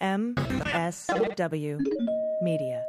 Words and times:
MSW 0.00 1.78
Media. 2.40 2.84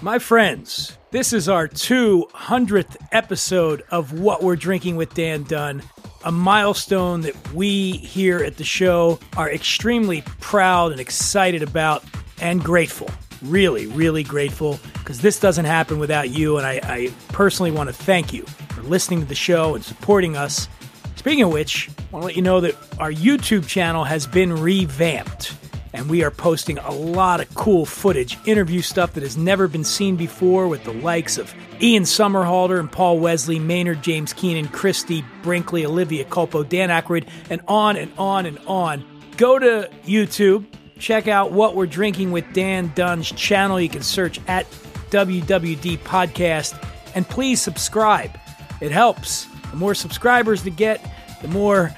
My 0.00 0.18
friends, 0.18 0.96
this 1.10 1.32
is 1.32 1.48
our 1.48 1.68
200th 1.68 2.96
episode 3.12 3.82
of 3.90 4.18
What 4.18 4.42
We're 4.42 4.56
Drinking 4.56 4.96
with 4.96 5.12
Dan 5.12 5.42
Dunn, 5.42 5.82
a 6.24 6.32
milestone 6.32 7.20
that 7.22 7.52
we 7.52 7.92
here 7.92 8.38
at 8.38 8.56
the 8.56 8.64
show 8.64 9.18
are 9.36 9.50
extremely 9.50 10.22
proud 10.40 10.92
and 10.92 11.00
excited 11.00 11.62
about 11.62 12.04
and 12.40 12.62
grateful. 12.62 13.10
Really, 13.42 13.86
really 13.86 14.22
grateful 14.22 14.80
because 14.94 15.20
this 15.20 15.38
doesn't 15.38 15.64
happen 15.64 15.98
without 15.98 16.30
you. 16.30 16.56
And 16.56 16.66
I, 16.66 16.80
I 16.82 17.12
personally 17.28 17.70
want 17.70 17.88
to 17.88 17.92
thank 17.92 18.32
you 18.32 18.44
for 18.70 18.82
listening 18.82 19.20
to 19.20 19.26
the 19.26 19.34
show 19.34 19.74
and 19.74 19.84
supporting 19.84 20.36
us. 20.36 20.68
Speaking 21.18 21.42
of 21.42 21.52
which, 21.52 21.90
I 21.90 22.02
want 22.12 22.22
to 22.22 22.26
let 22.26 22.36
you 22.36 22.42
know 22.42 22.60
that 22.60 22.76
our 23.00 23.10
YouTube 23.10 23.66
channel 23.66 24.04
has 24.04 24.24
been 24.24 24.52
revamped 24.52 25.52
and 25.92 26.08
we 26.08 26.22
are 26.22 26.30
posting 26.30 26.78
a 26.78 26.92
lot 26.92 27.40
of 27.40 27.52
cool 27.56 27.84
footage, 27.84 28.38
interview 28.46 28.80
stuff 28.82 29.14
that 29.14 29.24
has 29.24 29.36
never 29.36 29.66
been 29.66 29.82
seen 29.82 30.14
before 30.14 30.68
with 30.68 30.84
the 30.84 30.92
likes 30.92 31.36
of 31.36 31.52
Ian 31.80 32.04
Somerhalder 32.04 32.78
and 32.78 32.90
Paul 32.90 33.18
Wesley, 33.18 33.58
Maynard 33.58 34.00
James 34.00 34.32
Keenan, 34.32 34.68
Christy 34.68 35.24
Brinkley, 35.42 35.84
Olivia 35.84 36.24
Culpo, 36.24 36.66
Dan 36.66 36.88
Aykroyd, 36.88 37.26
and 37.50 37.60
on 37.66 37.96
and 37.96 38.12
on 38.16 38.46
and 38.46 38.60
on. 38.68 39.04
Go 39.36 39.58
to 39.58 39.90
YouTube, 40.04 40.66
check 41.00 41.26
out 41.26 41.50
what 41.50 41.74
we're 41.74 41.86
drinking 41.86 42.30
with 42.30 42.44
Dan 42.52 42.92
Dunn's 42.94 43.32
channel. 43.32 43.80
You 43.80 43.88
can 43.88 44.04
search 44.04 44.40
at 44.46 44.70
WWD 45.10 45.98
Podcast, 45.98 46.80
and 47.16 47.28
please 47.28 47.60
subscribe. 47.60 48.38
It 48.80 48.92
helps. 48.92 49.48
The 49.70 49.76
more 49.76 49.94
subscribers 49.94 50.62
to 50.62 50.70
get, 50.70 51.04
the 51.42 51.48
more 51.48 51.94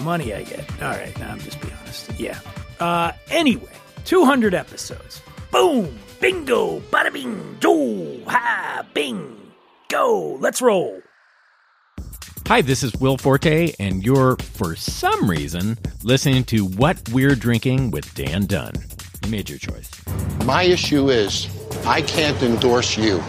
money 0.00 0.34
I 0.34 0.42
get. 0.44 0.70
All 0.82 0.90
right, 0.90 1.16
now 1.18 1.30
I'm 1.32 1.40
just 1.40 1.60
being 1.60 1.74
honest. 1.80 2.10
Yeah. 2.18 2.38
Uh, 2.80 3.12
anyway, 3.30 3.72
200 4.04 4.54
episodes. 4.54 5.22
Boom! 5.50 5.98
Bingo! 6.20 6.80
Bada 6.90 7.12
bing! 7.12 7.56
Do! 7.60 8.22
Ha! 8.26 8.84
Bing! 8.92 9.52
Go! 9.88 10.36
Let's 10.40 10.60
roll! 10.60 11.00
Hi, 12.48 12.62
this 12.62 12.82
is 12.82 12.94
Will 12.96 13.18
Forte, 13.18 13.74
and 13.78 14.04
you're, 14.04 14.36
for 14.36 14.74
some 14.74 15.28
reason, 15.28 15.76
listening 16.02 16.44
to 16.44 16.64
What 16.64 17.08
We're 17.10 17.34
Drinking 17.34 17.90
with 17.90 18.14
Dan 18.14 18.46
Dunn. 18.46 18.72
You 19.24 19.30
made 19.30 19.50
your 19.50 19.58
choice. 19.58 19.90
My 20.44 20.62
issue 20.62 21.10
is 21.10 21.46
I 21.84 22.00
can't 22.02 22.42
endorse 22.42 22.96
you. 22.96 23.22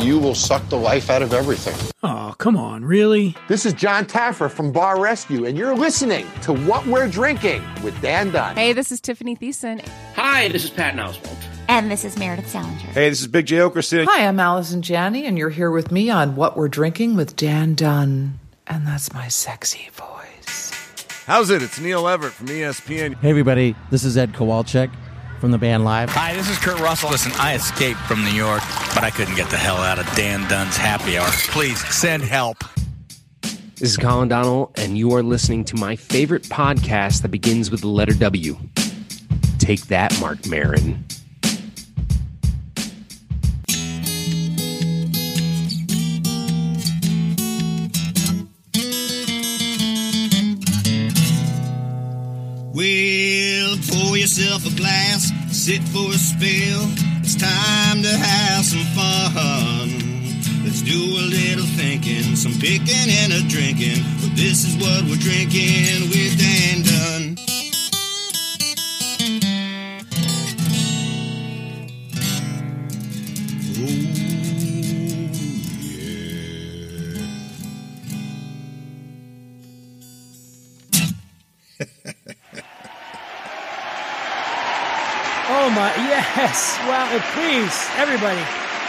You 0.00 0.18
will 0.18 0.34
suck 0.34 0.66
the 0.70 0.78
life 0.78 1.10
out 1.10 1.20
of 1.20 1.34
everything. 1.34 1.76
Oh, 2.02 2.34
come 2.38 2.56
on, 2.56 2.86
really? 2.86 3.36
This 3.48 3.66
is 3.66 3.74
Jon 3.74 4.06
Taffer 4.06 4.50
from 4.50 4.72
Bar 4.72 4.98
Rescue, 4.98 5.44
and 5.44 5.58
you're 5.58 5.76
listening 5.76 6.26
to 6.40 6.54
What 6.54 6.86
We're 6.86 7.06
Drinking 7.06 7.62
with 7.84 8.00
Dan 8.00 8.30
Dunn. 8.30 8.56
Hey, 8.56 8.72
this 8.72 8.90
is 8.90 8.98
Tiffany 8.98 9.36
Thiessen. 9.36 9.86
Hi, 10.14 10.48
this 10.48 10.64
is 10.64 10.70
Patton 10.70 11.00
Oswalt. 11.00 11.36
And 11.68 11.90
this 11.90 12.06
is 12.06 12.16
Meredith 12.18 12.48
Salenger. 12.48 12.86
Hey, 12.86 13.10
this 13.10 13.20
is 13.20 13.26
Big 13.26 13.44
Jay 13.44 13.58
Oakerson. 13.58 14.06
Hi, 14.08 14.26
I'm 14.26 14.40
Allison 14.40 14.80
Janney, 14.80 15.26
and 15.26 15.36
you're 15.36 15.50
here 15.50 15.70
with 15.70 15.92
me 15.92 16.08
on 16.08 16.34
What 16.34 16.56
We're 16.56 16.68
Drinking 16.68 17.14
with 17.14 17.36
Dan 17.36 17.74
Dunn. 17.74 18.38
And 18.66 18.86
that's 18.86 19.12
my 19.12 19.28
sexy 19.28 19.90
voice. 19.92 20.70
How's 21.26 21.50
it? 21.50 21.62
It's 21.62 21.78
Neil 21.78 22.08
Everett 22.08 22.32
from 22.32 22.46
ESPN. 22.46 23.16
Hey, 23.16 23.28
everybody. 23.28 23.76
This 23.90 24.04
is 24.04 24.16
Ed 24.16 24.32
Kowalczyk 24.32 24.90
from 25.40 25.50
the 25.50 25.58
band 25.58 25.84
Live. 25.84 26.10
Hi, 26.10 26.34
this 26.34 26.50
is 26.50 26.58
Kurt 26.58 26.78
Russell. 26.80 27.10
Listen, 27.10 27.32
I 27.36 27.54
escaped 27.54 28.00
from 28.00 28.22
New 28.22 28.30
York, 28.30 28.60
but 28.94 29.02
I 29.02 29.10
couldn't 29.10 29.36
get 29.36 29.48
the 29.48 29.56
hell 29.56 29.78
out 29.78 29.98
of 29.98 30.06
Dan 30.14 30.46
Dunn's 30.48 30.76
happy 30.76 31.16
hour. 31.16 31.26
Please 31.48 31.82
send 31.88 32.22
help. 32.22 32.58
This 33.76 33.90
is 33.92 33.96
Colin 33.96 34.28
Donnell, 34.28 34.70
and 34.76 34.98
you 34.98 35.14
are 35.14 35.22
listening 35.22 35.64
to 35.64 35.76
my 35.76 35.96
favorite 35.96 36.42
podcast 36.44 37.22
that 37.22 37.30
begins 37.30 37.70
with 37.70 37.80
the 37.80 37.88
letter 37.88 38.12
W. 38.12 38.58
Take 39.58 39.86
that, 39.86 40.18
Marc 40.20 40.46
Maron. 40.46 41.06
Well, 52.72 53.76
pour 53.88 54.16
yourself 54.16 54.64
a 54.66 54.76
glass, 54.76 55.32
sit 55.70 55.82
for 55.90 56.10
a 56.10 56.18
spell. 56.18 56.82
It's 57.22 57.36
time 57.36 58.02
to 58.02 58.08
have 58.08 58.64
some 58.64 58.84
fun. 58.98 59.88
Let's 60.64 60.82
do 60.82 60.98
a 60.98 61.24
little 61.30 61.64
thinking, 61.64 62.34
some 62.34 62.54
picking 62.54 63.08
and 63.22 63.32
a 63.32 63.40
drinking. 63.46 64.02
But 64.20 64.34
this 64.34 64.66
is 64.66 64.74
what 64.82 65.04
we're 65.04 65.14
drinking 65.14 66.10
with 66.10 66.38
Dan 66.42 66.82
Dunn. 66.82 67.36
Oh 81.82 82.14
my, 85.68 85.94
yes. 85.96 86.78
Uh, 86.80 87.20
please, 87.34 87.88
everybody, 87.96 88.40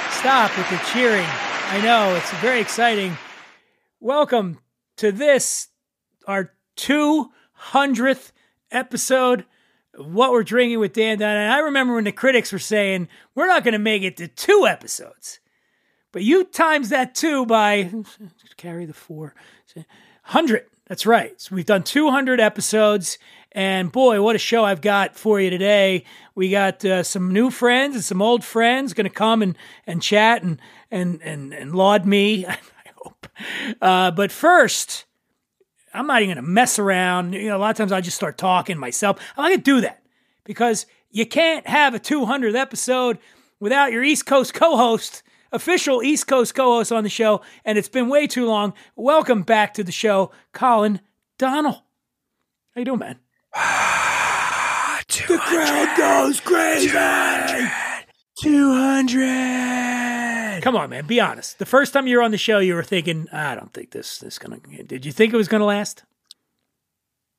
stop 0.10 0.56
with 0.58 0.70
the 0.70 0.78
cheering. 0.94 1.28
I 1.28 1.82
know, 1.84 2.16
it's 2.16 2.32
very 2.36 2.62
exciting. 2.62 3.18
Welcome 4.00 4.60
to 4.98 5.12
this, 5.12 5.68
our 6.28 6.54
200th 6.78 8.32
episode 8.72 9.46
of 9.96 10.14
What 10.14 10.32
We're 10.32 10.44
Drinking 10.44 10.80
with 10.80 10.94
Dan 10.94 11.20
Dunn. 11.20 11.36
And 11.36 11.52
I 11.52 11.60
remember 11.60 11.96
when 11.96 12.06
the 12.06 12.14
critics 12.14 12.54
were 12.54 12.60
saying, 12.60 13.10
we're 13.36 13.48
not 13.48 13.66
going 13.66 13.74
to 13.74 13.80
make 13.80 14.04
it 14.04 14.16
to 14.18 14.30
two 14.30 14.66
episodes. 14.66 15.42
But 16.14 16.24
you 16.24 16.46
times 16.46 16.88
that 16.90 17.16
two 17.16 17.46
by, 17.46 17.92
carry 18.56 18.86
the 18.86 18.94
four, 18.94 19.36
100. 19.76 20.66
That's 20.88 21.06
right. 21.06 21.40
So 21.40 21.54
we've 21.56 21.66
done 21.66 21.84
200 21.84 22.40
episodes. 22.40 23.18
And 23.54 23.92
boy, 23.92 24.22
what 24.22 24.36
a 24.36 24.40
show 24.40 24.64
I've 24.64 24.82
got 24.82 25.16
for 25.16 25.40
you 25.40 25.50
today. 25.50 26.06
We 26.36 26.50
got 26.50 26.86
uh, 26.86 27.04
some 27.04 27.34
new 27.34 27.50
friends 27.50 27.96
and 27.96 28.04
some 28.04 28.22
old 28.22 28.46
friends 28.46 28.94
going 28.94 29.06
to 29.06 29.10
come 29.10 29.42
and, 29.42 29.58
and 29.86 30.02
chat 30.02 30.42
and, 30.42 30.60
and, 30.90 31.22
and, 31.22 31.54
and 31.54 31.76
laud 31.76 32.06
me, 32.06 32.46
I 32.48 32.58
hope. 32.96 33.28
Uh, 33.82 34.12
but 34.12 34.32
first, 34.32 35.04
I'm 35.94 36.08
not 36.08 36.22
even 36.22 36.36
going 36.36 36.46
to 36.46 36.50
mess 36.50 36.80
around. 36.80 37.34
You 37.34 37.50
know, 37.50 37.58
a 37.58 37.60
lot 37.60 37.72
of 37.72 37.78
times 37.78 37.92
I 37.92 38.00
just 38.00 38.16
start 38.16 38.38
talking 38.38 38.78
myself. 38.78 39.18
I'm 39.36 39.44
not 39.44 39.50
going 39.50 39.60
to 39.60 39.64
do 39.64 39.82
that 39.82 40.02
because 40.46 40.86
you 41.10 41.26
can't 41.26 41.68
have 41.68 41.94
a 41.94 42.00
200th 42.00 42.56
episode 42.56 43.18
without 43.60 43.92
your 43.92 44.04
East 44.04 44.26
Coast 44.26 44.54
co 44.54 44.78
host, 44.78 45.24
official 45.52 46.02
East 46.02 46.26
Coast 46.26 46.56
co 46.56 46.78
host 46.78 46.94
on 46.94 47.04
the 47.04 47.10
show. 47.10 47.42
And 47.66 47.78
it's 47.78 47.90
been 47.90 48.08
way 48.08 48.28
too 48.28 48.46
long. 48.46 48.74
Welcome 48.96 49.42
back 49.42 49.74
to 49.74 49.84
the 49.84 49.92
show, 49.92 50.32
Colin 50.54 51.02
Donnell. 51.38 51.84
How 52.74 52.80
you 52.80 52.86
doing, 52.86 53.00
man? 53.00 53.20
the 55.28 55.38
crowd 55.40 55.98
goes 55.98 56.40
crazy. 56.40 56.90
200. 58.42 60.62
Come 60.64 60.76
on, 60.76 60.90
man. 60.90 61.06
Be 61.06 61.20
honest. 61.20 61.60
The 61.60 61.66
first 61.66 61.94
time 61.94 62.08
you 62.08 62.18
were 62.18 62.24
on 62.24 62.32
the 62.32 62.38
show, 62.38 62.60
you 62.60 62.76
were 62.76 62.84
thinking, 62.84 63.28
I 63.32 63.56
don't 63.56 63.74
think 63.74 63.92
this 63.92 64.18
this 64.20 64.40
gonna. 64.40 64.60
Did 64.86 65.06
you 65.06 65.12
think 65.12 65.34
it 65.34 65.38
was 65.38 65.48
gonna 65.48 65.66
last? 65.66 66.04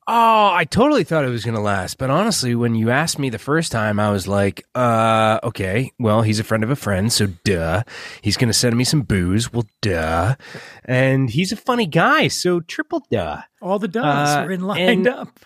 Oh, 0.05 0.51
I 0.53 0.65
totally 0.65 1.05
thought 1.05 1.23
it 1.23 1.29
was 1.29 1.45
going 1.45 1.55
to 1.55 1.61
last. 1.61 1.97
But 1.97 2.09
honestly, 2.09 2.55
when 2.55 2.75
you 2.75 2.89
asked 2.89 3.17
me 3.17 3.29
the 3.29 3.39
first 3.39 3.71
time, 3.71 4.01
I 4.01 4.11
was 4.11 4.27
like, 4.27 4.65
uh, 4.75 5.39
okay, 5.45 5.93
well, 5.97 6.23
he's 6.23 6.41
a 6.41 6.43
friend 6.43 6.61
of 6.61 6.69
a 6.69 6.75
friend. 6.75 7.09
So, 7.09 7.27
duh. 7.45 7.83
He's 8.21 8.35
going 8.35 8.49
to 8.49 8.53
send 8.53 8.75
me 8.75 8.83
some 8.83 9.03
booze. 9.03 9.53
Well, 9.53 9.65
duh. 9.81 10.35
And 10.83 11.29
he's 11.29 11.53
a 11.53 11.55
funny 11.55 11.85
guy. 11.85 12.27
So, 12.27 12.59
triple 12.59 13.05
duh. 13.09 13.43
All 13.61 13.79
the 13.79 13.87
duhs 13.87 14.35
Uh, 14.35 14.39
are 14.41 14.51
in 14.51 14.67
lined 14.67 14.89
and- 14.89 15.07
up. 15.07 15.39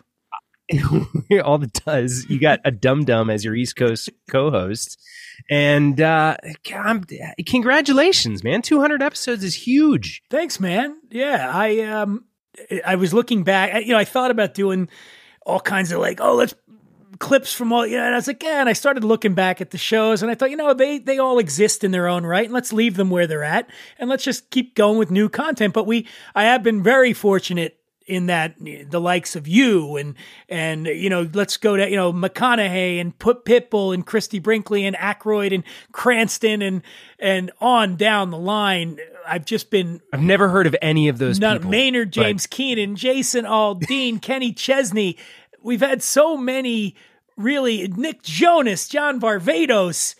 all 1.43 1.58
the 1.58 1.72
does. 1.85 2.25
You 2.29 2.40
got 2.40 2.59
a 2.66 2.72
dum 2.72 3.05
dum 3.05 3.29
as 3.29 3.46
your 3.46 3.55
East 3.55 3.75
Coast 3.75 4.09
co-host, 4.29 4.99
and 5.49 5.99
uh, 6.02 6.35
I'm, 6.73 7.05
congratulations, 7.46 8.43
man! 8.43 8.61
Two 8.61 8.81
hundred 8.81 9.02
episodes 9.02 9.43
is 9.43 9.55
huge. 9.55 10.23
Thanks, 10.29 10.59
man. 10.59 10.97
Yeah, 11.09 11.49
I 11.53 11.79
um, 11.81 12.25
I 12.85 12.96
was 12.96 13.14
looking 13.14 13.43
back. 13.43 13.85
You 13.85 13.93
know, 13.93 13.97
I 13.97 14.03
thought 14.05 14.31
about 14.31 14.53
doing 14.53 14.90
all 15.46 15.61
kinds 15.61 15.91
of 15.93 15.99
like, 15.99 16.19
oh, 16.19 16.35
let's 16.35 16.53
clips 17.20 17.53
from 17.53 17.72
all. 17.72 17.87
You 17.87 17.97
know, 17.97 18.03
and 18.03 18.13
I 18.13 18.17
was 18.17 18.28
like, 18.28 18.43
yeah. 18.43 18.59
And 18.59 18.67
I 18.67 18.73
started 18.73 19.05
looking 19.05 19.35
back 19.35 19.61
at 19.61 19.72
the 19.72 19.78
shows, 19.78 20.22
and 20.22 20.29
I 20.29 20.35
thought, 20.35 20.52
you 20.52 20.58
know, 20.58 20.73
they 20.73 20.99
they 20.99 21.17
all 21.17 21.40
exist 21.40 21.85
in 21.85 21.91
their 21.91 22.09
own 22.09 22.25
right, 22.25 22.46
and 22.46 22.53
let's 22.53 22.73
leave 22.73 22.96
them 22.96 23.09
where 23.09 23.25
they're 23.25 23.43
at, 23.43 23.70
and 23.99 24.09
let's 24.09 24.23
just 24.25 24.49
keep 24.49 24.75
going 24.75 24.97
with 24.97 25.11
new 25.11 25.29
content. 25.29 25.73
But 25.73 25.87
we, 25.87 26.08
I 26.35 26.43
have 26.43 26.61
been 26.61 26.84
very 26.84 27.13
fortunate 27.13 27.79
in 28.08 28.28
that 28.28 28.56
the 28.58 29.00
likes 29.02 29.36
of 29.36 29.48
you 29.48 29.98
and 29.98 30.16
and 30.48 30.88
you 30.88 31.09
know 31.09 31.30
let's 31.34 31.58
go 31.58 31.76
to 31.76 31.90
you 31.90 31.96
know 31.98 32.14
McConaughey 32.14 33.00
and 33.02 33.18
put 33.20 33.44
Pitbull 33.44 33.94
and 33.94 34.06
Christy 34.06 34.40
Brinkley 34.40 34.86
and 34.86 34.96
Aykroyd 34.96 35.54
and 35.54 35.64
Cranston 35.92 36.62
and 36.62 36.82
and 37.20 37.52
on 37.59 37.98
down 37.98 38.32
the 38.32 38.38
line 38.38 38.98
I've 39.28 39.46
just 39.46 39.70
been 39.70 40.02
I've 40.14 40.22
never 40.22 40.48
heard 40.50 40.68
of 40.68 40.76
any 40.82 41.09
of 41.09 41.18
those 41.18 41.40
none, 41.40 41.58
people. 41.58 41.72
Maynard, 41.72 42.09
but- 42.16 42.24
James 42.24 42.48
Keenan, 42.48 42.96
Jason 42.96 43.46
Aldean, 43.46 44.22
Kenny 44.22 44.54
Chesney. 44.54 45.18
We've 45.62 45.82
had 45.82 46.02
so 46.02 46.38
many 46.38 46.96
really 47.36 47.88
Nick 47.90 48.24
Jonas, 48.24 48.88
John 48.88 49.20
Varvatos, 49.20 50.16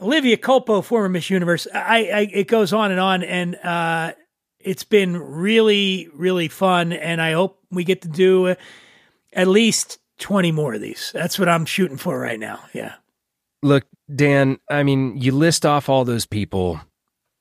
Olivia 0.00 0.36
Culpo, 0.36 0.82
former 0.84 1.08
Miss 1.08 1.28
Universe. 1.28 1.66
I, 1.74 2.10
I 2.12 2.28
it 2.32 2.46
goes 2.48 2.72
on 2.72 2.92
and 2.92 3.00
on, 3.00 3.22
and 3.24 3.56
uh, 3.56 4.12
it's 4.64 4.84
been 4.84 5.16
really, 5.16 6.08
really 6.14 6.48
fun. 6.48 6.92
And 6.92 7.20
I 7.20 7.32
hope 7.32 7.60
we 7.70 7.84
get 7.84 8.02
to 8.02 8.08
do 8.08 8.56
at 9.32 9.48
least 9.48 9.98
twenty 10.18 10.52
more 10.52 10.74
of 10.74 10.80
these. 10.80 11.10
That's 11.12 11.38
what 11.38 11.48
I'm 11.48 11.66
shooting 11.66 11.96
for 11.98 12.18
right 12.18 12.40
now. 12.40 12.60
Yeah. 12.72 12.94
Look, 13.62 13.84
Dan, 14.14 14.58
I 14.70 14.82
mean, 14.82 15.16
you 15.16 15.32
list 15.32 15.64
off 15.64 15.88
all 15.88 16.04
those 16.04 16.26
people, 16.26 16.80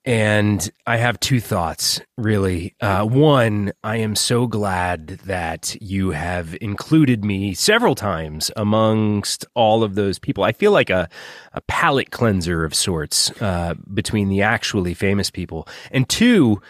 and 0.05 0.71
I 0.87 0.97
have 0.97 1.19
two 1.19 1.39
thoughts, 1.39 2.01
really. 2.17 2.75
Uh, 2.79 3.05
one, 3.05 3.73
I 3.83 3.97
am 3.97 4.15
so 4.15 4.47
glad 4.47 5.07
that 5.25 5.75
you 5.81 6.11
have 6.11 6.57
included 6.61 7.25
me 7.25 7.53
several 7.53 7.95
times 7.95 8.51
amongst 8.55 9.45
all 9.53 9.83
of 9.83 9.95
those 9.95 10.17
people. 10.17 10.43
I 10.45 10.53
feel 10.53 10.71
like 10.71 10.89
a, 10.89 11.09
a 11.51 11.61
palate 11.61 12.11
cleanser 12.11 12.63
of 12.63 12.73
sorts 12.73 13.29
uh, 13.41 13.75
between 13.93 14.29
the 14.29 14.41
actually 14.41 14.93
famous 14.93 15.29
people. 15.29 15.67
And 15.91 16.07
two, 16.07 16.61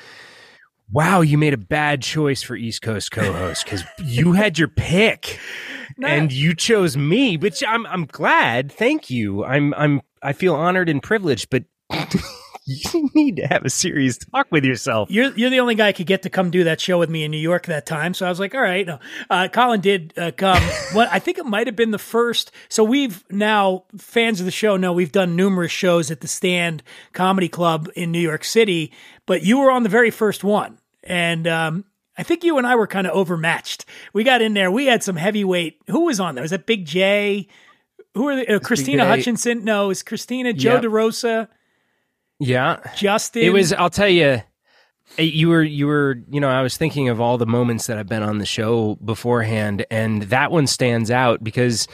wow, 0.94 1.22
you 1.22 1.38
made 1.38 1.54
a 1.54 1.57
bad 1.57 2.01
choice 2.01 2.44
for 2.44 2.56
East 2.56 2.81
Coast 2.81 3.12
co-host 3.12 3.66
because 3.66 3.84
you 4.04 4.34
had 4.34 4.57
your 4.60 4.68
pick 4.68 5.40
and 6.04 6.31
you 6.31 6.54
chose 6.54 6.95
me, 6.95 7.36
which 7.36 7.63
I'm 7.68 7.86
I'm 7.88 8.06
glad. 8.06 8.72
Thank 8.72 9.10
you. 9.10 9.44
I'm 9.44 9.74
I'm 9.74 10.01
I 10.22 10.34
feel 10.34 10.56
honored 10.56 10.90
and 10.90 11.01
privileged, 11.01 11.50
but 11.50 11.63
you 12.66 13.10
need 13.13 13.38
to 13.38 13.48
have 13.48 13.66
a 13.66 13.69
serious 13.69 14.18
talk 14.18 14.48
with 14.51 14.63
yourself. 14.63 15.10
You're 15.12 15.34
you're 15.36 15.50
the 15.50 15.60
only 15.60 15.75
guy 15.75 15.90
I 15.90 15.92
could 15.92 16.06
get 16.06 16.22
to 16.24 16.30
come 16.30 16.51
do 16.51 16.63
that 16.66 16.80
show 16.80 16.98
with 17.00 17.10
me 17.10 17.24
in 17.24 17.31
New 17.31 17.38
York 17.38 17.66
that 17.66 17.86
time. 17.86 18.13
So 18.13 18.25
I 18.25 18.30
was 18.30 18.39
like, 18.39 18.54
all 18.56 18.62
right. 18.62 18.86
No. 18.86 19.00
Uh, 19.30 19.48
Colin 19.48 19.81
did 19.81 20.13
uh, 20.18 20.31
come. 20.31 20.62
what 20.94 21.10
I 21.12 21.19
think 21.19 21.38
it 21.39 21.46
might 21.46 21.68
have 21.68 21.75
been 21.75 21.92
the 21.92 21.98
first. 21.98 22.51
So 22.69 22.84
we've 22.84 23.24
now 23.30 23.86
fans 23.98 24.39
of 24.39 24.46
the 24.46 24.51
show 24.51 24.78
know 24.78 24.94
we've 24.94 25.12
done 25.12 25.36
numerous 25.36 25.72
shows 25.72 26.12
at 26.12 26.22
the 26.22 26.28
Stand 26.28 26.84
Comedy 27.13 27.50
Club 27.50 27.89
in 27.96 28.12
New 28.12 28.19
York 28.19 28.44
City, 28.44 28.92
but 29.25 29.44
you 29.44 29.57
were 29.60 29.72
on 29.72 29.84
the 29.84 29.89
very 29.89 30.12
first 30.12 30.44
one, 30.44 30.78
and 31.04 31.48
um, 31.48 31.86
I 32.18 32.24
think 32.24 32.44
you 32.44 32.58
and 32.58 32.68
I 32.68 32.76
were 32.76 32.88
kind 32.88 33.08
of 33.08 33.14
overmatched. 33.14 33.86
We 34.14 34.24
got 34.24 34.42
in 34.42 34.54
there. 34.54 34.72
We 34.72 34.86
had 34.86 35.04
some 35.04 35.16
heavyweight. 35.16 35.80
Who 35.88 36.06
was 36.06 36.20
on 36.20 36.36
there? 36.36 36.42
Was 36.44 36.52
that 36.52 36.66
Big 36.66 36.86
Jay? 36.86 37.48
Who 38.16 38.28
are 38.28 38.36
the, 38.36 38.56
uh, 38.56 38.60
Christina 38.60 39.06
Hutchinson? 39.06 39.64
No, 39.64 39.86
it 39.86 39.88
was 39.90 40.04
Christina 40.04 40.54
Joe 40.54 40.76
Yep. 40.76 40.84
DeRosa. 40.84 41.48
Yeah. 42.40 42.80
Justin. 42.96 43.44
It 43.44 43.50
was 43.52 43.74
I'll 43.74 43.90
tell 43.90 44.10
you 44.10 44.42
you 45.18 45.50
were 45.50 45.64
you 45.64 45.88
were 45.88 46.18
you 46.30 46.40
know 46.40 46.50
I 46.50 46.62
was 46.62 46.78
thinking 46.78 47.10
of 47.10 47.20
all 47.22 47.38
the 47.38 47.46
moments 47.46 47.88
that 47.88 47.98
I've 47.98 48.08
been 48.08 48.24
on 48.24 48.38
the 48.40 48.46
show 48.46 48.96
beforehand 49.04 49.86
and 49.92 50.24
that 50.24 50.52
one 50.52 50.66
stands 50.68 51.12
out 51.12 51.44
because 51.44 51.88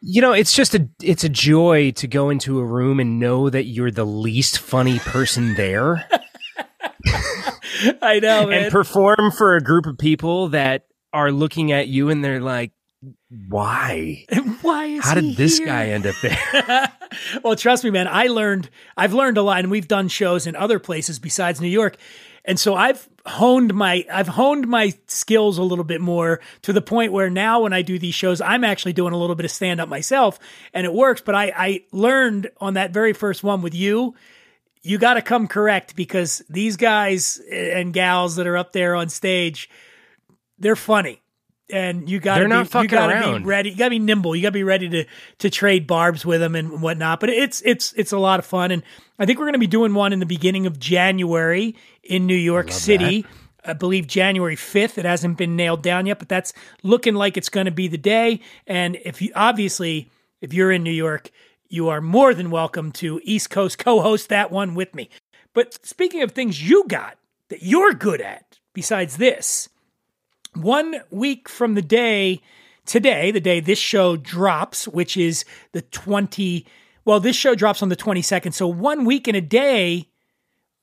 you 0.00 0.20
know 0.20 0.32
it's 0.32 0.52
just 0.52 0.74
a 0.74 0.88
it's 1.02 1.24
a 1.24 1.28
joy 1.28 1.92
to 1.92 2.06
go 2.06 2.30
into 2.30 2.58
a 2.58 2.64
room 2.64 3.00
and 3.00 3.18
know 3.18 3.48
that 3.48 3.64
you're 3.64 3.90
the 3.90 4.04
least 4.04 4.58
funny 4.58 4.98
person 4.98 5.54
there 5.54 6.06
I 8.02 8.20
know, 8.20 8.46
man. 8.46 8.64
and 8.64 8.72
perform 8.72 9.30
for 9.32 9.56
a 9.56 9.60
group 9.60 9.86
of 9.86 9.98
people 9.98 10.48
that 10.48 10.86
are 11.12 11.30
looking 11.30 11.72
at 11.72 11.88
you 11.88 12.10
and 12.10 12.24
they're 12.24 12.40
like 12.40 12.72
why 13.48 14.24
Why 14.62 14.84
is 14.86 15.04
how 15.04 15.14
did 15.14 15.36
this 15.36 15.58
here? 15.58 15.66
guy 15.66 15.88
end 15.88 16.06
up 16.06 16.14
there 16.22 16.90
well, 17.44 17.54
trust 17.54 17.84
me, 17.84 17.90
man. 17.90 18.08
I 18.08 18.28
learned. 18.28 18.70
I've 18.96 19.12
learned 19.12 19.36
a 19.36 19.42
lot, 19.42 19.58
and 19.60 19.70
we've 19.70 19.88
done 19.88 20.08
shows 20.08 20.46
in 20.46 20.56
other 20.56 20.78
places 20.78 21.18
besides 21.18 21.60
New 21.60 21.68
York, 21.68 21.96
and 22.46 22.58
so 22.58 22.74
I've 22.74 23.06
honed 23.26 23.74
my 23.74 24.06
I've 24.10 24.28
honed 24.28 24.66
my 24.68 24.94
skills 25.06 25.58
a 25.58 25.62
little 25.62 25.84
bit 25.84 26.00
more 26.00 26.40
to 26.62 26.72
the 26.72 26.80
point 26.80 27.12
where 27.12 27.28
now 27.28 27.60
when 27.62 27.72
I 27.74 27.82
do 27.82 27.98
these 27.98 28.14
shows, 28.14 28.40
I'm 28.40 28.64
actually 28.64 28.94
doing 28.94 29.12
a 29.12 29.18
little 29.18 29.36
bit 29.36 29.44
of 29.44 29.50
stand 29.50 29.80
up 29.80 29.88
myself, 29.88 30.38
and 30.72 30.86
it 30.86 30.92
works. 30.94 31.20
But 31.20 31.34
I 31.34 31.52
I 31.54 31.84
learned 31.92 32.50
on 32.58 32.74
that 32.74 32.90
very 32.92 33.12
first 33.12 33.44
one 33.44 33.60
with 33.60 33.74
you. 33.74 34.14
You 34.84 34.98
got 34.98 35.14
to 35.14 35.22
come 35.22 35.48
correct 35.48 35.96
because 35.96 36.42
these 36.50 36.76
guys 36.76 37.40
and 37.50 37.92
gals 37.92 38.36
that 38.36 38.46
are 38.46 38.56
up 38.56 38.72
there 38.72 38.94
on 38.94 39.08
stage, 39.08 39.70
they're 40.58 40.76
funny. 40.76 41.22
And 41.70 42.08
you 42.08 42.20
got 42.20 42.38
to 42.38 42.46
not 42.46 42.56
be, 42.56 42.58
you 42.58 42.64
fucking 42.66 42.90
got 42.90 43.06
to 43.06 43.14
around. 43.14 43.42
be 43.42 43.48
ready. 43.48 43.70
You 43.70 43.76
got 43.76 43.86
to 43.86 43.90
be 43.90 43.98
nimble. 43.98 44.36
You 44.36 44.42
got 44.42 44.48
to 44.48 44.52
be 44.52 44.62
ready 44.62 44.88
to 44.90 45.04
to 45.38 45.48
trade 45.48 45.86
barbs 45.86 46.24
with 46.26 46.40
them 46.40 46.54
and 46.54 46.82
whatnot. 46.82 47.20
But 47.20 47.30
it's 47.30 47.62
it's 47.64 47.94
it's 47.94 48.12
a 48.12 48.18
lot 48.18 48.38
of 48.38 48.44
fun, 48.44 48.70
and 48.70 48.82
I 49.18 49.24
think 49.24 49.38
we're 49.38 49.46
going 49.46 49.54
to 49.54 49.58
be 49.58 49.66
doing 49.66 49.94
one 49.94 50.12
in 50.12 50.20
the 50.20 50.26
beginning 50.26 50.66
of 50.66 50.78
January 50.78 51.74
in 52.02 52.26
New 52.26 52.36
York 52.36 52.70
City. 52.70 53.24
I 53.64 53.72
believe 53.72 54.06
January 54.06 54.56
fifth. 54.56 54.98
It 54.98 55.06
hasn't 55.06 55.38
been 55.38 55.56
nailed 55.56 55.82
down 55.82 56.04
yet, 56.04 56.18
but 56.18 56.28
that's 56.28 56.52
looking 56.82 57.14
like 57.14 57.38
it's 57.38 57.48
going 57.48 57.64
to 57.64 57.72
be 57.72 57.88
the 57.88 57.96
day. 57.96 58.40
And 58.66 58.98
if 59.02 59.22
you 59.22 59.32
obviously 59.34 60.10
if 60.42 60.52
you're 60.52 60.70
in 60.70 60.82
New 60.82 60.92
York, 60.92 61.30
you 61.74 61.88
are 61.88 62.00
more 62.00 62.32
than 62.32 62.50
welcome 62.50 62.92
to 62.92 63.20
East 63.24 63.50
Coast 63.50 63.78
co-host 63.78 64.28
that 64.28 64.50
one 64.50 64.74
with 64.74 64.94
me. 64.94 65.10
But 65.52 65.84
speaking 65.84 66.22
of 66.22 66.32
things 66.32 66.66
you 66.66 66.84
got 66.86 67.18
that 67.48 67.62
you're 67.62 67.92
good 67.92 68.20
at, 68.20 68.58
besides 68.72 69.16
this, 69.16 69.68
one 70.54 71.00
week 71.10 71.48
from 71.48 71.74
the 71.74 71.82
day 71.82 72.40
today, 72.86 73.30
the 73.30 73.40
day 73.40 73.60
this 73.60 73.78
show 73.78 74.16
drops, 74.16 74.86
which 74.86 75.16
is 75.16 75.44
the 75.72 75.82
20, 75.82 76.64
well, 77.04 77.20
this 77.20 77.36
show 77.36 77.54
drops 77.54 77.82
on 77.82 77.88
the 77.88 77.96
22nd. 77.96 78.54
So 78.54 78.68
one 78.68 79.04
week 79.04 79.26
and 79.26 79.36
a 79.36 79.40
day, 79.40 80.08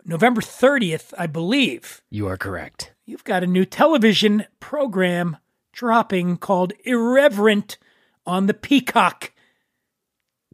November 0.03 0.41
30th, 0.41 1.13
I 1.17 1.27
believe, 1.27 2.01
you 2.09 2.27
are 2.27 2.37
correct 2.37 2.91
you've 3.11 3.23
got 3.25 3.43
a 3.43 3.47
new 3.47 3.65
television 3.65 4.45
program 4.61 5.35
dropping 5.73 6.37
called 6.37 6.71
Irreverent 6.85 7.77
on 8.25 8.47
the 8.47 8.53
Peacock 8.53 9.33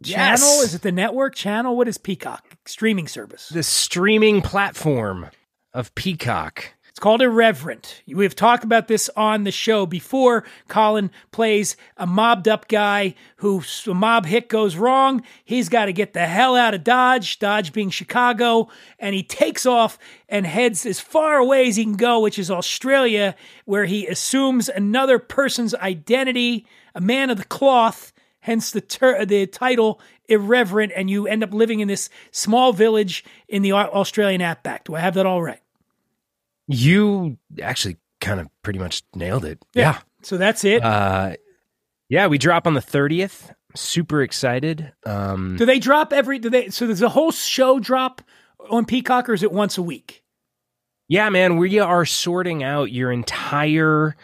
Yes. 0.02 0.40
channel. 0.40 0.60
Is 0.62 0.74
it 0.74 0.82
the 0.82 0.92
network 0.92 1.34
channel? 1.34 1.76
What 1.76 1.88
is 1.88 1.98
Peacock? 1.98 2.56
Streaming 2.66 3.08
service. 3.08 3.48
the 3.48 3.62
streaming 3.62 4.42
platform 4.42 5.26
of 5.74 5.94
Peacock 5.94 6.74
It's 6.88 6.98
called 7.00 7.22
Irreverent. 7.22 8.02
We've 8.08 8.34
talked 8.34 8.64
about 8.64 8.88
this 8.88 9.08
on 9.16 9.44
the 9.44 9.50
show 9.52 9.86
before. 9.86 10.44
Colin 10.68 11.10
plays 11.30 11.76
a 11.96 12.06
mobbed 12.06 12.48
up 12.48 12.68
guy 12.68 13.14
who 13.36 13.62
a 13.86 13.94
mob 13.94 14.26
hit 14.26 14.48
goes 14.48 14.76
wrong. 14.76 15.22
He's 15.44 15.68
got 15.68 15.84
to 15.86 15.92
get 15.92 16.12
the 16.12 16.26
hell 16.26 16.56
out 16.56 16.74
of 16.74 16.84
Dodge, 16.84 17.38
Dodge 17.38 17.72
being 17.72 17.90
Chicago, 17.90 18.68
and 18.98 19.14
he 19.14 19.22
takes 19.22 19.64
off 19.66 19.98
and 20.28 20.46
heads 20.46 20.86
as 20.86 20.98
far 21.00 21.38
away 21.38 21.68
as 21.68 21.76
he 21.76 21.84
can 21.84 21.96
go, 21.96 22.20
which 22.20 22.38
is 22.38 22.50
Australia, 22.50 23.34
where 23.64 23.84
he 23.84 24.06
assumes 24.06 24.68
another 24.68 25.18
person's 25.18 25.74
identity, 25.76 26.66
a 26.94 27.00
man 27.00 27.30
of 27.30 27.36
the 27.36 27.44
cloth, 27.44 28.12
hence 28.48 28.70
the 28.70 28.80
ter- 28.80 29.26
the 29.26 29.46
title 29.46 30.00
Irreverent, 30.26 30.92
and 30.96 31.10
you 31.10 31.26
end 31.26 31.44
up 31.44 31.52
living 31.52 31.80
in 31.80 31.86
this 31.88 32.08
small 32.32 32.72
village 32.72 33.24
in 33.46 33.60
the 33.62 33.72
Australian 33.72 34.40
outback. 34.40 34.84
Do 34.84 34.94
I 34.94 35.00
have 35.00 35.14
that 35.14 35.26
all 35.26 35.42
right? 35.42 35.60
You 36.66 37.36
actually 37.62 37.98
kind 38.20 38.40
of 38.40 38.48
pretty 38.62 38.78
much 38.78 39.02
nailed 39.14 39.44
it. 39.44 39.62
Yeah. 39.74 39.98
So 40.22 40.36
that's 40.38 40.64
it. 40.64 40.82
Uh, 40.82 41.36
yeah, 42.08 42.26
we 42.26 42.38
drop 42.38 42.66
on 42.66 42.74
the 42.74 42.80
30th. 42.80 43.54
Super 43.74 44.22
excited. 44.22 44.92
Um, 45.04 45.56
Do 45.56 45.66
they 45.66 45.78
drop 45.78 46.12
every? 46.12 46.38
Do 46.38 46.48
they? 46.50 46.70
So 46.70 46.86
does 46.86 47.00
the 47.00 47.10
whole 47.10 47.30
show 47.30 47.78
drop 47.78 48.22
on 48.70 48.86
Peacock, 48.86 49.28
or 49.28 49.34
is 49.34 49.42
it 49.42 49.52
once 49.52 49.76
a 49.78 49.82
week? 49.82 50.24
yeah, 51.10 51.28
man, 51.30 51.56
we 51.56 51.78
are 51.78 52.04
sorting 52.04 52.62
out 52.62 52.92
your 52.92 53.10
entire 53.10 54.14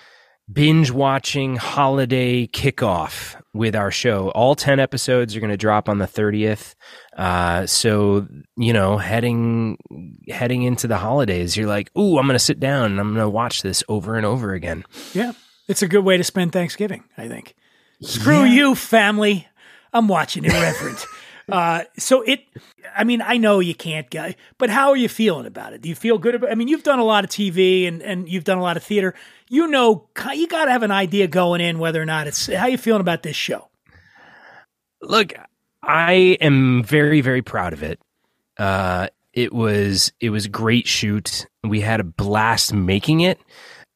binge 0.52 0.90
watching 0.90 1.56
holiday 1.56 2.46
kickoff 2.46 3.40
with 3.52 3.74
our 3.74 3.90
show. 3.90 4.30
All 4.30 4.54
10 4.54 4.78
episodes 4.80 5.34
are 5.34 5.40
going 5.40 5.50
to 5.50 5.56
drop 5.56 5.88
on 5.88 5.98
the 5.98 6.06
30th. 6.06 6.74
Uh, 7.16 7.66
so, 7.66 8.26
you 8.56 8.72
know, 8.72 8.98
heading 8.98 9.78
heading 10.28 10.62
into 10.62 10.86
the 10.86 10.98
holidays, 10.98 11.56
you're 11.56 11.68
like, 11.68 11.90
"Ooh, 11.96 12.18
I'm 12.18 12.26
going 12.26 12.34
to 12.34 12.38
sit 12.38 12.60
down 12.60 12.92
and 12.92 13.00
I'm 13.00 13.14
going 13.14 13.24
to 13.24 13.30
watch 13.30 13.62
this 13.62 13.82
over 13.88 14.16
and 14.16 14.26
over 14.26 14.52
again." 14.52 14.84
Yeah, 15.12 15.32
it's 15.68 15.82
a 15.82 15.88
good 15.88 16.04
way 16.04 16.16
to 16.16 16.24
spend 16.24 16.52
Thanksgiving. 16.52 17.04
I 17.16 17.28
think. 17.28 17.54
Screw 18.02 18.44
you, 18.44 18.74
family. 18.74 19.46
I'm 19.92 20.08
watching 20.08 20.44
Irreverent. 20.44 21.06
uh, 21.50 21.84
so 21.98 22.22
it. 22.22 22.44
I 22.96 23.04
mean, 23.04 23.22
I 23.22 23.36
know 23.36 23.60
you 23.60 23.74
can't 23.74 24.08
go, 24.10 24.32
but 24.58 24.70
how 24.70 24.90
are 24.90 24.96
you 24.96 25.08
feeling 25.08 25.46
about 25.46 25.72
it? 25.72 25.82
Do 25.82 25.88
you 25.88 25.94
feel 25.94 26.18
good 26.18 26.34
about? 26.34 26.50
I 26.50 26.54
mean, 26.54 26.68
you've 26.68 26.82
done 26.82 26.98
a 26.98 27.04
lot 27.04 27.24
of 27.24 27.30
TV 27.30 27.86
and 27.86 28.02
and 28.02 28.28
you've 28.28 28.44
done 28.44 28.58
a 28.58 28.62
lot 28.62 28.76
of 28.76 28.82
theater. 28.82 29.14
You 29.48 29.68
know, 29.68 30.08
you 30.34 30.46
got 30.46 30.66
to 30.66 30.70
have 30.70 30.82
an 30.82 30.90
idea 30.90 31.26
going 31.26 31.60
in 31.60 31.78
whether 31.78 32.00
or 32.00 32.06
not 32.06 32.26
it's 32.26 32.46
how 32.46 32.62
are 32.64 32.68
you 32.68 32.78
feeling 32.78 33.00
about 33.00 33.22
this 33.22 33.36
show. 33.36 33.68
Look, 35.02 35.34
I 35.82 36.38
am 36.40 36.82
very, 36.82 37.20
very 37.20 37.42
proud 37.42 37.72
of 37.72 37.82
it. 37.82 38.00
Uh, 38.56 39.08
it 39.32 39.52
was 39.52 40.12
it 40.20 40.30
was 40.30 40.46
great 40.46 40.86
shoot. 40.86 41.46
We 41.62 41.80
had 41.80 42.00
a 42.00 42.04
blast 42.04 42.72
making 42.72 43.20
it. 43.20 43.38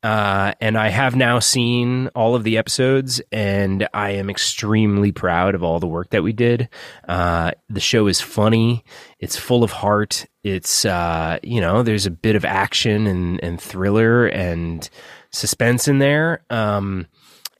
Uh, 0.03 0.53
and 0.61 0.79
I 0.79 0.89
have 0.89 1.17
now 1.17 1.41
seen 1.41 2.09
all 2.15 2.37
of 2.37 2.45
the 2.45 2.57
episodes, 2.57 3.21
and 3.33 3.89
I 3.93 4.11
am 4.13 4.31
extremely 4.31 5.11
proud 5.11 5.57
of 5.57 5.65
all 5.65 5.81
the 5.81 5.89
work 5.89 6.11
that 6.11 6.23
we 6.23 6.33
did. 6.33 6.69
Uh, 7.09 7.51
the 7.69 7.81
show 7.81 8.07
is 8.07 8.21
funny, 8.21 8.85
it's 9.19 9.37
full 9.37 9.65
of 9.65 9.73
heart, 9.73 10.27
It's 10.45 10.85
uh, 10.85 11.39
you 11.43 11.61
know, 11.61 11.83
there's 11.83 12.07
a 12.07 12.13
bit 12.13 12.37
of 12.37 12.45
action 12.45 13.07
and 13.07 13.43
and 13.43 13.61
thriller 13.61 14.27
and 14.27 14.89
suspense 15.31 15.89
in 15.89 15.99
there. 15.99 16.43
Um, 16.49 17.07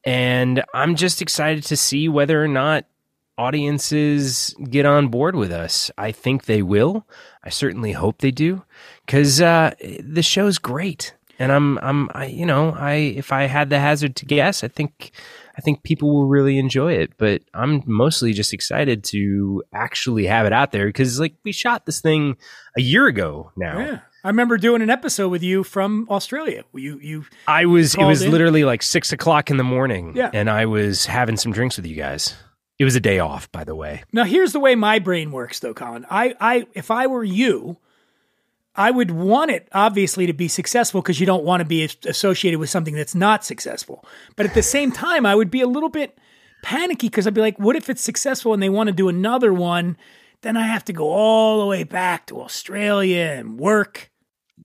and 0.05 0.65
I'm 0.73 0.95
just 0.95 1.21
excited 1.21 1.65
to 1.65 1.77
see 1.77 2.09
whether 2.09 2.43
or 2.43 2.49
not 2.49 2.87
audiences 3.37 4.55
get 4.71 4.87
on 4.87 5.09
board 5.09 5.37
with 5.37 5.53
us. 5.53 5.91
I 5.99 6.13
think 6.13 6.45
they 6.45 6.63
will. 6.63 7.07
I 7.43 7.51
certainly 7.51 7.93
hope 7.93 8.19
they 8.19 8.31
do 8.31 8.65
because 9.07 9.41
uh, 9.41 9.75
the 10.01 10.23
show's 10.23 10.59
great. 10.59 11.15
And 11.39 11.53
I'm, 11.53 11.79
I'm, 11.79 12.09
I, 12.13 12.27
you 12.27 12.45
know, 12.45 12.73
I 12.73 12.95
if 12.95 13.33
I 13.33 13.45
had 13.45 13.71
the 13.71 13.79
hazard 13.79 14.17
to 14.17 14.27
guess, 14.27 14.65
I 14.65 14.69
think, 14.69 15.13
I 15.57 15.61
think 15.61 15.83
people 15.83 16.13
will 16.13 16.27
really 16.27 16.59
enjoy 16.59 16.95
it. 16.95 17.13
But 17.17 17.43
I'm 17.55 17.83
mostly 17.87 18.33
just 18.33 18.53
excited 18.53 19.05
to 19.05 19.63
actually 19.73 20.27
have 20.27 20.47
it 20.47 20.53
out 20.53 20.73
there 20.73 20.87
because, 20.87 21.21
like, 21.21 21.35
we 21.45 21.53
shot 21.53 21.87
this 21.87 22.01
thing 22.01 22.37
a 22.77 22.81
year 22.81 23.07
ago 23.07 23.53
now. 23.57 23.79
Yeah. 23.79 24.01
I 24.25 24.29
remember 24.29 24.59
doing 24.59 24.83
an 24.83 24.91
episode 24.91 25.29
with 25.29 25.45
you 25.45 25.63
from 25.63 26.09
Australia. 26.11 26.65
You, 26.75 26.99
you. 27.01 27.25
I 27.47 27.67
was. 27.67 27.95
It 27.95 28.05
was 28.05 28.23
in. 28.23 28.33
literally 28.33 28.65
like 28.65 28.83
six 28.83 29.13
o'clock 29.13 29.49
in 29.51 29.59
the 29.59 29.65
morning. 29.65 30.13
Yeah. 30.17 30.31
and 30.35 30.51
I 30.51 30.67
was 30.67 31.07
having 31.07 31.37
some 31.37 31.53
drinks 31.53 31.77
with 31.77 31.87
you 31.87 31.95
guys. 31.95 32.35
It 32.79 32.85
was 32.85 32.95
a 32.95 33.01
day 33.01 33.19
off, 33.19 33.51
by 33.51 33.65
the 33.65 33.75
way. 33.75 34.05
Now 34.13 34.25
here's 34.25 34.53
the 34.53 34.61
way 34.61 34.75
my 34.75 34.99
brain 34.99 35.33
works, 35.33 35.61
though, 35.61 35.75
Colin. 35.75 36.07
I, 36.11 36.35
I, 36.41 36.67
if 36.75 36.91
I 36.91 37.09
were 37.09 37.25
you, 37.25 37.77
I 38.79 38.93
would 38.93 39.11
want 39.11 39.51
it 39.51 39.69
obviously 39.73 40.27
to 40.27 40.33
be 40.33 40.47
successful 40.47 41.03
because 41.03 41.19
you 41.19 41.27
don't 41.27 41.43
want 41.43 41.61
to 41.61 41.65
be 41.65 41.83
associated 42.07 42.61
with 42.61 42.71
something 42.71 42.95
that's 42.95 43.15
not 43.15 43.45
successful. 43.45 44.05
But 44.37 44.47
at 44.47 44.55
the 44.55 44.63
same 44.63 44.93
time, 44.93 45.27
I 45.27 45.35
would 45.35 45.51
be 45.51 45.61
a 45.61 45.67
little 45.67 45.89
bit 45.89 46.17
panicky 46.63 47.09
because 47.09 47.27
I'd 47.27 47.35
be 47.35 47.41
like, 47.41 47.59
what 47.59 47.75
if 47.75 47.91
it's 47.91 48.01
successful 48.01 48.55
and 48.55 48.63
they 48.63 48.69
want 48.69 48.87
to 48.87 48.93
do 48.93 49.09
another 49.09 49.53
one? 49.53 49.97
Then 50.43 50.57
I 50.57 50.69
have 50.69 50.85
to 50.85 50.93
go 50.93 51.09
all 51.11 51.59
the 51.59 51.67
way 51.67 51.83
back 51.83 52.27
to 52.27 52.41
Australia 52.41 53.35
and 53.37 53.59
work. 53.59 54.13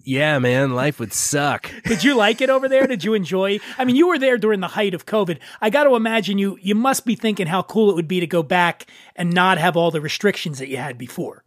Yeah, 0.04 0.38
man, 0.38 0.76
life 0.76 1.00
would 1.00 1.14
suck. 1.14 1.72
Did 1.86 2.04
you 2.04 2.16
like 2.16 2.40
it 2.40 2.52
over 2.52 2.70
there? 2.70 2.86
Did 2.86 3.04
you 3.04 3.16
enjoy? 3.16 3.60
I 3.80 3.86
mean, 3.86 3.96
you 3.96 4.08
were 4.08 4.20
there 4.20 4.38
during 4.38 4.60
the 4.60 4.68
height 4.68 4.94
of 4.94 5.08
COVID. 5.08 5.40
I 5.60 5.72
got 5.72 5.86
to 5.86 5.96
imagine 5.96 6.38
you 6.38 6.60
you 6.62 6.76
must 6.76 7.04
be 7.06 7.16
thinking 7.16 7.48
how 7.48 7.64
cool 7.64 7.90
it 7.90 7.96
would 7.96 8.08
be 8.08 8.20
to 8.20 8.28
go 8.28 8.44
back 8.44 8.86
and 9.16 9.34
not 9.34 9.58
have 9.58 9.76
all 9.76 9.90
the 9.90 10.02
restrictions 10.02 10.60
that 10.60 10.68
you 10.68 10.78
had 10.78 11.00
before. 11.00 11.43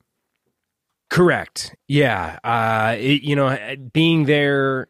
Correct. 1.09 1.75
Yeah. 1.89 2.39
Uh, 2.43 2.97
it, 2.99 3.23
you 3.23 3.37
know, 3.37 3.57
being 3.93 4.25
there, 4.25 4.89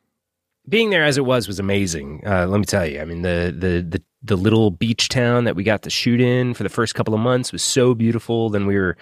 being 0.69 0.91
there 0.91 1.05
as 1.05 1.19
it 1.19 1.25
was 1.25 1.47
was 1.47 1.59
amazing. 1.59 2.23
Uh, 2.27 2.47
let 2.47 2.59
me 2.59 2.65
tell 2.65 2.87
you. 2.87 3.01
I 3.01 3.05
mean, 3.05 3.23
the, 3.23 3.55
the 3.57 3.83
the 3.83 4.03
the 4.23 4.37
little 4.37 4.73
beach 4.73 5.09
town 5.09 5.45
that 5.45 5.55
we 5.55 5.63
got 5.63 5.83
to 5.83 5.91
shoot 5.91 6.21
in 6.21 6.53
for 6.53 6.65
the 6.65 6.69
first 6.69 6.97
couple 6.97 7.15
of 7.15 7.21
months 7.21 7.53
was 7.53 7.63
so 7.63 7.95
beautiful. 7.95 8.51
Then 8.51 8.67
we 8.67 8.77
were 8.77 8.97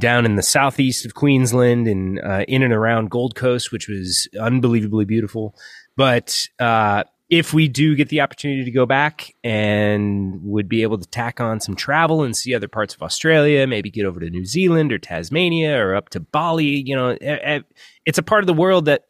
down 0.00 0.24
in 0.24 0.34
the 0.34 0.42
southeast 0.42 1.06
of 1.06 1.14
Queensland 1.14 1.86
and 1.86 2.18
uh, 2.20 2.44
in 2.48 2.62
and 2.64 2.72
around 2.72 3.10
Gold 3.10 3.36
Coast, 3.36 3.70
which 3.70 3.86
was 3.88 4.28
unbelievably 4.40 5.04
beautiful. 5.04 5.54
But 5.96 6.48
uh, 6.58 7.04
if 7.28 7.52
we 7.52 7.66
do 7.66 7.96
get 7.96 8.08
the 8.08 8.20
opportunity 8.20 8.64
to 8.64 8.70
go 8.70 8.86
back 8.86 9.34
and 9.42 10.40
would 10.44 10.68
be 10.68 10.82
able 10.82 10.98
to 10.98 11.08
tack 11.08 11.40
on 11.40 11.58
some 11.58 11.74
travel 11.74 12.22
and 12.22 12.36
see 12.36 12.54
other 12.54 12.68
parts 12.68 12.94
of 12.94 13.02
Australia, 13.02 13.66
maybe 13.66 13.90
get 13.90 14.06
over 14.06 14.20
to 14.20 14.30
New 14.30 14.44
Zealand 14.44 14.92
or 14.92 14.98
Tasmania 14.98 15.76
or 15.84 15.96
up 15.96 16.08
to 16.10 16.20
Bali, 16.20 16.82
you 16.86 16.94
know, 16.94 17.16
it's 17.20 18.18
a 18.18 18.22
part 18.22 18.44
of 18.44 18.46
the 18.46 18.52
world 18.52 18.84
that 18.84 19.06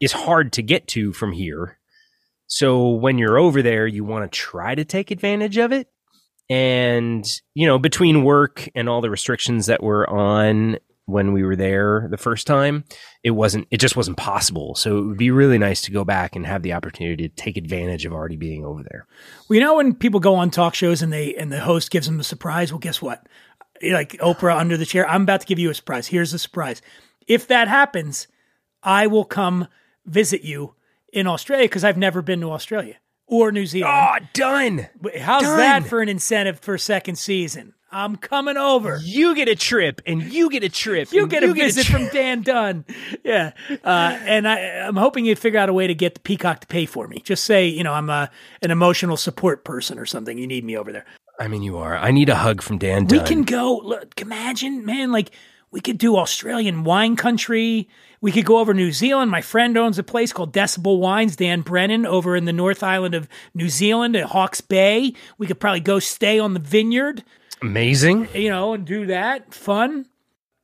is 0.00 0.12
hard 0.12 0.52
to 0.54 0.62
get 0.62 0.88
to 0.88 1.12
from 1.12 1.32
here. 1.32 1.78
So 2.48 2.90
when 2.90 3.16
you're 3.18 3.38
over 3.38 3.62
there, 3.62 3.86
you 3.86 4.04
want 4.04 4.30
to 4.30 4.36
try 4.36 4.74
to 4.74 4.84
take 4.84 5.10
advantage 5.10 5.56
of 5.56 5.72
it. 5.72 5.88
And, 6.50 7.24
you 7.54 7.66
know, 7.66 7.78
between 7.78 8.24
work 8.24 8.68
and 8.74 8.88
all 8.88 9.00
the 9.00 9.10
restrictions 9.10 9.66
that 9.66 9.82
were 9.82 10.08
on 10.08 10.78
when 11.06 11.32
we 11.32 11.44
were 11.44 11.56
there 11.56 12.08
the 12.10 12.16
first 12.16 12.46
time, 12.46 12.84
it 13.22 13.30
wasn't, 13.30 13.66
it 13.70 13.78
just 13.78 13.96
wasn't 13.96 14.16
possible. 14.16 14.74
So 14.74 14.98
it 14.98 15.04
would 15.06 15.16
be 15.16 15.30
really 15.30 15.56
nice 15.56 15.80
to 15.82 15.92
go 15.92 16.04
back 16.04 16.36
and 16.36 16.44
have 16.44 16.62
the 16.62 16.72
opportunity 16.72 17.28
to 17.28 17.34
take 17.34 17.56
advantage 17.56 18.04
of 18.04 18.12
already 18.12 18.36
being 18.36 18.64
over 18.64 18.82
there. 18.82 19.06
Well, 19.48 19.54
you 19.54 19.60
know 19.60 19.76
when 19.76 19.94
people 19.94 20.20
go 20.20 20.34
on 20.34 20.50
talk 20.50 20.74
shows 20.74 21.02
and 21.02 21.12
they 21.12 21.34
and 21.36 21.50
the 21.50 21.60
host 21.60 21.90
gives 21.90 22.06
them 22.06 22.20
a 22.20 22.24
surprise. 22.24 22.72
Well, 22.72 22.80
guess 22.80 23.00
what? 23.00 23.26
Like 23.82 24.12
Oprah 24.14 24.58
under 24.58 24.76
the 24.76 24.86
chair. 24.86 25.08
I'm 25.08 25.22
about 25.22 25.42
to 25.42 25.46
give 25.46 25.60
you 25.60 25.70
a 25.70 25.74
surprise. 25.74 26.08
Here's 26.08 26.32
the 26.32 26.38
surprise. 26.38 26.82
If 27.28 27.46
that 27.48 27.68
happens, 27.68 28.26
I 28.82 29.06
will 29.06 29.24
come 29.24 29.68
visit 30.04 30.42
you 30.42 30.74
in 31.12 31.26
Australia 31.26 31.66
because 31.66 31.84
I've 31.84 31.96
never 31.96 32.20
been 32.20 32.40
to 32.40 32.50
Australia 32.50 32.96
or 33.26 33.52
New 33.52 33.66
Zealand. 33.66 33.94
Oh, 33.96 34.26
done. 34.32 34.88
How's 35.20 35.42
done. 35.42 35.58
that 35.58 35.86
for 35.86 36.00
an 36.00 36.08
incentive 36.08 36.58
for 36.60 36.76
second 36.78 37.16
season? 37.16 37.74
I'm 37.96 38.16
coming 38.16 38.58
over. 38.58 39.00
You 39.02 39.34
get 39.34 39.48
a 39.48 39.54
trip 39.54 40.02
and 40.04 40.22
you 40.22 40.50
get 40.50 40.62
a 40.62 40.68
trip. 40.68 41.10
You 41.12 41.26
get 41.26 41.42
a 41.42 41.46
you 41.46 41.54
visit 41.54 41.86
trip. 41.86 42.02
from 42.02 42.08
Dan 42.10 42.42
Dunn. 42.42 42.84
Yeah. 43.24 43.52
Uh, 43.82 44.18
and 44.20 44.46
I, 44.46 44.58
I'm 44.86 44.96
hoping 44.96 45.24
you'd 45.24 45.38
figure 45.38 45.58
out 45.58 45.68
a 45.68 45.72
way 45.72 45.86
to 45.86 45.94
get 45.94 46.14
the 46.14 46.20
Peacock 46.20 46.60
to 46.60 46.66
pay 46.66 46.84
for 46.86 47.08
me. 47.08 47.20
Just 47.24 47.44
say, 47.44 47.66
you 47.66 47.82
know, 47.82 47.92
I'm 47.92 48.10
a, 48.10 48.30
an 48.62 48.70
emotional 48.70 49.16
support 49.16 49.64
person 49.64 49.98
or 49.98 50.04
something. 50.04 50.36
You 50.38 50.46
need 50.46 50.64
me 50.64 50.76
over 50.76 50.92
there. 50.92 51.06
I 51.40 51.48
mean, 51.48 51.62
you 51.62 51.78
are. 51.78 51.96
I 51.96 52.10
need 52.10 52.28
a 52.28 52.36
hug 52.36 52.62
from 52.62 52.78
Dan 52.78 53.06
We 53.06 53.20
can 53.20 53.42
go. 53.42 53.78
Look, 53.82 54.20
imagine, 54.20 54.84
man, 54.84 55.10
like 55.10 55.30
we 55.70 55.80
could 55.80 55.98
do 55.98 56.16
Australian 56.16 56.84
wine 56.84 57.16
country. 57.16 57.88
We 58.20 58.30
could 58.30 58.44
go 58.44 58.58
over 58.58 58.74
New 58.74 58.92
Zealand. 58.92 59.30
My 59.30 59.42
friend 59.42 59.76
owns 59.76 59.98
a 59.98 60.02
place 60.02 60.32
called 60.32 60.52
Decibel 60.52 60.98
Wines, 60.98 61.36
Dan 61.36 61.62
Brennan, 61.62 62.06
over 62.06 62.36
in 62.36 62.44
the 62.44 62.52
North 62.52 62.82
Island 62.82 63.14
of 63.14 63.28
New 63.54 63.68
Zealand 63.68 64.14
at 64.16 64.26
Hawke's 64.26 64.60
Bay. 64.60 65.14
We 65.38 65.46
could 65.46 65.60
probably 65.60 65.80
go 65.80 65.98
stay 65.98 66.38
on 66.38 66.54
the 66.54 66.60
vineyard, 66.60 67.24
Amazing. 67.62 68.28
you 68.34 68.50
know, 68.50 68.74
and 68.74 68.86
do 68.86 69.06
that. 69.06 69.52
Fun. 69.54 70.06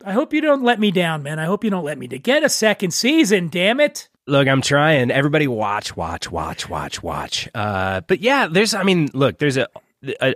I 0.05 0.11
hope 0.11 0.33
you 0.33 0.41
don't 0.41 0.63
let 0.63 0.79
me 0.79 0.91
down, 0.91 1.23
man. 1.23 1.39
I 1.39 1.45
hope 1.45 1.63
you 1.63 1.69
don't 1.69 1.85
let 1.85 1.97
me 1.97 2.07
to 2.09 2.19
Get 2.19 2.43
a 2.43 2.49
second 2.49 2.91
season, 2.91 3.49
damn 3.49 3.79
it. 3.79 4.09
Look, 4.27 4.47
I'm 4.47 4.61
trying. 4.61 5.11
Everybody 5.11 5.47
watch, 5.47 5.95
watch, 5.97 6.31
watch, 6.31 6.69
watch, 6.69 7.03
watch. 7.03 7.49
Uh, 7.53 8.01
but 8.01 8.19
yeah, 8.19 8.47
there's, 8.47 8.73
I 8.73 8.83
mean, 8.83 9.09
look, 9.13 9.37
there's 9.39 9.57
a, 9.57 9.67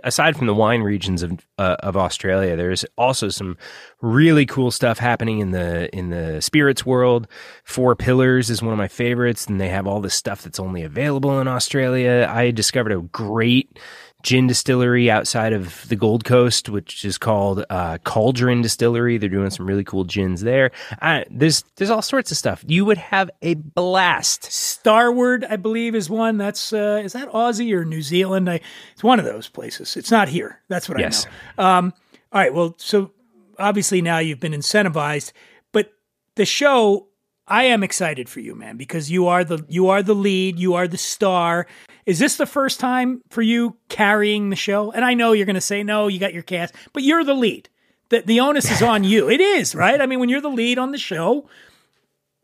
aside 0.04 0.36
from 0.36 0.46
the 0.46 0.54
wine 0.54 0.82
regions 0.82 1.22
of 1.22 1.46
uh, 1.58 1.76
of 1.80 1.96
Australia, 1.96 2.56
there's 2.56 2.84
also 2.96 3.28
some 3.28 3.56
really 4.00 4.46
cool 4.46 4.70
stuff 4.70 4.98
happening 4.98 5.40
in 5.40 5.50
the 5.50 5.94
in 5.94 6.10
the 6.10 6.40
spirits 6.40 6.86
world. 6.86 7.28
Four 7.64 7.94
Pillars 7.96 8.50
is 8.50 8.62
one 8.62 8.72
of 8.72 8.78
my 8.78 8.88
favorites, 8.88 9.46
and 9.46 9.60
they 9.60 9.68
have 9.68 9.86
all 9.86 10.00
this 10.00 10.14
stuff 10.14 10.42
that's 10.42 10.60
only 10.60 10.82
available 10.82 11.40
in 11.40 11.48
Australia. 11.48 12.26
I 12.30 12.50
discovered 12.50 12.92
a 12.92 13.00
great 13.00 13.78
gin 14.22 14.46
distillery 14.48 15.10
outside 15.10 15.52
of 15.52 15.88
the 15.88 15.96
Gold 15.96 16.24
Coast, 16.24 16.68
which 16.68 17.04
is 17.04 17.18
called 17.18 17.64
uh, 17.70 17.98
Cauldron 17.98 18.62
Distillery. 18.62 19.16
They're 19.16 19.28
doing 19.28 19.50
some 19.50 19.66
really 19.66 19.84
cool 19.84 20.04
gins 20.04 20.40
there. 20.40 20.70
Uh, 21.00 21.22
there's 21.30 21.62
there's 21.76 21.90
all 21.90 22.02
sorts 22.02 22.30
of 22.30 22.36
stuff. 22.36 22.64
You 22.66 22.84
would 22.84 22.98
have 22.98 23.30
a 23.42 23.54
blast. 23.54 24.44
Starward, 24.44 25.44
I 25.44 25.56
believe, 25.56 25.94
is 25.94 26.10
one. 26.10 26.36
That's 26.36 26.72
uh, 26.72 27.00
is 27.04 27.12
that 27.12 27.28
Aussie 27.30 27.72
or 27.72 27.84
New 27.84 28.02
Zealand? 28.02 28.50
I, 28.50 28.60
it's 28.92 29.04
one 29.04 29.18
of 29.18 29.24
those 29.24 29.48
places. 29.48 29.96
It's 29.96 30.10
not 30.10 30.28
here. 30.28 30.60
That's 30.68 30.88
what 30.88 30.98
Yes. 30.98 31.26
I 31.56 31.62
know. 31.62 31.68
Um, 31.68 31.94
all 32.32 32.40
right. 32.40 32.52
Well, 32.52 32.74
so 32.78 33.12
obviously 33.58 34.02
now 34.02 34.18
you've 34.18 34.40
been 34.40 34.52
incentivized, 34.52 35.32
but 35.72 35.92
the 36.34 36.44
show, 36.44 37.06
I 37.46 37.64
am 37.64 37.82
excited 37.82 38.28
for 38.28 38.40
you, 38.40 38.54
man, 38.54 38.76
because 38.76 39.10
you 39.10 39.26
are 39.28 39.44
the 39.44 39.64
you 39.68 39.88
are 39.88 40.02
the 40.02 40.14
lead. 40.14 40.58
You 40.58 40.74
are 40.74 40.88
the 40.88 40.98
star. 40.98 41.66
Is 42.08 42.18
this 42.18 42.38
the 42.38 42.46
first 42.46 42.80
time 42.80 43.20
for 43.28 43.42
you 43.42 43.76
carrying 43.90 44.48
the 44.48 44.56
show? 44.56 44.90
And 44.92 45.04
I 45.04 45.12
know 45.12 45.32
you're 45.32 45.44
going 45.44 45.56
to 45.56 45.60
say 45.60 45.82
no. 45.82 46.08
You 46.08 46.18
got 46.18 46.32
your 46.32 46.42
cast, 46.42 46.74
but 46.94 47.02
you're 47.02 47.22
the 47.22 47.34
lead. 47.34 47.68
The, 48.08 48.22
the 48.22 48.40
onus 48.40 48.70
is 48.70 48.80
on 48.80 49.04
you. 49.04 49.28
It 49.28 49.42
is, 49.42 49.74
right? 49.74 50.00
I 50.00 50.06
mean, 50.06 50.18
when 50.18 50.30
you're 50.30 50.40
the 50.40 50.48
lead 50.48 50.78
on 50.78 50.90
the 50.90 50.96
show, 50.96 51.50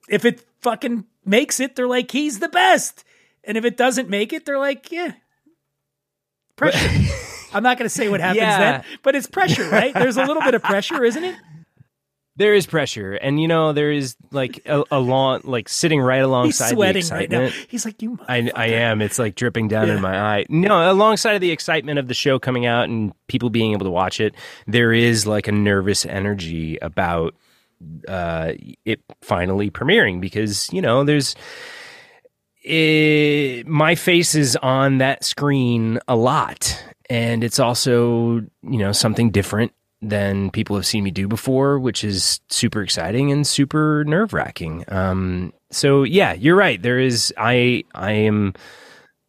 if 0.07 0.27
it 0.27 0.45
fucking 0.61 1.07
makes 1.25 1.61
it, 1.61 1.77
they're 1.77 1.89
like, 1.89 2.11
he's 2.11 2.41
the 2.41 2.51
best. 2.51 3.05
And 3.43 3.57
if 3.57 3.65
it 3.65 3.79
doesn't 3.79 4.11
make 4.11 4.35
it, 4.35 4.45
they're 4.45 4.59
like, 4.59 4.93
yeah, 4.93 5.13
pressure. 6.57 6.91
I'm 7.55 7.63
not 7.63 7.79
going 7.79 7.87
to 7.87 7.95
say 7.95 8.11
what 8.11 8.21
happens 8.21 8.43
Yeah. 8.43 8.59
then, 8.59 8.85
but 9.03 9.15
it's 9.17 9.27
pressure, 9.27 9.67
right? 9.71 9.95
There's 9.95 10.19
a 10.19 10.25
little 10.27 10.43
bit 10.43 10.53
of 10.53 10.63
pressure, 10.63 11.03
isn't 11.05 11.25
it? 11.25 11.37
There 12.37 12.53
is 12.55 12.67
pressure, 12.67 13.13
and 13.13 13.41
you 13.41 13.47
know 13.47 13.73
there 13.73 13.93
is 13.93 14.17
like 14.33 14.61
a, 14.67 14.83
a 14.91 14.99
long, 14.99 15.43
like 15.45 15.69
sitting 15.69 16.01
right 16.01 16.17
He's 16.19 16.25
alongside 16.25 16.71
the 16.71 16.75
sweating 16.75 17.09
right 17.11 17.31
now. 17.31 17.49
He's 17.69 17.85
like, 17.85 18.03
you. 18.03 18.19
I, 18.29 18.51
I 18.57 18.67
am. 18.71 19.01
It's 19.01 19.21
like 19.21 19.37
dripping 19.37 19.69
down 19.69 19.87
Yeah. 19.87 19.95
in 19.97 20.01
my 20.03 20.19
eye. 20.39 20.47
No, 20.49 20.91
alongside 20.91 21.35
of 21.35 21.41
the 21.41 21.53
excitement 21.53 22.01
of 22.01 22.09
the 22.09 22.15
show 22.15 22.41
coming 22.41 22.67
out 22.67 22.89
and 22.89 23.13
people 23.29 23.51
being 23.51 23.71
able 23.71 23.85
to 23.85 23.91
watch 23.91 24.19
it, 24.21 24.35
there 24.67 24.93
is 24.93 25.29
like 25.29 25.47
a 25.47 25.53
nervous 25.53 26.05
energy 26.07 26.77
about 26.83 27.37
uh, 28.09 28.55
it 28.85 29.01
finally 29.23 29.71
premiering 29.71 30.21
because 30.21 30.73
you 30.73 30.83
know 30.83 31.05
there's 31.05 31.37
it, 32.63 33.67
my 33.67 33.95
face 33.95 34.35
is 34.35 34.57
on 34.57 34.99
that 34.99 35.23
screen 35.25 35.99
a 36.09 36.17
lot, 36.17 36.83
and 37.11 37.45
it's 37.45 37.59
also 37.61 38.37
you 38.63 38.79
know 38.79 38.93
something 38.93 39.31
different 39.31 39.73
than 40.09 40.51
people 40.51 40.77
have 40.77 40.87
seen 40.87 41.05
me 41.05 41.11
do 41.11 41.29
before, 41.29 41.79
which 41.79 42.05
is 42.05 42.41
super 42.49 42.83
exciting 42.83 43.33
and 43.33 43.47
super 43.47 44.05
nerve 44.07 44.33
wracking. 44.33 44.85
Um, 44.89 45.53
so 45.71 46.03
yeah, 46.03 46.33
you're 46.33 46.57
right. 46.57 46.81
There 46.81 46.99
is 46.99 47.33
I 47.37 47.85
I 47.95 48.13
am 48.13 48.55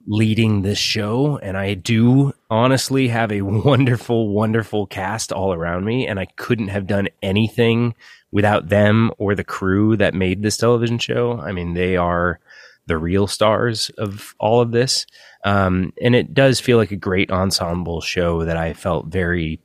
leading 0.07 0.61
this 0.61 0.77
show, 0.77 1.37
and 1.37 1.57
I 1.57 1.73
do 1.73 2.33
honestly 2.49 3.07
have 3.07 3.31
a 3.31 3.41
wonderful, 3.43 4.29
wonderful 4.29 4.87
cast 4.87 5.31
all 5.31 5.53
around 5.53 5.85
me, 5.85 6.07
and 6.07 6.19
I 6.19 6.25
couldn't 6.35 6.69
have 6.69 6.87
done 6.87 7.09
anything 7.23 7.95
without 8.31 8.69
them 8.69 9.11
or 9.17 9.33
the 9.33 9.43
crew 9.43 9.95
that 9.97 10.13
made 10.13 10.43
this 10.43 10.57
television 10.57 10.99
show. 10.99 11.39
I 11.39 11.51
mean, 11.51 11.73
they 11.73 11.95
are 11.95 12.39
the 12.87 12.97
real 12.97 13.27
stars 13.27 13.89
of 13.97 14.35
all 14.39 14.61
of 14.61 14.71
this. 14.71 15.05
Um, 15.43 15.93
and 16.01 16.15
it 16.15 16.33
does 16.33 16.59
feel 16.59 16.77
like 16.77 16.91
a 16.91 16.97
great 16.97 17.31
ensemble 17.31 18.01
show 18.01 18.45
that 18.45 18.57
I 18.57 18.73
felt 18.73 19.07
very 19.07 19.59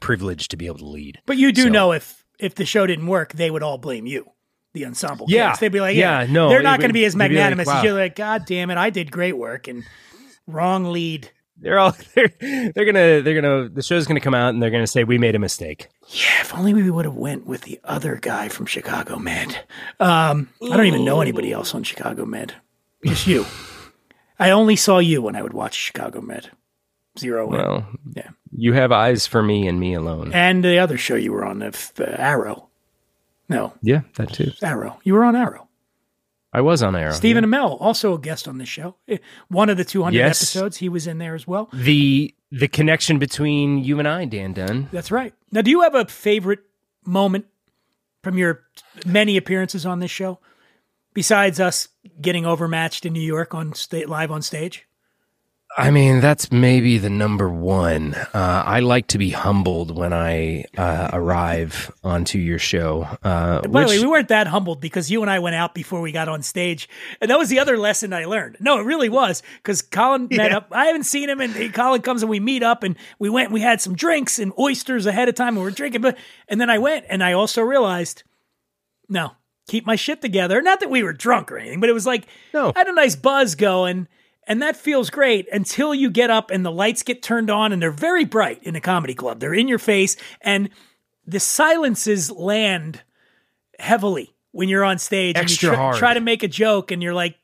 privileged 0.00 0.50
to 0.52 0.56
be 0.56 0.66
able 0.66 0.78
to 0.78 0.86
lead. 0.86 1.20
But 1.26 1.36
you 1.36 1.52
do 1.52 1.64
So- 1.64 1.68
know 1.68 1.92
if 1.92 2.24
if 2.38 2.54
the 2.54 2.64
show 2.64 2.86
didn't 2.86 3.06
work, 3.06 3.34
they 3.34 3.50
would 3.50 3.62
all 3.62 3.76
blame 3.78 4.06
you, 4.06 4.30
the 4.72 4.86
ensemble. 4.86 5.26
Yeah. 5.28 5.54
they'd 5.56 5.70
be 5.70 5.80
like, 5.80 5.94
yeah, 5.96 6.22
Yeah, 6.22 6.32
no, 6.32 6.48
they're 6.48 6.62
not 6.62 6.78
going 6.80 6.88
to 6.88 6.94
be 6.94 7.04
as 7.04 7.12
they'd 7.14 7.28
be 7.28 7.34
like, 7.34 7.42
magnanimous 7.42 7.68
as 7.68 7.84
you're 7.84 7.92
like, 7.92 8.16
God 8.16 8.44
damn 8.46 8.70
it, 8.70 8.78
I 8.78 8.88
did 8.88 9.10
great 9.12 9.36
work 9.36 9.68
and 9.68 9.84
wrong 10.46 10.86
lead. 10.90 11.30
They're 11.62 11.78
all 11.78 11.94
they're, 12.14 12.30
they're 12.40 12.86
gonna 12.86 13.20
they're 13.20 13.38
gonna 13.40 13.68
the 13.68 13.82
show's 13.82 14.06
gonna 14.06 14.20
come 14.20 14.32
out 14.32 14.54
and 14.54 14.62
they're 14.62 14.70
gonna 14.70 14.86
say 14.86 15.04
we 15.04 15.18
made 15.18 15.34
a 15.34 15.38
mistake. 15.38 15.88
Yeah, 16.08 16.40
if 16.40 16.54
only 16.54 16.72
we 16.72 16.90
would 16.90 17.04
have 17.04 17.14
went 17.16 17.44
with 17.46 17.60
the 17.62 17.78
other 17.84 18.16
guy 18.16 18.48
from 18.48 18.64
Chicago 18.64 19.18
Med. 19.18 19.48
Um, 20.00 20.48
I 20.62 20.74
don't 20.78 20.86
even 20.86 21.04
know 21.04 21.20
anybody 21.20 21.52
else 21.52 21.74
on 21.74 21.82
Chicago 21.82 22.24
Med. 22.24 22.54
Just 23.04 23.26
you. 23.26 23.44
I 24.38 24.50
only 24.52 24.76
saw 24.76 24.98
you 25.00 25.20
when 25.20 25.36
I 25.36 25.42
would 25.42 25.52
watch 25.52 25.74
Chicago 25.74 26.22
Med. 26.22 26.50
Zero 27.20 27.46
in. 27.52 27.58
Well, 27.58 27.86
Yeah. 28.16 28.30
you 28.56 28.72
have 28.72 28.90
eyes 28.92 29.26
for 29.26 29.42
me 29.42 29.68
and 29.68 29.78
me 29.78 29.94
alone. 29.94 30.32
And 30.32 30.64
the 30.64 30.78
other 30.78 30.98
show 30.98 31.14
you 31.14 31.32
were 31.32 31.44
on, 31.44 31.58
the 31.60 31.68
uh, 32.00 32.16
Arrow. 32.18 32.68
No, 33.48 33.74
Yeah, 33.82 34.02
that 34.16 34.32
too. 34.32 34.52
Arrow. 34.62 35.00
You 35.04 35.14
were 35.14 35.24
on 35.24 35.34
Arrow. 35.36 35.68
I 36.52 36.60
was 36.62 36.82
on 36.82 36.96
Arrow. 36.96 37.12
Stephen 37.12 37.44
Amell, 37.44 37.76
also 37.80 38.14
a 38.14 38.18
guest 38.18 38.48
on 38.48 38.58
this 38.58 38.68
show. 38.68 38.96
Eh, 39.08 39.18
One 39.48 39.68
of 39.70 39.76
the 39.76 39.84
200 39.84 40.16
Yes. 40.16 40.38
episodes, 40.42 40.78
he 40.78 40.88
was 40.88 41.06
in 41.06 41.18
there 41.18 41.34
as 41.34 41.46
well. 41.46 41.68
the 41.72 42.34
the 42.52 42.66
connection 42.66 43.20
between 43.20 43.78
you 43.84 44.00
and 44.00 44.08
I, 44.08 44.24
Dan 44.24 44.52
Dunn. 44.52 44.88
That's 44.90 45.12
right. 45.12 45.32
Now, 45.52 45.62
do 45.62 45.70
you 45.70 45.82
have 45.82 45.94
a 45.94 46.04
favorite 46.06 46.58
moment 47.06 47.46
from 48.24 48.36
your 48.38 48.64
many 49.06 49.36
appearances 49.36 49.86
on 49.86 50.00
this 50.00 50.10
show, 50.10 50.40
besides 51.14 51.60
us 51.60 51.86
getting 52.20 52.44
overmatched 52.46 53.06
in 53.06 53.12
New 53.12 53.20
York 53.20 53.54
on 53.54 53.72
sta- 53.74 54.06
live 54.06 54.32
on 54.32 54.42
stage? 54.42 54.86
I 55.78 55.90
mean, 55.92 56.20
that's 56.20 56.50
maybe 56.50 56.98
the 56.98 57.08
number 57.08 57.48
one. 57.48 58.14
Uh, 58.14 58.62
I 58.66 58.80
like 58.80 59.06
to 59.08 59.18
be 59.18 59.30
humbled 59.30 59.96
when 59.96 60.12
I 60.12 60.64
uh, 60.76 61.10
arrive 61.12 61.92
onto 62.02 62.38
your 62.38 62.58
show. 62.58 63.02
Uh, 63.22 63.60
By 63.62 63.82
the 63.84 63.88
way, 63.88 63.98
we 64.00 64.06
weren't 64.06 64.28
that 64.28 64.48
humbled 64.48 64.80
because 64.80 65.10
you 65.12 65.22
and 65.22 65.30
I 65.30 65.38
went 65.38 65.54
out 65.54 65.74
before 65.74 66.00
we 66.00 66.10
got 66.10 66.28
on 66.28 66.42
stage, 66.42 66.88
and 67.20 67.30
that 67.30 67.38
was 67.38 67.48
the 67.50 67.60
other 67.60 67.78
lesson 67.78 68.12
I 68.12 68.24
learned. 68.24 68.56
No, 68.58 68.80
it 68.80 68.84
really 68.84 69.08
was 69.08 69.44
because 69.58 69.80
Colin 69.80 70.26
met 70.30 70.50
up. 70.52 70.68
I 70.72 70.86
haven't 70.86 71.04
seen 71.04 71.30
him, 71.30 71.40
and 71.40 71.54
he- 71.54 71.68
Colin 71.68 72.02
comes 72.02 72.22
and 72.22 72.30
we 72.30 72.40
meet 72.40 72.64
up, 72.64 72.82
and 72.82 72.96
we 73.20 73.30
went. 73.30 73.52
We 73.52 73.60
had 73.60 73.80
some 73.80 73.94
drinks 73.94 74.40
and 74.40 74.52
oysters 74.58 75.06
ahead 75.06 75.28
of 75.28 75.36
time, 75.36 75.56
and 75.56 75.64
we're 75.64 75.70
drinking. 75.70 76.00
But 76.00 76.18
and 76.48 76.60
then 76.60 76.68
I 76.68 76.78
went, 76.78 77.06
and 77.08 77.22
I 77.22 77.32
also 77.32 77.62
realized, 77.62 78.24
no, 79.08 79.32
keep 79.68 79.86
my 79.86 79.94
shit 79.96 80.20
together. 80.20 80.60
Not 80.62 80.80
that 80.80 80.90
we 80.90 81.04
were 81.04 81.12
drunk 81.12 81.52
or 81.52 81.58
anything, 81.58 81.78
but 81.78 81.88
it 81.88 81.94
was 81.94 82.06
like 82.06 82.26
No. 82.52 82.72
I 82.74 82.80
had 82.80 82.88
a 82.88 82.92
nice 82.94 83.14
buzz 83.14 83.54
going. 83.54 84.08
And 84.50 84.60
that 84.62 84.76
feels 84.76 85.10
great 85.10 85.48
until 85.52 85.94
you 85.94 86.10
get 86.10 86.28
up 86.28 86.50
and 86.50 86.66
the 86.66 86.72
lights 86.72 87.04
get 87.04 87.22
turned 87.22 87.50
on 87.50 87.72
and 87.72 87.80
they're 87.80 87.92
very 87.92 88.24
bright 88.24 88.60
in 88.64 88.74
a 88.74 88.80
comedy 88.80 89.14
club. 89.14 89.38
They're 89.38 89.54
in 89.54 89.68
your 89.68 89.78
face 89.78 90.16
and 90.40 90.70
the 91.24 91.38
silences 91.38 92.32
land 92.32 93.02
heavily 93.78 94.34
when 94.50 94.68
you're 94.68 94.84
on 94.84 94.98
stage 94.98 95.36
Extra 95.36 95.68
and 95.68 95.72
you 95.72 95.76
try, 95.76 95.84
hard. 95.84 95.96
try 95.98 96.14
to 96.14 96.20
make 96.20 96.42
a 96.42 96.48
joke 96.48 96.90
and 96.90 97.00
you're 97.00 97.14
like 97.14 97.36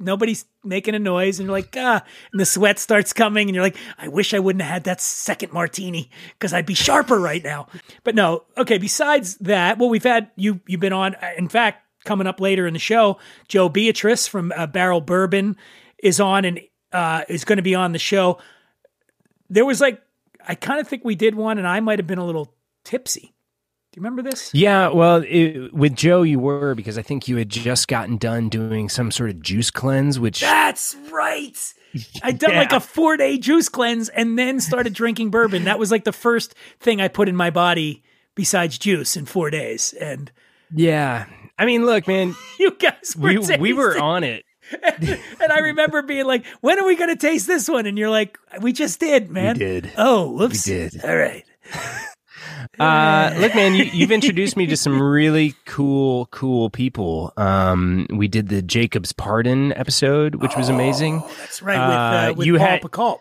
nobody's 0.00 0.46
making 0.64 0.94
a 0.94 0.98
noise 0.98 1.38
and 1.38 1.46
you're 1.46 1.56
like 1.58 1.76
ah 1.76 2.02
and 2.32 2.40
the 2.40 2.46
sweat 2.46 2.78
starts 2.78 3.12
coming 3.12 3.48
and 3.48 3.54
you're 3.54 3.64
like 3.64 3.76
I 3.98 4.08
wish 4.08 4.32
I 4.32 4.38
wouldn't 4.38 4.62
have 4.62 4.72
had 4.72 4.84
that 4.84 5.02
second 5.02 5.52
martini 5.52 6.10
because 6.38 6.54
I'd 6.54 6.64
be 6.64 6.72
sharper 6.72 7.20
right 7.20 7.44
now. 7.44 7.68
But 8.02 8.14
no, 8.14 8.44
okay, 8.56 8.78
besides 8.78 9.36
that, 9.40 9.76
well 9.76 9.90
we've 9.90 10.02
had 10.02 10.30
you 10.36 10.60
you've 10.66 10.80
been 10.80 10.94
on 10.94 11.16
in 11.36 11.50
fact 11.50 11.82
coming 12.06 12.26
up 12.26 12.40
later 12.40 12.66
in 12.66 12.72
the 12.72 12.78
show, 12.78 13.18
Joe 13.46 13.68
Beatrice 13.68 14.26
from 14.26 14.54
uh, 14.56 14.66
Barrell 14.66 15.02
Bourbon 15.02 15.58
is 16.02 16.20
on 16.20 16.44
and 16.44 16.60
uh, 16.92 17.22
is 17.28 17.44
going 17.44 17.56
to 17.56 17.62
be 17.62 17.74
on 17.74 17.92
the 17.92 17.98
show. 17.98 18.38
There 19.48 19.64
was 19.64 19.80
like 19.80 20.00
I 20.46 20.54
kind 20.54 20.80
of 20.80 20.88
think 20.88 21.04
we 21.04 21.14
did 21.14 21.34
one 21.34 21.58
and 21.58 21.66
I 21.66 21.80
might 21.80 21.98
have 21.98 22.06
been 22.06 22.18
a 22.18 22.24
little 22.24 22.54
tipsy. 22.84 23.34
Do 23.92 24.00
you 24.00 24.02
remember 24.02 24.22
this? 24.22 24.52
Yeah, 24.52 24.88
well, 24.88 25.24
it, 25.26 25.72
with 25.72 25.96
Joe, 25.96 26.22
you 26.22 26.38
were 26.38 26.74
because 26.74 26.98
I 26.98 27.02
think 27.02 27.28
you 27.28 27.36
had 27.36 27.48
just 27.48 27.88
gotten 27.88 28.18
done 28.18 28.50
doing 28.50 28.88
some 28.90 29.10
sort 29.10 29.30
of 29.30 29.40
juice 29.40 29.70
cleanse, 29.70 30.20
which 30.20 30.40
That's 30.40 30.94
right. 31.10 31.56
I'd 32.22 32.38
done 32.38 32.54
like 32.54 32.72
a 32.72 32.80
four 32.80 33.16
day 33.16 33.38
juice 33.38 33.68
cleanse 33.68 34.08
and 34.10 34.38
then 34.38 34.60
started 34.60 34.92
drinking 34.92 35.30
bourbon. 35.30 35.64
That 35.64 35.78
was 35.78 35.90
like 35.90 36.04
the 36.04 36.12
first 36.12 36.54
thing 36.78 37.00
I 37.00 37.08
put 37.08 37.28
in 37.28 37.36
my 37.36 37.50
body 37.50 38.02
besides 38.34 38.78
juice 38.78 39.16
in 39.16 39.24
four 39.24 39.50
days. 39.50 39.94
And 39.94 40.30
yeah. 40.74 41.26
I 41.58 41.64
mean, 41.64 41.86
look, 41.86 42.06
man, 42.06 42.34
you 42.58 42.76
guys 42.76 43.16
were 43.16 43.30
we 43.30 43.56
we 43.56 43.72
were 43.72 43.98
on 43.98 44.24
it. 44.24 44.44
and 44.82 45.52
I 45.52 45.58
remember 45.58 46.02
being 46.02 46.26
like, 46.26 46.44
"When 46.60 46.78
are 46.78 46.86
we 46.86 46.96
going 46.96 47.10
to 47.10 47.16
taste 47.16 47.46
this 47.46 47.68
one?" 47.68 47.86
And 47.86 47.96
you're 47.98 48.10
like, 48.10 48.38
"We 48.60 48.72
just 48.72 48.98
did, 49.00 49.30
man." 49.30 49.54
We 49.54 49.58
did. 49.60 49.92
Oh, 49.96 50.30
whoops. 50.30 50.66
We 50.66 50.72
did. 50.74 51.04
All 51.04 51.16
right. 51.16 51.44
Uh, 52.78 53.32
look, 53.38 53.54
man, 53.54 53.74
you, 53.74 53.84
you've 53.84 54.10
introduced 54.10 54.56
me 54.56 54.66
to 54.66 54.76
some 54.76 55.00
really 55.00 55.54
cool, 55.64 56.26
cool 56.26 56.68
people. 56.68 57.32
Um, 57.36 58.06
we 58.10 58.28
did 58.28 58.48
the 58.48 58.60
Jacob's 58.60 59.12
Pardon 59.12 59.72
episode, 59.74 60.36
which 60.36 60.56
was 60.56 60.68
amazing. 60.68 61.22
That's 61.38 61.62
right. 61.62 61.78
With, 61.78 61.96
uh, 61.96 62.30
Uh, 62.30 62.34
with 62.36 62.46
you 62.46 62.58
Paul 62.58 62.66
had- 62.66 62.82
Pacult. 62.82 63.20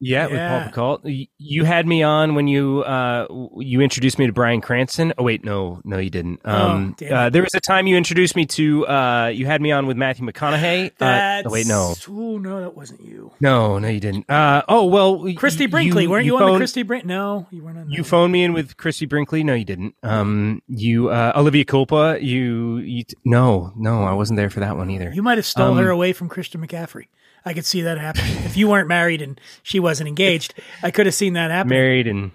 Yeah, 0.00 0.28
Yeah. 0.28 0.64
with 0.64 0.74
Paul 0.74 1.00
Pacult. 1.02 1.28
You 1.38 1.64
had 1.64 1.86
me 1.86 2.02
on 2.02 2.34
when 2.36 2.46
you 2.46 2.82
uh, 2.84 3.26
you 3.58 3.80
introduced 3.80 4.18
me 4.18 4.26
to 4.26 4.32
Bryan 4.32 4.60
Cranston. 4.60 5.12
Oh 5.18 5.24
wait, 5.24 5.44
no, 5.44 5.80
no, 5.84 5.98
you 5.98 6.10
didn't. 6.10 6.40
Um, 6.44 6.94
damn 6.96 7.12
uh, 7.12 7.30
there 7.30 7.42
was 7.42 7.52
a 7.54 7.60
time 7.60 7.86
you 7.88 7.96
introduced 7.96 8.36
me 8.36 8.46
to. 8.46 8.86
Uh, 8.86 9.26
you 9.34 9.46
had 9.46 9.60
me 9.60 9.72
on 9.72 9.86
with 9.86 9.96
Matthew 9.96 10.24
McConaughey. 10.24 10.92
Uh, 11.00 11.42
oh 11.46 11.50
wait, 11.50 11.66
no, 11.66 11.94
Oh, 12.08 12.38
no, 12.38 12.60
that 12.60 12.76
wasn't 12.76 13.00
you. 13.02 13.32
no, 13.40 13.78
no, 13.78 13.88
you 13.88 13.98
didn't. 14.00 14.30
Uh, 14.30 14.62
oh 14.68 14.84
well, 14.86 15.32
Christy 15.34 15.64
you- 15.64 15.68
Brinkley. 15.68 16.06
weren't 16.06 16.24
you, 16.26 16.36
on 16.38 16.52
the 16.52 16.58
Christy 16.58 16.82
Brinkley? 16.84 17.08
No, 17.08 17.46
you 17.50 17.64
weren't 17.64 17.78
on 17.78 17.90
You 17.90 18.04
phoned 18.04 18.32
me 18.32 18.44
in 18.44 18.52
with 18.52 18.76
Christy 18.76 19.06
Brinkley. 19.06 19.42
No, 19.42 19.54
you 19.54 19.64
didn't. 19.64 19.94
Um, 20.04 20.62
you 20.68 21.08
uh, 21.10 21.32
Olivia 21.34 21.64
Culpo. 21.64 22.22
You, 22.22 22.78
you 22.78 23.02
t- 23.04 23.16
no, 23.24 23.72
no, 23.76 24.04
I 24.04 24.12
wasn't 24.12 24.36
there 24.36 24.50
for 24.50 24.60
that 24.60 24.76
one 24.76 24.90
either. 24.90 25.10
You 25.12 25.22
might 25.22 25.38
have 25.38 25.46
stole 25.46 25.72
Um, 25.72 25.78
her 25.78 25.90
away 25.90 26.12
from 26.12 26.28
Christian 26.28 26.64
McCaffrey. 26.66 27.06
I 27.48 27.54
could 27.54 27.64
see 27.64 27.80
that 27.82 27.96
happening. 27.98 28.36
if 28.44 28.56
you 28.56 28.68
weren't 28.68 28.88
married 28.88 29.22
and 29.22 29.40
she 29.62 29.80
wasn't 29.80 30.08
engaged, 30.08 30.52
I 30.82 30.90
could 30.90 31.06
have 31.06 31.14
seen 31.14 31.32
that 31.32 31.50
happen. 31.50 31.70
Married 31.70 32.06
and 32.06 32.30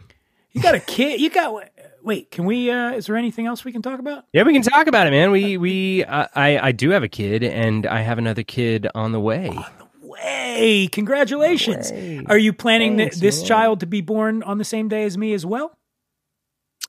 You 0.54 0.62
got 0.62 0.74
a 0.76 0.80
kid. 0.80 1.22
You 1.22 1.30
got. 1.30 1.70
Wait, 2.02 2.32
can 2.32 2.46
we? 2.46 2.70
uh 2.72 2.94
Is 2.94 3.06
there 3.06 3.16
anything 3.16 3.46
else 3.46 3.64
we 3.64 3.72
can 3.72 3.82
talk 3.82 4.00
about? 4.00 4.26
yeah, 4.34 4.44
we 4.44 4.54
can 4.54 4.64
talk 4.64 4.88
about 4.88 5.06
it, 5.08 5.12
man. 5.12 5.32
We 5.32 5.58
we 5.58 6.04
uh, 6.04 6.28
I 6.36 6.58
I 6.70 6.72
do 6.72 6.90
have 6.90 7.04
a 7.04 7.08
kid, 7.08 7.44
and 7.44 7.86
I 7.86 8.02
have 8.02 8.18
another 8.18 8.44
kid 8.44 8.88
on 8.96 9.12
the 9.12 9.20
way. 9.20 9.50
On 9.50 9.66
the 10.02 10.08
way! 10.08 10.90
congratulations! 10.92 11.92
Are 12.28 12.38
you 12.38 12.52
planning 12.54 12.98
th- 12.98 13.16
this 13.16 13.40
man. 13.42 13.48
child 13.48 13.80
to 13.82 13.86
be 13.86 14.02
born 14.02 14.44
on 14.44 14.58
the 14.58 14.66
same 14.66 14.90
day 14.90 15.04
as 15.04 15.18
me 15.18 15.34
as 15.34 15.46
well? 15.46 15.78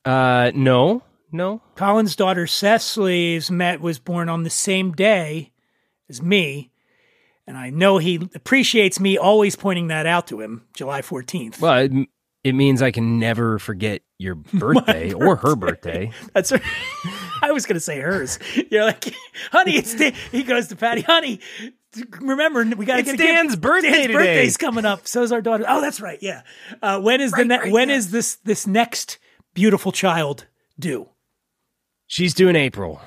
Uh, 0.05 0.51
no, 0.55 1.03
no. 1.31 1.63
Colin's 1.77 2.17
daughter 2.17 2.47
Cecily's 2.47 3.51
met 3.51 3.81
was 3.81 3.99
born 3.99 4.29
on 4.29 4.43
the 4.43 4.51
same 4.51 4.93
day 4.93 5.53
as 6.11 6.21
me, 6.21 6.71
and 7.47 7.57
I 7.57 7.71
know 7.71 7.99
he 7.99 8.17
appreciates 8.35 8.99
me 9.01 9.17
always 9.19 9.57
pointing 9.57 9.89
that 9.89 10.07
out 10.07 10.27
to 10.29 10.41
him. 10.41 10.63
July 10.75 11.03
fourteenth. 11.03 11.61
Well, 11.61 11.79
it, 11.79 11.93
it 12.43 12.55
means 12.55 12.83
I 12.83 12.91
can 12.91 13.19
never 13.19 13.59
forget 13.59 14.03
your 14.19 14.35
birthday 14.55 15.13
or 15.13 15.37
her 15.37 15.57
birthday. 15.57 16.11
That's. 16.35 16.53
right. 16.53 16.63
I 17.43 17.53
was 17.53 17.67
going 17.67 17.75
to 17.75 17.81
say 17.81 18.01
hers. 18.01 18.39
You're 18.71 18.85
like, 18.85 19.15
honey, 19.53 19.77
it's 19.77 19.95
Dan. 19.95 20.15
He 20.33 20.43
goes 20.45 20.69
to 20.69 20.77
Patti, 20.77 21.03
honey. 21.03 21.41
Remember, 22.21 22.65
we 22.77 22.87
got 22.87 22.97
to 22.97 23.03
get 23.03 23.19
gift. 23.19 23.23
Dan's 23.23 23.57
birthday 23.57 23.91
Dan's 23.91 24.07
today." 24.07 24.15
birthday's 24.15 24.57
coming 24.57 24.85
up. 24.85 25.07
So 25.07 25.23
is 25.23 25.31
our 25.31 25.43
daughter. 25.43 25.65
Oh, 25.69 25.81
that's 25.81 26.01
right. 26.01 26.19
Yeah. 26.23 26.43
Uh, 26.83 27.01
when 27.01 27.21
is 27.21 27.33
the 27.33 27.39
Right, 27.39 27.47
ne- 27.47 27.59
right, 27.59 27.73
when 27.73 27.89
yeah. 27.91 27.97
is 27.97 28.11
this 28.11 28.37
this 28.45 28.67
next 28.67 29.19
beautiful 29.53 29.93
child 29.93 30.47
due? 30.79 31.09
She's 32.07 32.35
due 32.35 32.49
in 32.49 32.57
April. 32.57 33.01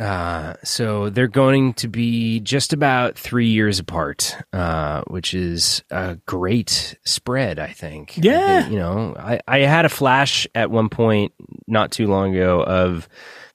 Uh, 0.00 0.54
so 0.64 1.10
they're 1.10 1.28
going 1.28 1.74
to 1.74 1.86
be 1.88 2.40
just 2.40 2.72
about 2.72 3.18
three 3.18 3.48
years 3.48 3.78
apart, 3.78 4.34
uh, 4.52 5.02
which 5.08 5.34
is 5.34 5.82
a 5.90 6.16
great 6.26 6.96
spread, 7.04 7.58
I 7.58 7.68
think. 7.68 8.14
I 8.16 8.20
Yeah. 8.22 8.60
think, 8.62 8.72
you 8.72 8.78
know, 8.78 9.14
I, 9.18 9.40
I 9.46 9.58
had 9.60 9.84
a 9.84 9.90
flash 9.90 10.46
at 10.54 10.70
one 10.70 10.88
point 10.88 11.32
not 11.66 11.92
too 11.92 12.06
long 12.06 12.34
ago 12.34 12.62
of 12.62 13.08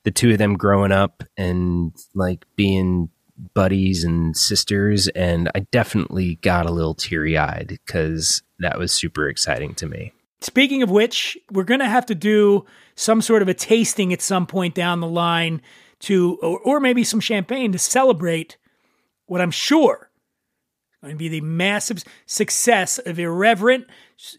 the 0.03 0.11
two 0.11 0.31
of 0.31 0.37
them 0.37 0.55
growing 0.55 0.91
up 0.91 1.23
and 1.35 1.91
like 2.13 2.45
being 2.55 3.09
buddies 3.55 4.03
and 4.03 4.37
sisters. 4.37 5.07
And 5.09 5.49
I 5.55 5.61
definitely 5.71 6.35
got 6.35 6.67
a 6.67 6.71
little 6.71 6.93
teary 6.93 7.37
eyed 7.39 7.79
because 7.85 8.43
that 8.59 8.77
was 8.77 8.91
super 8.91 9.27
exciting 9.27 9.73
to 9.75 9.87
me. 9.87 10.13
Speaking 10.41 10.83
of 10.83 10.91
which, 10.91 11.37
we're 11.51 11.63
going 11.63 11.79
to 11.79 11.89
have 11.89 12.05
to 12.05 12.13
do 12.15 12.65
some 12.93 13.21
sort 13.21 13.41
of 13.41 13.47
a 13.47 13.53
tasting 13.55 14.13
at 14.13 14.21
some 14.21 14.45
point 14.45 14.75
down 14.75 14.99
the 14.99 15.07
line 15.07 15.61
to, 16.01 16.37
or, 16.41 16.59
or 16.59 16.79
maybe 16.79 17.03
some 17.03 17.19
champagne 17.19 17.71
to 17.71 17.79
celebrate 17.79 18.57
what 19.25 19.41
I'm 19.41 19.51
sure 19.51 20.09
going 21.05 21.15
to 21.15 21.19
be 21.19 21.29
the 21.29 21.41
massive 21.41 22.03
success 22.25 22.97
of 22.97 23.19
Irreverent. 23.19 23.87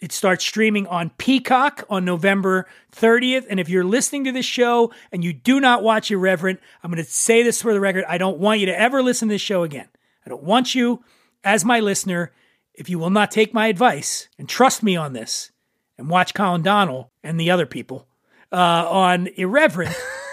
It 0.02 0.12
starts 0.12 0.44
streaming 0.44 0.86
on 0.86 1.10
Peacock 1.10 1.84
on 1.88 2.04
November 2.04 2.66
30th. 2.92 3.46
And 3.48 3.60
if 3.60 3.68
you're 3.68 3.84
listening 3.84 4.24
to 4.24 4.32
this 4.32 4.46
show 4.46 4.92
and 5.12 5.22
you 5.22 5.32
do 5.32 5.60
not 5.60 5.82
watch 5.82 6.10
Irreverent, 6.10 6.60
I'm 6.82 6.90
going 6.90 7.02
to 7.02 7.10
say 7.10 7.42
this 7.42 7.62
for 7.62 7.72
the 7.72 7.80
record. 7.80 8.04
I 8.08 8.18
don't 8.18 8.38
want 8.38 8.60
you 8.60 8.66
to 8.66 8.78
ever 8.78 9.02
listen 9.02 9.28
to 9.28 9.34
this 9.34 9.42
show 9.42 9.62
again. 9.62 9.88
I 10.24 10.28
don't 10.28 10.42
want 10.42 10.74
you, 10.74 11.04
as 11.44 11.64
my 11.64 11.80
listener, 11.80 12.32
if 12.74 12.90
you 12.90 12.98
will 12.98 13.10
not 13.10 13.30
take 13.30 13.54
my 13.54 13.68
advice 13.68 14.28
and 14.38 14.48
trust 14.48 14.82
me 14.82 14.96
on 14.96 15.12
this 15.12 15.52
and 15.96 16.10
watch 16.10 16.34
Colin 16.34 16.62
Donnell 16.62 17.10
and 17.22 17.38
the 17.38 17.50
other 17.50 17.66
people 17.66 18.06
uh, 18.52 18.86
on 18.88 19.28
Irreverent, 19.36 19.94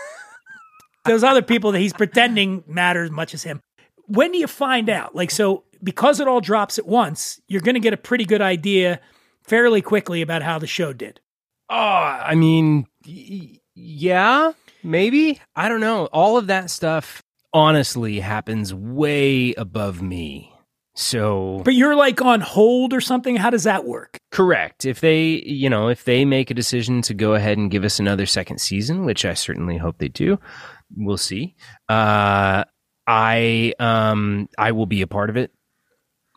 those 1.06 1.24
other 1.24 1.42
people 1.42 1.72
that 1.74 1.80
he's 1.80 1.94
pretending 1.94 2.64
matter 2.68 3.04
as 3.04 3.12
much 3.12 3.34
as 3.34 3.44
him. 3.44 3.60
When 4.08 4.32
do 4.32 4.38
you 4.38 4.48
find 4.48 4.90
out? 4.90 5.16
Like, 5.16 5.32
so 5.32 5.64
because 5.84 6.20
it 6.20 6.28
all 6.28 6.42
drops 6.42 6.78
at 6.78 6.86
once, 6.86 7.42
you're 7.48 7.62
going 7.62 7.76
to 7.76 7.82
get 7.82 7.94
a 7.94 7.98
pretty 7.98 8.26
good 8.26 8.42
idea 8.42 9.00
fairly 9.44 9.82
quickly 9.82 10.22
about 10.22 10.42
how 10.44 10.60
the 10.60 10.68
show 10.68 10.94
did. 10.94 11.20
Oh, 11.70 11.76
I 11.76 12.36
mean, 12.36 12.86
yeah, 13.76 14.52
maybe. 14.84 15.42
I 15.56 15.70
don't 15.70 15.80
know. 15.82 16.06
All 16.08 16.38
of 16.38 16.48
that 16.48 16.70
stuff 16.70 17.22
honestly 17.54 18.20
happens 18.20 18.74
way 18.74 19.54
above 19.56 20.02
me. 20.02 20.50
So, 20.96 21.62
But 21.66 21.74
you're 21.74 21.96
like 21.96 22.22
on 22.22 22.40
hold 22.42 22.94
or 22.94 23.02
something. 23.02 23.36
How 23.36 23.50
does 23.50 23.64
that 23.64 23.86
work? 23.86 24.18
correct. 24.32 24.86
If 24.86 25.00
they, 25.00 25.44
you 25.46 25.70
know, 25.70 25.88
if 25.90 26.04
they 26.06 26.26
make 26.26 26.50
a 26.52 26.56
decision 26.56 27.02
to 27.04 27.14
go 27.14 27.34
ahead 27.36 27.58
and 27.58 27.70
give 27.70 27.84
us 27.84 28.00
another 28.00 28.26
second 28.26 28.60
season, 28.60 29.06
which 29.06 29.26
I 29.26 29.34
certainly 29.36 29.78
hope 29.78 29.98
they 30.00 30.08
do, 30.08 30.40
we'll 30.96 31.18
see. 31.18 31.56
Uh, 31.90 32.64
I 33.06 33.74
um 33.80 34.50
I 34.58 34.72
will 34.72 34.86
be 34.86 35.02
a 35.02 35.08
part 35.08 35.30
of 35.30 35.38
it. 35.38 35.52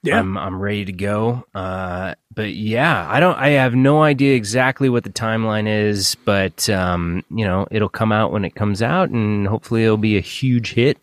Yeah. 0.03 0.21
I'm 0.21 0.39
I'm 0.39 0.61
ready 0.61 0.85
to 0.85 0.93
go. 0.93 1.45
Uh, 1.55 2.15
but 2.33 2.55
yeah, 2.55 3.07
I 3.11 3.19
don't. 3.19 3.37
I 3.37 3.51
have 3.51 3.75
no 3.75 4.03
idea 4.03 4.37
exactly 4.37 4.89
what 4.89 5.05
the 5.05 5.11
timeline 5.11 5.67
is, 5.69 6.17
but 6.25 6.69
um, 6.71 7.25
you 7.31 7.45
know, 7.45 7.67
it'll 7.71 7.89
come 7.89 8.13
out 8.13 8.31
when 8.31 8.45
it 8.45 8.55
comes 8.55 8.83
out, 8.83 9.11
and 9.11 9.49
hopefully, 9.49 9.85
it'll 9.85 9.97
be 9.97 10.17
a 10.17 10.21
huge 10.21 10.75
hit, 10.75 10.99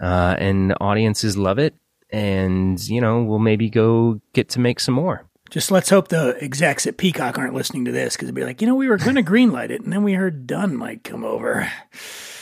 uh, 0.00 0.36
and 0.38 0.74
audiences 0.80 1.36
love 1.38 1.58
it, 1.58 1.74
and 2.10 2.82
you 2.88 3.00
know, 3.00 3.22
we'll 3.22 3.38
maybe 3.38 3.70
go 3.70 4.20
get 4.34 4.50
to 4.50 4.60
make 4.60 4.80
some 4.80 4.94
more. 4.94 5.24
Just 5.48 5.70
let's 5.70 5.90
hope 5.90 6.08
the 6.08 6.36
execs 6.40 6.86
at 6.86 6.96
Peacock 6.96 7.38
aren't 7.38 7.54
listening 7.54 7.84
to 7.84 7.92
this 7.92 8.16
because 8.16 8.26
they'd 8.26 8.34
be 8.34 8.44
like, 8.44 8.60
you 8.60 8.66
know, 8.66 8.74
we 8.74 8.88
were 8.88 8.96
going 8.98 9.14
to 9.16 9.22
greenlight 9.22 9.70
it, 9.70 9.82
and 9.82 9.92
then 9.92 10.02
we 10.02 10.12
heard 10.14 10.46
Dunn 10.46 10.76
might 10.76 11.04
come 11.04 11.24
over, 11.24 11.70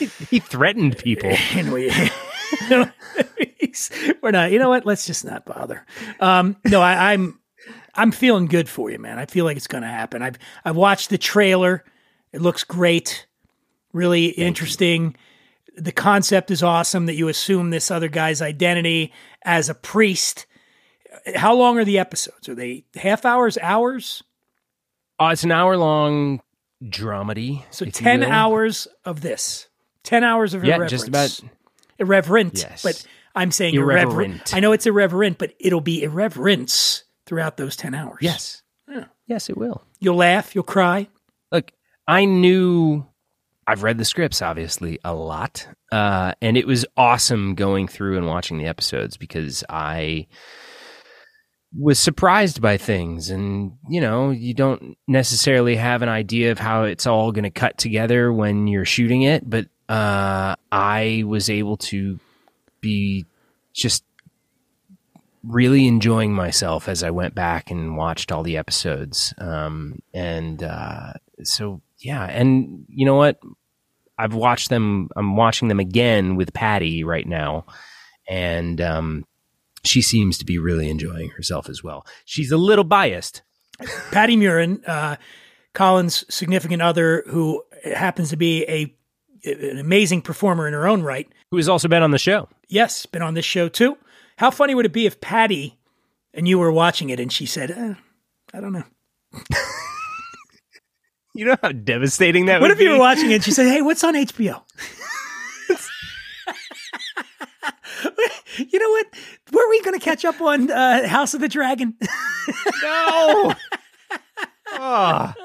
He 0.07 0.41
threatened 0.41 0.99
people. 0.99 1.31
and 1.55 1.73
we. 1.73 1.93
we're 4.23 4.31
not. 4.31 4.53
You 4.53 4.59
know 4.59 4.69
what? 4.69 4.87
Let's 4.87 5.07
just 5.07 5.25
not 5.25 5.45
bother. 5.45 5.85
Um, 6.21 6.57
no, 6.65 6.81
I, 6.81 7.13
I'm. 7.13 7.39
I'm 7.95 8.13
feeling 8.13 8.47
good 8.47 8.69
for 8.69 8.91
you, 8.91 8.99
man. 8.99 9.19
I 9.19 9.27
feel 9.27 9.45
like 9.45 9.57
it's 9.57 9.67
going 9.67 9.83
to 9.83 9.89
happen. 9.89 10.23
I've 10.23 10.39
I've 10.65 10.77
watched 10.77 11.11
the 11.11 11.19
trailer. 11.19 11.85
It 12.33 12.41
looks 12.41 12.65
great. 12.65 13.27
Really 13.93 14.27
interesting. 14.27 15.17
The 15.77 15.93
concept 15.93 16.51
is 16.51 16.63
awesome 16.63 17.07
that 17.07 17.15
you 17.15 17.29
assume 17.29 17.71
this 17.71 17.91
other 17.91 18.09
guy's 18.09 18.41
identity 18.41 19.13
as 19.43 19.69
a 19.69 19.75
priest. 19.75 20.47
How 21.35 21.55
long 21.55 21.79
are 21.79 21.85
the 21.85 21.99
episodes? 21.99 22.49
Are 22.49 22.55
they 22.55 22.85
half 22.95 23.25
hours, 23.25 23.59
hours? 23.61 24.23
Uh, 25.19 25.31
it's 25.33 25.45
an 25.45 25.53
hour 25.53 25.77
long 25.77 26.41
dramedy. 26.83 27.65
So 27.71 27.85
10 27.85 28.23
hours 28.23 28.89
of 29.05 29.21
this. 29.21 29.69
10 30.11 30.25
hours 30.25 30.55
of 30.55 30.64
Yeah, 30.64 30.70
irreverence. 30.77 30.90
just 30.90 31.09
about. 31.09 31.40
irreverent. 32.01 32.59
Yes. 32.59 32.83
But 32.83 33.07
I'm 33.35 33.53
saying 33.53 33.75
irreverent. 33.77 34.12
Irreverent. 34.12 34.55
I 34.57 34.59
know 34.59 34.73
it's 34.73 34.85
irreverent, 34.87 35.38
but 35.38 35.55
it'll 35.61 35.81
be 35.81 36.03
irreverence 36.03 37.05
throughout 37.27 37.57
those 37.57 37.77
10 37.77 37.94
hours. 37.94 38.18
Yes. 38.20 38.62
Yeah. 38.88 39.05
Yes, 39.29 39.49
it 39.49 39.57
will. 39.57 39.85
You'll 40.01 40.16
laugh, 40.16 40.53
you'll 40.55 40.64
cry. 40.64 41.07
Look, 41.53 41.70
I 42.09 42.25
knew 42.25 43.07
I've 43.68 43.85
read 43.85 43.99
the 43.99 44.05
scripts 44.05 44.42
obviously 44.42 44.99
a 45.05 45.14
lot. 45.14 45.68
Uh, 45.92 46.35
and 46.42 46.57
it 46.57 46.66
was 46.66 46.85
awesome 46.96 47.55
going 47.55 47.87
through 47.87 48.16
and 48.16 48.27
watching 48.27 48.59
the 48.59 48.66
episodes 48.66 49.16
because 49.16 49.62
I 49.68 50.27
was 51.79 52.01
surprised 52.01 52.61
by 52.61 52.77
things 52.77 53.31
and 53.31 53.75
you 53.88 54.01
know 54.01 54.31
you 54.31 54.53
don't 54.55 54.96
necessarily 55.07 55.77
have 55.77 56.03
an 56.03 56.09
idea 56.09 56.51
of 56.51 56.59
how 56.59 56.83
it's 56.83 57.07
all 57.07 57.31
going 57.31 57.44
to 57.44 57.51
cut 57.51 57.79
together 57.79 58.33
when 58.33 58.66
you're 58.66 58.85
shooting 58.85 59.23
it 59.23 59.49
but 59.49 59.66
uh 59.90 60.55
i 60.72 61.22
was 61.26 61.50
able 61.50 61.76
to 61.76 62.18
be 62.81 63.26
just 63.74 64.05
really 65.42 65.87
enjoying 65.87 66.35
myself 66.35 66.88
as 66.88 67.03
I 67.03 67.11
went 67.11 67.35
back 67.35 67.70
and 67.70 67.96
watched 67.96 68.31
all 68.31 68.42
the 68.42 68.57
episodes. 68.57 69.33
Um, 69.38 70.00
and 70.12 70.62
uh, 70.62 71.14
so, 71.42 71.81
yeah. 71.98 72.24
And 72.24 72.85
you 72.88 73.07
know 73.07 73.14
what? 73.14 73.40
I've 74.18 74.35
watched 74.35 74.68
them, 74.68 75.09
I'm 75.16 75.37
watching 75.37 75.68
them 75.68 75.81
again 75.81 76.37
with 76.37 76.53
Patti 76.53 77.05
right 77.05 77.26
now. 77.26 77.64
And 78.29 78.81
um, 78.81 79.24
she 79.83 80.03
seems 80.03 80.37
to 80.38 80.44
be 80.44 80.59
really 80.59 80.90
enjoying 80.90 81.31
herself 81.31 81.68
as 81.68 81.83
well. 81.83 82.07
She's 82.26 82.53
a 82.53 82.59
little 82.59 82.85
biased. 82.85 83.42
Patti 84.12 84.37
Murin, 84.37 84.87
uh, 84.87 85.16
Colin's 85.72 86.24
significant 86.33 86.83
other, 86.83 87.24
who 87.29 87.62
happens 87.83 88.29
to 88.29 88.37
be 88.37 88.64
a 88.64 88.94
an 89.44 89.79
amazing 89.79 90.22
performer 90.22 90.66
in 90.66 90.72
her 90.74 90.88
own 90.88 91.03
right. 91.03 91.29
Who 91.50 91.57
has 91.57 91.68
also 91.68 91.88
been 91.88 92.03
on 92.03 92.11
the 92.11 92.18
show. 92.18 92.48
Yes, 92.68 93.07
been 93.07 93.22
on 93.22 93.35
this 93.35 93.44
show 93.44 93.68
too. 93.68 93.96
How 94.38 94.50
funny 94.50 94.74
would 94.74 94.87
it 94.87 94.92
be 94.92 95.07
if 95.07 95.20
Patti 95.20 95.79
and 96.33 96.48
you 96.48 96.59
were 96.59 96.72
watching 96.72 97.11
it 97.11 97.20
and 97.20 97.33
she 97.33 97.46
said, 97.46 97.70
eh, 97.70 97.94
"I 98.55 98.61
don't 98.61 98.72
know." 98.72 98.85
You 101.33 101.44
know 101.44 101.57
how 101.62 101.70
devastating 101.70 102.46
that 102.46 102.61
What 102.61 102.72
if 102.72 102.79
be? 102.79 102.85
you 102.85 102.90
were 102.90 102.98
watching 102.98 103.31
it 103.31 103.35
and 103.35 103.44
she 103.44 103.53
said, 103.53 103.68
"Hey, 103.68 103.83
what's 103.83 104.03
on 104.03 104.14
HBO?" 104.14 104.62
you 108.59 108.79
know 108.79 108.90
what? 108.90 109.07
Were 109.53 109.68
we 109.70 109.83
going 109.83 109.98
to 109.98 110.05
catch 110.05 110.24
up 110.24 110.40
on 110.40 110.70
uh, 110.70 111.07
House 111.07 111.35
of 111.35 111.40
the 111.40 111.48
Dragon? 111.48 111.94
No. 112.83 113.55
oh. 114.72 115.33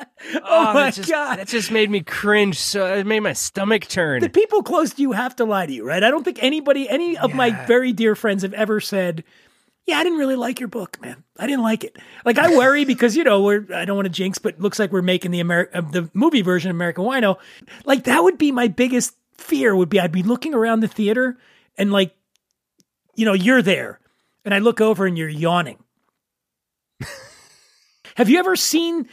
Oh, 0.44 0.74
my 0.74 0.84
that 0.84 0.94
just, 0.94 1.10
God. 1.10 1.38
That 1.38 1.48
just 1.48 1.70
made 1.70 1.90
me 1.90 2.00
cringe. 2.02 2.58
So 2.58 2.86
it 2.86 3.06
made 3.06 3.20
my 3.20 3.32
stomach 3.32 3.86
turn. 3.88 4.20
the 4.20 4.28
people 4.28 4.62
close 4.62 4.94
to 4.94 5.02
you 5.02 5.12
have 5.12 5.34
to 5.36 5.44
lie 5.44 5.66
to 5.66 5.72
you, 5.72 5.84
right? 5.84 6.04
I 6.04 6.10
don't 6.10 6.24
think 6.24 6.42
anybody, 6.42 6.88
any 6.88 7.16
of 7.16 7.34
my 7.34 7.50
very 7.66 7.92
dear 7.92 8.14
friends 8.14 8.42
have 8.42 8.52
ever 8.52 8.80
said, 8.80 9.24
"Yeah, 9.86 9.98
I 9.98 10.04
didn't 10.04 10.18
really 10.18 10.36
like 10.36 10.60
your 10.60 10.68
book, 10.68 11.00
man. 11.00 11.24
I 11.38 11.46
didn't 11.46 11.62
like 11.62 11.84
it." 11.84 11.96
Like 12.24 12.38
I 12.38 12.56
worry 12.56 12.84
because 12.84 13.16
you 13.16 13.24
know 13.24 13.42
we're 13.42 13.66
I 13.74 13.84
don't 13.84 13.96
want 13.96 14.06
to 14.06 14.10
jinx, 14.10 14.38
but 14.38 14.54
it 14.54 14.60
looks 14.60 14.78
like 14.78 14.92
we're 14.92 15.02
making 15.02 15.30
the 15.30 15.40
Ameri- 15.40 15.68
uh, 15.72 15.80
the 15.80 16.10
movie 16.12 16.42
version 16.42 16.70
of 16.70 16.76
American 16.76 17.04
Wino. 17.04 17.38
Like 17.84 18.04
that 18.04 18.22
would 18.22 18.36
be 18.38 18.52
my 18.52 18.68
biggest 18.68 19.14
fear. 19.38 19.74
Would 19.74 19.88
be 19.88 20.00
I'd 20.00 20.12
be 20.12 20.22
looking 20.22 20.54
around 20.54 20.80
the 20.80 20.88
theater 20.88 21.38
and 21.78 21.90
like, 21.92 22.14
you 23.16 23.24
know, 23.24 23.34
you're 23.34 23.62
there, 23.62 24.00
and 24.44 24.52
I 24.52 24.58
look 24.58 24.80
over 24.80 25.06
and 25.06 25.16
you're 25.16 25.28
yawning. 25.28 25.78
Have 28.16 28.28
you 28.28 28.38
ever 28.38 28.54
seen, 28.56 29.08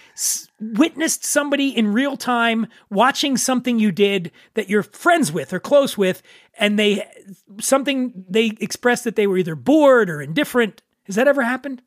witnessed 0.59 1.23
somebody 1.23 1.69
in 1.69 1.93
real 1.93 2.17
time 2.17 2.67
watching 2.89 3.37
something 3.37 3.77
you 3.79 3.91
did 3.91 4.31
that 4.55 4.69
you're 4.69 4.83
friends 4.83 5.31
with 5.31 5.53
or 5.53 5.59
close 5.59 5.97
with, 5.97 6.21
and 6.57 6.79
they 6.79 7.05
something 7.59 8.25
they 8.29 8.53
expressed 8.59 9.03
that 9.03 9.15
they 9.15 9.27
were 9.27 9.37
either 9.37 9.55
bored 9.55 10.09
or 10.09 10.21
indifferent? 10.21 10.81
Has 11.03 11.15
that 11.15 11.27
ever 11.27 11.43
happened? 11.43 11.81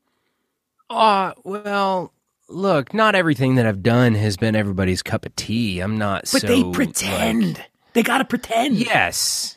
Uh, 0.89 1.33
well, 1.45 2.13
look, 2.49 2.95
not 2.95 3.15
everything 3.15 3.55
that 3.57 3.67
I've 3.67 3.83
done 3.83 4.15
has 4.15 4.37
been 4.37 4.57
everybody's 4.57 5.03
cup 5.03 5.25
of 5.27 5.35
tea. 5.37 5.81
I'm 5.81 5.99
not 5.99 6.23
But 6.33 6.41
so. 6.43 6.47
they 6.47 6.63
like- 6.63 6.75
pretend. 6.75 7.65
they 7.93 8.03
got 8.03 8.19
to 8.19 8.25
pretend. 8.25 8.77
yes. 8.77 9.57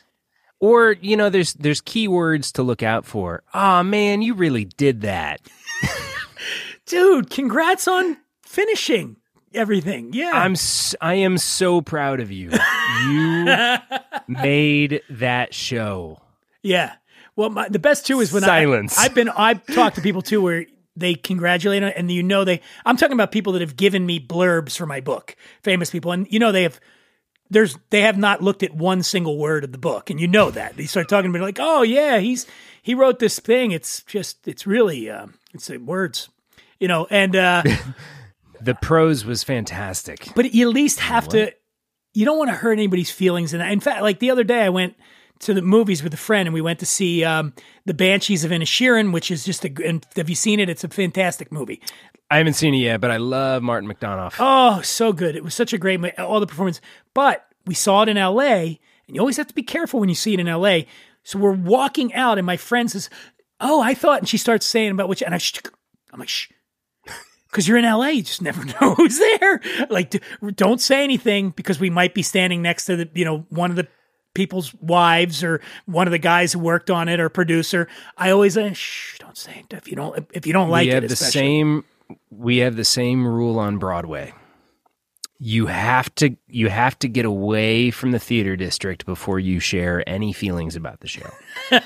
Or, 0.60 0.92
you 1.00 1.16
know, 1.16 1.28
there's 1.30 1.52
there's 1.54 1.82
keywords 1.82 2.52
to 2.52 2.62
look 2.62 2.82
out 2.82 3.04
for. 3.04 3.42
Ah, 3.52 3.82
man, 3.82 4.22
you 4.22 4.34
really 4.34 4.64
did 4.64 5.02
that. 5.02 5.40
Dude, 6.86 7.30
congrats 7.30 7.88
on 7.88 8.16
finishing 8.54 9.16
everything. 9.52 10.10
Yeah. 10.12 10.30
I'm 10.32 10.52
s- 10.52 10.94
I 11.00 11.14
am 11.14 11.38
so 11.38 11.80
proud 11.80 12.20
of 12.20 12.30
you. 12.30 12.50
You 13.08 13.44
made 14.28 15.02
that 15.10 15.52
show. 15.54 16.20
Yeah. 16.62 16.94
Well, 17.36 17.50
my, 17.50 17.68
the 17.68 17.78
best 17.78 18.06
too 18.06 18.20
is 18.20 18.32
when 18.32 18.42
Silence. 18.42 18.98
I, 18.98 19.04
I've 19.06 19.14
been 19.14 19.28
I've 19.28 19.66
talked 19.66 19.96
to 19.96 20.02
people 20.02 20.22
too 20.22 20.40
where 20.40 20.66
they 20.96 21.14
congratulate 21.14 21.82
on 21.82 21.88
it 21.88 21.96
and 21.96 22.10
you 22.10 22.22
know 22.22 22.44
they 22.44 22.60
I'm 22.86 22.96
talking 22.96 23.14
about 23.14 23.32
people 23.32 23.52
that 23.54 23.60
have 23.60 23.76
given 23.76 24.06
me 24.06 24.20
blurbs 24.20 24.76
for 24.76 24.86
my 24.86 25.00
book, 25.00 25.34
famous 25.62 25.90
people, 25.90 26.12
and 26.12 26.26
you 26.30 26.38
know 26.38 26.52
they 26.52 26.62
have 26.62 26.78
there's 27.50 27.76
they 27.90 28.02
have 28.02 28.16
not 28.16 28.40
looked 28.42 28.62
at 28.62 28.72
one 28.74 29.02
single 29.02 29.36
word 29.36 29.64
of 29.64 29.72
the 29.72 29.78
book, 29.78 30.10
and 30.10 30.20
you 30.20 30.28
know 30.28 30.50
that 30.52 30.76
they 30.76 30.86
start 30.86 31.08
talking 31.08 31.32
to 31.32 31.38
me 31.38 31.44
like, 31.44 31.58
oh 31.60 31.82
yeah, 31.82 32.18
he's 32.18 32.46
he 32.82 32.94
wrote 32.94 33.18
this 33.18 33.38
thing. 33.40 33.72
It's 33.72 34.02
just 34.04 34.46
it's 34.46 34.66
really 34.66 35.10
uh, 35.10 35.26
it's 35.52 35.68
uh, 35.68 35.78
words, 35.80 36.28
you 36.78 36.86
know, 36.88 37.06
and 37.10 37.34
uh, 37.34 37.62
The 38.64 38.74
prose 38.74 39.24
was 39.24 39.42
fantastic. 39.42 40.28
but 40.34 40.54
you 40.54 40.68
at 40.68 40.74
least 40.74 41.00
have 41.00 41.28
to 41.28 41.52
you 42.12 42.24
don't 42.24 42.38
want 42.38 42.50
to 42.50 42.56
hurt 42.56 42.72
anybody's 42.72 43.10
feelings 43.10 43.52
and 43.52 43.62
in 43.62 43.80
fact 43.80 44.02
like 44.02 44.18
the 44.20 44.30
other 44.30 44.44
day 44.44 44.62
i 44.62 44.68
went 44.68 44.94
to 45.40 45.54
the 45.54 45.62
movies 45.62 46.02
with 46.02 46.14
a 46.14 46.18
friend, 46.18 46.46
and 46.46 46.54
we 46.54 46.60
went 46.60 46.78
to 46.78 46.86
see 46.86 47.24
um, 47.24 47.52
the 47.84 47.94
Banshees 47.94 48.44
of 48.44 48.50
Inisherin, 48.50 49.12
which 49.12 49.30
is 49.30 49.44
just 49.44 49.64
a. 49.64 49.72
And 49.84 50.06
have 50.16 50.28
you 50.28 50.34
seen 50.34 50.60
it? 50.60 50.68
It's 50.68 50.84
a 50.84 50.88
fantastic 50.88 51.52
movie. 51.52 51.82
I 52.30 52.38
haven't 52.38 52.54
seen 52.54 52.74
it 52.74 52.78
yet, 52.78 53.00
but 53.00 53.10
I 53.10 53.18
love 53.18 53.62
Martin 53.62 53.88
McDonagh. 53.90 54.34
Oh, 54.38 54.80
so 54.82 55.12
good! 55.12 55.36
It 55.36 55.44
was 55.44 55.54
such 55.54 55.72
a 55.72 55.78
great, 55.78 56.18
all 56.18 56.40
the 56.40 56.46
performance. 56.46 56.80
But 57.12 57.46
we 57.66 57.74
saw 57.74 58.02
it 58.02 58.08
in 58.08 58.16
L.A., 58.16 58.80
and 59.06 59.16
you 59.16 59.20
always 59.20 59.36
have 59.36 59.46
to 59.48 59.54
be 59.54 59.62
careful 59.62 60.00
when 60.00 60.08
you 60.08 60.14
see 60.14 60.34
it 60.34 60.40
in 60.40 60.48
L.A. 60.48 60.86
So 61.22 61.38
we're 61.38 61.52
walking 61.52 62.14
out, 62.14 62.38
and 62.38 62.46
my 62.46 62.56
friend 62.56 62.90
says, 62.90 63.10
"Oh, 63.60 63.82
I 63.82 63.94
thought," 63.94 64.20
and 64.20 64.28
she 64.28 64.38
starts 64.38 64.66
saying 64.66 64.92
about 64.92 65.08
which, 65.08 65.22
and 65.22 65.34
I, 65.34 65.40
I'm 66.12 66.20
like, 66.20 66.28
"Shh." 66.28 66.48
Because 67.54 67.68
you're 67.68 67.78
in 67.78 67.84
LA, 67.84 68.08
you 68.08 68.22
just 68.22 68.42
never 68.42 68.64
know 68.80 68.96
who's 68.96 69.16
there. 69.16 69.60
Like, 69.88 70.20
don't 70.56 70.80
say 70.80 71.04
anything 71.04 71.50
because 71.50 71.78
we 71.78 71.88
might 71.88 72.12
be 72.12 72.22
standing 72.22 72.62
next 72.62 72.86
to 72.86 72.96
the, 72.96 73.08
you 73.14 73.24
know, 73.24 73.46
one 73.48 73.70
of 73.70 73.76
the 73.76 73.86
people's 74.34 74.74
wives 74.74 75.44
or 75.44 75.60
one 75.86 76.08
of 76.08 76.10
the 76.10 76.18
guys 76.18 76.52
who 76.52 76.58
worked 76.58 76.90
on 76.90 77.08
it 77.08 77.20
or 77.20 77.28
producer. 77.28 77.86
I 78.18 78.30
always 78.30 78.54
say, 78.54 78.74
shh, 78.74 79.18
don't 79.20 79.36
say 79.36 79.60
it 79.60 79.72
if 79.72 79.86
you 79.86 79.94
don't 79.94 80.26
if 80.32 80.48
you 80.48 80.52
don't 80.52 80.68
like 80.68 80.88
we 80.88 80.94
it. 80.94 81.08
the 81.08 81.14
same 81.14 81.84
we 82.30 82.56
have 82.58 82.74
the 82.74 82.84
same 82.84 83.24
rule 83.24 83.60
on 83.60 83.78
Broadway. 83.78 84.34
You 85.38 85.66
have 85.66 86.12
to 86.16 86.36
you 86.48 86.68
have 86.70 86.98
to 86.98 87.08
get 87.08 87.24
away 87.24 87.92
from 87.92 88.10
the 88.10 88.18
theater 88.18 88.56
district 88.56 89.06
before 89.06 89.38
you 89.38 89.60
share 89.60 90.02
any 90.08 90.32
feelings 90.32 90.74
about 90.74 90.98
the 90.98 91.08
show. 91.08 91.30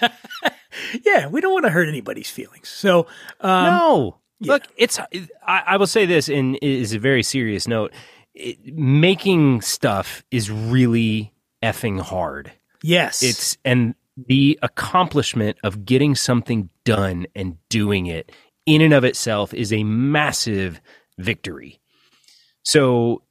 Yeah, 1.05 1.29
we 1.29 1.41
don't 1.41 1.53
want 1.53 1.65
to 1.65 1.71
hurt 1.71 1.89
anybody's 1.89 2.31
feelings. 2.31 2.69
So, 2.69 3.07
um, 3.41 3.65
no, 3.65 4.17
look, 4.41 4.63
it's 4.77 4.99
I, 4.99 5.63
I 5.67 5.77
will 5.77 5.87
say 5.87 6.07
this, 6.07 6.29
and 6.29 6.57
it 6.57 6.63
is 6.63 6.95
a 6.95 6.99
very 6.99 7.23
serious 7.23 7.67
note. 7.69 7.93
It, 8.35 8.59
making 8.75 9.63
stuff 9.63 10.25
is 10.31 10.51
really 10.51 11.33
effing 11.63 12.01
hard. 12.01 12.53
yes, 12.83 13.23
It's 13.23 13.59
and 13.65 13.95
the 14.17 14.59
accomplishment 14.63 15.59
of 15.63 15.85
getting 15.85 16.15
something 16.15 16.71
done 16.85 17.27
and 17.35 17.57
doing 17.69 18.07
it 18.07 18.33
in 18.67 18.83
and 18.83 18.93
of 18.93 19.05
itself 19.05 19.55
is 19.55 19.73
a 19.73 19.83
massive 19.85 20.81
victory. 21.19 21.81
So 22.63 23.23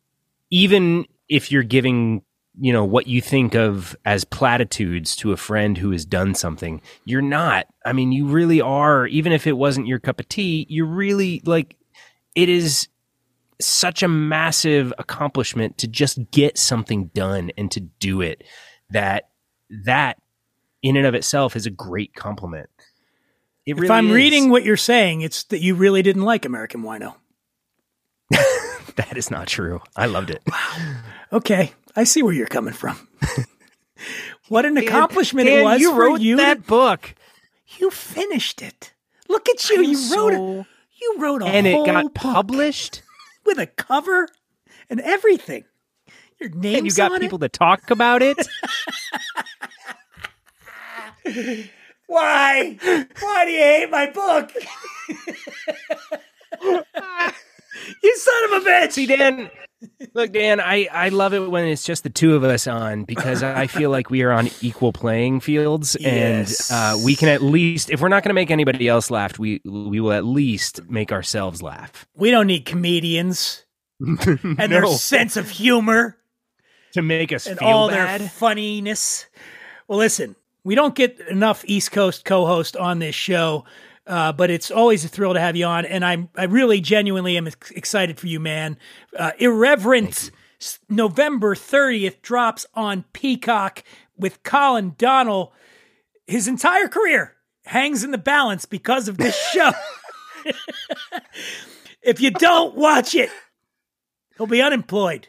even 0.49 1.05
if 1.29 1.51
you're 1.51 1.63
giving, 1.63 2.23
you 2.59 2.73
know, 2.73 2.83
what 2.83 3.07
you 3.07 3.21
think 3.21 3.55
of 3.55 3.95
as 4.05 4.23
platitudes 4.23 5.15
to 5.17 5.31
a 5.31 5.37
friend 5.37 5.77
who 5.77 5.91
has 5.91 6.05
done 6.05 6.33
something, 6.33 6.81
you're 7.05 7.21
not. 7.21 7.67
I 7.85 7.93
mean, 7.93 8.11
you 8.11 8.27
really 8.27 8.61
are, 8.61 9.05
even 9.07 9.31
if 9.31 9.45
it 9.45 9.57
wasn't 9.57 9.87
your 9.87 9.99
cup 9.99 10.19
of 10.19 10.27
tea, 10.27 10.65
you're 10.69 10.87
really 10.87 11.41
like 11.45 11.75
it 12.35 12.49
is 12.49 12.87
such 13.59 14.03
a 14.03 14.07
massive 14.07 14.93
accomplishment 14.97 15.77
to 15.79 15.87
just 15.87 16.19
get 16.31 16.57
something 16.57 17.07
done 17.13 17.51
and 17.57 17.71
to 17.71 17.79
do 17.79 18.21
it 18.21 18.43
that 18.91 19.29
that 19.85 20.17
in 20.83 20.95
and 20.95 21.05
of 21.05 21.15
itself 21.15 21.55
is 21.55 21.65
a 21.65 21.71
great 21.71 22.13
compliment. 22.13 22.69
It 23.65 23.77
if 23.77 23.91
I'm 23.91 24.07
is. 24.07 24.13
reading 24.13 24.49
what 24.49 24.63
you're 24.63 24.77
saying, 24.77 25.21
it's 25.21 25.43
that 25.45 25.61
you 25.61 25.75
really 25.75 26.01
didn't 26.01 26.21
like 26.21 26.45
American 26.45 26.83
Wino. 26.83 27.15
that 28.95 29.17
is 29.17 29.29
not 29.29 29.47
true. 29.47 29.81
I 29.95 30.05
loved 30.05 30.29
it. 30.29 30.41
Wow. 30.49 30.95
Okay, 31.33 31.73
I 31.97 32.03
see 32.03 32.21
where 32.21 32.33
you're 32.33 32.45
coming 32.45 32.75
from. 32.75 32.95
what 34.49 34.65
an 34.65 34.77
accomplishment 34.77 35.47
Dan, 35.47 35.59
it 35.59 35.63
was 35.63 35.81
you 35.81 35.95
wrote 35.99 36.21
you. 36.21 36.37
that 36.37 36.57
to- 36.57 36.61
book. 36.61 37.15
you 37.79 37.89
finished 37.89 38.61
it. 38.61 38.93
Look 39.27 39.49
at 39.49 39.67
you. 39.69 39.77
I'm 39.77 39.83
you 39.83 39.97
wrote 40.15 40.33
so- 40.33 40.59
it. 40.61 40.65
You 41.01 41.15
wrote 41.17 41.41
a 41.41 41.45
and 41.45 41.65
it 41.67 41.85
got 41.85 42.13
published 42.13 43.01
with 43.45 43.57
a 43.57 43.65
cover 43.65 44.27
and 44.91 45.01
everything. 45.01 45.63
Your 46.39 46.49
name's 46.49 46.77
and 46.77 46.85
you 46.85 46.93
got 46.93 47.19
people 47.19 47.39
to 47.39 47.49
talk 47.49 47.89
about 47.89 48.21
it. 48.21 48.37
it. 51.25 51.69
Why? 52.07 52.77
Why 53.19 53.45
do 53.45 53.51
you 53.51 53.59
hate 53.59 53.89
my 53.89 54.09
book? 54.11 54.51
you 58.03 58.17
son 58.17 58.43
of 58.45 58.51
a 58.51 58.65
bitch. 58.69 58.91
See, 58.93 59.07
Dan, 59.07 59.49
look, 60.13 60.31
Dan, 60.31 60.59
I, 60.59 60.87
I 60.91 61.09
love 61.09 61.33
it 61.33 61.39
when 61.49 61.65
it's 61.67 61.83
just 61.83 62.03
the 62.03 62.09
two 62.09 62.35
of 62.35 62.43
us 62.43 62.67
on 62.67 63.03
because 63.03 63.43
I 63.43 63.67
feel 63.67 63.89
like 63.89 64.09
we 64.09 64.23
are 64.23 64.31
on 64.31 64.49
equal 64.61 64.91
playing 64.93 65.39
fields, 65.41 65.95
Yes. 65.99 66.71
and 66.71 66.99
uh, 67.01 67.03
we 67.03 67.15
can 67.15 67.29
at 67.29 67.41
least, 67.41 67.89
if 67.89 68.01
we're 68.01 68.07
not 68.09 68.23
going 68.23 68.29
to 68.29 68.33
make 68.35 68.51
anybody 68.51 68.87
else 68.87 69.11
laugh, 69.11 69.37
we 69.37 69.61
we 69.65 69.99
will 69.99 70.13
at 70.13 70.25
least 70.25 70.81
make 70.89 71.11
ourselves 71.11 71.61
laugh 71.61 72.07
we 72.15 72.31
don't 72.31 72.47
need 72.47 72.65
comedians 72.65 73.63
and 73.99 74.71
their 74.71 74.85
sense 74.87 75.37
of 75.37 75.49
humor. 75.49 76.17
to 76.93 77.01
make 77.01 77.31
us 77.31 77.45
and 77.47 77.59
feel 77.59 77.67
all 77.67 77.89
bad. 77.89 78.21
their 78.21 78.29
funniness. 78.29 79.25
Well, 79.87 79.99
listen, 79.99 80.35
we 80.63 80.75
don't 80.75 80.95
get 80.95 81.19
enough 81.29 81.63
East 81.67 81.91
Coast 81.91 82.25
co-host 82.25 82.75
on 82.75 82.99
this 82.99 83.15
show, 83.15 83.65
uh, 84.07 84.31
but 84.31 84.49
it's 84.49 84.71
always 84.71 85.03
a 85.05 85.07
thrill 85.07 85.33
to 85.33 85.39
have 85.39 85.55
you 85.55 85.65
on, 85.65 85.85
and 85.85 86.03
I'm 86.03 86.29
I 86.35 86.45
really 86.45 86.81
genuinely 86.81 87.37
am 87.37 87.47
ex- 87.47 87.71
excited 87.71 88.19
for 88.19 88.27
you, 88.27 88.39
man. 88.39 88.77
Uh, 89.17 89.31
Irreverent 89.37 90.31
November 90.89 91.55
30th 91.55 92.21
drops 92.21 92.65
on 92.73 93.03
Peacock 93.13 93.83
with 94.17 94.43
Colin 94.43 94.95
Donnell. 94.97 95.53
His 96.25 96.47
entire 96.47 96.87
career 96.87 97.35
hangs 97.65 98.03
in 98.03 98.11
the 98.11 98.17
balance 98.17 98.65
because 98.65 99.07
of 99.07 99.17
this 99.17 99.35
show. 99.53 99.71
if 102.01 102.19
you 102.19 102.31
don't 102.31 102.75
watch 102.75 103.13
it, 103.13 103.29
he'll 104.37 104.47
be 104.47 104.61
unemployed. 104.61 105.27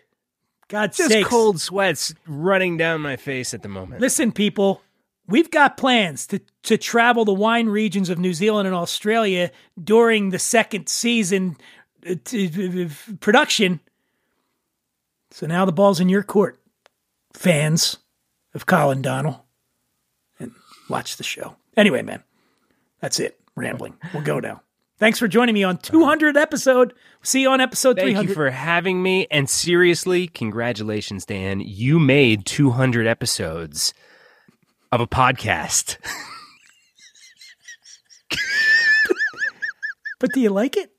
God's 0.69 0.99
just 0.99 1.11
sakes. 1.11 1.29
cold 1.29 1.61
sweats 1.61 2.15
running 2.27 2.77
down 2.77 3.01
my 3.01 3.17
face 3.17 3.55
at 3.55 3.63
the 3.63 3.69
moment. 3.69 4.03
Listen, 4.03 4.33
people, 4.33 4.83
we've 5.29 5.51
got 5.51 5.77
plans 5.77 6.27
to, 6.29 6.41
to 6.65 6.77
travel 6.77 7.25
the 7.25 7.33
wine 7.33 7.69
regions 7.69 8.09
of 8.11 8.19
New 8.19 8.35
Zealand 8.35 8.67
and 8.67 8.75
Australia 8.75 9.51
during 9.83 10.31
the 10.31 10.39
second 10.39 10.89
season 10.89 11.57
uh, 12.09 12.15
t- 12.25 12.85
uh, 12.85 12.89
production. 13.21 13.81
So 15.31 15.47
now 15.47 15.65
the 15.65 15.73
ball's 15.73 16.01
in 16.01 16.09
your 16.09 16.23
court, 16.23 16.59
fans 17.35 17.99
of 18.55 18.67
Colin 18.67 19.03
Donnell, 19.03 19.45
and 20.41 20.53
watch 20.89 21.17
the 21.17 21.25
show. 21.25 21.57
Anyway, 21.77 22.03
man, 22.03 22.25
that's 23.01 23.21
it. 23.21 23.39
Rambling. 23.55 23.95
We'll 24.15 24.23
go 24.23 24.41
now. 24.41 24.63
Thanks 24.99 25.19
for 25.19 25.29
joining 25.29 25.55
me 25.55 25.63
on 25.63 25.79
200 25.79 26.37
episode. 26.37 26.93
See 27.23 27.43
you 27.43 27.51
on 27.51 27.61
episode 27.61 27.97
Thank 27.97 28.09
300. 28.09 28.29
you 28.29 28.35
for 28.35 28.51
having 28.51 29.01
me. 29.01 29.29
And 29.31 29.49
seriously, 29.49 30.27
congratulations, 30.27 31.25
Dan. 31.25 31.61
You 31.61 32.01
made 32.01 32.47
200 32.47 33.07
episodes 33.07 33.95
of 34.91 35.01
a 35.01 35.07
podcast. 35.07 35.99
but 40.21 40.33
do 40.33 40.41
you 40.41 40.51
like 40.51 40.77
it? 40.77 40.93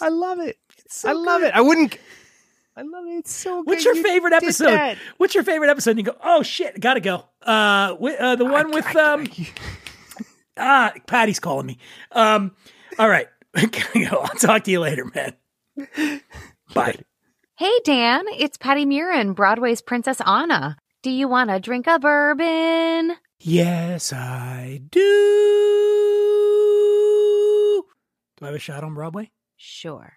I 0.00 0.08
love 0.08 0.40
it. 0.40 0.58
I 1.04 1.12
love 1.12 1.42
it. 1.42 1.54
I 1.54 1.60
wouldn't. 1.60 1.98
I 2.76 2.82
love 2.82 3.04
it. 3.06 3.18
It's 3.18 3.32
so 3.32 3.62
good. 3.62 3.68
What's 3.68 3.84
your 3.84 3.94
you 3.94 4.02
favorite 4.02 4.32
episode? 4.32 4.98
What's 5.16 5.34
your 5.34 5.44
favorite 5.44 5.70
episode? 5.70 5.90
And 5.90 6.00
you 6.00 6.04
go, 6.04 6.16
oh 6.22 6.42
shit, 6.42 6.80
gotta 6.80 7.00
go. 7.00 7.24
Uh, 7.40 7.94
uh 8.00 8.36
the 8.36 8.44
one 8.44 8.72
with 8.72 8.96
um, 8.96 9.28
ah, 10.56 10.92
Patti's 11.06 11.38
calling 11.38 11.66
me. 11.66 11.78
Um, 12.12 12.56
all 12.98 13.08
right, 13.08 13.28
gotta 13.54 14.08
go. 14.10 14.18
I'll 14.18 14.38
talk 14.38 14.64
to 14.64 14.70
you 14.70 14.80
later, 14.80 15.04
man. 15.14 16.20
Bye. 16.74 16.98
Hey, 17.56 17.80
Dan, 17.84 18.24
it's 18.36 18.56
Patti 18.56 18.84
Murin, 18.84 19.34
Broadway's 19.34 19.80
Princess 19.80 20.20
Anna. 20.26 20.76
Do 21.04 21.10
you 21.10 21.28
want 21.28 21.50
to 21.50 21.60
drink 21.60 21.86
a 21.86 21.98
bourbon? 21.98 23.18
Yes, 23.38 24.10
I 24.10 24.80
do. 24.90 25.00
Do 28.38 28.40
I 28.40 28.46
have 28.46 28.54
a 28.54 28.58
shot 28.58 28.82
on 28.82 28.94
Broadway? 28.94 29.30
Sure. 29.58 30.14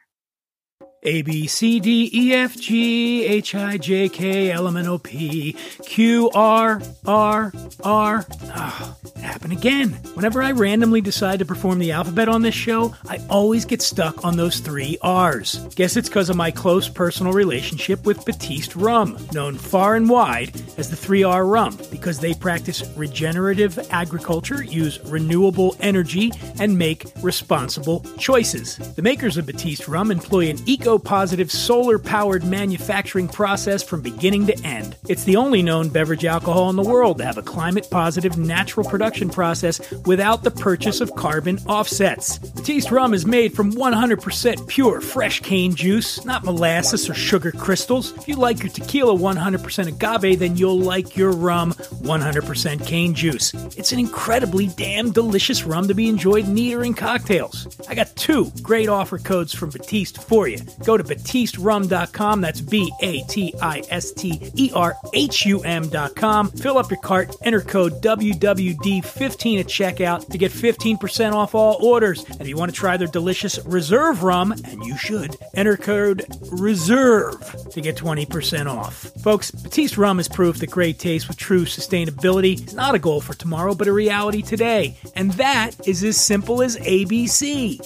A 1.03 1.21
B 1.21 1.47
C 1.47 1.79
D 1.79 2.10
E 2.13 2.33
F 2.33 2.60
G 2.60 3.25
H 3.25 3.53
I 3.53 3.77
J 3.77 4.10
K 4.10 4.51
L 4.51 4.67
M 4.67 4.77
N 4.77 4.88
O 4.88 4.97
P 4.97 5.55
Q 5.83 6.29
R 6.31 6.81
R 7.05 7.53
R. 7.83 8.25
Oh, 8.55 8.97
it 9.05 9.21
happened 9.21 9.53
again. 9.53 9.89
Whenever 10.15 10.41
I 10.41 10.51
randomly 10.51 11.01
decide 11.01 11.39
to 11.39 11.45
perform 11.45 11.77
the 11.79 11.91
alphabet 11.91 12.27
on 12.27 12.41
this 12.41 12.55
show, 12.55 12.95
I 13.07 13.19
always 13.29 13.63
get 13.65 13.81
stuck 13.81 14.25
on 14.25 14.38
those 14.38 14.60
three 14.60 14.97
R's. 15.01 15.60
Guess 15.75 15.97
it's 15.97 16.10
because 16.10 16.29
of 16.29 16.36
my 16.36 16.49
close 16.49 16.89
personal 16.89 17.33
relationship 17.33 18.05
with 18.05 18.25
Batiste 18.25 18.75
Rum, 18.75 19.17
known 19.33 19.55
far 19.55 19.95
and 19.95 20.10
wide 20.10 20.55
as 20.77 20.89
the 20.89 20.95
3R 20.95 21.49
Rum, 21.49 21.77
because 21.91 22.19
they 22.19 22.33
practice 22.33 22.83
regenerative 22.95 23.77
agriculture, 23.91 24.63
use 24.63 24.99
renewable 25.05 25.75
energy, 25.79 26.31
and 26.60 26.77
make 26.77 27.05
responsible 27.21 28.03
choices. 28.17 28.77
The 28.95 29.01
makers 29.01 29.38
of 29.38 29.45
Batiste 29.45 29.88
Rum 29.88 30.10
employ 30.12 30.49
an 30.49 30.57
eco 30.65 30.87
eco-positive 30.88 31.52
solar-powered 31.52 32.45
manufacturing 32.45 33.28
process 33.28 33.84
from 33.84 34.00
beginning 34.00 34.47
to 34.47 34.58
end. 34.65 34.95
It's 35.10 35.26
the 35.26 35.36
only 35.36 35.62
known 35.62 35.89
beverage 35.89 36.23
alcohol 36.23 36.69
in 36.69 36.78
the 36.78 36.82
world 36.82 37.17
to 37.17 37.26
have 37.26 37.38
a 37.38 37.41
climate-positive 37.41 38.38
natural 38.38 38.89
production 38.89 39.30
process 39.30 39.82
without 40.06 40.43
the 40.43 40.52
purchase 40.52 41.02
of 41.02 41.13
carbon 41.13 41.60
offsets. 41.67 42.38
Batiste 42.38 42.89
rum 42.89 43.13
is 43.13 43.26
made 43.26 43.54
from 43.54 43.73
100% 43.73 44.65
pure 44.69 45.02
fresh 45.02 45.41
cane 45.41 45.76
juice, 45.76 46.23
not 46.23 46.45
molasses 46.45 47.10
or 47.10 47.13
sugar 47.13 47.52
crystals. 47.52 48.15
If 48.15 48.30
you 48.30 48.38
like 48.38 48.60
your 48.63 48.69
tequila 48.69 49.13
100% 49.13 49.88
agave, 49.88 50.39
then 50.39 50.56
you'll 50.56 50.80
like 50.80 51.17
your 51.17 51.34
rum 51.34 51.73
100% 51.73 52.88
cane 52.88 53.13
juice. 53.13 53.54
It's 53.76 53.91
an 53.91 54.00
incredibly 54.00 54.67
damn 54.67 55.12
delicious 55.12 55.65
rum 55.65 55.89
to 55.89 55.93
be 55.93 56.08
enjoyed 56.08 56.47
neat 56.47 56.76
or 56.76 56.86
in 56.86 56.93
cocktails. 56.93 57.67
I 57.89 57.95
got 57.95 58.15
two 58.15 58.54
great 58.62 58.88
offer 58.88 59.17
codes 59.17 59.54
from 59.54 59.71
Batiste 59.71 60.23
for 60.23 60.47
you. 60.47 60.60
Go 60.83 60.97
to 60.97 61.03
batisterhum.com, 61.03 62.41
that's 62.41 62.61
B 62.61 62.91
A 63.01 63.21
T 63.23 63.53
I 63.61 63.83
S 63.89 64.11
T 64.11 64.51
E 64.55 64.71
R 64.73 64.95
H 65.13 65.45
U 65.45 65.61
M.com. 65.61 66.51
Fill 66.51 66.77
up 66.77 66.89
your 66.89 66.99
cart, 67.01 67.35
enter 67.43 67.61
code 67.61 68.01
WWD15 68.01 69.59
at 69.59 69.67
checkout 69.67 70.29
to 70.29 70.37
get 70.37 70.51
15% 70.51 71.33
off 71.33 71.55
all 71.55 71.83
orders. 71.85 72.23
And 72.25 72.41
if 72.41 72.47
you 72.47 72.57
want 72.57 72.71
to 72.71 72.77
try 72.77 72.97
their 72.97 73.07
delicious 73.07 73.59
reserve 73.65 74.23
rum, 74.23 74.51
and 74.51 74.83
you 74.83 74.97
should, 74.97 75.35
enter 75.53 75.77
code 75.77 76.25
RESERVE 76.51 77.69
to 77.71 77.81
get 77.81 77.95
20% 77.95 78.67
off. 78.67 79.11
Folks, 79.21 79.51
Batiste 79.51 79.97
rum 79.97 80.19
is 80.19 80.27
proof 80.27 80.57
that 80.59 80.71
great 80.71 80.99
taste 80.99 81.27
with 81.27 81.37
true 81.37 81.65
sustainability 81.65 82.65
is 82.67 82.73
not 82.73 82.95
a 82.95 82.99
goal 82.99 83.21
for 83.21 83.33
tomorrow, 83.33 83.73
but 83.73 83.87
a 83.87 83.93
reality 83.93 84.41
today. 84.41 84.97
And 85.15 85.31
that 85.33 85.87
is 85.87 86.03
as 86.03 86.17
simple 86.17 86.61
as 86.61 86.77
ABC. 86.77 87.79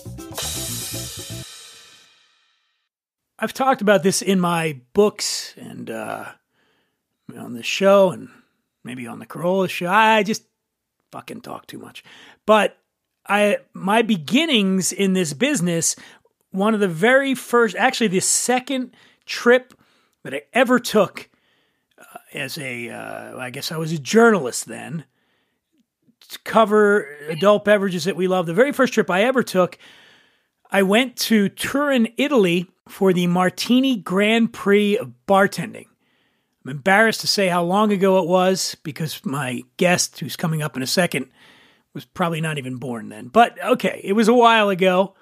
I've 3.43 3.54
talked 3.56 3.82
about 3.82 4.04
this 4.04 4.21
in 4.21 4.39
my 4.39 4.80
books 4.93 5.56
and 5.58 5.89
uh, 5.89 6.25
on 7.36 7.54
the 7.54 7.63
show 7.63 8.12
and 8.12 8.30
maybe 8.84 9.08
on 9.08 9.17
the 9.17 9.25
Carolla 9.25 9.67
show. 9.67 9.88
I 9.88 10.21
just 10.21 10.43
fucking 11.12 11.41
talk 11.41 11.65
too 11.65 11.80
much. 11.80 12.04
But 12.45 12.77
I 13.27 13.58
my 13.73 14.04
beginnings 14.04 14.91
in 14.91 15.13
this 15.13 15.34
business, 15.34 15.95
one 16.51 16.75
of 16.75 16.80
the 16.80 16.88
very 16.88 17.34
first, 17.34 17.75
actually 17.75 18.10
the 18.10 18.19
second 18.19 18.95
trip 19.25 19.73
that 20.21 20.36
I 20.36 20.43
ever 20.54 20.77
took 20.77 21.27
uh, 21.97 22.17
as 22.36 22.60
a, 22.60 22.91
uh, 22.91 23.39
I 23.39 23.49
guess 23.49 23.71
I 23.71 23.77
was 23.77 23.91
a 23.91 23.97
journalist 23.97 24.67
then, 24.67 25.06
to 26.30 26.39
cover 26.43 27.08
adult 27.27 27.65
beverages 27.65 28.04
that 28.04 28.15
we 28.15 28.27
love. 28.27 28.45
The 28.45 28.54
very 28.54 28.71
first 28.71 28.93
trip 28.93 29.10
I 29.10 29.23
ever 29.23 29.41
took, 29.41 29.80
I 30.69 30.84
went 30.84 31.17
to 31.17 31.49
Turin, 31.49 32.08
Italy 32.17 32.69
for 32.88 33.13
the 33.13 33.28
Martini 33.28 33.98
Grand 33.98 34.54
Prix 34.54 34.98
of 34.98 35.12
bartending. 35.28 35.86
I'm 36.63 36.72
embarrassed 36.72 37.22
to 37.22 37.28
say 37.28 37.48
how 37.48 37.63
long 37.63 37.91
ago 37.91 38.20
it 38.20 38.28
was 38.28 38.76
because 38.84 39.26
my 39.26 39.63
guest, 39.78 40.20
who's 40.20 40.36
coming 40.36 40.62
up 40.62 40.78
in 40.78 40.84
a 40.84 40.88
second, 40.88 41.30
was 41.94 42.06
probably 42.06 42.41
not 42.41 42.58
even 42.58 42.78
born 42.78 43.10
then. 43.10 43.28
But 43.28 43.62
okay, 43.63 44.02
it 44.04 44.13
was 44.13 44.28
a 44.28 44.34
while 44.34 44.70
ago. 44.70 45.15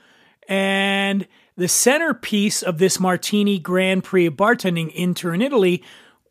And 0.48 1.28
the 1.56 1.68
centerpiece 1.68 2.62
of 2.62 2.78
this 2.78 3.00
Martini 3.00 3.60
Grand 3.60 4.04
Prix 4.04 4.26
of 4.26 4.34
bartending 4.34 4.92
in 4.94 5.14
Turin, 5.14 5.42
Italy 5.42 5.84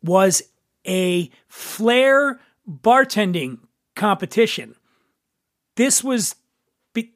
was 0.03 0.41
a 0.87 1.29
flair 1.47 2.39
bartending 2.67 3.59
competition. 3.95 4.75
This 5.75 6.03
was 6.03 6.35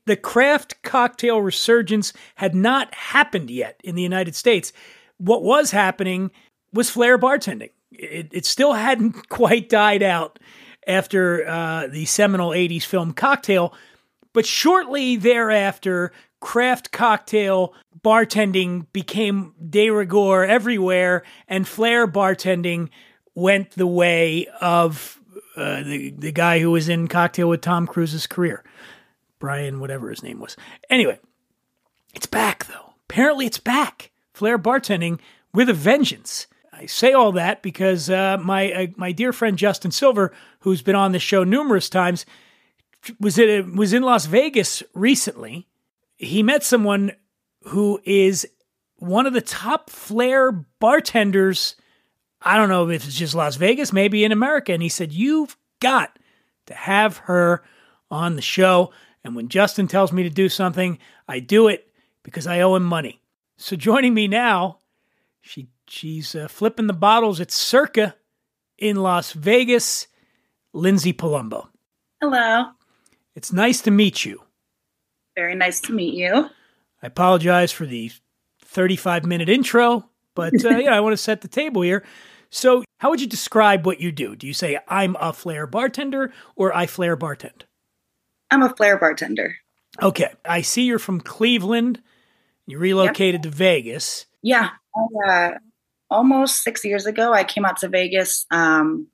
the 0.05 0.15
craft 0.15 0.81
cocktail 0.83 1.41
resurgence 1.41 2.13
had 2.35 2.55
not 2.55 2.93
happened 2.93 3.49
yet 3.49 3.79
in 3.83 3.95
the 3.95 4.01
United 4.01 4.35
States. 4.35 4.71
What 5.17 5.43
was 5.43 5.71
happening 5.71 6.31
was 6.73 6.89
flair 6.89 7.17
bartending. 7.17 7.71
It, 7.91 8.29
it 8.31 8.45
still 8.45 8.73
hadn't 8.73 9.29
quite 9.29 9.69
died 9.69 10.03
out 10.03 10.39
after 10.85 11.47
uh, 11.47 11.87
the 11.87 12.05
seminal 12.05 12.49
80s 12.49 12.83
film 12.83 13.13
Cocktail, 13.13 13.73
but 14.33 14.45
shortly 14.45 15.15
thereafter, 15.15 16.11
craft 16.41 16.91
cocktail 16.91 17.73
bartending 18.03 18.85
became 18.91 19.53
de 19.69 19.89
rigueur 19.89 20.43
everywhere, 20.43 21.23
and 21.47 21.67
flair 21.67 22.07
bartending 22.07 22.89
went 23.35 23.71
the 23.71 23.87
way 23.87 24.47
of 24.59 25.19
uh, 25.55 25.83
the, 25.83 26.09
the 26.17 26.31
guy 26.31 26.59
who 26.59 26.71
was 26.71 26.89
in 26.89 27.07
Cocktail 27.07 27.47
with 27.47 27.61
Tom 27.61 27.87
Cruise's 27.87 28.27
career. 28.27 28.63
Brian, 29.43 29.81
whatever 29.81 30.09
his 30.09 30.23
name 30.23 30.39
was. 30.39 30.55
Anyway, 30.89 31.19
it's 32.15 32.25
back 32.25 32.65
though. 32.67 32.93
Apparently, 33.09 33.45
it's 33.45 33.59
back. 33.59 34.09
Flair 34.33 34.57
bartending 34.57 35.19
with 35.53 35.67
a 35.67 35.73
vengeance. 35.73 36.47
I 36.71 36.85
say 36.85 37.11
all 37.11 37.33
that 37.33 37.61
because 37.61 38.09
uh, 38.09 38.37
my 38.41 38.71
uh, 38.71 38.87
my 38.95 39.11
dear 39.11 39.33
friend 39.33 39.57
Justin 39.57 39.91
Silver, 39.91 40.31
who's 40.59 40.81
been 40.81 40.95
on 40.95 41.11
the 41.11 41.19
show 41.19 41.43
numerous 41.43 41.89
times, 41.89 42.25
was 43.19 43.37
it 43.37 43.75
was 43.75 43.91
in 43.91 44.01
Las 44.01 44.27
Vegas 44.27 44.81
recently. 44.93 45.67
He 46.15 46.41
met 46.41 46.63
someone 46.63 47.11
who 47.63 47.99
is 48.05 48.47
one 48.95 49.25
of 49.25 49.33
the 49.33 49.41
top 49.41 49.89
flair 49.89 50.53
bartenders. 50.53 51.75
I 52.41 52.55
don't 52.55 52.69
know 52.69 52.87
if 52.89 53.05
it's 53.05 53.17
just 53.17 53.35
Las 53.35 53.57
Vegas, 53.57 53.91
maybe 53.91 54.23
in 54.23 54.31
America. 54.31 54.71
And 54.71 54.81
he 54.81 54.87
said, 54.87 55.11
"You've 55.11 55.57
got 55.81 56.17
to 56.67 56.73
have 56.73 57.17
her 57.17 57.61
on 58.09 58.37
the 58.37 58.41
show." 58.41 58.93
And 59.23 59.35
when 59.35 59.47
Justin 59.47 59.87
tells 59.87 60.11
me 60.11 60.23
to 60.23 60.29
do 60.29 60.49
something, 60.49 60.99
I 61.27 61.39
do 61.39 61.67
it 61.67 61.87
because 62.23 62.47
I 62.47 62.61
owe 62.61 62.75
him 62.75 62.83
money. 62.83 63.21
So 63.57 63.75
joining 63.75 64.13
me 64.13 64.27
now, 64.27 64.79
she 65.41 65.69
she's 65.87 66.35
uh, 66.35 66.47
flipping 66.47 66.87
the 66.87 66.93
bottles 66.93 67.39
at 67.39 67.51
Circa 67.51 68.15
in 68.77 68.97
Las 68.97 69.31
Vegas, 69.33 70.07
Lindsay 70.73 71.13
Palumbo. 71.13 71.67
Hello. 72.19 72.71
It's 73.35 73.53
nice 73.53 73.81
to 73.81 73.91
meet 73.91 74.25
you. 74.25 74.41
Very 75.35 75.55
nice 75.55 75.79
to 75.81 75.93
meet 75.93 76.13
you. 76.13 76.49
I 77.01 77.07
apologize 77.07 77.71
for 77.71 77.85
the 77.85 78.11
35 78.65 79.25
minute 79.25 79.49
intro, 79.49 80.09
but 80.35 80.53
uh, 80.65 80.69
yeah, 80.77 80.95
I 80.95 80.99
want 80.99 81.13
to 81.13 81.17
set 81.17 81.41
the 81.41 81.47
table 81.47 81.81
here. 81.81 82.03
So, 82.49 82.83
how 82.99 83.09
would 83.09 83.19
you 83.19 83.27
describe 83.27 83.85
what 83.85 83.99
you 83.99 84.11
do? 84.11 84.35
Do 84.35 84.45
you 84.45 84.53
say 84.53 84.77
I'm 84.87 85.15
a 85.19 85.33
flair 85.33 85.65
bartender 85.65 86.31
or 86.55 86.75
I 86.75 86.85
flair 86.85 87.17
bartend? 87.17 87.63
I'm 88.53 88.61
a 88.61 88.69
flair 88.69 88.99
bartender. 88.99 89.55
Okay. 89.99 90.29
I 90.45 90.61
see 90.61 90.83
you're 90.83 90.99
from 90.99 91.19
Cleveland. 91.19 92.03
You 92.67 92.77
relocated 92.77 93.43
yep. 93.43 93.51
to 93.51 93.57
Vegas. 93.57 94.27
Yeah. 94.43 94.69
Uh, 95.27 95.51
almost 96.11 96.61
six 96.61 96.85
years 96.85 97.07
ago, 97.07 97.33
I 97.33 97.45
came 97.45 97.65
out 97.65 97.77
to 97.77 97.87
Vegas 97.87 98.45
um, 98.51 99.07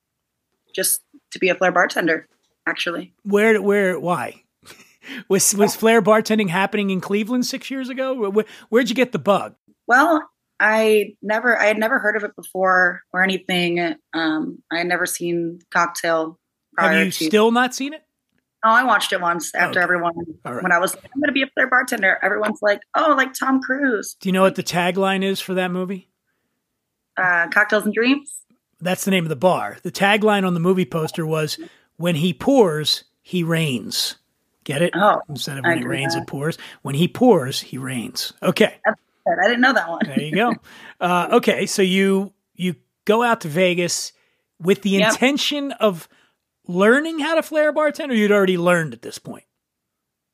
just 0.75 1.01
to 1.31 1.39
be 1.39 1.47
a 1.47 1.55
flair 1.55 1.71
bartender, 1.71 2.27
actually. 2.67 3.13
Where, 3.23 3.61
where, 3.61 3.97
why? 3.97 4.43
was, 5.29 5.55
was 5.55 5.73
flair 5.73 6.01
bartending 6.01 6.49
happening 6.49 6.89
in 6.89 6.99
Cleveland 6.99 7.45
six 7.45 7.71
years 7.71 7.87
ago? 7.87 8.29
Where, 8.29 8.45
where'd 8.67 8.89
you 8.89 8.95
get 8.95 9.13
the 9.13 9.19
bug? 9.19 9.55
Well, 9.87 10.29
I 10.59 11.15
never, 11.21 11.57
I 11.57 11.67
had 11.67 11.77
never 11.77 11.97
heard 11.97 12.17
of 12.17 12.25
it 12.25 12.35
before 12.35 13.03
or 13.13 13.23
anything. 13.23 13.95
Um, 14.13 14.61
I 14.69 14.79
had 14.79 14.87
never 14.87 15.05
seen 15.05 15.59
cocktail. 15.71 16.37
Have 16.77 17.05
you 17.05 17.09
to- 17.09 17.25
still 17.25 17.51
not 17.51 17.73
seen 17.73 17.93
it? 17.93 18.03
Oh, 18.63 18.69
I 18.71 18.83
watched 18.83 19.13
it 19.13 19.21
once 19.21 19.55
after 19.55 19.79
Okay. 19.79 19.83
everyone. 19.83 20.13
All 20.45 20.53
When 20.55 20.71
I 20.71 20.79
was, 20.79 20.93
I'm 20.93 21.21
going 21.21 21.27
to 21.27 21.31
be 21.31 21.43
a 21.43 21.47
flair 21.47 21.67
bartender. 21.69 22.17
Everyone's 22.21 22.59
like, 22.61 22.81
"Oh, 22.95 23.13
like 23.15 23.33
Tom 23.33 23.61
Cruise." 23.61 24.15
Do 24.19 24.27
you 24.27 24.33
know 24.33 24.41
what 24.41 24.55
the 24.55 24.63
tagline 24.63 25.23
is 25.23 25.39
for 25.39 25.53
that 25.53 25.71
movie? 25.71 26.09
Uh, 27.15 27.47
cocktails 27.49 27.85
and 27.85 27.93
dreams. 27.93 28.41
That's 28.81 29.05
the 29.05 29.11
name 29.11 29.23
of 29.25 29.29
the 29.29 29.35
bar. 29.35 29.77
The 29.83 29.91
tagline 29.91 30.45
on 30.45 30.53
the 30.53 30.59
movie 30.59 30.85
poster 30.85 31.25
was 31.25 31.57
"When 31.95 32.15
he 32.15 32.33
pours, 32.33 33.05
he 33.21 33.43
rains." 33.43 34.17
Get 34.65 34.81
it? 34.81 34.91
Oh, 34.95 35.21
Instead 35.29 35.57
of 35.57 35.65
I 35.65 35.69
when 35.69 35.77
it 35.79 35.87
rains, 35.87 36.13
not. 36.15 36.23
it 36.23 36.27
pours. 36.27 36.57
When 36.81 36.95
he 36.95 37.07
pours, 37.07 37.61
he 37.61 37.77
rains. 37.77 38.33
Okay, 38.43 38.75
I 38.85 39.47
didn't 39.47 39.61
know 39.61 39.73
that 39.73 39.89
one. 39.89 40.01
there 40.05 40.21
you 40.21 40.35
go. 40.35 40.57
Uh, 40.99 41.29
okay, 41.33 41.65
so 41.65 41.81
you 41.81 42.33
you 42.55 42.75
go 43.05 43.23
out 43.23 43.41
to 43.41 43.47
Vegas 43.47 44.11
with 44.59 44.81
the 44.81 44.91
Yep. 44.97 45.13
intention 45.13 45.71
of 45.73 46.09
learning 46.69 47.17
how 47.17 47.33
to 47.35 47.41
flare 47.43 47.73
bartend, 47.73 48.09
or 48.09 48.13
you'd 48.13 48.31
already 48.31 48.57
learned 48.57 48.93
at 48.93 49.01
this 49.01 49.17
point. 49.17 49.43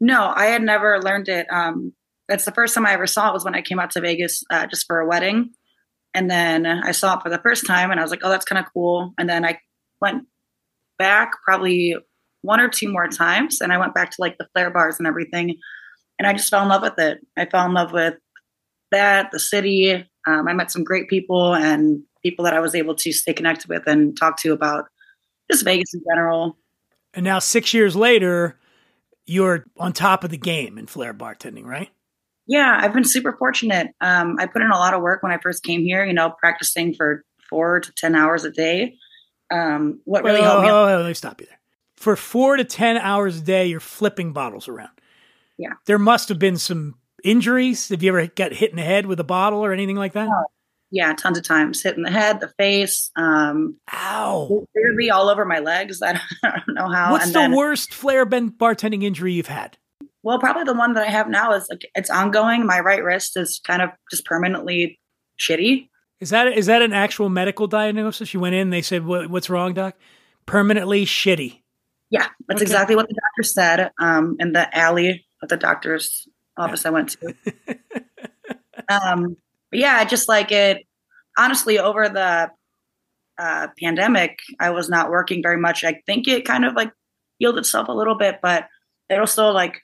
No, 0.01 0.33
I 0.35 0.47
had 0.47 0.61
never 0.61 1.01
learned 1.01 1.29
it. 1.29 1.47
Um, 1.49 1.93
that's 2.27 2.43
the 2.43 2.51
first 2.51 2.75
time 2.75 2.85
I 2.85 2.91
ever 2.91 3.07
saw 3.07 3.29
it 3.29 3.33
was 3.33 3.45
when 3.45 3.55
I 3.55 3.61
came 3.61 3.79
out 3.79 3.91
to 3.91 4.01
Vegas 4.01 4.43
uh, 4.51 4.67
just 4.67 4.85
for 4.85 4.99
a 4.99 5.07
wedding, 5.07 5.51
and 6.13 6.29
then 6.29 6.65
I 6.65 6.91
saw 6.91 7.17
it 7.17 7.23
for 7.23 7.29
the 7.29 7.39
first 7.39 7.65
time, 7.65 7.89
and 7.89 7.99
I 7.99 8.03
was 8.03 8.11
like, 8.11 8.19
"Oh, 8.23 8.29
that's 8.29 8.45
kind 8.45 8.59
of 8.59 8.71
cool." 8.73 9.13
And 9.17 9.29
then 9.29 9.45
I 9.45 9.57
went 10.01 10.23
back 10.99 11.31
probably 11.45 11.95
one 12.41 12.59
or 12.59 12.67
two 12.67 12.91
more 12.91 13.07
times, 13.07 13.61
and 13.61 13.71
I 13.71 13.77
went 13.77 13.95
back 13.95 14.11
to 14.11 14.17
like 14.19 14.37
the 14.37 14.47
flare 14.53 14.69
bars 14.69 14.97
and 14.97 15.07
everything, 15.07 15.55
and 16.19 16.27
I 16.27 16.33
just 16.33 16.49
fell 16.49 16.63
in 16.63 16.69
love 16.69 16.81
with 16.81 16.99
it. 16.99 17.19
I 17.37 17.45
fell 17.45 17.65
in 17.65 17.73
love 17.73 17.93
with 17.93 18.15
that, 18.91 19.31
the 19.31 19.39
city. 19.39 19.93
Um, 20.27 20.47
I 20.49 20.53
met 20.53 20.71
some 20.71 20.83
great 20.83 21.07
people 21.07 21.55
and 21.55 22.03
people 22.21 22.43
that 22.43 22.53
I 22.53 22.59
was 22.59 22.75
able 22.75 22.95
to 22.95 23.11
stay 23.13 23.33
connected 23.33 23.69
with 23.69 23.83
and 23.87 24.17
talk 24.17 24.37
to 24.41 24.51
about 24.51 24.85
just 25.51 25.63
Vegas 25.63 25.93
in 25.93 26.01
general. 26.09 26.57
And 27.13 27.23
now, 27.23 27.39
six 27.39 27.73
years 27.73 27.95
later, 27.95 28.59
you're 29.25 29.65
on 29.77 29.93
top 29.93 30.23
of 30.23 30.29
the 30.31 30.37
game 30.37 30.77
in 30.77 30.85
flair 30.87 31.13
bartending, 31.13 31.65
right? 31.65 31.89
Yeah, 32.47 32.77
I've 32.79 32.93
been 32.93 33.03
super 33.05 33.35
fortunate. 33.37 33.87
Um, 34.01 34.35
I 34.39 34.45
put 34.45 34.61
in 34.61 34.69
a 34.69 34.77
lot 34.77 34.93
of 34.93 35.01
work 35.01 35.23
when 35.23 35.31
I 35.31 35.39
first 35.41 35.63
came 35.63 35.81
here, 35.81 36.05
you 36.05 36.13
know, 36.13 36.33
practicing 36.39 36.93
for 36.93 37.23
four 37.49 37.79
to 37.79 37.91
10 37.93 38.15
hours 38.15 38.43
a 38.45 38.51
day. 38.51 38.97
Um, 39.51 40.01
what 40.05 40.23
really 40.23 40.41
Well, 40.41 40.51
helped 40.51 40.65
me. 40.65 40.69
oh, 40.71 40.83
oh, 40.95 40.97
let 41.01 41.07
me 41.07 41.13
stop 41.13 41.41
you 41.41 41.47
there. 41.47 41.59
For 41.95 42.15
four 42.15 42.57
to 42.57 42.63
10 42.63 42.97
hours 42.97 43.37
a 43.39 43.41
day, 43.41 43.65
you're 43.67 43.79
flipping 43.79 44.33
bottles 44.33 44.67
around. 44.67 44.91
Yeah. 45.57 45.73
There 45.85 45.97
must 45.97 46.29
have 46.29 46.37
been 46.37 46.57
some 46.57 46.95
injuries. 47.23 47.89
Have 47.89 48.03
you 48.03 48.09
ever 48.09 48.27
got 48.27 48.51
hit 48.51 48.69
in 48.71 48.75
the 48.75 48.83
head 48.83 49.05
with 49.05 49.19
a 49.19 49.23
bottle 49.23 49.63
or 49.63 49.71
anything 49.71 49.95
like 49.95 50.13
that? 50.13 50.27
Yeah, 50.95 51.13
tons 51.13 51.37
of 51.37 51.43
times. 51.43 51.83
Hit 51.83 51.97
in 51.97 52.03
the 52.03 52.09
head, 52.09 52.39
the 52.39 52.53
face. 52.57 53.11
Um, 53.17 53.75
Ow. 53.93 54.65
Weirdly, 54.73 55.11
all 55.11 55.27
over 55.27 55.43
my 55.43 55.59
legs. 55.59 56.01
I 56.01 56.13
don't, 56.13 56.21
I 56.41 56.61
don't 56.65 56.73
know 56.73 56.87
how. 56.87 57.11
What's 57.11 57.25
and 57.25 57.35
the 57.35 57.39
then, 57.39 57.51
worst 57.53 57.93
flair 57.93 58.23
ben- 58.25 58.51
bartending 58.51 59.03
injury 59.03 59.33
you've 59.33 59.47
had? 59.47 59.77
Well, 60.23 60.39
probably 60.39 60.63
the 60.63 60.73
one 60.73 60.93
that 60.93 61.05
I 61.05 61.11
have 61.11 61.27
now 61.27 61.51
is 61.51 61.67
like 61.69 61.85
it's 61.95 62.09
ongoing. 62.09 62.65
My 62.65 62.79
right 62.79 63.03
wrist 63.03 63.35
is 63.35 63.59
kind 63.67 63.81
of 63.81 63.89
just 64.09 64.23
permanently 64.23 64.97
shitty. 65.37 65.89
Is 66.21 66.29
that 66.29 66.47
is 66.47 66.67
that 66.67 66.81
an 66.81 66.93
actual 66.93 67.27
medical 67.27 67.67
diagnosis? 67.67 68.33
You 68.33 68.39
went 68.39 68.55
in, 68.55 68.69
they 68.69 68.81
said, 68.81 69.05
what, 69.05 69.29
"What's 69.29 69.49
wrong, 69.49 69.73
doc?" 69.73 69.97
Permanently 70.45 71.05
shitty. 71.05 71.59
Yeah, 72.09 72.27
that's 72.47 72.59
Okay. 72.59 72.63
exactly 72.63 72.95
what 72.95 73.09
the 73.09 73.15
doctor 73.15 73.43
said 73.43 73.91
um, 73.99 74.37
in 74.39 74.53
the 74.53 74.73
alley 74.77 75.25
of 75.43 75.49
the 75.49 75.57
doctor's 75.57 76.25
office 76.57 76.85
I 76.85 76.89
went 76.91 77.17
to. 77.19 77.35
um, 78.87 79.35
but 79.75 79.81
yeah, 79.81 79.97
I 79.97 80.05
just 80.05 80.29
like 80.29 80.53
it. 80.53 80.87
Honestly, 81.37 81.79
over 81.79 82.07
the 82.07 82.49
uh, 83.37 83.67
pandemic, 83.77 84.39
I 84.57 84.69
was 84.69 84.89
not 84.89 85.09
working 85.09 85.43
very 85.43 85.57
much. 85.57 85.83
I 85.83 86.01
think 86.05 86.29
it 86.29 86.45
kind 86.45 86.63
of 86.63 86.75
like 86.75 86.93
healed 87.39 87.57
itself 87.57 87.89
a 87.89 87.91
little 87.91 88.15
bit, 88.15 88.39
but 88.41 88.69
it'll 89.09 89.27
still 89.27 89.53
like 89.53 89.81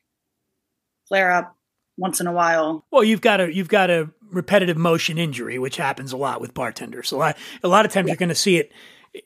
flare 1.10 1.30
up 1.30 1.58
once 1.98 2.22
in 2.22 2.28
a 2.28 2.32
while. 2.32 2.86
Well, 2.90 3.04
you've 3.04 3.20
got 3.20 3.42
a 3.42 3.54
you've 3.54 3.68
got 3.68 3.90
a 3.90 4.10
repetitive 4.32 4.78
motion 4.78 5.18
injury, 5.18 5.60
which 5.60 5.76
happens 5.76 6.14
a 6.14 6.18
lot 6.18 6.40
with 6.40 6.54
bartenders. 6.54 7.12
A 7.12 7.18
lot 7.18 7.38
a 7.62 7.68
lot 7.68 7.86
of 7.86 7.92
times 7.92 8.08
you're 8.08 8.16
going 8.16 8.30
to 8.30 8.36
see 8.36 8.56
it 8.56 8.72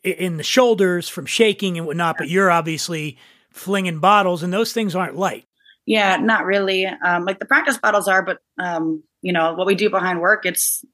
in 0.03 0.37
the 0.37 0.43
shoulders 0.43 1.07
from 1.07 1.27
shaking 1.27 1.77
and 1.77 1.85
whatnot. 1.85 2.15
But 2.17 2.29
you're 2.29 2.49
obviously 2.49 3.19
flinging 3.51 3.99
bottles, 3.99 4.41
and 4.41 4.51
those 4.51 4.73
things 4.73 4.95
aren't 4.95 5.15
light. 5.15 5.45
Yeah, 5.85 6.17
not 6.17 6.45
really. 6.45 6.87
Um, 6.87 7.25
like 7.25 7.37
the 7.37 7.45
practice 7.45 7.77
bottles 7.77 8.07
are, 8.07 8.23
but 8.23 8.39
um, 8.57 9.03
you 9.25 9.33
know 9.33 9.55
what 9.55 9.65
we 9.65 9.73
do 9.73 9.89
behind 9.89 10.21
work, 10.21 10.45
it's 10.45 10.85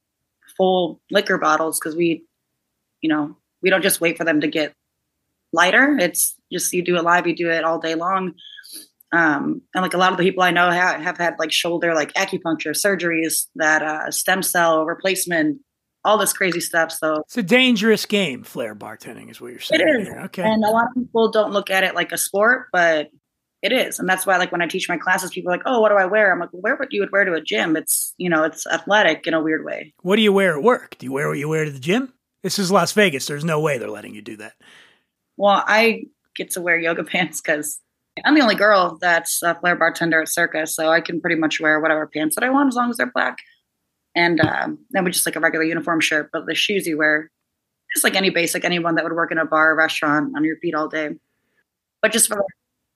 full 0.55 1.01
liquor 1.11 1.37
bottles 1.37 1.77
because 1.77 1.97
we, 1.97 2.23
you 3.01 3.09
know, 3.09 3.35
we 3.61 3.69
don't 3.69 3.81
just 3.81 3.99
wait 3.99 4.17
for 4.17 4.23
them 4.23 4.39
to 4.39 4.47
get 4.47 4.73
lighter. 5.51 5.97
It's 5.99 6.33
just 6.49 6.71
you 6.71 6.81
do 6.81 6.95
it 6.95 7.03
live, 7.03 7.27
you 7.27 7.35
do 7.35 7.51
it 7.51 7.65
all 7.65 7.77
day 7.77 7.93
long. 7.93 8.31
Um, 9.11 9.61
and 9.75 9.81
like 9.81 9.93
a 9.93 9.97
lot 9.97 10.13
of 10.13 10.17
the 10.17 10.23
people 10.23 10.43
I 10.43 10.51
know 10.51 10.71
have, 10.71 11.01
have 11.01 11.17
had 11.17 11.35
like 11.39 11.51
shoulder, 11.51 11.93
like 11.93 12.13
acupuncture 12.13 12.73
surgeries, 12.73 13.47
that 13.55 13.81
uh, 13.81 14.09
stem 14.11 14.41
cell 14.41 14.85
replacement, 14.85 15.59
all 16.05 16.17
this 16.17 16.31
crazy 16.31 16.61
stuff. 16.61 16.93
So 16.93 17.23
It's 17.25 17.37
a 17.37 17.43
dangerous 17.43 18.05
game. 18.05 18.43
Flair 18.43 18.73
bartending 18.73 19.29
is 19.29 19.41
what 19.41 19.51
you're 19.51 19.59
saying. 19.59 19.81
is. 19.81 20.07
here. 20.07 20.21
Okay. 20.27 20.43
And 20.43 20.63
a 20.63 20.69
lot 20.69 20.85
of 20.85 21.03
people 21.03 21.31
don't 21.31 21.51
look 21.51 21.69
at 21.69 21.83
it 21.83 21.95
like 21.95 22.13
a 22.13 22.17
sport, 22.17 22.67
but 22.71 23.09
it 23.61 23.71
is. 23.71 23.99
And 23.99 24.09
that's 24.09 24.25
why 24.25 24.37
like 24.37 24.51
when 24.51 24.61
I 24.61 24.67
teach 24.67 24.89
my 24.89 24.97
classes, 24.97 25.31
people 25.31 25.51
are 25.51 25.55
like, 25.57 25.65
Oh, 25.65 25.79
what 25.81 25.89
do 25.89 25.95
I 25.95 26.05
wear? 26.05 26.31
I'm 26.31 26.39
like, 26.39 26.51
well, 26.51 26.61
wear 26.61 26.75
what 26.75 26.91
you 26.91 27.01
would 27.01 27.11
wear 27.11 27.25
to 27.25 27.33
a 27.33 27.41
gym. 27.41 27.75
It's 27.75 28.13
you 28.17 28.29
know, 28.29 28.43
it's 28.43 28.65
athletic 28.67 29.27
in 29.27 29.33
a 29.33 29.41
weird 29.41 29.63
way. 29.65 29.93
what 30.01 30.15
do 30.15 30.21
you 30.21 30.33
wear 30.33 30.57
at 30.57 30.63
work? 30.63 30.97
Do 30.97 31.05
you 31.05 31.11
wear 31.11 31.27
what 31.29 31.37
you 31.37 31.49
wear 31.49 31.65
to 31.65 31.71
the 31.71 31.79
gym? 31.79 32.13
This 32.43 32.57
is 32.57 32.71
Las 32.71 32.91
Vegas. 32.93 33.27
There's 33.27 33.45
no 33.45 33.59
way 33.59 33.77
they're 33.77 33.89
letting 33.89 34.15
you 34.15 34.21
do 34.21 34.37
that. 34.37 34.53
Well, 35.37 35.63
I 35.67 36.05
get 36.35 36.51
to 36.51 36.61
wear 36.61 36.79
yoga 36.79 37.03
pants 37.13 37.41
because 37.41 37.79
I'm 38.25 38.35
the 38.35 38.41
only 38.41 38.55
girl 38.55 38.97
that's 38.99 39.41
a 39.43 39.55
flair 39.55 39.75
bartender 39.75 40.21
at 40.21 40.27
Circa 40.27 40.67
so 40.67 40.89
I 40.89 41.01
can 41.01 41.21
pretty 41.21 41.37
much 41.37 41.61
wear 41.61 41.79
whatever 41.79 42.07
pants 42.07 42.35
that 42.35 42.43
I 42.43 42.49
want 42.49 42.67
as 42.69 42.75
long 42.75 42.89
as 42.89 42.97
they're 42.97 43.11
black. 43.11 43.37
And 44.15 44.41
um, 44.41 44.79
then 44.89 45.05
we 45.05 45.11
just 45.11 45.25
like 45.25 45.37
a 45.37 45.39
regular 45.39 45.63
uniform 45.63 46.01
shirt, 46.01 46.29
but 46.33 46.45
the 46.45 46.55
shoes 46.55 46.85
you 46.85 46.97
wear, 46.97 47.31
just 47.93 48.03
like 48.03 48.15
any 48.15 48.29
basic 48.29 48.65
anyone 48.65 48.95
that 48.95 49.05
would 49.05 49.13
work 49.13 49.31
in 49.31 49.37
a 49.37 49.45
bar 49.45 49.71
or 49.71 49.75
restaurant 49.75 50.33
on 50.35 50.43
your 50.43 50.57
feet 50.57 50.75
all 50.75 50.89
day. 50.89 51.11
But 52.01 52.11
just 52.11 52.27
for 52.27 52.43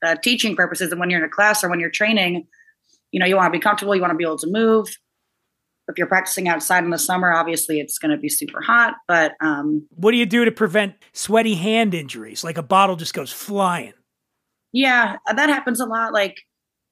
uh, 0.06 0.16
teaching 0.22 0.56
purposes, 0.56 0.90
and 0.90 1.00
when 1.00 1.10
you're 1.10 1.20
in 1.20 1.26
a 1.26 1.30
class 1.30 1.64
or 1.64 1.68
when 1.68 1.80
you're 1.80 1.90
training, 1.90 2.46
you 3.10 3.20
know, 3.20 3.26
you 3.26 3.36
want 3.36 3.52
to 3.52 3.58
be 3.58 3.62
comfortable, 3.62 3.94
you 3.94 4.00
want 4.00 4.12
to 4.12 4.16
be 4.16 4.24
able 4.24 4.38
to 4.38 4.46
move. 4.46 4.96
If 5.88 5.98
you're 5.98 6.08
practicing 6.08 6.48
outside 6.48 6.82
in 6.82 6.90
the 6.90 6.98
summer, 6.98 7.32
obviously 7.32 7.78
it's 7.78 7.98
going 7.98 8.10
to 8.10 8.16
be 8.16 8.28
super 8.28 8.60
hot, 8.60 8.94
but 9.06 9.34
um, 9.40 9.86
What 9.90 10.10
do 10.10 10.16
you 10.16 10.26
do 10.26 10.44
to 10.44 10.50
prevent 10.50 10.94
sweaty 11.12 11.54
hand 11.54 11.94
injuries? 11.94 12.42
Like 12.42 12.58
a 12.58 12.62
bottle 12.62 12.96
just 12.96 13.14
goes 13.14 13.32
flying. 13.32 13.92
Yeah, 14.72 15.16
that 15.32 15.48
happens 15.48 15.78
a 15.80 15.86
lot. 15.86 16.12
Like 16.12 16.38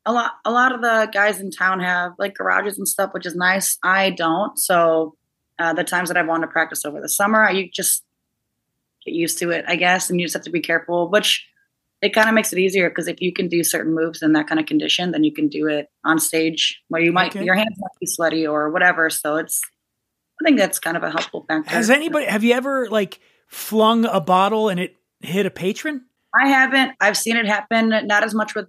a 0.07 0.13
lot, 0.13 0.33
a 0.45 0.53
lot 0.53 0.73
of 0.73 0.81
the 0.81 1.11
guys 1.13 1.41
in 1.41 1.51
town 1.51 1.81
have 1.81 2.13
like 2.19 2.35
garages 2.35 2.79
and 2.79 2.87
stuff, 2.87 3.13
which 3.13 3.27
is 3.27 3.35
nice. 3.35 3.79
I 3.83 4.11
don't. 4.11 4.57
So 4.59 5.17
uh, 5.59 5.73
the 5.73 5.85
times 5.85 6.09
that 6.09 6.17
I've 6.17 6.29
wanted 6.29 6.47
to 6.47 6.53
practice 6.53 6.85
over 6.85 7.01
the 7.01 7.09
summer, 7.09 7.51
you 7.51 7.69
just 7.71 8.05
get 9.05 9.15
used 9.15 9.39
to 9.41 9.51
it, 9.51 9.65
I 9.67 9.77
guess, 9.77 10.09
and 10.09 10.21
you 10.21 10.27
just 10.27 10.35
have 10.35 10.45
to 10.45 10.51
be 10.51 10.61
careful. 10.61 11.11
Which 11.11 11.45
it 12.03 12.13
kind 12.13 12.29
of 12.29 12.35
makes 12.35 12.53
it 12.53 12.59
easier 12.59 12.89
because 12.91 13.09
if 13.09 13.21
you 13.21 13.33
can 13.33 13.49
do 13.49 13.65
certain 13.65 13.95
moves 13.95 14.23
in 14.23 14.33
that 14.35 14.47
kind 14.47 14.61
of 14.61 14.67
condition, 14.67 15.13
then 15.13 15.25
you 15.25 15.33
can 15.33 15.49
do 15.49 15.67
it 15.69 15.89
on 16.05 16.19
stage 16.19 16.83
where 16.89 17.01
you 17.01 17.13
might 17.13 17.35
Okay. 17.35 17.45
your 17.45 17.55
hands 17.55 17.77
might 17.79 17.99
be 18.01 18.07
sweaty 18.07 18.47
or 18.47 18.71
whatever. 18.71 19.09
So 19.11 19.37
it's, 19.37 19.61
I 20.41 20.45
think 20.45 20.59
that's 20.59 20.79
kind 20.79 20.97
of 20.97 21.03
a 21.03 21.11
helpful 21.11 21.45
factor. 21.49 21.71
Has 21.71 21.91
anybody? 21.91 22.27
Have 22.27 22.45
you 22.45 22.55
ever 22.55 22.89
like 22.91 23.21
flung 23.49 24.05
a 24.05 24.21
bottle 24.21 24.69
and 24.69 24.79
it 24.81 24.97
hit 25.21 25.47
a 25.47 25.51
patron? 25.51 26.05
I 26.39 26.49
haven't. 26.49 26.93
I've 27.01 27.17
seen 27.17 27.37
it 27.37 27.47
happen. 27.47 27.89
Not 28.07 28.25
as 28.25 28.35
much 28.35 28.55
with 28.55 28.67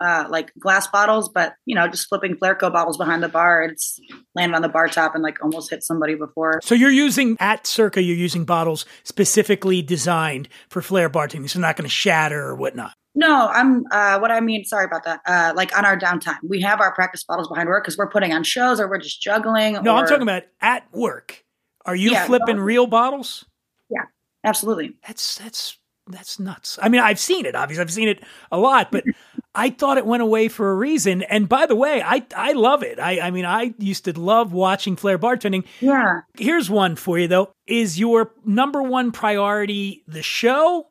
uh, 0.00 0.26
like 0.28 0.52
glass 0.58 0.86
bottles, 0.86 1.28
but 1.28 1.54
you 1.66 1.74
know, 1.74 1.86
just 1.88 2.08
flipping 2.08 2.34
Flairco 2.36 2.72
bottles 2.72 2.96
behind 2.96 3.22
the 3.22 3.28
bar. 3.28 3.62
It's 3.62 3.98
landed 4.34 4.56
on 4.56 4.62
the 4.62 4.68
bar 4.68 4.88
top 4.88 5.14
and 5.14 5.22
like 5.22 5.42
almost 5.42 5.70
hit 5.70 5.82
somebody 5.82 6.14
before. 6.14 6.60
So 6.62 6.74
you're 6.74 6.90
using 6.90 7.36
at 7.40 7.66
Circa, 7.66 8.02
you're 8.02 8.16
using 8.16 8.44
bottles 8.44 8.86
specifically 9.04 9.82
designed 9.82 10.48
for 10.68 10.80
flair 10.82 11.10
bartending, 11.10 11.50
so 11.50 11.60
not 11.60 11.76
going 11.76 11.84
to 11.88 11.88
shatter 11.94 12.40
or 12.40 12.54
whatnot. 12.56 12.94
No, 13.14 13.48
I'm. 13.48 13.84
Uh, 13.90 14.18
what 14.20 14.30
I 14.30 14.40
mean, 14.40 14.64
sorry 14.64 14.84
about 14.84 15.04
that. 15.04 15.20
Uh, 15.26 15.52
like 15.56 15.76
on 15.76 15.84
our 15.84 15.98
downtime, 15.98 16.38
we 16.48 16.60
have 16.60 16.80
our 16.80 16.94
practice 16.94 17.24
bottles 17.24 17.48
behind 17.48 17.68
work 17.68 17.82
because 17.84 17.98
we're 17.98 18.08
putting 18.08 18.32
on 18.32 18.44
shows 18.44 18.78
or 18.80 18.88
we're 18.88 18.98
just 18.98 19.20
juggling. 19.20 19.74
No, 19.82 19.96
I'm 19.96 20.06
talking 20.06 20.22
about 20.22 20.44
at 20.60 20.84
work. 20.92 21.44
Are 21.84 21.96
you 21.96 22.12
Yeah, 22.12 22.26
flipping 22.26 22.56
no. 22.56 22.62
real 22.62 22.86
bottles? 22.86 23.44
Yeah, 23.90 24.04
absolutely. 24.44 24.94
That's 25.06 25.38
that's 25.38 25.76
that's 26.06 26.38
nuts. 26.38 26.78
I 26.80 26.88
mean, 26.88 27.00
I've 27.00 27.18
seen 27.18 27.46
it. 27.46 27.56
Obviously, 27.56 27.82
I've 27.82 27.92
seen 27.92 28.08
it 28.08 28.22
a 28.52 28.58
lot, 28.58 28.92
but 28.92 29.02
I 29.54 29.70
thought 29.70 29.98
it 29.98 30.06
went 30.06 30.22
away 30.22 30.48
for 30.48 30.70
a 30.70 30.74
reason. 30.74 31.22
And 31.22 31.48
by 31.48 31.66
the 31.66 31.74
way, 31.74 32.02
I 32.02 32.24
I 32.36 32.52
love 32.52 32.82
it. 32.82 33.00
I 33.00 33.20
I 33.20 33.30
mean, 33.30 33.44
I 33.44 33.74
used 33.78 34.04
to 34.04 34.18
love 34.18 34.52
watching 34.52 34.96
flair 34.96 35.18
bartending. 35.18 35.64
Yeah. 35.80 36.20
Here's 36.38 36.70
one 36.70 36.96
for 36.96 37.18
you 37.18 37.28
though: 37.28 37.52
Is 37.66 37.98
your 37.98 38.32
number 38.44 38.82
one 38.82 39.12
priority 39.12 40.04
the 40.06 40.22
show? 40.22 40.86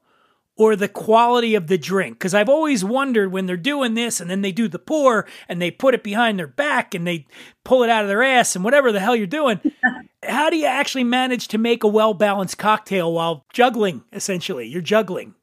Or 0.58 0.76
the 0.76 0.90
quality 0.90 1.56
of 1.56 1.68
the 1.68 1.78
drink. 1.78 2.20
Because 2.20 2.34
I've 2.34 2.50
always 2.50 2.84
wondered 2.84 3.32
when 3.32 3.46
they're 3.46 3.56
doing 3.56 3.94
this 3.94 4.20
and 4.20 4.30
then 4.30 4.42
they 4.42 4.52
do 4.52 4.68
the 4.68 4.78
pour 4.78 5.26
and 5.48 5.62
they 5.62 5.72
put 5.72 5.94
it 5.94 6.04
behind 6.04 6.38
their 6.38 6.48
back 6.48 6.94
and 6.94 7.08
they 7.08 7.28
pull 7.64 7.82
it 7.82 7.90
out 7.90 8.02
of 8.02 8.10
their 8.10 8.24
ass 8.24 8.58
and 8.58 8.66
whatever 8.66 8.92
the 8.92 9.00
hell 9.00 9.16
you're 9.16 9.26
doing. 9.26 9.62
how 10.24 10.50
do 10.50 10.58
you 10.58 10.66
actually 10.66 11.06
manage 11.06 11.48
to 11.48 11.58
make 11.58 11.86
a 11.86 11.88
well 11.88 12.14
balanced 12.14 12.58
cocktail 12.58 13.14
while 13.14 13.46
juggling, 13.54 14.04
essentially? 14.12 14.68
You're 14.68 14.82
juggling. 14.82 15.34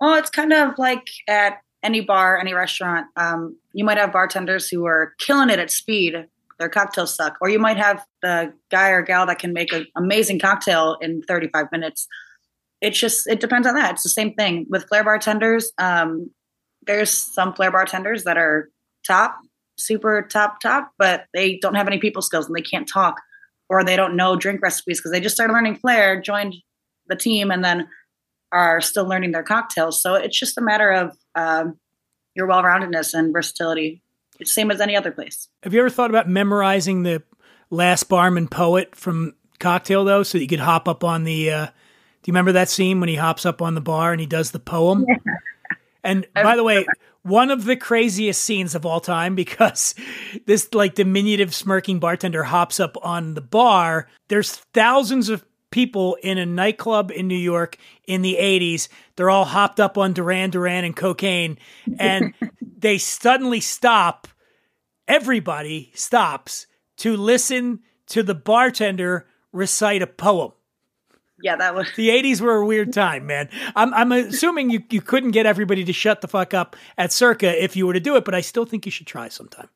Well, 0.00 0.14
it's 0.14 0.30
kind 0.30 0.54
of 0.54 0.78
like 0.78 1.08
at 1.28 1.58
any 1.84 2.00
bar, 2.00 2.38
any 2.38 2.54
restaurant. 2.54 3.06
Um, 3.16 3.56
you 3.72 3.84
might 3.84 3.98
have 3.98 4.12
bartenders 4.12 4.68
who 4.68 4.86
are 4.86 5.14
killing 5.18 5.50
it 5.50 5.58
at 5.58 5.70
speed. 5.70 6.14
Their 6.58 6.68
cocktails 6.68 7.14
suck. 7.14 7.36
Or 7.40 7.48
you 7.48 7.58
might 7.58 7.76
have 7.76 8.04
the 8.22 8.52
guy 8.70 8.88
or 8.88 9.02
gal 9.02 9.26
that 9.26 9.38
can 9.38 9.52
make 9.52 9.72
an 9.72 9.86
amazing 9.96 10.38
cocktail 10.38 10.96
in 11.00 11.22
35 11.22 11.66
minutes. 11.70 12.08
It's 12.80 12.98
just, 12.98 13.26
it 13.26 13.40
depends 13.40 13.68
on 13.68 13.74
that. 13.74 13.94
It's 13.94 14.02
the 14.02 14.08
same 14.08 14.34
thing 14.34 14.66
with 14.68 14.88
flair 14.88 15.04
bartenders. 15.04 15.72
Um, 15.78 16.30
there's 16.86 17.10
some 17.10 17.54
flair 17.54 17.70
bartenders 17.70 18.24
that 18.24 18.36
are 18.36 18.70
top, 19.06 19.36
super 19.76 20.22
top, 20.22 20.60
top, 20.60 20.92
but 20.98 21.26
they 21.34 21.58
don't 21.58 21.74
have 21.74 21.86
any 21.86 21.98
people 21.98 22.22
skills 22.22 22.46
and 22.46 22.56
they 22.56 22.62
can't 22.62 22.88
talk 22.88 23.20
or 23.68 23.82
they 23.82 23.96
don't 23.96 24.16
know 24.16 24.36
drink 24.36 24.62
recipes 24.62 24.98
because 24.98 25.12
they 25.12 25.20
just 25.20 25.34
started 25.34 25.52
learning 25.52 25.76
flair, 25.76 26.20
joined 26.20 26.54
the 27.06 27.16
team, 27.16 27.50
and 27.50 27.64
then 27.64 27.88
are 28.54 28.80
still 28.80 29.06
learning 29.06 29.32
their 29.32 29.42
cocktails. 29.42 30.00
So 30.00 30.14
it's 30.14 30.38
just 30.38 30.56
a 30.56 30.62
matter 30.62 30.90
of 30.90 31.16
um, 31.34 31.78
your 32.34 32.46
well 32.46 32.62
roundedness 32.62 33.12
and 33.12 33.32
versatility. 33.32 34.02
It's 34.40 34.50
the 34.50 34.54
same 34.54 34.70
as 34.70 34.80
any 34.80 34.96
other 34.96 35.12
place. 35.12 35.48
Have 35.62 35.74
you 35.74 35.80
ever 35.80 35.90
thought 35.90 36.10
about 36.10 36.28
memorizing 36.28 37.02
the 37.02 37.22
last 37.70 38.08
barman 38.08 38.48
poet 38.48 38.96
from 38.96 39.34
Cocktail, 39.60 40.04
though, 40.04 40.22
so 40.22 40.36
that 40.38 40.42
you 40.42 40.48
could 40.48 40.60
hop 40.60 40.88
up 40.88 41.04
on 41.04 41.24
the. 41.24 41.50
Uh, 41.50 41.66
do 41.66 42.30
you 42.30 42.32
remember 42.32 42.52
that 42.52 42.68
scene 42.68 43.00
when 43.00 43.08
he 43.08 43.16
hops 43.16 43.46
up 43.46 43.62
on 43.62 43.74
the 43.74 43.80
bar 43.80 44.12
and 44.12 44.20
he 44.20 44.26
does 44.26 44.50
the 44.50 44.58
poem? 44.58 45.06
And 46.02 46.26
by 46.34 46.56
the 46.56 46.62
way, 46.62 46.84
one 47.22 47.50
of 47.50 47.64
the 47.64 47.76
craziest 47.76 48.42
scenes 48.42 48.74
of 48.74 48.84
all 48.84 49.00
time 49.00 49.34
because 49.36 49.94
this 50.44 50.72
like 50.74 50.94
diminutive 50.94 51.54
smirking 51.54 51.98
bartender 51.98 52.44
hops 52.44 52.78
up 52.78 52.96
on 53.02 53.34
the 53.34 53.40
bar. 53.40 54.08
There's 54.28 54.56
thousands 54.74 55.30
of 55.30 55.44
people 55.74 56.16
in 56.22 56.38
a 56.38 56.46
nightclub 56.46 57.10
in 57.10 57.26
New 57.26 57.34
York 57.34 57.78
in 58.06 58.22
the 58.22 58.36
80s. 58.40 58.86
They're 59.16 59.28
all 59.28 59.44
hopped 59.44 59.80
up 59.80 59.98
on 59.98 60.12
Duran 60.12 60.50
Duran 60.50 60.84
and 60.84 60.94
cocaine 60.94 61.58
and 61.98 62.32
they 62.78 62.96
suddenly 62.96 63.58
stop 63.58 64.28
everybody 65.08 65.90
stops 65.92 66.68
to 66.98 67.16
listen 67.16 67.80
to 68.06 68.22
the 68.22 68.36
bartender 68.36 69.26
recite 69.50 70.00
a 70.00 70.06
poem. 70.06 70.52
Yeah, 71.42 71.56
that 71.56 71.74
was 71.74 71.88
The 71.96 72.08
80s 72.08 72.40
were 72.40 72.54
a 72.54 72.64
weird 72.64 72.92
time, 72.92 73.26
man. 73.26 73.48
I'm, 73.74 73.92
I'm 73.94 74.12
assuming 74.12 74.70
you, 74.70 74.80
you 74.90 75.00
couldn't 75.00 75.32
get 75.32 75.44
everybody 75.44 75.82
to 75.86 75.92
shut 75.92 76.20
the 76.20 76.28
fuck 76.28 76.54
up 76.54 76.76
at 76.96 77.10
Circa 77.10 77.62
if 77.62 77.74
you 77.74 77.88
were 77.88 77.94
to 77.94 78.00
do 78.00 78.14
it, 78.14 78.24
but 78.24 78.32
I 78.32 78.42
still 78.42 78.64
think 78.64 78.86
you 78.86 78.92
should 78.92 79.08
try 79.08 79.28
sometime. 79.28 79.68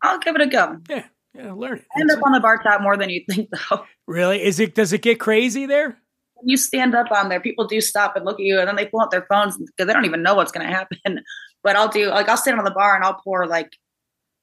I'll 0.00 0.20
give 0.20 0.36
it 0.36 0.40
a 0.40 0.46
go. 0.46 0.78
Yeah, 0.88 1.04
yeah, 1.34 1.52
learn 1.52 1.78
it. 1.78 1.84
I 1.96 2.00
end 2.00 2.10
up 2.10 2.22
on 2.24 2.32
the 2.32 2.40
bar 2.40 2.60
top 2.62 2.80
more 2.80 2.96
than 2.96 3.10
you 3.10 3.22
think, 3.28 3.50
though. 3.70 3.84
Really? 4.06 4.42
Is 4.42 4.60
it? 4.60 4.74
Does 4.74 4.92
it 4.92 5.02
get 5.02 5.20
crazy 5.20 5.66
there? 5.66 5.98
When 6.34 6.48
you 6.48 6.56
stand 6.56 6.94
up 6.94 7.10
on 7.10 7.28
there, 7.28 7.40
people 7.40 7.66
do 7.66 7.80
stop 7.80 8.16
and 8.16 8.24
look 8.24 8.38
at 8.40 8.44
you, 8.44 8.58
and 8.58 8.68
then 8.68 8.76
they 8.76 8.86
pull 8.86 9.00
out 9.00 9.10
their 9.10 9.26
phones 9.28 9.56
because 9.56 9.86
they 9.86 9.92
don't 9.92 10.04
even 10.04 10.22
know 10.22 10.34
what's 10.34 10.52
going 10.52 10.66
to 10.66 10.72
happen. 10.72 10.98
But 11.64 11.74
I'll 11.74 11.88
do 11.88 12.06
like 12.06 12.28
I'll 12.28 12.36
stand 12.36 12.58
on 12.58 12.64
the 12.64 12.70
bar 12.70 12.94
and 12.94 13.04
I'll 13.04 13.20
pour 13.22 13.44
like 13.44 13.72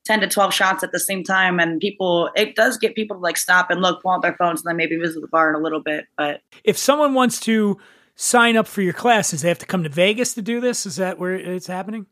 ten 0.05 0.19
to 0.19 0.27
twelve 0.27 0.53
shots 0.53 0.83
at 0.83 0.91
the 0.91 0.99
same 0.99 1.23
time, 1.23 1.61
and 1.61 1.79
people 1.79 2.29
it 2.35 2.55
does 2.55 2.77
get 2.77 2.93
people 2.93 3.15
to 3.15 3.21
like 3.21 3.37
stop 3.37 3.71
and 3.71 3.81
look, 3.81 4.03
pull 4.03 4.11
out 4.11 4.21
their 4.21 4.35
phones, 4.35 4.61
and 4.61 4.69
then 4.69 4.75
maybe 4.75 4.97
visit 4.97 5.21
the 5.21 5.27
bar 5.29 5.49
in 5.49 5.55
a 5.55 5.59
little 5.63 5.81
bit. 5.81 6.05
But 6.17 6.41
If 6.65 6.77
someone 6.77 7.13
wants 7.13 7.39
to 7.41 7.79
sign 8.15 8.57
up 8.57 8.67
for 8.67 8.81
your 8.81 8.93
classes, 8.93 9.41
they 9.41 9.47
have 9.47 9.59
to 9.59 9.65
come 9.65 9.83
to 9.83 9.89
Vegas 9.89 10.33
to 10.33 10.41
do 10.41 10.59
this. 10.59 10.85
Is 10.85 10.97
that 10.97 11.17
where 11.17 11.33
it's 11.35 11.67
happening? 11.67 12.05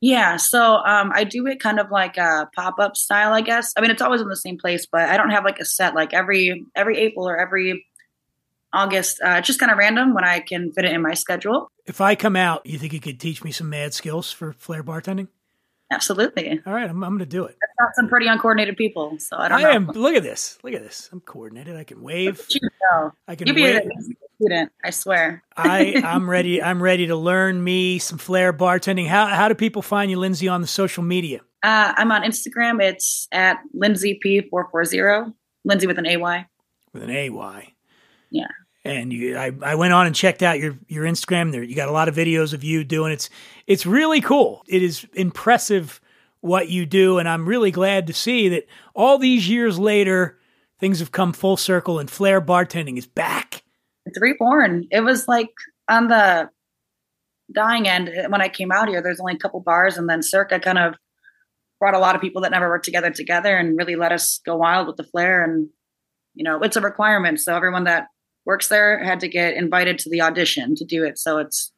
Yeah, 0.00 0.36
so 0.36 0.76
um, 0.76 1.10
I 1.12 1.24
do 1.24 1.46
it 1.48 1.58
kind 1.58 1.80
of 1.80 1.90
like 1.90 2.16
a 2.18 2.48
pop 2.54 2.74
up 2.78 2.96
style, 2.96 3.32
I 3.32 3.40
guess. 3.40 3.72
I 3.76 3.80
mean, 3.80 3.90
it's 3.90 4.02
always 4.02 4.20
in 4.20 4.28
the 4.28 4.36
same 4.36 4.56
place, 4.56 4.86
but 4.90 5.02
I 5.02 5.16
don't 5.16 5.30
have 5.30 5.44
like 5.44 5.58
a 5.58 5.64
set. 5.64 5.94
Like 5.94 6.14
every 6.14 6.64
every 6.76 6.98
April 6.98 7.28
or 7.28 7.36
every 7.36 7.84
August, 8.72 9.20
uh, 9.24 9.40
just 9.40 9.58
kind 9.58 9.72
of 9.72 9.78
random 9.78 10.14
when 10.14 10.24
I 10.24 10.40
can 10.40 10.72
fit 10.72 10.84
it 10.84 10.92
in 10.92 11.02
my 11.02 11.14
schedule. 11.14 11.70
If 11.86 12.00
I 12.00 12.14
come 12.14 12.36
out, 12.36 12.64
you 12.64 12.78
think 12.78 12.92
you 12.92 13.00
could 13.00 13.18
teach 13.18 13.42
me 13.42 13.50
some 13.50 13.70
mad 13.70 13.92
skills 13.92 14.30
for 14.30 14.52
flair 14.52 14.84
bartending? 14.84 15.28
Absolutely. 15.90 16.60
All 16.66 16.72
right, 16.74 16.88
I'm, 16.88 17.02
I'm 17.02 17.10
going 17.10 17.18
to 17.20 17.26
do 17.26 17.44
it. 17.44 17.56
I've 17.62 17.86
got 17.86 17.94
some 17.96 18.08
pretty 18.08 18.26
uncoordinated 18.26 18.76
people, 18.76 19.18
so 19.18 19.36
I 19.38 19.48
don't 19.48 19.58
I 19.58 19.62
know. 19.62 19.70
am. 19.70 19.86
Look 19.88 20.14
at 20.14 20.22
this. 20.22 20.58
Look 20.62 20.74
at 20.74 20.82
this. 20.82 21.08
I'm 21.12 21.20
coordinated. 21.20 21.76
I 21.76 21.84
can 21.84 22.02
wave. 22.02 22.44
You 22.50 22.60
know. 22.92 23.12
I 23.26 23.34
can 23.36 23.46
You'll 23.46 23.56
be 23.56 23.62
wave. 23.62 23.80
a 23.80 24.14
student, 24.40 24.72
I 24.84 24.90
swear. 24.90 25.42
I 25.56 26.00
I'm 26.04 26.28
ready. 26.28 26.62
I'm 26.62 26.82
ready 26.82 27.06
to 27.06 27.16
learn 27.16 27.62
me 27.64 27.98
some 27.98 28.18
flair 28.18 28.52
bartending. 28.52 29.06
How 29.06 29.26
how 29.26 29.48
do 29.48 29.54
people 29.54 29.80
find 29.82 30.10
you, 30.10 30.18
Lindsay, 30.18 30.46
on 30.46 30.60
the 30.60 30.66
social 30.66 31.02
media? 31.02 31.40
Uh, 31.62 31.94
I'm 31.96 32.12
on 32.12 32.22
Instagram. 32.22 32.82
It's 32.82 33.26
at 33.32 33.58
Lindsay 33.72 34.20
P440. 34.24 35.32
Lindsay 35.64 35.86
with 35.86 35.98
an 35.98 36.06
AY. 36.06 36.46
With 36.92 37.02
an 37.02 37.10
AY. 37.10 37.72
Yeah. 38.30 38.46
And 38.88 39.12
you, 39.12 39.36
I, 39.36 39.52
I 39.62 39.74
went 39.74 39.92
on 39.92 40.06
and 40.06 40.14
checked 40.14 40.42
out 40.42 40.58
your 40.58 40.78
your 40.88 41.04
Instagram. 41.04 41.52
There, 41.52 41.62
you 41.62 41.76
got 41.76 41.90
a 41.90 41.92
lot 41.92 42.08
of 42.08 42.16
videos 42.16 42.54
of 42.54 42.64
you 42.64 42.84
doing 42.84 43.12
it's 43.12 43.28
it's 43.66 43.84
really 43.84 44.22
cool. 44.22 44.64
It 44.66 44.82
is 44.82 45.06
impressive 45.12 46.00
what 46.40 46.70
you 46.70 46.86
do, 46.86 47.18
and 47.18 47.28
I'm 47.28 47.46
really 47.46 47.70
glad 47.70 48.06
to 48.06 48.14
see 48.14 48.48
that 48.48 48.66
all 48.94 49.18
these 49.18 49.46
years 49.46 49.78
later, 49.78 50.38
things 50.80 51.00
have 51.00 51.12
come 51.12 51.34
full 51.34 51.58
circle, 51.58 51.98
and 51.98 52.10
flair 52.10 52.40
bartending 52.40 52.96
is 52.96 53.06
back. 53.06 53.62
It's 54.06 54.18
reborn. 54.18 54.86
It 54.90 55.02
was 55.02 55.28
like 55.28 55.50
on 55.88 56.08
the 56.08 56.48
dying 57.54 57.86
end 57.86 58.10
when 58.30 58.40
I 58.40 58.48
came 58.48 58.72
out 58.72 58.88
here. 58.88 59.02
There's 59.02 59.20
only 59.20 59.34
a 59.34 59.38
couple 59.38 59.60
bars, 59.60 59.98
and 59.98 60.08
then 60.08 60.22
Circa 60.22 60.60
kind 60.60 60.78
of 60.78 60.94
brought 61.78 61.94
a 61.94 61.98
lot 61.98 62.14
of 62.14 62.22
people 62.22 62.40
that 62.40 62.52
never 62.52 62.70
worked 62.70 62.86
together 62.86 63.10
together, 63.10 63.54
and 63.54 63.76
really 63.76 63.96
let 63.96 64.12
us 64.12 64.40
go 64.46 64.56
wild 64.56 64.86
with 64.86 64.96
the 64.96 65.04
flair. 65.04 65.44
And 65.44 65.68
you 66.32 66.44
know, 66.44 66.62
it's 66.62 66.76
a 66.76 66.80
requirement. 66.80 67.40
So 67.40 67.54
everyone 67.54 67.84
that 67.84 68.06
works 68.48 68.68
there 68.68 69.04
had 69.04 69.20
to 69.20 69.28
get 69.28 69.54
invited 69.54 69.98
to 69.98 70.10
the 70.10 70.22
audition 70.22 70.74
to 70.74 70.84
do 70.84 71.04
it. 71.04 71.18
So 71.18 71.36
it's 71.36 71.70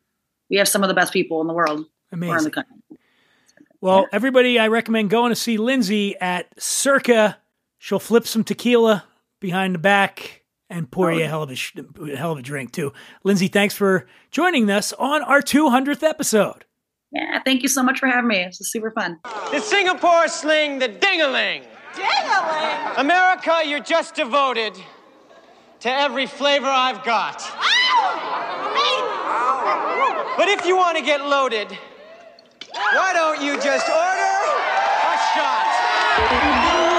we 0.48 0.56
have 0.56 0.68
some 0.68 0.82
of 0.82 0.88
the 0.88 0.94
best 0.94 1.12
people 1.12 1.40
in 1.40 1.48
the 1.48 1.52
world 1.52 1.84
or 2.12 2.38
in 2.38 2.44
the 2.44 2.50
country. 2.50 2.76
Well, 3.80 4.06
everybody, 4.12 4.58
I 4.58 4.68
recommend 4.68 5.10
going 5.10 5.30
to 5.30 5.36
see 5.36 5.56
Lindsay 5.56 6.16
at 6.20 6.48
Circa. 6.62 7.38
She'll 7.78 7.98
flip 7.98 8.26
some 8.26 8.44
tequila 8.44 9.04
behind 9.40 9.74
the 9.74 9.78
back 9.78 10.42
and 10.68 10.88
pour 10.88 11.10
oh, 11.10 11.16
you 11.16 11.24
a 11.24 11.26
hell 11.26 11.42
of 11.42 11.50
a, 11.50 11.56
sh- 11.56 11.74
a 11.76 12.16
hell 12.16 12.32
of 12.32 12.38
a 12.38 12.42
drink 12.42 12.72
too. 12.72 12.92
Lindsay, 13.24 13.48
thanks 13.48 13.74
for 13.74 14.06
joining 14.30 14.70
us 14.70 14.92
on 14.92 15.22
our 15.22 15.40
200th 15.40 16.02
episode. 16.02 16.64
Yeah, 17.10 17.40
thank 17.44 17.62
you 17.62 17.68
so 17.68 17.82
much 17.82 17.98
for 17.98 18.06
having 18.06 18.28
me. 18.28 18.44
This 18.44 18.60
is 18.60 18.70
super 18.70 18.92
fun. 18.92 19.18
The 19.50 19.60
Singapore 19.60 20.28
sling, 20.28 20.78
the 20.78 20.88
dingaling. 20.88 21.64
Dingaling? 21.94 22.98
America, 22.98 23.62
you're 23.64 23.80
just 23.80 24.14
devoted 24.14 24.80
to 25.80 25.90
every 25.90 26.26
flavor 26.26 26.66
I've 26.66 27.04
got. 27.04 27.38
But 30.36 30.48
if 30.48 30.64
you 30.66 30.76
want 30.76 30.96
to 30.98 31.04
get 31.04 31.20
loaded, 31.20 31.68
why 32.72 33.12
don't 33.12 33.42
you 33.42 33.54
just 33.60 33.88
order 33.88 34.30
a 35.04 35.16
shot? 35.34 36.89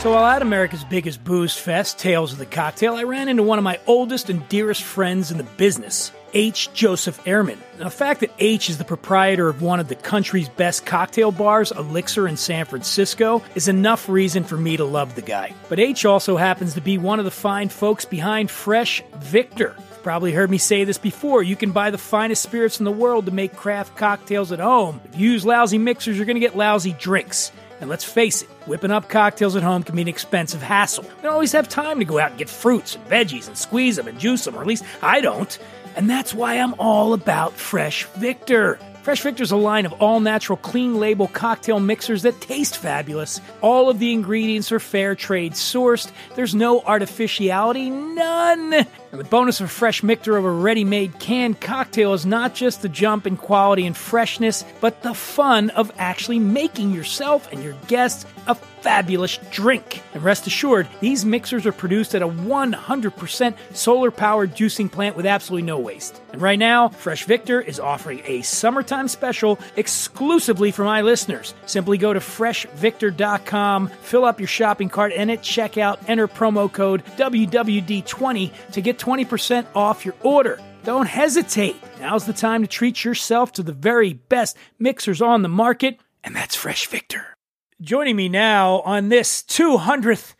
So 0.00 0.12
while 0.12 0.24
at 0.24 0.40
America's 0.40 0.82
biggest 0.82 1.22
booze 1.24 1.54
fest, 1.54 1.98
Tales 1.98 2.32
of 2.32 2.38
the 2.38 2.46
Cocktail, 2.46 2.94
I 2.94 3.02
ran 3.02 3.28
into 3.28 3.42
one 3.42 3.58
of 3.58 3.64
my 3.64 3.78
oldest 3.86 4.30
and 4.30 4.48
dearest 4.48 4.82
friends 4.82 5.30
in 5.30 5.36
the 5.36 5.44
business, 5.44 6.10
H. 6.32 6.72
Joseph 6.72 7.22
Ehrman. 7.24 7.58
Now, 7.76 7.84
the 7.84 7.90
fact 7.90 8.20
that 8.20 8.32
H 8.38 8.70
is 8.70 8.78
the 8.78 8.84
proprietor 8.86 9.46
of 9.46 9.60
one 9.60 9.78
of 9.78 9.88
the 9.88 9.94
country's 9.94 10.48
best 10.48 10.86
cocktail 10.86 11.32
bars, 11.32 11.70
Elixir 11.70 12.26
in 12.26 12.38
San 12.38 12.64
Francisco, 12.64 13.42
is 13.54 13.68
enough 13.68 14.08
reason 14.08 14.42
for 14.42 14.56
me 14.56 14.78
to 14.78 14.86
love 14.86 15.16
the 15.16 15.20
guy. 15.20 15.52
But 15.68 15.78
H 15.78 16.06
also 16.06 16.38
happens 16.38 16.72
to 16.74 16.80
be 16.80 16.96
one 16.96 17.18
of 17.18 17.26
the 17.26 17.30
fine 17.30 17.68
folks 17.68 18.06
behind 18.06 18.50
Fresh 18.50 19.02
Victor. 19.18 19.74
You've 19.76 20.02
probably 20.02 20.32
heard 20.32 20.50
me 20.50 20.56
say 20.56 20.84
this 20.84 20.96
before. 20.96 21.42
You 21.42 21.56
can 21.56 21.72
buy 21.72 21.90
the 21.90 21.98
finest 21.98 22.42
spirits 22.42 22.78
in 22.78 22.86
the 22.86 22.90
world 22.90 23.26
to 23.26 23.32
make 23.32 23.54
craft 23.54 23.98
cocktails 23.98 24.50
at 24.50 24.60
home. 24.60 25.02
If 25.04 25.20
you 25.20 25.32
use 25.32 25.44
lousy 25.44 25.76
mixers, 25.76 26.16
you're 26.16 26.24
going 26.24 26.36
to 26.36 26.40
get 26.40 26.56
lousy 26.56 26.94
drinks. 26.94 27.52
And 27.80 27.88
let's 27.88 28.04
face 28.04 28.42
it, 28.42 28.48
whipping 28.66 28.90
up 28.90 29.08
cocktails 29.08 29.56
at 29.56 29.62
home 29.62 29.82
can 29.82 29.96
be 29.96 30.02
an 30.02 30.08
expensive 30.08 30.60
hassle. 30.60 31.04
We 31.04 31.22
don't 31.22 31.32
always 31.32 31.52
have 31.52 31.68
time 31.68 31.98
to 31.98 32.04
go 32.04 32.18
out 32.18 32.30
and 32.30 32.38
get 32.38 32.50
fruits 32.50 32.94
and 32.94 33.04
veggies 33.06 33.48
and 33.48 33.56
squeeze 33.56 33.96
them 33.96 34.06
and 34.06 34.18
juice 34.18 34.44
them, 34.44 34.54
or 34.54 34.60
at 34.60 34.66
least 34.66 34.84
I 35.02 35.20
don't. 35.20 35.58
And 35.96 36.08
that's 36.08 36.34
why 36.34 36.56
I'm 36.56 36.74
all 36.78 37.14
about 37.14 37.54
Fresh 37.54 38.04
Victor. 38.16 38.78
Fresh 39.02 39.22
Victor's 39.22 39.50
a 39.50 39.56
line 39.56 39.86
of 39.86 39.94
all 39.94 40.20
natural, 40.20 40.58
clean 40.58 41.00
label 41.00 41.26
cocktail 41.26 41.80
mixers 41.80 42.22
that 42.22 42.40
taste 42.42 42.76
fabulous. 42.76 43.40
All 43.62 43.88
of 43.88 43.98
the 43.98 44.12
ingredients 44.12 44.70
are 44.72 44.78
fair 44.78 45.14
trade 45.14 45.54
sourced. 45.54 46.12
There's 46.36 46.54
no 46.54 46.82
artificiality, 46.82 47.88
none. 47.88 48.74
And 48.74 48.86
the 49.12 49.24
bonus 49.24 49.62
of 49.62 49.70
Fresh 49.70 50.02
Victor 50.02 50.36
of 50.36 50.44
a 50.44 50.50
ready 50.50 50.84
made 50.84 51.18
canned 51.18 51.62
cocktail 51.62 52.12
is 52.12 52.26
not 52.26 52.54
just 52.54 52.82
the 52.82 52.90
jump 52.90 53.26
in 53.26 53.38
quality 53.38 53.86
and 53.86 53.96
freshness, 53.96 54.66
but 54.80 55.02
the 55.02 55.14
fun 55.14 55.70
of 55.70 55.90
actually 55.96 56.38
making 56.38 56.92
yourself 56.92 57.50
and 57.50 57.62
your 57.62 57.74
guests 57.88 58.26
a 58.46 58.54
fabulous 58.82 59.38
drink. 59.50 60.02
And 60.14 60.22
rest 60.22 60.46
assured, 60.46 60.88
these 61.00 61.24
mixers 61.24 61.66
are 61.66 61.72
produced 61.72 62.14
at 62.14 62.22
a 62.22 62.28
100% 62.28 63.56
solar 63.72 64.10
powered 64.10 64.54
juicing 64.54 64.90
plant 64.90 65.16
with 65.16 65.26
absolutely 65.26 65.66
no 65.66 65.78
waste. 65.78 66.20
And 66.32 66.40
right 66.40 66.58
now, 66.58 66.88
Fresh 66.88 67.24
Victor 67.24 67.60
is 67.60 67.80
offering 67.80 68.22
a 68.24 68.42
summertime 68.42 69.08
special 69.08 69.58
exclusively 69.76 70.70
for 70.70 70.84
my 70.84 71.02
listeners. 71.02 71.54
Simply 71.66 71.98
go 71.98 72.12
to 72.12 72.20
freshvictor.com, 72.20 73.88
fill 73.88 74.24
up 74.24 74.40
your 74.40 74.48
shopping 74.48 74.88
cart, 74.88 75.12
and 75.14 75.30
at 75.30 75.42
checkout, 75.42 75.98
enter 76.08 76.28
promo 76.28 76.72
code 76.72 77.04
WWD20 77.16 78.52
to 78.72 78.80
get 78.80 78.98
20% 78.98 79.66
off 79.74 80.04
your 80.04 80.14
order. 80.22 80.60
Don't 80.84 81.06
hesitate. 81.06 81.76
Now's 82.00 82.24
the 82.24 82.32
time 82.32 82.62
to 82.62 82.68
treat 82.68 83.04
yourself 83.04 83.52
to 83.52 83.62
the 83.62 83.72
very 83.72 84.14
best 84.14 84.56
mixers 84.78 85.20
on 85.20 85.42
the 85.42 85.48
market, 85.48 85.98
and 86.24 86.34
that's 86.34 86.56
Fresh 86.56 86.86
Victor. 86.86 87.36
Joining 87.80 88.14
me 88.14 88.28
now 88.28 88.80
on 88.80 89.08
this 89.08 89.42
200th 89.42 90.34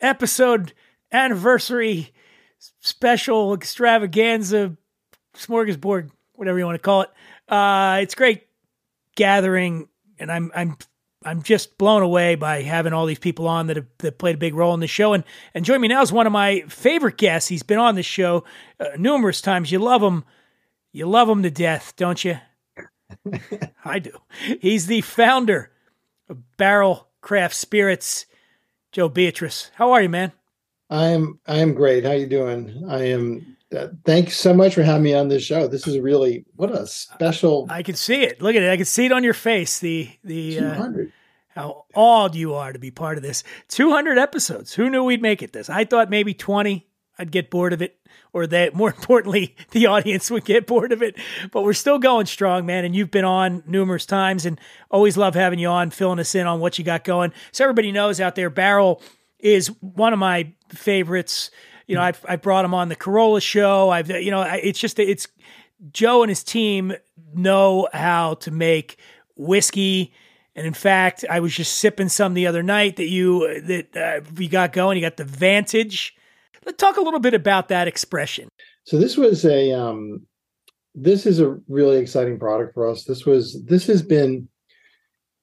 episode 0.00 0.72
anniversary 1.10 2.12
special 2.78 3.52
extravaganza 3.52 4.76
smorgasbord, 5.34 6.10
whatever 6.34 6.60
you 6.60 6.64
want 6.64 6.76
to 6.76 6.82
call 6.82 7.02
it. 7.02 7.10
Uh, 7.48 7.98
it's 8.00 8.14
great 8.14 8.46
gathering, 9.16 9.88
and 10.20 10.30
I'm 10.30 10.52
I'm 10.54 10.76
I'm 11.24 11.42
just 11.42 11.78
blown 11.78 12.02
away 12.02 12.36
by 12.36 12.62
having 12.62 12.92
all 12.92 13.06
these 13.06 13.18
people 13.18 13.48
on 13.48 13.66
that 13.66 13.74
have 13.74 13.86
that 13.98 14.18
played 14.20 14.36
a 14.36 14.38
big 14.38 14.54
role 14.54 14.72
in 14.72 14.78
the 14.78 14.86
show. 14.86 15.14
And 15.14 15.24
and 15.54 15.64
join 15.64 15.80
me 15.80 15.88
now 15.88 16.00
is 16.02 16.12
one 16.12 16.28
of 16.28 16.32
my 16.32 16.60
favorite 16.68 17.16
guests. 17.16 17.48
He's 17.48 17.64
been 17.64 17.80
on 17.80 17.96
this 17.96 18.06
show 18.06 18.44
uh, 18.78 18.90
numerous 18.96 19.40
times. 19.40 19.72
You 19.72 19.80
love 19.80 20.00
him, 20.00 20.22
you 20.92 21.08
love 21.08 21.28
him 21.28 21.42
to 21.42 21.50
death, 21.50 21.94
don't 21.96 22.24
you? 22.24 22.38
I 23.84 23.98
do. 23.98 24.12
He's 24.60 24.86
the 24.86 25.00
founder 25.00 25.64
of 25.64 25.71
Barrell 26.34 27.08
Craft 27.20 27.54
Spirits. 27.54 28.26
Joe 28.92 29.08
Beatrice, 29.08 29.70
how 29.74 29.92
are 29.92 30.02
you, 30.02 30.08
man? 30.08 30.32
I'm 30.90 31.40
I'm 31.46 31.72
great. 31.72 32.04
How 32.04 32.12
you 32.12 32.26
doing? 32.26 32.84
I 32.88 33.04
am. 33.04 33.56
Uh, 33.74 33.88
thanks 34.04 34.36
so 34.36 34.52
much 34.52 34.74
for 34.74 34.82
having 34.82 35.04
me 35.04 35.14
on 35.14 35.28
this 35.28 35.42
show. 35.42 35.66
This 35.66 35.86
is 35.86 35.98
really 35.98 36.44
what 36.56 36.70
a 36.70 36.86
special. 36.86 37.66
I 37.70 37.82
can 37.82 37.94
see 37.94 38.22
it. 38.22 38.42
Look 38.42 38.54
at 38.54 38.62
it. 38.62 38.70
I 38.70 38.76
can 38.76 38.84
see 38.84 39.06
it 39.06 39.12
on 39.12 39.24
your 39.24 39.32
face. 39.32 39.78
The 39.78 40.10
the 40.22 40.58
uh, 40.60 40.92
how 41.48 41.86
awed 41.94 42.34
you 42.34 42.54
are 42.54 42.72
to 42.72 42.78
be 42.78 42.90
part 42.90 43.16
of 43.16 43.22
this. 43.22 43.44
200 43.68 44.18
episodes. 44.18 44.74
Who 44.74 44.90
knew 44.90 45.04
we'd 45.04 45.22
make 45.22 45.42
it 45.42 45.52
this? 45.52 45.70
I 45.70 45.84
thought 45.84 46.10
maybe 46.10 46.34
20. 46.34 46.86
I'd 47.22 47.30
get 47.32 47.50
bored 47.50 47.72
of 47.72 47.80
it, 47.80 47.96
or 48.32 48.46
that 48.48 48.74
more 48.74 48.90
importantly, 48.90 49.56
the 49.70 49.86
audience 49.86 50.30
would 50.30 50.44
get 50.44 50.66
bored 50.66 50.92
of 50.92 51.02
it. 51.02 51.16
But 51.50 51.62
we're 51.62 51.72
still 51.72 51.98
going 51.98 52.26
strong, 52.26 52.66
man. 52.66 52.84
And 52.84 52.94
you've 52.94 53.10
been 53.10 53.24
on 53.24 53.62
numerous 53.66 54.04
times, 54.04 54.44
and 54.44 54.60
always 54.90 55.16
love 55.16 55.34
having 55.34 55.58
you 55.58 55.68
on, 55.68 55.90
filling 55.90 56.18
us 56.18 56.34
in 56.34 56.46
on 56.46 56.60
what 56.60 56.78
you 56.78 56.84
got 56.84 57.04
going. 57.04 57.32
So 57.52 57.64
everybody 57.64 57.92
knows 57.92 58.20
out 58.20 58.34
there, 58.34 58.50
Barrell 58.50 59.00
is 59.38 59.68
one 59.80 60.12
of 60.12 60.18
my 60.18 60.52
favorites. 60.68 61.50
You 61.86 61.96
know, 61.96 62.02
I've 62.02 62.24
I 62.28 62.36
brought 62.36 62.64
him 62.64 62.74
on 62.74 62.88
the 62.88 62.96
Carolla 62.96 63.42
show. 63.42 63.90
I've 63.90 64.10
you 64.10 64.30
know, 64.30 64.42
it's 64.42 64.78
just 64.78 64.98
it's 64.98 65.28
Joe 65.92 66.22
and 66.22 66.30
his 66.30 66.44
team 66.44 66.94
know 67.34 67.88
how 67.92 68.34
to 68.34 68.50
make 68.50 68.98
whiskey. 69.36 70.12
And 70.54 70.66
in 70.66 70.74
fact, 70.74 71.24
I 71.30 71.40
was 71.40 71.54
just 71.54 71.78
sipping 71.78 72.08
some 72.08 72.34
the 72.34 72.46
other 72.46 72.62
night 72.62 72.96
that 72.96 73.08
you 73.08 73.60
that 73.62 73.96
uh, 73.96 74.20
we 74.36 74.48
got 74.48 74.72
going. 74.72 74.96
You 74.96 75.02
got 75.02 75.16
the 75.16 75.24
Vantage. 75.24 76.14
Let's 76.64 76.78
talk 76.78 76.96
a 76.96 77.00
little 77.00 77.20
bit 77.20 77.34
about 77.34 77.68
that 77.68 77.88
expression. 77.88 78.48
So 78.84 78.98
this 78.98 79.16
was 79.16 79.44
a 79.44 79.72
um, 79.72 80.26
this 80.94 81.26
is 81.26 81.40
a 81.40 81.58
really 81.68 81.98
exciting 81.98 82.38
product 82.38 82.74
for 82.74 82.88
us. 82.88 83.04
This 83.04 83.24
was 83.24 83.62
this 83.64 83.86
has 83.86 84.02
been 84.02 84.48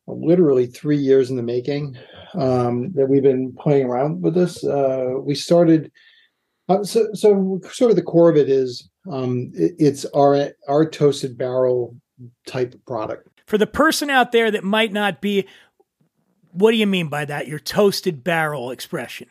literally 0.07 0.65
three 0.65 0.97
years 0.97 1.29
in 1.29 1.35
the 1.35 1.43
making 1.43 1.97
um, 2.33 2.91
that 2.93 3.07
we've 3.07 3.23
been 3.23 3.55
playing 3.59 3.85
around 3.85 4.21
with 4.21 4.33
this. 4.33 4.63
Uh, 4.63 5.13
we 5.19 5.35
started 5.35 5.91
uh, 6.67 6.83
so 6.83 7.07
so 7.13 7.59
sort 7.71 7.89
of 7.89 7.95
the 7.95 8.03
core 8.03 8.29
of 8.29 8.37
it 8.37 8.49
is 8.49 8.89
um, 9.11 9.51
it, 9.53 9.73
it's 9.79 10.05
our 10.05 10.51
our 10.67 10.87
toasted 10.87 11.37
barrel 11.37 11.95
type 12.45 12.75
product. 12.85 13.27
For 13.47 13.57
the 13.57 13.67
person 13.67 14.09
out 14.09 14.31
there 14.31 14.51
that 14.51 14.63
might 14.63 14.93
not 14.93 15.21
be, 15.21 15.47
what 16.51 16.71
do 16.71 16.77
you 16.77 16.85
mean 16.85 17.07
by 17.07 17.25
that? 17.25 17.47
Your 17.47 17.57
toasted 17.57 18.23
barrel 18.23 18.69
expression. 18.69 19.27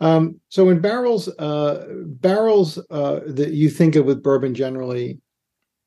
Um, 0.00 0.40
so 0.48 0.68
in 0.70 0.80
barrels, 0.80 1.28
uh, 1.38 1.86
barrels 2.06 2.78
uh, 2.90 3.20
that 3.26 3.52
you 3.52 3.68
think 3.70 3.96
of 3.96 4.06
with 4.06 4.22
bourbon 4.22 4.54
generally 4.54 5.20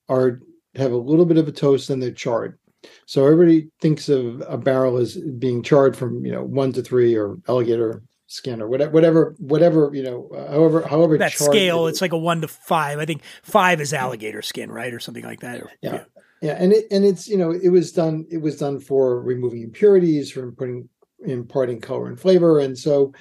are 0.09 0.41
have 0.75 0.91
a 0.91 0.97
little 0.97 1.25
bit 1.25 1.37
of 1.37 1.47
a 1.47 1.51
toast 1.51 1.89
and 1.89 2.01
they're 2.01 2.11
charred. 2.11 2.57
So 3.05 3.25
everybody 3.25 3.69
thinks 3.79 4.09
of 4.09 4.43
a 4.47 4.57
barrel 4.57 4.97
as 4.97 5.17
being 5.17 5.63
charred 5.63 5.95
from 5.95 6.25
you 6.25 6.31
know 6.31 6.43
one 6.43 6.73
to 6.73 6.81
three 6.81 7.15
or 7.15 7.37
alligator 7.47 8.03
skin 8.27 8.61
or 8.61 8.67
whatever, 8.67 8.91
whatever, 8.91 9.35
whatever 9.37 9.91
you 9.93 10.03
know, 10.03 10.29
uh, 10.35 10.51
however, 10.51 10.81
however 10.87 11.17
that 11.17 11.33
scale, 11.33 11.87
it 11.87 11.91
it's 11.91 12.01
like 12.01 12.13
a 12.13 12.17
one 12.17 12.41
to 12.41 12.47
five. 12.47 12.99
I 12.99 13.05
think 13.05 13.21
five 13.43 13.79
is 13.79 13.93
alligator 13.93 14.41
skin, 14.41 14.71
right, 14.71 14.93
or 14.93 14.99
something 14.99 15.23
like 15.23 15.41
that. 15.41 15.63
Yeah. 15.81 15.93
yeah, 15.93 16.03
yeah, 16.41 16.55
and 16.59 16.73
it 16.73 16.85
and 16.91 17.05
it's 17.05 17.27
you 17.27 17.37
know 17.37 17.51
it 17.51 17.69
was 17.69 17.91
done 17.91 18.25
it 18.29 18.39
was 18.39 18.57
done 18.57 18.79
for 18.79 19.21
removing 19.21 19.61
impurities, 19.61 20.31
for 20.31 20.51
putting 20.51 20.89
imparting 21.25 21.79
color 21.79 22.07
and 22.07 22.19
flavor, 22.19 22.59
and 22.59 22.77
so 22.77 23.13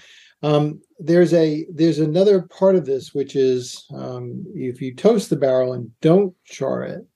um, 0.43 0.81
there's 0.99 1.33
a 1.33 1.67
there's 1.73 1.99
another 1.99 2.43
part 2.43 2.77
of 2.77 2.85
this 2.85 3.15
which 3.15 3.37
is 3.37 3.85
um, 3.95 4.45
if 4.55 4.81
you 4.81 4.95
toast 4.95 5.31
the 5.31 5.37
barrel 5.37 5.73
and 5.73 5.91
don't 6.01 6.35
char 6.45 6.83
it, 6.83 7.07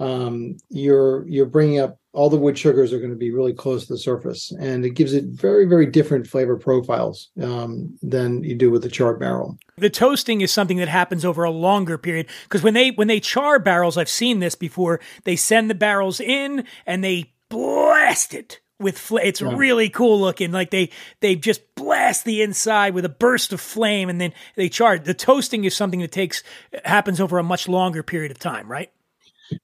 um, 0.00 0.56
you're 0.68 1.26
you're 1.28 1.46
bringing 1.46 1.78
up 1.78 1.98
all 2.12 2.30
the 2.30 2.36
wood 2.36 2.56
sugars 2.56 2.92
are 2.92 2.98
going 2.98 3.10
to 3.10 3.16
be 3.16 3.30
really 3.30 3.52
close 3.52 3.86
to 3.86 3.92
the 3.92 3.98
surface, 3.98 4.50
and 4.58 4.84
it 4.84 4.90
gives 4.90 5.12
it 5.12 5.24
very 5.26 5.64
very 5.64 5.86
different 5.86 6.26
flavor 6.26 6.56
profiles 6.56 7.30
um, 7.40 7.96
than 8.02 8.42
you 8.42 8.54
do 8.54 8.70
with 8.70 8.82
the 8.82 8.88
charred 8.88 9.20
barrel. 9.20 9.58
The 9.78 9.90
toasting 9.90 10.40
is 10.40 10.52
something 10.52 10.78
that 10.78 10.88
happens 10.88 11.24
over 11.24 11.44
a 11.44 11.50
longer 11.50 11.98
period 11.98 12.26
because 12.44 12.62
when 12.62 12.74
they 12.74 12.90
when 12.90 13.08
they 13.08 13.20
char 13.20 13.58
barrels, 13.58 13.96
I've 13.96 14.08
seen 14.08 14.40
this 14.40 14.54
before. 14.54 15.00
They 15.24 15.36
send 15.36 15.70
the 15.70 15.74
barrels 15.74 16.20
in 16.20 16.64
and 16.84 17.04
they 17.04 17.32
blast 17.48 18.34
it 18.34 18.60
with 18.78 18.98
fl- 18.98 19.18
it's 19.18 19.40
yeah. 19.40 19.54
really 19.54 19.88
cool 19.88 20.20
looking 20.20 20.52
like 20.52 20.70
they 20.70 20.90
they 21.20 21.34
just 21.34 21.74
blast 21.74 22.24
the 22.24 22.42
inside 22.42 22.94
with 22.94 23.04
a 23.04 23.10
burst 23.10 23.52
of 23.52 23.60
flame 23.60 24.08
and 24.08 24.20
then 24.20 24.32
they 24.54 24.68
char 24.68 24.98
the 24.98 25.14
toasting 25.14 25.64
is 25.64 25.74
something 25.74 26.00
that 26.00 26.12
takes 26.12 26.42
happens 26.84 27.20
over 27.20 27.38
a 27.38 27.42
much 27.42 27.68
longer 27.68 28.02
period 28.02 28.30
of 28.30 28.38
time 28.38 28.70
right 28.70 28.90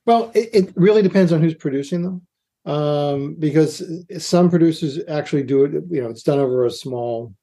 well, 0.06 0.30
it, 0.34 0.50
it 0.52 0.72
really 0.76 1.02
depends 1.02 1.32
on 1.32 1.40
who's 1.40 1.54
producing 1.54 2.02
them, 2.02 2.26
um, 2.64 3.36
because 3.38 3.82
some 4.18 4.50
producers 4.50 4.98
actually 5.08 5.42
do 5.44 5.64
it. 5.64 5.72
You 5.90 6.02
know, 6.02 6.10
it's 6.10 6.22
done 6.22 6.38
over 6.38 6.64
a 6.64 6.70
small. 6.70 7.34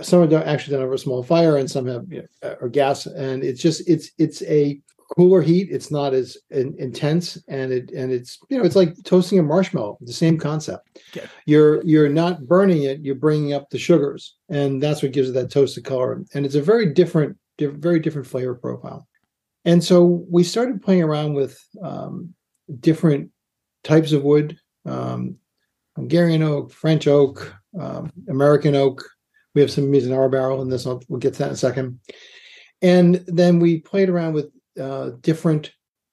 Some 0.00 0.22
are 0.22 0.44
actually 0.44 0.76
done 0.76 0.84
over 0.84 0.94
a 0.94 0.98
small 0.98 1.22
fire, 1.22 1.56
and 1.56 1.70
some 1.70 1.86
have 1.86 2.04
you 2.10 2.26
know, 2.42 2.56
or 2.60 2.68
gas, 2.68 3.06
and 3.06 3.42
it's 3.42 3.60
just 3.60 3.88
it's 3.88 4.10
it's 4.18 4.42
a 4.42 4.80
cooler 5.14 5.42
heat. 5.42 5.68
It's 5.70 5.90
not 5.90 6.14
as 6.14 6.36
in, 6.50 6.74
intense, 6.78 7.38
and 7.48 7.72
it 7.72 7.90
and 7.92 8.12
it's 8.12 8.38
you 8.48 8.58
know 8.58 8.64
it's 8.64 8.76
like 8.76 8.94
toasting 9.04 9.38
a 9.38 9.42
marshmallow. 9.42 9.98
The 10.00 10.12
same 10.12 10.38
concept. 10.38 11.00
You're 11.46 11.84
you're 11.84 12.08
not 12.08 12.46
burning 12.46 12.84
it. 12.84 13.00
You're 13.00 13.14
bringing 13.14 13.52
up 13.52 13.70
the 13.70 13.78
sugars, 13.78 14.36
and 14.48 14.82
that's 14.82 15.02
what 15.02 15.12
gives 15.12 15.28
it 15.28 15.32
that 15.32 15.50
toasted 15.50 15.84
color. 15.84 16.22
And 16.34 16.46
it's 16.46 16.54
a 16.54 16.62
very 16.62 16.92
different, 16.92 17.36
very 17.58 18.00
different 18.00 18.26
flavor 18.26 18.54
profile. 18.54 19.06
And 19.64 19.82
so 19.82 20.24
we 20.30 20.44
started 20.44 20.82
playing 20.82 21.02
around 21.02 21.34
with 21.34 21.58
um, 21.82 22.34
different 22.80 23.30
types 23.82 24.12
of 24.12 24.22
wood 24.22 24.56
um, 24.86 25.36
Hungarian 25.96 26.42
oak, 26.42 26.70
French 26.70 27.06
oak, 27.06 27.54
um, 27.78 28.12
American 28.28 28.74
oak. 28.74 29.02
We 29.54 29.60
have 29.60 29.70
some 29.70 29.92
in 29.92 30.12
our 30.12 30.28
barrel 30.28 30.62
in 30.62 30.68
this. 30.68 30.86
I'll, 30.86 31.02
we'll 31.08 31.20
get 31.20 31.32
to 31.34 31.38
that 31.40 31.48
in 31.48 31.54
a 31.54 31.56
second. 31.56 32.00
And 32.82 33.24
then 33.26 33.58
we 33.58 33.80
played 33.80 34.10
around 34.10 34.34
with 34.34 34.50
uh, 34.80 35.10
different 35.20 35.72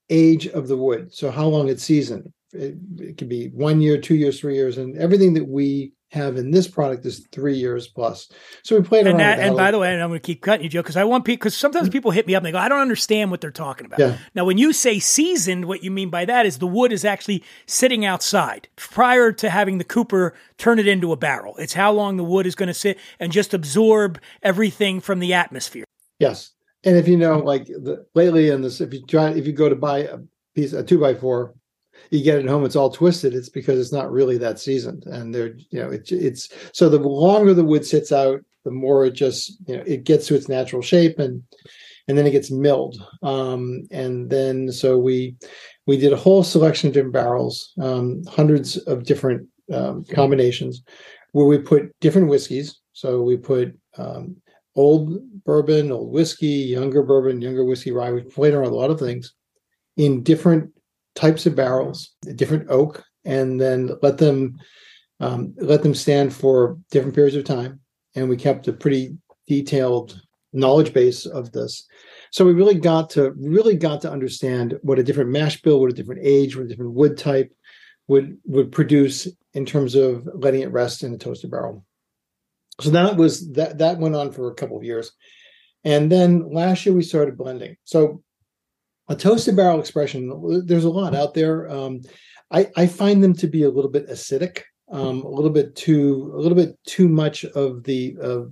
age 0.10 0.48
of 0.48 0.68
the 0.68 0.78
wood. 0.78 1.14
So 1.14 1.32
how 1.32 1.48
long 1.48 1.70
it's 1.70 1.84
seasoned. 1.84 2.32
It, 2.52 2.76
it 3.00 3.18
can 3.18 3.28
be 3.28 3.48
one 3.48 3.82
year, 3.82 4.00
two 4.00 4.16
years, 4.16 4.40
three 4.40 4.56
years, 4.56 4.78
and 4.78 4.96
everything 4.98 5.34
that 5.34 5.48
we 5.48 5.94
have 6.14 6.38
in 6.38 6.52
this 6.52 6.68
product 6.68 7.06
is 7.06 7.28
three 7.32 7.56
years 7.56 7.88
plus. 7.88 8.32
So 8.64 8.78
we 8.78 8.84
played 8.84 9.08
and 9.08 9.20
around. 9.20 9.40
That, 9.40 9.40
and 9.40 9.58
by 9.58 9.72
the 9.72 9.80
way, 9.80 9.92
and 9.92 10.02
I'm 10.02 10.10
going 10.10 10.20
to 10.20 10.26
keep 10.26 10.42
cutting 10.42 10.64
you, 10.64 10.70
Joe, 10.70 10.82
because 10.82 10.96
I 10.96 11.04
want 11.04 11.26
people 11.26 11.42
because 11.42 11.58
sometimes 11.58 11.90
people 11.90 12.12
hit 12.12 12.28
me 12.28 12.36
up 12.36 12.42
and 12.42 12.46
they 12.46 12.52
go, 12.52 12.60
"I 12.60 12.70
don't 12.70 12.80
understand 12.80 13.32
what 13.32 13.42
they're 13.42 13.52
talking 13.52 13.86
about." 13.86 14.00
Yeah. 14.00 14.18
Now, 14.36 14.46
when 14.46 14.58
you 14.58 14.72
say 14.72 15.00
seasoned, 15.00 15.66
what 15.66 15.84
you 15.84 15.92
mean 15.92 16.10
by 16.10 16.26
that 16.26 16.46
is 16.46 16.60
the 16.60 16.68
wood 16.68 16.94
is 16.94 17.04
actually 17.04 17.44
sitting 17.66 18.06
outside 18.06 18.70
prior 18.76 19.32
to 19.34 19.50
having 19.50 19.80
the 19.80 19.84
cooper 19.84 20.36
turn 20.58 20.80
it 20.80 20.88
into 20.88 21.12
a 21.12 21.18
barrel. 21.18 21.56
It's 21.58 21.74
how 21.74 21.92
long 21.92 22.18
the 22.18 22.24
wood 22.24 22.46
is 22.46 22.56
going 22.56 22.68
to 22.68 22.74
sit 22.74 23.00
and 23.20 23.32
just 23.32 23.54
absorb 23.54 24.20
everything 24.44 25.02
from 25.02 25.20
the 25.20 25.34
atmosphere. 25.34 25.86
Yes, 26.20 26.52
and 26.84 26.98
if 26.98 27.08
you 27.08 27.18
know, 27.18 27.40
like 27.40 27.66
the, 27.66 28.06
lately 28.14 28.50
in 28.50 28.62
this, 28.62 28.82
if 28.82 28.94
you 28.94 29.06
try, 29.06 29.30
if 29.30 29.46
you 29.48 29.54
go 29.54 29.70
to 29.70 29.76
buy 29.76 30.00
a 30.00 30.18
piece, 30.56 30.74
a 30.74 30.84
two 30.84 31.00
by 31.00 31.14
four 31.14 31.56
you 32.10 32.24
get 32.24 32.40
it 32.40 32.48
home, 32.48 32.66
it's 32.66 32.76
all 32.76 32.90
twisted. 32.90 33.34
It's 33.34 33.50
because 33.50 33.80
it's 33.80 33.92
not 33.92 34.12
really 34.12 34.38
that 34.38 34.60
seasoned, 34.60 35.06
and 35.06 35.34
they're 35.34 35.56
you 35.70 35.80
know 35.80 35.90
it's 35.90 36.12
it's 36.12 36.50
so 36.72 36.90
the 36.90 37.00
longer 37.00 37.54
the 37.54 37.64
wood 37.64 37.86
sits 37.86 38.12
out, 38.12 38.42
the 38.64 38.72
more 38.72 39.06
it 39.06 39.12
just 39.12 39.58
you 39.68 39.78
know 39.78 39.84
it 39.86 40.04
gets 40.04 40.28
to 40.28 40.36
its 40.36 40.50
natural 40.50 40.82
shape, 40.82 41.20
and 41.20 41.44
and 42.08 42.18
then 42.18 42.28
it 42.28 42.32
gets 42.32 42.52
milled. 42.52 43.02
Um, 43.22 43.84
and 43.92 44.30
then 44.30 44.72
so 44.72 44.98
we 44.98 45.36
we 45.86 45.98
did 45.98 46.14
a 46.14 46.18
whole 46.18 46.44
selection 46.44 46.88
of 46.88 46.94
different 46.94 47.14
barrels, 47.14 47.74
um, 47.82 48.24
hundreds 48.28 48.78
of 48.78 49.04
different 49.04 49.48
um, 49.72 50.04
combinations, 50.06 50.84
where 51.32 51.46
we 51.46 51.58
put 51.58 51.98
different 52.00 52.28
whiskeys. 52.28 52.80
So 52.94 53.22
we 53.22 53.38
put 53.38 53.76
um, 53.98 54.36
old 54.76 55.44
bourbon, 55.44 55.92
old 55.92 56.12
whiskey, 56.12 56.48
younger 56.48 57.04
bourbon, 57.04 57.42
younger 57.42 57.66
whiskey 57.66 57.92
rye. 57.92 58.12
We 58.12 58.22
played 58.22 58.54
around 58.54 58.72
a 58.72 58.76
lot 58.76 58.90
of 58.90 59.00
things 59.00 59.34
in 59.98 60.24
different 60.24 60.72
types 61.16 61.46
of 61.46 61.56
barrels, 61.56 62.16
different 62.36 62.70
oak, 62.70 63.04
and 63.26 63.60
then 63.60 63.92
let 64.02 64.18
them 64.18 64.58
um, 65.20 65.54
let 65.58 65.84
them 65.84 65.94
stand 65.94 66.34
for 66.34 66.78
different 66.92 67.16
periods 67.16 67.36
of 67.36 67.46
time. 67.46 67.80
And 68.16 68.28
we 68.28 68.36
kept 68.36 68.68
a 68.68 68.74
pretty 68.74 69.18
detailed 69.48 70.20
knowledge 70.54 70.94
base 70.94 71.26
of 71.26 71.52
this. 71.52 71.88
So 72.32 72.46
we 72.46 72.54
really 72.54 72.76
got 72.76 73.10
to 73.12 73.32
really 73.38 73.76
got 73.76 74.02
to 74.02 74.12
understand 74.12 74.78
what 74.82 75.00
a 75.00 75.04
different 75.04 75.30
mash 75.30 75.62
bill, 75.62 75.80
what 75.80 75.92
a 75.92 75.96
different 75.96 76.22
age, 76.24 76.56
what 76.56 76.66
a 76.66 76.68
different 76.68 76.94
wood 76.94 77.18
type 77.18 77.54
would 78.08 78.38
would 78.46 78.72
produce 78.72 79.28
in 79.54 79.66
terms 79.66 79.96
of 79.96 80.28
letting 80.34 80.62
it 80.62 80.72
rest 80.72 81.04
in 81.04 81.14
a 81.14 81.18
toasted 81.18 81.52
barrel. 81.52 81.86
So 82.84 82.90
that 82.92 83.16
was 83.16 83.52
that 83.54 83.78
that 83.80 83.98
went 83.98 84.16
on 84.16 84.32
for 84.32 84.50
a 84.50 84.56
couple 84.56 84.78
of 84.78 84.84
years. 84.84 85.12
And 85.84 86.12
then 86.12 86.52
last 86.54 86.86
year 86.86 86.96
we 86.96 87.04
started 87.04 87.38
blending. 87.38 87.76
So 87.84 88.24
a 89.10 89.16
toasted 89.16 89.56
barrel 89.56 89.80
expression 89.80 90.64
there's 90.66 90.86
a 90.86 90.90
lot 90.90 91.16
out 91.16 91.34
there 91.34 91.70
um, 91.70 92.02
I, 92.52 92.70
I, 92.78 92.88
find 92.88 93.24
them 93.24 93.34
to 93.36 93.48
be 93.48 93.64
a 93.64 93.70
little 93.70 93.90
bit 93.90 94.08
acidic 94.10 94.62
um, 94.92 95.22
a 95.24 95.30
little 95.30 95.50
bit 95.50 95.76
too 95.76 96.32
a 96.36 96.40
little 96.40 96.56
bit 96.56 96.78
too 96.86 97.08
much 97.08 97.46
of 97.46 97.84
the 97.84 98.16
of, 98.22 98.52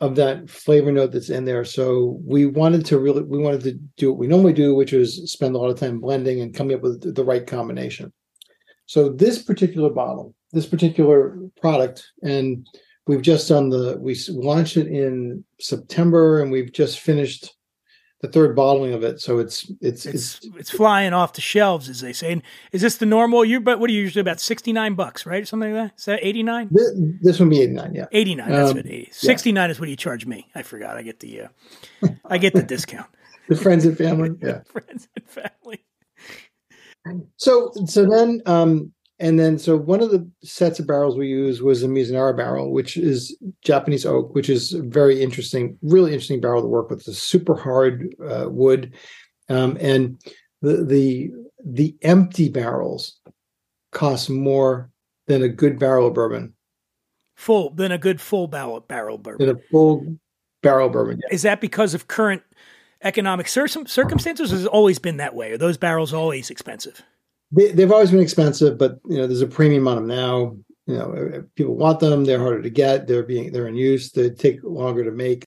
of 0.00 0.16
that 0.16 0.48
flavor 0.50 0.92
note 0.92 1.12
that's 1.12 1.30
in 1.30 1.44
there 1.44 1.64
so 1.64 2.20
we 2.24 2.46
wanted 2.46 2.84
to 2.86 2.98
really 2.98 3.22
we 3.22 3.38
wanted 3.38 3.62
to 3.62 3.72
do 3.96 4.10
what 4.10 4.18
we 4.18 4.26
normally 4.26 4.52
do 4.52 4.74
which 4.74 4.92
is 4.92 5.30
spend 5.30 5.54
a 5.54 5.58
lot 5.58 5.70
of 5.70 5.78
time 5.78 6.00
blending 6.00 6.40
and 6.40 6.54
coming 6.54 6.76
up 6.76 6.82
with 6.82 7.14
the 7.14 7.24
right 7.24 7.46
combination 7.46 8.12
so 8.86 9.08
this 9.08 9.42
particular 9.42 9.90
bottle 9.90 10.34
this 10.52 10.66
particular 10.66 11.38
product 11.60 12.06
and 12.22 12.66
we've 13.10 13.22
just 13.22 13.48
done 13.48 13.68
the 13.68 13.98
we 14.00 14.16
launched 14.28 14.76
it 14.76 14.86
in 14.86 15.44
september 15.58 16.40
and 16.40 16.52
we've 16.52 16.72
just 16.72 17.00
finished 17.00 17.54
the 18.20 18.28
third 18.28 18.54
bottling 18.54 18.92
of 18.92 19.02
it. 19.02 19.18
So 19.20 19.38
it's 19.38 19.70
it's 19.80 20.04
it's 20.04 20.40
it's 20.58 20.70
flying 20.70 21.14
off 21.14 21.32
the 21.32 21.40
shelves, 21.40 21.88
as 21.88 22.00
they 22.02 22.12
say. 22.12 22.32
And 22.32 22.42
is 22.70 22.82
this 22.82 22.98
the 22.98 23.06
normal? 23.06 23.44
You 23.46 23.60
but 23.60 23.80
what 23.80 23.88
are 23.88 23.92
you 23.94 24.02
usually 24.02 24.20
about 24.20 24.40
sixty 24.40 24.72
nine 24.72 24.94
bucks, 24.94 25.24
right? 25.24 25.48
Something 25.48 25.72
like 25.74 25.88
that. 25.88 25.98
Is 25.98 26.04
that 26.04 26.18
eighty 26.22 26.42
nine? 26.42 26.68
This, 26.70 26.90
this 27.22 27.40
would 27.40 27.48
be 27.48 27.62
eighty 27.62 27.72
nine. 27.72 27.94
Yeah, 27.94 28.06
eighty 28.12 28.34
nine. 28.34 28.50
That's 28.50 28.72
Um, 28.72 28.76
what 28.76 28.86
eighty. 28.86 29.08
Sixty 29.10 29.52
nine 29.52 29.70
is 29.70 29.80
what 29.80 29.88
you 29.88 29.96
charge 29.96 30.26
me. 30.26 30.50
I 30.54 30.62
forgot. 30.62 30.98
I 30.98 31.02
get 31.02 31.20
the 31.20 31.42
uh, 31.42 32.08
I 32.26 32.36
get 32.36 32.52
the 32.52 32.62
discount. 32.62 33.08
the 33.48 33.56
friends 33.56 33.84
and 33.86 33.96
family. 33.96 34.30
Yeah. 34.42 34.60
Friends 34.70 35.08
and 35.16 35.26
family. 35.26 35.84
So 37.38 37.72
so 37.86 38.04
then 38.04 38.42
um 38.44 38.92
and 39.20 39.38
then 39.38 39.58
so 39.58 39.76
one 39.76 40.00
of 40.02 40.10
the 40.10 40.28
sets 40.42 40.80
of 40.80 40.86
barrels 40.86 41.16
we 41.16 41.28
use 41.28 41.60
was 41.62 41.82
a 41.82 41.86
Mizunara 41.88 42.34
barrel, 42.36 42.72
which 42.72 42.96
is 42.96 43.36
Japanese 43.62 44.06
oak, 44.06 44.34
which 44.34 44.48
is 44.48 44.72
a 44.72 44.82
very 44.82 45.22
interesting, 45.22 45.76
really 45.82 46.12
interesting 46.12 46.40
barrel 46.40 46.62
to 46.62 46.68
work 46.68 46.88
with. 46.90 47.00
It's 47.00 47.08
a 47.08 47.14
super 47.14 47.54
hard 47.54 48.14
uh, 48.26 48.46
wood, 48.48 48.94
um, 49.50 49.76
and 49.80 50.20
the 50.62 50.84
the 50.84 51.30
the 51.64 51.96
empty 52.02 52.48
barrels 52.48 53.20
cost 53.92 54.30
more 54.30 54.90
than 55.26 55.42
a 55.42 55.48
good 55.48 55.78
barrel 55.78 56.08
of 56.08 56.14
bourbon, 56.14 56.54
Full 57.34 57.70
than 57.70 57.92
a 57.92 57.98
good 57.98 58.20
full 58.20 58.48
barrel 58.48 58.80
barrel 58.80 59.18
bourbon. 59.18 59.46
than 59.46 59.56
a 59.56 59.60
full 59.70 60.16
barrel 60.62 60.88
bourbon. 60.88 61.20
Is 61.30 61.42
that 61.42 61.60
because 61.60 61.92
of 61.94 62.08
current 62.08 62.42
economic 63.02 63.48
cir- 63.48 63.68
circumstances? 63.68 64.50
Or 64.52 64.56
has 64.56 64.64
it 64.64 64.68
always 64.68 64.98
been 64.98 65.18
that 65.18 65.34
way? 65.34 65.52
Are 65.52 65.58
those 65.58 65.76
barrels 65.76 66.12
always 66.14 66.50
expensive? 66.50 67.02
They, 67.52 67.72
they've 67.72 67.92
always 67.92 68.10
been 68.10 68.20
expensive, 68.20 68.78
but 68.78 68.98
you 69.08 69.16
know 69.16 69.26
there's 69.26 69.42
a 69.42 69.46
premium 69.46 69.88
on 69.88 69.96
them 69.96 70.06
now. 70.06 70.56
You 70.86 70.96
know, 70.96 71.44
people 71.54 71.76
want 71.76 72.00
them. 72.00 72.24
They're 72.24 72.40
harder 72.40 72.62
to 72.62 72.70
get. 72.70 73.06
They're 73.06 73.22
being 73.22 73.52
they're 73.52 73.68
in 73.68 73.76
use. 73.76 74.12
They 74.12 74.30
take 74.30 74.60
longer 74.62 75.04
to 75.04 75.12
make. 75.12 75.44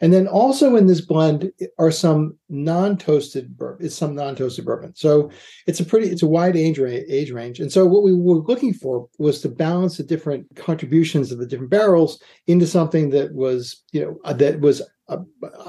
And 0.00 0.12
then 0.12 0.26
also 0.28 0.76
in 0.76 0.86
this 0.86 1.00
blend 1.00 1.50
are 1.78 1.90
some 1.90 2.38
non-toasted 2.48 3.56
bourbon. 3.56 3.86
It's 3.86 3.96
some 3.96 4.14
non-toasted 4.14 4.64
bourbon. 4.64 4.94
So 4.94 5.30
it's 5.66 5.80
a 5.80 5.84
pretty 5.84 6.08
it's 6.08 6.22
a 6.22 6.28
wide 6.28 6.56
age 6.56 6.78
range, 6.78 7.04
age 7.08 7.30
range. 7.30 7.60
And 7.60 7.72
so 7.72 7.86
what 7.86 8.02
we 8.02 8.12
were 8.12 8.36
looking 8.36 8.72
for 8.72 9.08
was 9.18 9.40
to 9.42 9.48
balance 9.48 9.96
the 9.96 10.04
different 10.04 10.46
contributions 10.54 11.32
of 11.32 11.38
the 11.38 11.46
different 11.46 11.70
barrels 11.70 12.22
into 12.46 12.66
something 12.66 13.10
that 13.10 13.32
was 13.32 13.82
you 13.92 14.04
know 14.24 14.32
that 14.32 14.60
was 14.60 14.82
uh, 15.08 15.18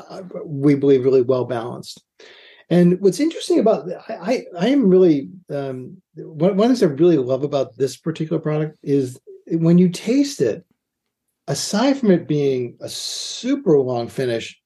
uh, 0.09 0.21
we 0.45 0.75
believe 0.75 1.03
really 1.03 1.21
well 1.21 1.45
balanced. 1.45 2.03
And 2.71 2.99
what's 3.01 3.19
interesting 3.19 3.59
about 3.59 3.87
I, 4.09 4.13
I, 4.13 4.45
I 4.57 4.67
am 4.69 4.89
really 4.89 5.29
um, 5.49 6.01
one, 6.15 6.55
one 6.55 6.71
of 6.71 6.79
the 6.79 6.79
things 6.79 6.83
I 6.83 6.85
really 6.85 7.17
love 7.17 7.43
about 7.43 7.77
this 7.77 7.97
particular 7.97 8.41
product 8.41 8.77
is 8.81 9.19
when 9.47 9.77
you 9.77 9.89
taste 9.89 10.39
it, 10.41 10.65
aside 11.47 11.97
from 11.97 12.11
it 12.11 12.29
being 12.29 12.77
a 12.79 12.87
super 12.87 13.77
long 13.77 14.07
finish, 14.07 14.57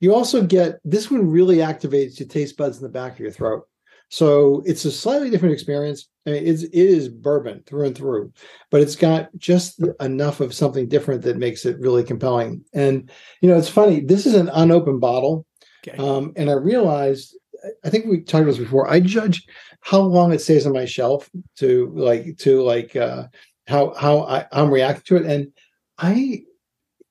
you 0.00 0.14
also 0.14 0.42
get 0.42 0.80
this 0.84 1.10
one 1.10 1.30
really 1.30 1.58
activates 1.58 2.18
your 2.18 2.28
taste 2.28 2.56
buds 2.56 2.78
in 2.78 2.82
the 2.82 2.88
back 2.88 3.12
of 3.12 3.20
your 3.20 3.30
throat. 3.30 3.64
So 4.08 4.62
it's 4.64 4.86
a 4.86 4.90
slightly 4.90 5.28
different 5.28 5.52
experience. 5.52 6.08
I 6.26 6.30
mean, 6.30 6.46
it's, 6.46 6.62
it 6.62 6.72
is 6.72 7.08
bourbon 7.08 7.62
through 7.66 7.88
and 7.88 7.96
through, 7.96 8.32
but 8.70 8.80
it's 8.80 8.96
got 8.96 9.28
just 9.36 9.80
enough 10.00 10.40
of 10.40 10.54
something 10.54 10.88
different 10.88 11.22
that 11.22 11.36
makes 11.36 11.66
it 11.66 11.78
really 11.78 12.04
compelling. 12.04 12.64
And 12.72 13.10
you 13.42 13.50
know, 13.50 13.58
it's 13.58 13.68
funny. 13.68 14.00
This 14.00 14.24
is 14.24 14.34
an 14.34 14.48
unopened 14.52 15.02
bottle, 15.02 15.44
Okay. 15.86 15.98
um, 15.98 16.32
and 16.36 16.48
I 16.48 16.54
realized. 16.54 17.36
I 17.84 17.90
think 17.90 18.06
we 18.06 18.20
talked 18.20 18.42
about 18.42 18.52
this 18.52 18.58
before. 18.58 18.90
I 18.90 19.00
judge 19.00 19.46
how 19.80 20.00
long 20.00 20.32
it 20.32 20.40
stays 20.40 20.66
on 20.66 20.72
my 20.72 20.84
shelf 20.84 21.30
to 21.56 21.92
like 21.94 22.36
to 22.38 22.62
like 22.62 22.96
uh, 22.96 23.24
how 23.66 23.94
how 23.94 24.20
I, 24.20 24.46
I'm 24.52 24.70
reacting 24.70 25.04
to 25.18 25.24
it, 25.24 25.30
and 25.30 25.52
I 25.98 26.42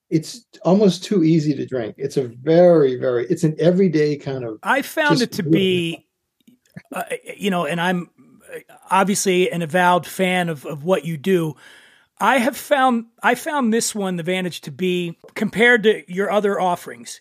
it's 0.08 0.44
almost 0.62 1.04
too 1.04 1.22
easy 1.22 1.54
to 1.54 1.66
drink. 1.66 1.94
It's 1.98 2.16
a 2.16 2.28
very 2.28 2.96
very 2.96 3.26
it's 3.26 3.44
an 3.44 3.56
everyday 3.58 4.16
kind 4.16 4.44
of. 4.44 4.58
I 4.62 4.82
found 4.82 5.22
it 5.22 5.32
to 5.32 5.42
be, 5.42 6.06
uh, 6.92 7.04
you 7.36 7.50
know, 7.50 7.66
and 7.66 7.80
I'm 7.80 8.10
obviously 8.90 9.50
an 9.50 9.62
avowed 9.62 10.06
fan 10.06 10.48
of, 10.48 10.66
of 10.66 10.84
what 10.84 11.04
you 11.04 11.16
do. 11.16 11.54
I 12.18 12.38
have 12.38 12.56
found 12.56 13.06
I 13.22 13.34
found 13.34 13.72
this 13.72 13.94
one 13.94 14.16
the 14.16 14.22
Vantage 14.22 14.60
to 14.62 14.70
be 14.70 15.18
compared 15.34 15.84
to 15.84 16.12
your 16.12 16.30
other 16.30 16.60
offerings 16.60 17.20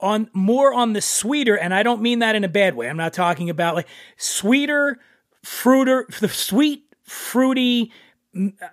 on 0.00 0.28
more 0.32 0.72
on 0.72 0.92
the 0.92 1.00
sweeter, 1.00 1.56
and 1.56 1.74
I 1.74 1.82
don't 1.82 2.02
mean 2.02 2.20
that 2.20 2.34
in 2.34 2.44
a 2.44 2.48
bad 2.48 2.74
way. 2.74 2.88
I'm 2.88 2.96
not 2.96 3.12
talking 3.12 3.50
about 3.50 3.74
like 3.74 3.88
sweeter, 4.16 4.98
fruiter, 5.42 6.06
the 6.20 6.28
sweet, 6.28 6.84
fruity. 7.02 7.92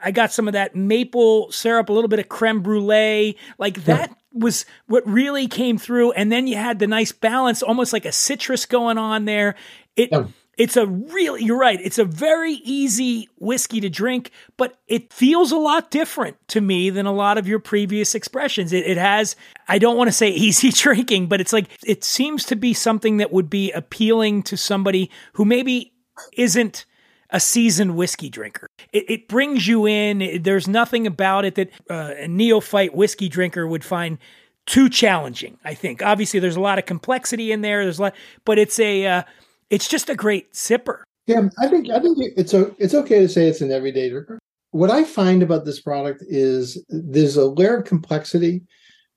I 0.04 0.12
got 0.12 0.32
some 0.32 0.48
of 0.48 0.54
that 0.54 0.76
maple 0.76 1.52
syrup, 1.52 1.90
a 1.90 1.94
little 1.94 2.08
bit 2.08 2.20
of 2.20 2.30
creme 2.30 2.62
brulee, 2.62 3.38
like 3.58 3.86
that 3.86 4.16
was 4.32 4.66
what 4.86 5.08
really 5.08 5.48
came 5.48 5.78
through. 5.78 6.12
And 6.12 6.32
then 6.32 6.46
you 6.46 6.56
had 6.56 6.78
the 6.80 6.88
nice 6.88 7.12
balance, 7.12 7.64
almost 7.64 7.92
like 7.92 8.06
a 8.06 8.12
citrus 8.12 8.66
going 8.66 8.98
on 8.98 9.26
there. 9.26 9.56
It 9.96 10.12
it's 10.58 10.76
a 10.76 10.88
really 10.88 11.44
you're 11.44 11.58
right. 11.58 11.80
It's 11.82 12.00
a 12.00 12.06
very 12.06 12.54
easy 12.64 13.30
whiskey 13.38 13.80
to 13.82 13.90
drink, 13.90 14.32
but 14.58 14.78
it 14.88 15.14
feels 15.14 15.52
a 15.52 15.58
lot 15.58 15.92
different 15.92 16.36
to 16.50 16.62
me 16.62 16.90
than 16.90 17.06
a 17.06 17.14
lot 17.14 17.38
of 17.38 17.48
your 17.48 17.60
previous 17.60 18.16
expressions. 18.16 18.74
It, 18.74 18.86
it 18.86 18.98
has 18.98 19.36
I 19.68 19.78
don't 19.78 19.98
want 19.98 20.08
to 20.08 20.12
say 20.14 20.30
easy 20.48 20.70
drinking, 20.72 21.28
but 21.28 21.40
it's 21.40 21.54
like 21.54 21.70
it 21.86 22.04
seems 22.04 22.44
to 22.46 22.56
be 22.56 22.74
something 22.74 23.18
that 23.18 23.32
would 23.32 23.50
be 23.50 23.72
appealing 23.72 24.44
to 24.44 24.58
somebody 24.58 25.12
who 25.34 25.46
maybe 25.46 25.94
isn't 26.34 26.86
a 27.30 27.40
seasoned 27.40 27.96
whiskey 27.96 28.30
drinker. 28.30 28.68
It, 28.94 29.10
it 29.10 29.28
brings 29.28 29.68
you 29.68 29.86
in. 29.86 30.22
It- 30.22 30.44
there's 30.44 30.68
nothing 30.68 31.06
about 31.06 31.46
it 31.46 31.56
that 31.56 31.70
uh, 31.90 32.14
a 32.18 32.28
neophyte 32.28 32.96
whiskey 32.96 33.30
drinker 33.30 33.68
would 33.68 33.84
find 33.84 34.18
too 34.66 34.90
challenging. 34.90 35.58
I 35.64 35.74
think 35.74 36.02
obviously 36.02 36.40
there's 36.40 36.56
a 36.56 36.62
lot 36.62 36.80
of 36.80 36.86
complexity 36.86 37.52
in 37.52 37.62
there. 37.62 37.84
There's 37.84 38.00
a 38.00 38.04
lot, 38.04 38.16
but 38.44 38.58
it's 38.58 38.80
a 38.80 39.06
uh, 39.06 39.24
it's 39.70 39.88
just 39.88 40.10
a 40.10 40.16
great 40.16 40.54
sipper. 40.54 41.02
Yeah, 41.26 41.50
I 41.60 41.68
think 41.68 41.90
I 41.90 42.00
think 42.00 42.18
it's 42.38 42.54
it's 42.54 42.94
okay 42.94 43.20
to 43.20 43.30
say 43.30 43.48
it's 43.48 43.62
an 43.62 43.72
everyday 43.72 44.10
drinker. 44.10 44.40
What 44.72 44.90
I 44.90 45.04
find 45.04 45.44
about 45.44 45.66
this 45.66 45.82
product 45.82 46.24
is 46.28 46.84
there's 46.90 47.38
a 47.38 47.46
layer 47.46 47.78
of 47.78 47.86
complexity 47.86 48.62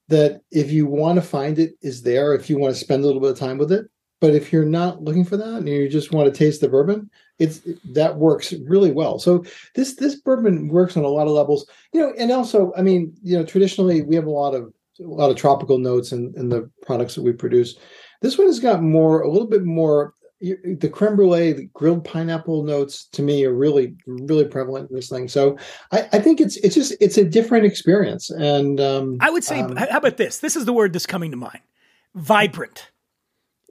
that 0.09 0.40
if 0.51 0.72
you 0.72 0.86
want 0.86 1.16
to 1.16 1.22
find 1.22 1.59
it 1.59 1.74
is 1.82 2.03
there 2.03 2.34
if 2.34 2.51
you 2.51 2.59
want 2.59 2.74
to 2.74 2.80
spend 2.80 3.03
a 3.03 3.07
little 3.07 3.20
bit 3.20 3.30
of 3.30 3.38
time 3.38 3.59
with 3.59 3.70
it. 3.70 3.86
But 4.20 4.34
if 4.34 4.53
you're 4.53 4.66
not 4.66 5.03
looking 5.03 5.24
for 5.24 5.36
that 5.38 5.57
and 5.57 5.68
you 5.68 5.88
just 5.88 6.12
want 6.12 6.32
to 6.32 6.38
taste 6.38 6.61
the 6.61 6.68
bourbon, 6.68 7.09
it's 7.38 7.61
that 7.92 8.16
works 8.16 8.53
really 8.66 8.90
well. 8.90 9.18
So 9.18 9.44
this 9.74 9.94
this 9.94 10.16
bourbon 10.16 10.68
works 10.68 10.96
on 10.96 11.05
a 11.05 11.09
lot 11.09 11.26
of 11.26 11.32
levels, 11.32 11.66
you 11.92 12.01
know. 12.01 12.12
And 12.18 12.30
also, 12.30 12.72
I 12.76 12.82
mean, 12.82 13.14
you 13.22 13.38
know, 13.38 13.44
traditionally 13.44 14.03
we 14.03 14.16
have 14.16 14.26
a 14.26 14.30
lot 14.30 14.55
of 14.55 14.72
a 15.01 15.05
lot 15.05 15.30
of 15.30 15.36
tropical 15.36 15.78
notes 15.78 16.12
in, 16.12 16.34
in 16.36 16.51
the 16.51 16.70
products 16.82 17.14
that 17.14 17.22
we 17.22 17.32
produce. 17.32 17.76
This 18.20 18.36
one 18.36 18.48
has 18.48 18.61
got 18.61 18.82
more, 18.82 19.22
a 19.22 19.30
little 19.30 19.48
bit 19.48 19.64
more. 19.64 20.12
The 20.41 20.88
creme 20.91 21.16
brulee, 21.16 21.53
the 21.53 21.66
grilled 21.74 22.05
pineapple 22.05 22.62
notes 22.64 23.05
to 23.12 23.22
me 23.22 23.45
are 23.45 23.53
really, 23.53 23.95
really 24.07 24.47
prevalent 24.47 24.88
in 24.91 24.97
this 24.97 25.11
thing. 25.11 25.28
So 25.28 25.59
I, 25.93 26.09
I 26.14 26.18
think 26.18 26.41
it's 26.41 26.57
it's 26.59 26.74
just 26.74 26.95
it's 27.01 27.18
a 27.18 27.24
different 27.24 27.66
experience. 27.66 28.30
And 28.30 28.80
um, 28.80 29.18
I 29.20 29.28
would 29.30 29.45
say, 29.45 29.61
um, 29.61 29.76
how 29.76 29.99
about 29.99 30.16
this? 30.16 30.38
This 30.38 30.57
is 30.57 30.64
the 30.64 30.72
word 30.72 30.95
that's 30.95 31.05
coming 31.07 31.30
to 31.32 31.36
mind: 31.36 31.61
vibrant. 32.14 32.91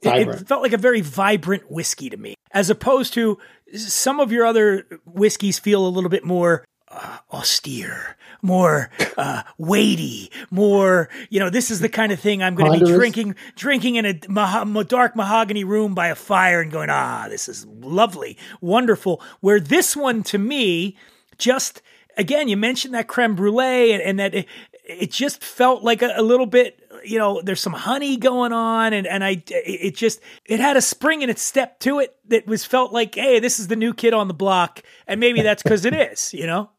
It- 0.02 0.08
It, 0.42 0.48
felt 0.48 0.62
like 0.62 0.72
a 0.72 0.78
very 0.78 1.00
vibrant 1.00 1.70
whiskey 1.70 2.08
to 2.08 2.16
me, 2.16 2.34
as 2.52 2.70
opposed 2.70 3.12
to 3.14 3.36
some 3.76 4.18
of 4.20 4.32
your 4.32 4.46
other 4.46 4.86
whiskeys 5.04 5.58
feel 5.58 5.86
a 5.86 5.90
little 5.90 6.08
bit 6.08 6.24
more 6.24 6.64
uh, 6.90 7.18
austere, 7.32 8.16
more 8.42 8.90
uh, 9.16 9.42
weighty, 9.58 10.30
more. 10.50 11.08
You 11.28 11.40
know, 11.40 11.50
this 11.50 11.70
is 11.70 11.80
the 11.80 11.88
kind 11.88 12.12
of 12.12 12.20
thing 12.20 12.42
I'm 12.42 12.54
going 12.54 12.78
to 12.78 12.84
be 12.84 12.92
drinking, 12.92 13.36
drinking 13.56 13.96
in 13.96 14.06
a 14.06 14.20
mo- 14.28 14.82
dark 14.82 15.14
mahogany 15.14 15.64
room 15.64 15.94
by 15.94 16.08
a 16.08 16.14
fire 16.14 16.60
and 16.60 16.70
going, 16.70 16.90
ah, 16.90 17.26
this 17.28 17.48
is 17.48 17.66
lovely, 17.66 18.36
wonderful. 18.60 19.22
Where 19.40 19.60
this 19.60 19.96
one 19.96 20.22
to 20.24 20.38
me 20.38 20.96
just 21.38 21.82
again, 22.16 22.48
you 22.48 22.56
mentioned 22.56 22.94
that 22.94 23.08
creme 23.08 23.34
brulee 23.34 23.92
and, 23.92 24.02
and 24.02 24.18
that 24.18 24.34
it, 24.34 24.46
it 24.84 25.10
just 25.10 25.42
felt 25.42 25.82
like 25.82 26.02
a, 26.02 26.12
a 26.16 26.22
little 26.22 26.46
bit, 26.46 26.78
you 27.04 27.18
know, 27.18 27.40
there's 27.42 27.60
some 27.60 27.72
honey 27.72 28.16
going 28.16 28.52
on. 28.52 28.92
And, 28.92 29.06
and 29.06 29.24
I, 29.24 29.42
it 29.48 29.96
just, 29.96 30.20
it 30.44 30.60
had 30.60 30.76
a 30.76 30.82
spring 30.82 31.22
in 31.22 31.30
its 31.30 31.42
step 31.42 31.80
to 31.80 32.00
it 32.00 32.16
that 32.28 32.46
was 32.46 32.64
felt 32.64 32.92
like, 32.92 33.14
hey, 33.14 33.40
this 33.40 33.58
is 33.58 33.68
the 33.68 33.76
new 33.76 33.94
kid 33.94 34.12
on 34.12 34.28
the 34.28 34.34
block. 34.34 34.82
And 35.06 35.20
maybe 35.20 35.42
that's 35.42 35.62
because 35.62 35.84
it 35.84 35.94
is, 35.94 36.34
you 36.34 36.46
know? 36.46 36.70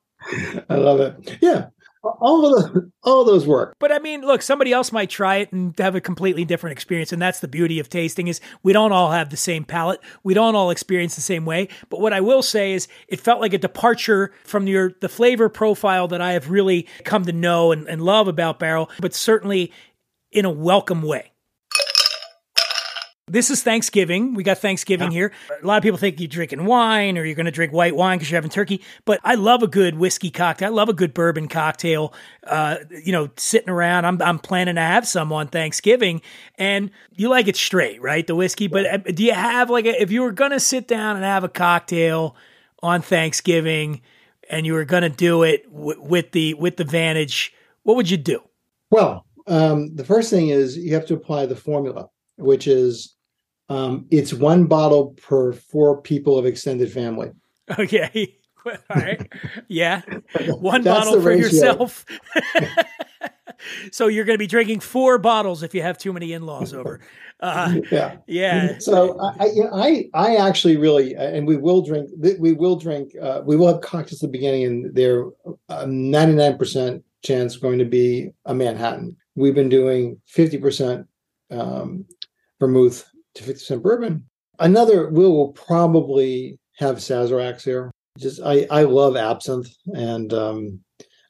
I 0.70 0.76
love 0.76 1.00
it. 1.00 1.38
Yeah, 1.42 1.68
all 2.04 2.56
of 2.56 2.74
the 2.74 2.92
all 3.04 3.24
those 3.24 3.46
work. 3.46 3.76
But 3.80 3.92
I 3.92 4.00
mean, 4.00 4.22
look, 4.22 4.42
somebody 4.42 4.72
else 4.72 4.92
might 4.92 5.10
try 5.10 5.38
it 5.38 5.52
and 5.52 5.78
have 5.80 5.96
a 5.96 6.02
completely 6.02 6.46
different 6.46 6.74
experience, 6.74 7.12
and 7.12 7.22
that's 7.22 7.40
the 7.40 7.48
beauty 7.48 7.80
of 7.80 7.90
tasting 7.90 8.28
is 8.28 8.42
we 8.64 8.74
don't 8.74 8.92
all 8.92 9.12
have 9.12 9.30
the 9.30 9.38
same 9.38 9.64
palate, 9.64 10.00
we 10.24 10.34
don't 10.34 10.56
all 10.56 10.70
experience 10.72 11.16
the 11.16 11.22
same 11.22 11.46
way. 11.46 11.68
But 11.90 12.02
what 12.02 12.14
I 12.14 12.22
will 12.22 12.42
say 12.42 12.74
is, 12.74 12.88
it 13.08 13.20
felt 13.20 13.42
like 13.42 13.54
a 13.54 13.58
departure 13.58 14.32
from 14.44 14.68
your 14.68 14.94
the 15.02 15.10
flavor 15.10 15.50
profile 15.50 16.08
that 16.10 16.22
I 16.22 16.34
have 16.34 16.50
really 16.50 16.88
come 17.04 17.26
to 17.26 17.34
know 17.34 17.72
and, 17.72 17.88
and 17.88 18.02
love 18.02 18.28
about 18.28 18.60
Barrell, 18.60 18.90
but 19.00 19.14
certainly 19.14 19.72
in 20.32 20.46
a 20.46 20.52
welcome 20.52 21.02
way. 21.02 21.31
This 23.32 23.50
is 23.50 23.64
Thanksgiving. 23.64 24.34
We 24.34 24.44
got 24.44 24.58
Thanksgiving 24.58 25.10
here. 25.10 25.32
A 25.64 25.66
lot 25.66 25.78
of 25.78 25.84
people 25.84 25.98
think 25.98 26.20
you're 26.20 26.28
drinking 26.28 26.66
wine 26.66 27.18
or 27.18 27.24
you're 27.24 27.36
going 27.36 27.46
to 27.46 27.52
drink 27.52 27.72
white 27.72 27.96
wine 27.96 28.18
because 28.18 28.30
you're 28.30 28.38
having 28.38 28.52
turkey. 28.52 28.84
But 29.06 29.22
I 29.24 29.36
love 29.36 29.64
a 29.64 29.68
good 29.68 29.96
whiskey 29.96 30.32
cocktail. 30.32 30.68
I 30.68 30.72
love 30.72 30.90
a 30.90 30.94
good 30.94 31.14
bourbon 31.14 31.48
cocktail. 31.48 32.14
Uh, 32.46 32.78
you 33.06 33.14
know, 33.14 33.30
sitting 33.38 33.70
around. 33.70 34.04
I'm 34.04 34.22
I'm 34.22 34.38
planning 34.38 34.76
to 34.76 34.82
have 34.82 35.08
some 35.08 35.32
on 35.32 35.48
Thanksgiving, 35.48 36.22
and 36.56 36.92
you 37.14 37.30
like 37.30 37.48
it 37.48 37.56
straight, 37.56 38.02
right? 38.02 38.28
The 38.28 38.36
whiskey. 38.36 38.68
But 38.68 38.86
uh, 38.86 38.98
do 38.98 39.24
you 39.24 39.34
have 39.34 39.70
like 39.70 39.86
a, 39.86 40.02
if 40.02 40.12
you 40.12 40.24
were 40.24 40.34
going 40.34 40.52
to 40.52 40.60
sit 40.60 40.90
down 40.90 41.16
and 41.16 41.24
have 41.24 41.46
a 41.46 41.50
cocktail 41.50 42.36
on 42.84 43.02
Thanksgiving, 43.02 44.02
and 44.50 44.66
you 44.66 44.74
were 44.74 44.84
going 44.84 45.04
to 45.04 45.10
do 45.10 45.44
it 45.44 45.72
w- 45.74 46.02
with 46.02 46.32
the 46.32 46.56
with 46.56 46.76
the 46.76 46.84
Vantage, 46.84 47.54
what 47.84 47.96
would 47.96 48.10
you 48.10 48.18
do? 48.18 48.42
Well, 48.90 49.26
um, 49.48 49.96
the 49.96 50.04
first 50.04 50.30
thing 50.30 50.50
is 50.50 50.78
you 50.78 50.94
have 50.96 51.06
to 51.06 51.14
apply 51.14 51.46
the 51.46 51.56
formula, 51.56 52.10
which 52.38 52.68
is 52.68 53.16
um, 53.72 54.06
it's 54.12 54.34
one 54.34 54.66
bottle 54.66 55.12
per 55.12 55.54
four 55.54 56.02
people 56.02 56.38
of 56.38 56.46
extended 56.46 56.92
family. 56.92 57.32
Okay. 57.80 58.38
All 58.66 58.76
right. 58.90 59.32
Yeah. 59.70 60.02
One 60.50 60.84
bottle 60.84 61.14
for 61.14 61.30
ratio. 61.30 61.46
yourself. 61.46 62.06
so 63.92 64.08
you're 64.08 64.26
going 64.26 64.36
to 64.36 64.40
be 64.40 64.46
drinking 64.46 64.82
four 64.82 65.18
bottles 65.18 65.64
if 65.64 65.74
you 65.74 65.82
have 65.82 65.98
too 65.98 66.14
many 66.14 66.34
in-laws 66.34 66.72
over. 66.74 67.00
Uh, 67.40 67.78
yeah. 67.90 68.18
yeah. 68.28 68.78
So 68.78 69.20
I, 69.20 69.34
I, 69.40 69.46
you 69.48 69.64
know, 69.64 69.72
I, 69.74 70.10
I 70.14 70.36
actually 70.36 70.78
really, 70.78 71.16
and 71.16 71.48
we 71.48 71.58
will 71.58 71.82
drink, 71.82 72.12
we 72.40 72.54
will 72.54 72.76
drink, 72.76 73.14
uh, 73.20 73.42
we 73.44 73.56
will 73.56 73.68
have 73.68 73.82
cocktails 73.82 74.22
at 74.22 74.28
the 74.28 74.38
beginning, 74.38 74.66
and 74.66 74.94
they're 74.94 75.26
nine 75.88 76.58
percent 76.58 77.04
chance 77.24 77.58
going 77.58 77.80
to 77.80 77.86
be 77.86 78.30
a 78.46 78.54
Manhattan. 78.54 79.16
We've 79.34 79.56
been 79.56 79.70
doing 79.70 80.22
fifty 80.28 80.60
percent 80.60 81.08
um, 81.50 82.06
vermouth 82.60 83.11
to 83.36 83.44
fifty 83.44 83.54
percent 83.60 83.84
bourbon. 83.84 84.26
Another, 84.60 85.10
we 85.10 85.24
will 85.24 85.50
probably 85.54 86.60
have 86.78 86.98
Sazeracs 86.98 87.64
here. 87.64 87.92
Just 88.20 88.42
I, 88.42 88.68
I 88.70 88.84
love 88.84 89.16
absinthe, 89.16 89.74
and 89.88 90.34
um, 90.34 90.82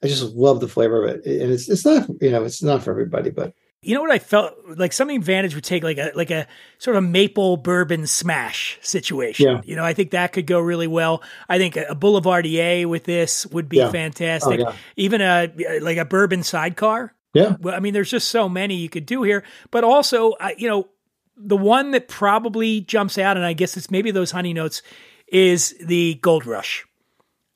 I 0.04 0.08
just 0.08 0.24
love 0.36 0.60
the 0.60 0.68
flavor 0.68 1.06
of 1.06 1.10
it. 1.10 1.26
And 1.26 1.52
it's 1.52 1.70
it's 1.70 1.86
not 1.86 2.10
you 2.20 2.32
know 2.32 2.44
it's 2.44 2.64
not 2.64 2.84
for 2.84 2.92
everybody, 2.92 3.30
but 3.30 3.54
You 3.84 3.96
know 3.96 4.02
what 4.02 4.12
I 4.12 4.20
felt 4.20 4.54
like 4.68 4.92
something 4.94 5.22
Vantage 5.22 5.54
would 5.56 5.64
take 5.64 5.84
like 5.84 5.98
a 6.00 6.12
like 6.16 6.32
a 6.32 6.48
sort 6.80 6.98
of 6.98 7.04
maple 7.04 7.58
bourbon 7.58 8.08
smash 8.08 8.80
situation. 8.82 9.48
Yeah. 9.48 9.62
You 9.64 9.76
know, 9.76 9.84
I 9.86 9.94
think 9.94 10.12
that 10.12 10.34
could 10.34 10.48
go 10.48 10.60
really 10.60 10.88
well. 10.88 11.22
I 11.48 11.58
think 11.60 11.78
a, 11.78 11.86
a 11.90 11.96
Boulevardier 11.96 12.88
with 12.88 13.04
this 13.04 13.46
would 13.48 13.70
be 13.70 13.78
Yeah. 13.78 13.92
fantastic. 13.92 14.60
Oh, 14.60 14.70
yeah. 14.70 14.76
Even 14.98 15.22
a 15.22 15.52
like 15.82 15.98
a 15.98 16.06
bourbon 16.06 16.42
sidecar. 16.44 17.14
Yeah. 17.34 17.56
Well, 17.62 17.76
I 17.76 17.80
mean, 17.80 17.94
there's 17.94 18.12
just 18.12 18.28
so 18.30 18.50
many 18.50 18.76
you 18.76 18.90
could 18.90 19.06
do 19.06 19.24
here. 19.24 19.44
But 19.70 19.84
also, 19.84 20.34
I, 20.40 20.56
you 20.58 20.68
know, 20.68 20.90
the 21.36 21.58
one 21.58 21.92
that 21.92 22.08
probably 22.08 22.82
jumps 22.82 23.18
out, 23.18 23.38
and 23.38 23.46
I 23.46 23.54
guess 23.54 23.78
it's 23.78 23.92
maybe 23.92 24.12
those 24.12 24.32
honey 24.32 24.54
notes, 24.54 24.82
is 25.28 25.76
the 25.84 26.16
Gold 26.16 26.46
Rush. 26.46 26.86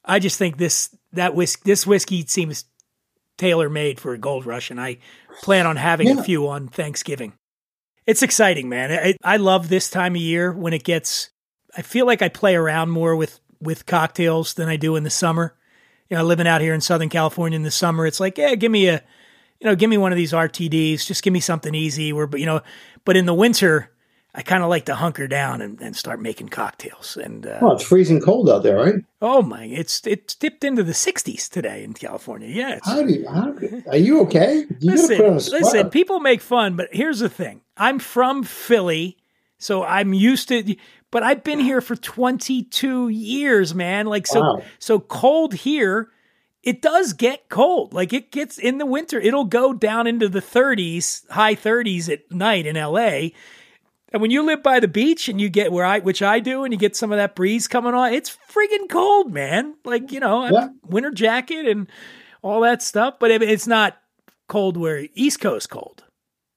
I 0.04 0.20
just 0.20 0.38
think 0.38 0.58
this 0.58 0.96
that 1.14 1.36
whisk 1.36 1.64
this 1.64 1.86
whiskey 1.86 2.26
seems 2.28 2.66
tailor 3.38 3.70
made 3.70 4.00
for 4.00 4.14
a 4.14 4.18
Gold 4.18 4.46
Rush, 4.46 4.72
and 4.72 4.80
I 4.80 4.98
plan 5.42 5.66
on 5.66 5.76
having 5.76 6.18
a 6.18 6.24
few 6.24 6.48
on 6.48 6.68
Thanksgiving. 6.68 7.34
It's 8.06 8.22
exciting, 8.22 8.70
man. 8.70 8.92
I, 8.92 9.16
I 9.24 9.38
love 9.38 9.68
this 9.68 9.90
time 9.90 10.16
of 10.16 10.22
year 10.22 10.52
when 10.54 10.74
it 10.74 10.84
gets. 10.84 11.32
I 11.76 11.82
feel 11.82 12.06
like 12.06 12.22
I 12.22 12.30
play 12.30 12.56
around 12.56 12.90
more 12.90 13.16
with 13.16 13.40
with 13.60 13.86
cocktails 13.86 14.54
than 14.54 14.70
I 14.70 14.78
do 14.78 14.96
in 14.96 15.04
the 15.04 15.10
summer. 15.10 15.56
You 16.10 16.18
know, 16.18 16.24
living 16.24 16.48
out 16.48 16.62
here 16.62 16.74
in 16.74 16.82
Southern 16.82 17.10
California 17.10 17.56
in 17.56 17.64
the 17.64 17.72
summer, 17.72 18.06
it's 18.06 18.20
like, 18.20 18.38
yeah, 18.38 18.54
give 18.54 18.72
me 18.72 18.88
a, 18.90 19.04
you 19.60 19.66
know, 19.66 19.76
give 19.76 19.90
me 19.90 19.98
one 19.98 20.12
of 20.12 20.18
these 20.18 20.34
RTDs. 20.34 21.06
Just 21.06 21.24
give 21.24 21.34
me 21.34 21.40
something 21.40 21.74
easy. 21.74 22.14
Where, 22.14 22.28
but 22.28 22.40
you 22.40 22.46
know, 22.46 22.62
but 23.06 23.16
in 23.16 23.26
the 23.26 23.34
winter, 23.34 23.92
I 24.34 24.42
kind 24.42 24.64
of 24.64 24.70
like 24.70 24.86
to 24.86 24.96
hunker 24.96 25.28
down 25.28 25.62
and, 25.62 25.80
and 25.82 25.96
start 25.96 26.20
making 26.22 26.50
cocktails. 26.50 27.16
And 27.18 27.48
uh, 27.48 27.60
well, 27.62 27.72
it's 27.74 27.84
freezing 27.84 28.20
cold 28.20 28.50
out 28.50 28.64
there, 28.64 28.76
right? 28.78 28.96
oh 29.22 29.42
my, 29.42 29.64
it's 29.64 30.06
it's 30.06 30.36
dipped 30.36 30.64
into 30.66 30.84
the 30.84 30.92
60s 30.92 31.50
today 31.50 31.84
in 31.84 31.94
California. 31.94 32.50
Yeah, 32.50 32.80
How 32.84 33.02
do 33.02 33.14
you? 33.14 33.28
How, 33.28 33.52
do- 33.52 33.84
are 33.88 33.98
you 33.98 34.20
okay? 34.24 34.66
You 34.80 34.92
listen, 34.92 35.18
put 35.18 35.26
on 35.26 35.38
a 35.38 35.40
sweater. 35.40 35.64
listen, 35.64 35.90
people 35.90 36.20
make 36.20 36.42
fun, 36.42 36.76
but 36.76 36.90
here's 36.92 37.20
the 37.20 37.30
thing. 37.30 37.62
I'm 37.78 38.00
from 38.00 38.44
Philly, 38.44 39.18
so 39.58 39.84
I'm 39.84 40.14
used 40.14 40.50
to 40.50 40.76
but 41.12 41.24
I've 41.24 41.46
been 41.46 41.60
here 41.62 41.80
for 41.80 41.96
22 41.96 43.08
years, 43.08 43.74
man. 43.74 44.06
Like 44.08 44.28
so 44.28 44.42
Wow. 44.42 44.64
so 44.80 45.00
cold 45.00 45.54
here, 45.54 46.10
it 46.66 46.82
does 46.82 47.14
get 47.14 47.48
cold. 47.50 47.94
Like 47.94 48.12
it 48.12 48.32
gets 48.32 48.58
in 48.58 48.78
the 48.80 48.86
winter, 48.86 49.20
it'll 49.20 49.46
go 49.46 49.74
down 49.74 50.08
into 50.08 50.28
the 50.28 50.42
30s, 50.42 51.30
high 51.30 51.56
30s 51.56 52.12
at 52.12 52.32
night 52.32 52.66
in 52.66 52.76
LA. 52.76 53.30
And 54.12 54.22
when 54.22 54.32
you 54.32 54.44
live 54.44 54.64
by 54.64 54.80
the 54.80 54.88
beach 54.88 55.28
and 55.28 55.40
you 55.42 55.50
get 55.50 55.72
where 55.72 55.86
I, 55.86 56.00
which 56.00 56.22
I 56.22 56.40
do, 56.40 56.64
and 56.64 56.74
you 56.74 56.80
get 56.80 56.96
some 56.96 57.12
of 57.12 57.18
that 57.18 57.36
breeze 57.36 57.68
coming 57.68 57.94
on, 57.94 58.14
it's 58.14 58.38
friggin' 58.52 58.90
cold, 58.90 59.32
man. 59.34 59.76
Like 59.84 60.12
you 60.12 60.20
know, 60.20 60.46
Yeah. 60.50 60.70
winter 60.84 61.12
jacket 61.12 61.68
and 61.68 61.88
all 62.42 62.62
that 62.62 62.82
stuff. 62.82 63.16
But 63.20 63.32
it's 63.32 63.68
not 63.68 63.98
cold 64.48 64.78
where 64.78 65.08
East 65.16 65.42
Coast 65.42 65.70
cold. 65.70 66.04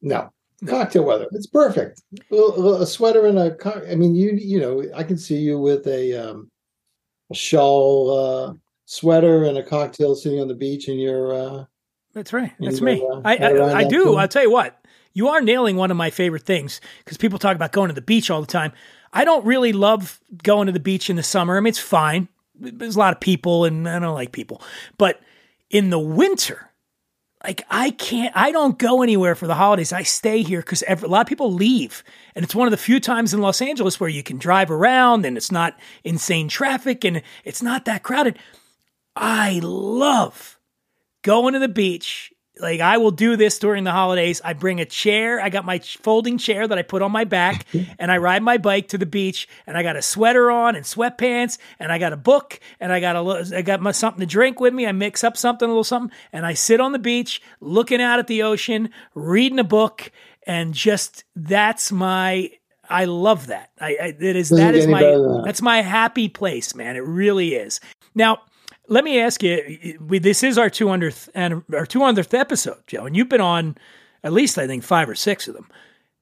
No. 0.03 0.31
Cocktail 0.67 1.05
weather. 1.05 1.27
It's 1.33 1.47
perfect. 1.49 2.03
A 2.33 2.87
sweater 2.87 3.27
and 3.27 3.39
a 3.39 3.55
co- 3.57 3.83
I 3.91 3.95
mean 3.95 4.15
you 4.15 4.33
you 4.33 4.61
know, 4.61 4.85
I 4.95 5.03
can 5.03 5.17
see 5.19 5.37
you 5.39 5.59
with 5.59 5.87
a 5.87 6.15
um 6.15 6.49
a 7.31 7.35
shawl 7.35 8.11
uh 8.11 8.55
sweater 8.89 9.45
and 9.45 9.59
a 9.59 9.63
cocktail 9.63 10.15
sitting 10.15 10.41
on 10.41 10.49
the 10.49 10.55
beach 10.55 10.89
and 10.89 10.99
you're 10.99 11.35
uh 11.35 11.65
That's 12.15 12.33
right. 12.33 12.53
That's 12.59 12.81
me. 12.81 13.07
uh, 13.07 13.21
I 13.23 13.37
I, 13.37 13.75
I 13.81 13.85
do. 13.85 14.05
too. 14.05 14.17
I'll 14.17 14.27
tell 14.27 14.43
you 14.43 14.51
what. 14.51 14.83
You 15.13 15.29
are 15.29 15.43
nailing 15.43 15.77
one 15.77 15.91
of 15.91 15.97
my 15.97 16.09
favorite 16.09 16.45
things 16.45 16.81
because 17.05 17.19
people 17.19 17.39
talk 17.39 17.55
about 17.55 17.73
going 17.73 17.89
to 17.89 17.95
the 17.95 18.01
beach 18.01 18.31
all 18.31 18.41
the 18.41 18.47
time. 18.47 18.73
I 19.13 19.25
don't 19.25 19.45
really 19.45 19.73
love 19.73 20.21
going 20.43 20.67
to 20.67 20.73
the 20.73 20.81
beach 20.81 21.11
in 21.11 21.17
the 21.17 21.23
summer. 21.23 21.57
I 21.57 21.61
mean, 21.61 21.69
it's 21.69 21.79
fine. 21.79 22.29
There's 22.55 22.97
a 22.97 22.99
lot 22.99 23.13
of 23.13 23.21
people, 23.21 23.65
and 23.65 23.89
I 23.89 23.99
don't 23.99 24.15
like 24.15 24.33
people. 24.33 24.63
But 24.97 25.21
in 25.71 25.91
the 25.91 25.99
winter, 25.99 26.71
like 27.45 27.63
I 27.71 27.91
can't. 27.91 28.35
I 28.37 28.53
don't 28.53 28.79
go 28.79 29.03
anywhere 29.03 29.35
for 29.35 29.47
the 29.47 29.55
holidays. 29.55 29.93
I 29.93 30.03
stay 30.03 30.43
here 30.43 30.61
because 30.61 30.83
a 30.89 30.95
lot 31.07 31.23
of 31.23 31.27
people 31.27 31.53
leave, 31.53 32.03
and 32.35 32.45
it's 32.45 32.55
one 32.55 32.67
of 32.67 32.73
the 32.73 32.77
few 32.79 33.01
times 33.01 33.35
in 33.35 33.41
Los 33.41 33.61
Angeles 33.61 34.01
where 34.01 34.11
you 34.11 34.23
can 34.23 34.39
drive 34.39 34.71
around 34.71 35.27
and 35.27 35.37
it's 35.37 35.53
not 35.53 35.79
insane 36.05 36.49
traffic 36.49 37.05
and 37.05 37.23
it's 37.45 37.63
not 37.63 37.85
that 37.85 38.03
crowded. 38.03 38.39
I 39.19 39.61
love 39.63 40.59
going 41.23 41.55
to 41.55 41.61
the 41.61 41.69
beach. 41.69 42.33
Like 42.61 42.81
I 42.81 42.99
will 42.99 43.11
do 43.13 43.37
this 43.37 43.59
during 43.59 43.85
the 43.85 43.93
holidays. 43.93 44.41
I 44.45 44.53
bring 44.53 44.81
a 44.81 44.85
chair. 44.85 45.41
I 45.41 45.49
got 45.49 45.65
my 45.65 45.79
folding 45.79 46.39
chair 46.39 46.67
that 46.67 46.77
I 46.77 46.83
put 46.83 47.03
on 47.03 47.13
my 47.13 47.25
back 47.25 47.67
and 47.99 48.11
I 48.11 48.19
ride 48.19 48.43
my 48.43 48.59
bike 48.59 48.89
to 48.89 48.99
the 48.99 49.07
beach 49.07 49.49
and 49.67 49.77
I 49.77 49.83
got 49.83 49.97
a 49.97 50.03
sweater 50.03 50.51
on 50.51 50.75
and 50.75 50.85
sweatpants 50.85 51.59
and 51.79 51.93
I 51.93 51.99
got 51.99 52.13
a 52.13 52.17
book 52.17 52.59
and 52.81 52.93
I 52.93 53.01
got 53.01 53.17
a 53.17 53.57
I 53.57 53.63
got 53.63 53.81
my 53.81 53.93
something 53.93 54.21
to 54.21 54.27
drink 54.27 54.61
with 54.61 54.75
me. 54.75 54.87
I 54.87 54.93
mix 54.93 55.23
up 55.23 55.37
something 55.37 55.67
a 55.67 55.71
little 55.71 55.85
something 55.85 56.17
and 56.33 56.45
I 56.47 56.55
sit 56.55 56.81
on 56.81 56.93
the 56.93 56.99
beach 56.99 57.43
looking 57.61 58.01
out 58.01 58.19
at 58.19 58.27
the 58.27 58.43
ocean, 58.43 58.91
reading 59.15 59.59
a 59.59 59.65
book 59.65 60.11
and 60.45 60.75
just 60.75 61.25
that's 61.37 61.93
my 61.93 62.51
I 62.91 63.05
love 63.05 63.49
that. 63.49 63.71
I, 63.79 63.97
I 64.01 64.07
it 64.19 64.37
is 64.37 64.49
Doesn't 64.49 64.65
that 64.65 64.75
is 64.75 64.87
my 64.87 65.03
that. 65.03 65.43
that's 65.45 65.63
my 65.63 65.83
happy 65.83 66.29
place, 66.29 66.75
man. 66.75 66.97
It 66.97 67.05
really 67.05 67.55
is. 67.55 67.81
Now, 68.15 68.39
let 68.89 69.05
me 69.05 69.21
ask 69.21 69.43
you. 69.43 69.99
We, 70.01 70.19
this 70.19 70.43
is 70.43 70.59
our 70.59 70.71
200th 70.71 71.29
and 71.35 71.55
our 71.73 71.87
200th 71.87 72.39
episode, 72.39 72.83
Joe, 72.87 73.07
and 73.07 73.17
you've 73.17 73.29
been 73.29 73.41
on 73.41 73.77
at 74.25 74.33
least 74.33 74.59
I 74.59 74.67
think 74.67 74.83
five 74.83 75.09
or 75.09 75.15
six 75.15 75.49
of 75.49 75.55
them. 75.55 75.69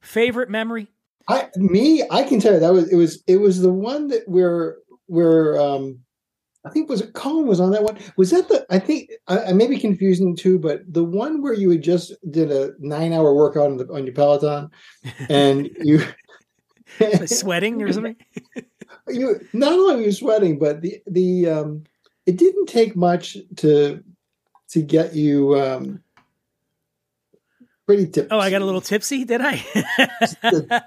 Favorite 0.00 0.50
memory? 0.50 0.88
I 1.28 1.48
me, 1.56 2.04
I 2.10 2.22
can 2.22 2.40
tell 2.40 2.52
you 2.52 2.60
that 2.60 2.72
was 2.72 2.90
it 2.92 2.96
was 2.96 3.22
it 3.26 3.38
was 3.38 3.60
the 3.60 3.72
one 3.72 4.08
that 4.08 4.28
where 4.28 4.76
where 5.06 5.58
um 5.60 5.98
I 6.64 6.70
think 6.70 6.88
was 6.88 7.00
it 7.00 7.14
Colin 7.14 7.46
was 7.46 7.60
on 7.60 7.70
that 7.72 7.82
one. 7.82 7.98
Was 8.16 8.30
that 8.30 8.48
the 8.48 8.66
I 8.70 8.78
think 8.78 9.10
I, 9.26 9.46
I 9.46 9.52
may 9.52 9.66
be 9.66 9.78
confusing 9.78 10.36
too, 10.36 10.58
but 10.58 10.82
the 10.92 11.04
one 11.04 11.42
where 11.42 11.54
you 11.54 11.70
had 11.70 11.82
just 11.82 12.14
did 12.30 12.52
a 12.52 12.72
nine 12.78 13.12
hour 13.12 13.34
workout 13.34 13.70
on 13.70 13.76
the 13.76 13.92
on 13.92 14.04
your 14.04 14.14
Peloton 14.14 14.70
and 15.28 15.70
you 15.80 16.00
Sweating 17.26 17.82
or 17.82 17.92
something? 17.92 18.16
you 19.08 19.40
not 19.52 19.72
only 19.72 19.96
were 19.96 20.02
you 20.02 20.12
sweating, 20.12 20.58
but 20.58 20.80
the 20.80 21.00
the 21.06 21.48
um 21.48 21.84
it 22.26 22.36
didn't 22.36 22.66
take 22.66 22.94
much 22.96 23.36
to 23.56 24.02
to 24.70 24.82
get 24.82 25.14
you 25.14 25.58
um 25.58 26.02
pretty 27.86 28.06
tipsy. 28.08 28.28
Oh, 28.32 28.38
I 28.40 28.50
got 28.50 28.62
a 28.62 28.64
little 28.64 28.80
tipsy, 28.80 29.24
did 29.24 29.40
I? 29.40 29.56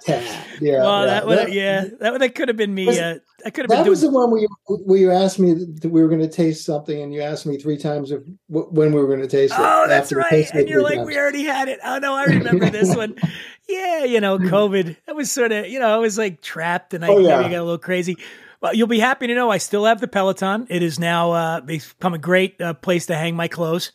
tad. 0.05 0.45
Yeah, 0.61 0.79
well, 0.81 0.99
yeah. 1.01 1.05
that 1.05 1.27
would 1.27 1.37
That- 1.37 1.51
yeah, 1.53 1.85
that 2.01 2.19
that 2.19 2.35
could 2.35 2.49
have 2.49 2.57
been 2.57 2.73
me. 2.73 2.85
Was- 2.87 2.99
Uh, 2.99 3.19
I 3.45 3.49
could 3.51 3.63
have 3.63 3.69
been 3.69 3.77
That 3.77 3.83
doing. 3.85 3.89
was 3.91 4.01
the 4.01 4.09
one 4.09 4.29
where 4.31 4.41
you 4.41 4.49
where 4.67 4.99
you 4.99 5.09
asked 5.11 5.39
me 5.39 5.53
that 5.53 5.89
we 5.89 6.01
were 6.01 6.09
going 6.09 6.19
to 6.19 6.27
taste 6.27 6.65
something, 6.65 7.01
and 7.01 7.13
you 7.13 7.21
asked 7.21 7.45
me 7.45 7.57
three 7.57 7.77
times 7.77 8.11
if 8.11 8.21
when 8.49 8.91
we 8.91 8.99
were 8.99 9.07
going 9.07 9.21
to 9.21 9.27
taste 9.27 9.53
it. 9.53 9.59
Oh, 9.61 9.85
that's 9.87 10.11
right. 10.11 10.49
And 10.53 10.67
you're 10.67 10.81
like, 10.83 10.95
times. 10.97 11.07
we 11.07 11.17
already 11.17 11.45
had 11.45 11.69
it. 11.69 11.79
Oh 11.85 11.99
no, 11.99 12.13
I 12.15 12.25
remember 12.25 12.69
this 12.69 12.93
one. 12.95 13.15
Yeah, 13.69 14.03
you 14.03 14.19
know, 14.19 14.39
COVID. 14.39 14.97
That 15.05 15.15
was 15.15 15.31
sort 15.31 15.51
of, 15.51 15.67
you 15.67 15.79
know, 15.79 15.93
I 15.93 15.97
was 15.97 16.17
like 16.17 16.41
trapped 16.41 16.95
and 16.95 17.05
I 17.05 17.09
Oh, 17.09 17.19
yeah. 17.19 17.43
got 17.43 17.51
a 17.51 17.61
little 17.61 17.77
crazy. 17.77 18.17
Well, 18.61 18.73
you'll 18.73 18.87
be 18.87 18.99
happy 18.99 19.27
to 19.27 19.35
know 19.35 19.49
I 19.49 19.57
still 19.57 19.85
have 19.85 20.01
the 20.01 20.07
Peloton. 20.07 20.67
It 20.69 20.83
is 20.83 20.99
now 20.99 21.31
uh, 21.31 21.61
become 21.61 22.13
a 22.13 22.17
great 22.17 22.59
uh, 22.59 22.73
place 22.73 23.05
to 23.05 23.15
hang 23.15 23.35
my 23.35 23.47
clothes. 23.47 23.91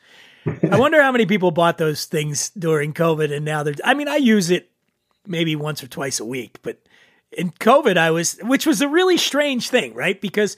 I 0.46 0.78
wonder 0.78 1.02
how 1.02 1.12
many 1.12 1.26
people 1.26 1.50
bought 1.50 1.78
those 1.78 2.06
things 2.06 2.50
during 2.50 2.92
COVID 2.92 3.34
and 3.34 3.44
now 3.44 3.62
they're. 3.62 3.74
I 3.84 3.94
mean, 3.94 4.08
I 4.08 4.16
use 4.16 4.50
it 4.50 4.70
maybe 5.26 5.56
once 5.56 5.82
or 5.82 5.86
twice 5.86 6.20
a 6.20 6.24
week. 6.24 6.60
But 6.62 6.80
in 7.32 7.50
COVID, 7.50 7.96
I 7.96 8.10
was, 8.10 8.38
which 8.42 8.66
was 8.66 8.80
a 8.80 8.88
really 8.88 9.16
strange 9.16 9.68
thing, 9.68 9.94
right? 9.94 10.20
Because 10.20 10.56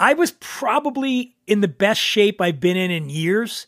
I 0.00 0.14
was 0.14 0.32
probably 0.40 1.36
in 1.46 1.60
the 1.60 1.68
best 1.68 2.00
shape 2.00 2.40
I've 2.40 2.60
been 2.60 2.76
in 2.76 2.90
in 2.90 3.08
years 3.08 3.66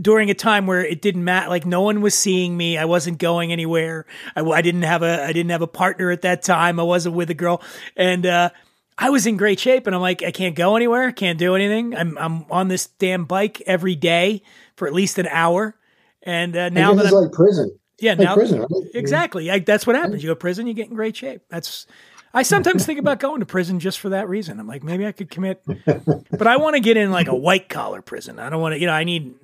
during 0.00 0.30
a 0.30 0.34
time 0.34 0.66
where 0.66 0.84
it 0.84 1.02
didn't 1.02 1.24
matter 1.24 1.48
like 1.48 1.66
no 1.66 1.82
one 1.82 2.00
was 2.00 2.14
seeing 2.14 2.56
me. 2.56 2.78
I 2.78 2.86
wasn't 2.86 3.18
going 3.18 3.52
anywhere. 3.52 4.06
I, 4.34 4.40
I, 4.40 4.62
didn't 4.62 4.82
have 4.82 5.02
a 5.02 5.24
i 5.24 5.32
didn't 5.32 5.50
have 5.50 5.62
a 5.62 5.66
partner 5.66 6.10
at 6.10 6.22
that 6.22 6.42
time. 6.42 6.80
I 6.80 6.82
wasn't 6.82 7.14
with 7.14 7.30
a 7.30 7.34
girl. 7.34 7.62
And 7.96 8.24
uh, 8.24 8.50
i 8.96 9.10
was 9.10 9.26
in 9.26 9.36
great 9.36 9.58
shape 9.58 9.86
and 9.86 9.96
i'm 9.96 10.02
like 10.02 10.22
i 10.22 10.30
can't 10.30 10.54
go 10.54 10.76
anywhere. 10.76 11.12
Can't 11.12 11.38
do 11.38 11.54
anything. 11.54 11.94
I'm, 11.94 12.16
I'm 12.18 12.50
on 12.50 12.68
this 12.68 12.86
damn 12.86 13.24
bike 13.24 13.60
every 13.66 13.94
day 13.94 14.42
for 14.76 14.86
at 14.86 14.94
least 14.94 15.18
an 15.18 15.26
hour. 15.28 15.76
And 16.22 16.56
uh, 16.56 16.68
now 16.70 16.94
that 16.94 17.04
it's 17.04 17.14
I'm, 17.14 17.24
like 17.24 17.32
prison. 17.32 17.78
Yeah 17.98 18.12
like 18.12 18.20
now 18.20 18.34
prison 18.34 18.60
right? 18.60 18.70
exactly. 18.94 19.50
I, 19.50 19.58
that's 19.58 19.86
what 19.86 19.96
happens. 19.96 20.22
You 20.22 20.28
go 20.28 20.34
to 20.34 20.36
prison 20.36 20.66
you 20.66 20.74
get 20.74 20.88
in 20.88 20.94
great 20.94 21.16
shape. 21.16 21.42
That's 21.50 21.86
I 22.34 22.42
sometimes 22.44 22.86
think 22.86 22.98
about 22.98 23.20
going 23.20 23.40
to 23.40 23.46
prison 23.46 23.78
just 23.78 24.00
for 24.00 24.08
that 24.10 24.28
reason. 24.28 24.58
I'm 24.58 24.66
like, 24.66 24.82
maybe 24.82 25.06
I 25.06 25.12
could 25.12 25.30
commit, 25.30 25.62
but 25.66 26.46
I 26.46 26.56
want 26.56 26.74
to 26.76 26.80
get 26.80 26.96
in 26.96 27.10
like 27.10 27.28
a 27.28 27.34
white 27.34 27.68
collar 27.68 28.00
prison. 28.00 28.38
I 28.38 28.48
don't 28.48 28.60
want 28.60 28.74
to, 28.74 28.80
you 28.80 28.86
know, 28.86 28.94
I 28.94 29.04
need, 29.04 29.34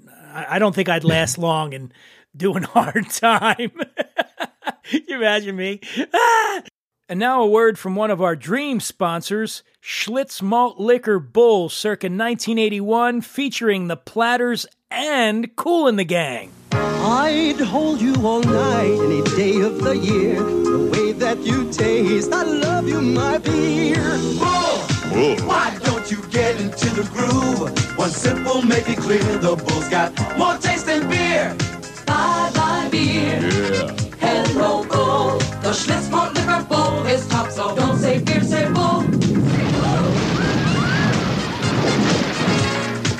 I 0.49 0.59
don't 0.59 0.75
think 0.75 0.89
I'd 0.89 1.05
last 1.05 1.39
long 1.39 1.73
in 1.73 1.93
doing 2.37 2.63
hard 2.65 3.09
time. 3.11 3.73
you 4.91 5.17
imagine 5.17 5.57
me? 5.57 5.81
Ah! 6.13 6.63
And 7.11 7.19
now 7.19 7.43
a 7.43 7.47
word 7.47 7.79
from 7.79 7.97
one 7.97 8.11
of 8.11 8.21
our 8.21 8.37
dream 8.37 8.81
sponsors, 8.81 9.63
Schlitz 9.83 10.43
Malt 10.43 10.79
Liquor 10.79 11.19
Bull, 11.19 11.71
circa 11.71 12.07
1981, 12.07 13.23
featuring 13.23 13.89
the 13.89 13.97
Platters 13.97 14.67
and 14.91 15.57
Kool 15.57 15.91
& 15.93 15.95
the 15.95 16.05
Gang. 16.05 16.53
I'd 16.73 17.61
hold 17.61 18.03
you 18.03 18.15
all 18.17 18.43
night, 18.43 18.91
any 18.91 19.23
day 19.37 19.61
of 19.61 19.83
the 19.83 19.97
year. 19.97 20.35
The 20.43 20.91
way 20.93 21.13
that 21.13 21.39
you 21.39 21.73
taste, 21.73 22.31
I 22.33 22.43
love 22.43 22.87
you, 22.87 23.01
my 23.01 23.39
beer. 23.39 24.19
Bull, 24.39 25.47
why 25.47 25.79
don't 25.85 26.11
you 26.11 26.21
get 26.29 26.61
into 26.61 26.91
the 26.91 27.09
groove? 27.11 27.88
One 28.09 28.15
sip 28.15 28.39
will 28.47 28.63
make 28.63 28.89
it 28.89 28.97
clear 28.97 29.19
the 29.19 29.55
bull's 29.55 29.87
got 29.91 30.17
more 30.39 30.57
taste 30.57 30.87
than 30.87 31.11
beer. 31.11 31.55
Bye 32.07 32.51
bye 32.55 32.89
beer. 32.91 33.39
Yeah. 33.39 33.93
Hello 34.17 34.83
bull. 34.85 35.37
The 35.61 35.73
Schlitz 35.75 36.11
Malt 36.11 36.33
Liquor 36.33 36.65
Bull 36.71 37.05
is 37.05 37.29
top, 37.29 37.51
so 37.51 37.77
don't 37.77 37.99
say 37.99 38.19
beer, 38.23 38.41
say 38.41 38.65
bull. 38.73 39.03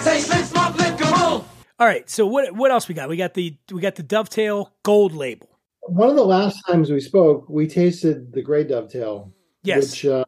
Say 0.01 0.23
Schlitz 0.23 0.55
Malt 0.55 0.79
Liquor 0.79 1.15
Bull. 1.15 1.45
All 1.79 1.87
right, 1.87 2.09
so 2.09 2.27
what 2.27 2.55
what 2.55 2.71
else 2.71 2.89
we 2.89 2.95
got? 2.95 3.11
We 3.11 3.19
got 3.19 3.35
the 3.35 3.59
we 3.71 3.83
got 3.83 3.97
the 3.97 4.03
Dovetail 4.03 4.73
Gold 4.85 5.13
label. 5.13 5.51
One 5.83 6.09
of 6.09 6.17
the 6.17 6.25
last 6.25 6.63
times 6.67 6.91
we 6.91 7.01
spoke, 7.01 7.47
we 7.51 7.67
tasted 7.67 8.33
the 8.33 8.41
Gray 8.41 8.65
Dovetail. 8.65 9.35
Yes. 9.63 9.91
Which, 9.91 10.07
uh, 10.07 10.25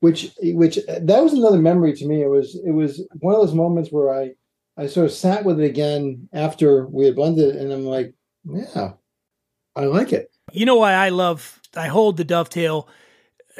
which, 0.00 0.32
which, 0.42 0.78
that 0.86 1.22
was 1.22 1.32
another 1.32 1.58
memory 1.58 1.94
to 1.94 2.06
me. 2.06 2.22
It 2.22 2.28
was, 2.28 2.60
it 2.66 2.72
was 2.72 3.06
one 3.20 3.34
of 3.34 3.40
those 3.40 3.54
moments 3.54 3.90
where 3.90 4.12
I, 4.12 4.32
I 4.76 4.86
sort 4.86 5.06
of 5.06 5.12
sat 5.12 5.44
with 5.44 5.60
it 5.60 5.66
again 5.66 6.28
after 6.32 6.86
we 6.86 7.04
had 7.04 7.16
blended 7.16 7.54
it, 7.54 7.60
and 7.60 7.72
I'm 7.72 7.84
like, 7.84 8.14
yeah, 8.44 8.92
I 9.76 9.84
like 9.84 10.12
it. 10.12 10.30
You 10.52 10.66
know 10.66 10.76
why 10.76 10.94
I 10.94 11.10
love 11.10 11.60
I 11.76 11.88
hold 11.88 12.16
the 12.16 12.24
Dovetail 12.24 12.88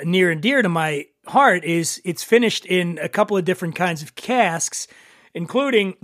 near 0.04 0.30
and 0.30 0.40
dear 0.40 0.62
to 0.62 0.68
my 0.68 1.06
heart 1.26 1.64
is 1.64 2.00
it's 2.04 2.24
finished 2.24 2.66
in 2.66 2.98
a 3.02 3.08
couple 3.08 3.36
of 3.36 3.44
different 3.44 3.74
kinds 3.74 4.02
of 4.02 4.14
casks, 4.14 4.86
including 5.34 5.94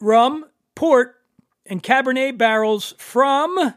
rum, 0.00 0.44
port, 0.74 1.16
and 1.66 1.82
Cabernet 1.82 2.36
barrels 2.36 2.94
from 2.98 3.74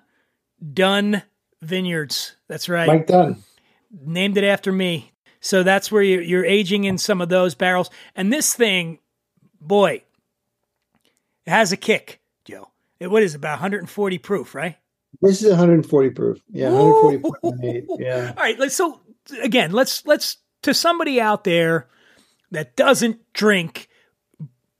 Dunn 0.73 1.23
Vineyards. 1.61 2.35
That's 2.47 2.67
right. 2.67 2.87
Mike 2.87 3.07
Dunn. 3.07 3.43
Named 3.91 4.37
it 4.37 4.43
after 4.43 4.71
me. 4.71 5.11
So 5.39 5.63
that's 5.63 5.91
where 5.91 6.01
you're, 6.01 6.21
you're 6.21 6.45
aging 6.45 6.85
in 6.85 6.97
some 6.97 7.21
of 7.21 7.29
those 7.29 7.55
barrels. 7.55 7.89
And 8.15 8.31
this 8.31 8.53
thing, 8.53 8.99
boy, 9.61 10.03
it 11.45 11.51
has 11.51 11.71
a 11.71 11.77
kick, 11.77 12.21
Joe. 12.45 12.69
It, 12.99 13.11
what 13.11 13.23
is 13.23 13.33
it, 13.33 13.37
about 13.37 13.51
140 13.51 14.17
proof, 14.17 14.55
right? 14.55 14.75
This 15.21 15.41
is 15.41 15.49
140 15.49 16.09
proof. 16.11 16.39
Yeah, 16.49 16.69
140.8. 16.69 17.85
Yeah. 17.99 18.33
All 18.37 18.43
right. 18.43 18.59
Let's, 18.59 18.75
so 18.75 19.01
again, 19.41 19.71
let's 19.71 20.05
let's 20.05 20.37
to 20.63 20.73
somebody 20.73 21.19
out 21.19 21.43
there 21.43 21.87
that 22.51 22.75
doesn't 22.75 23.33
drink 23.33 23.87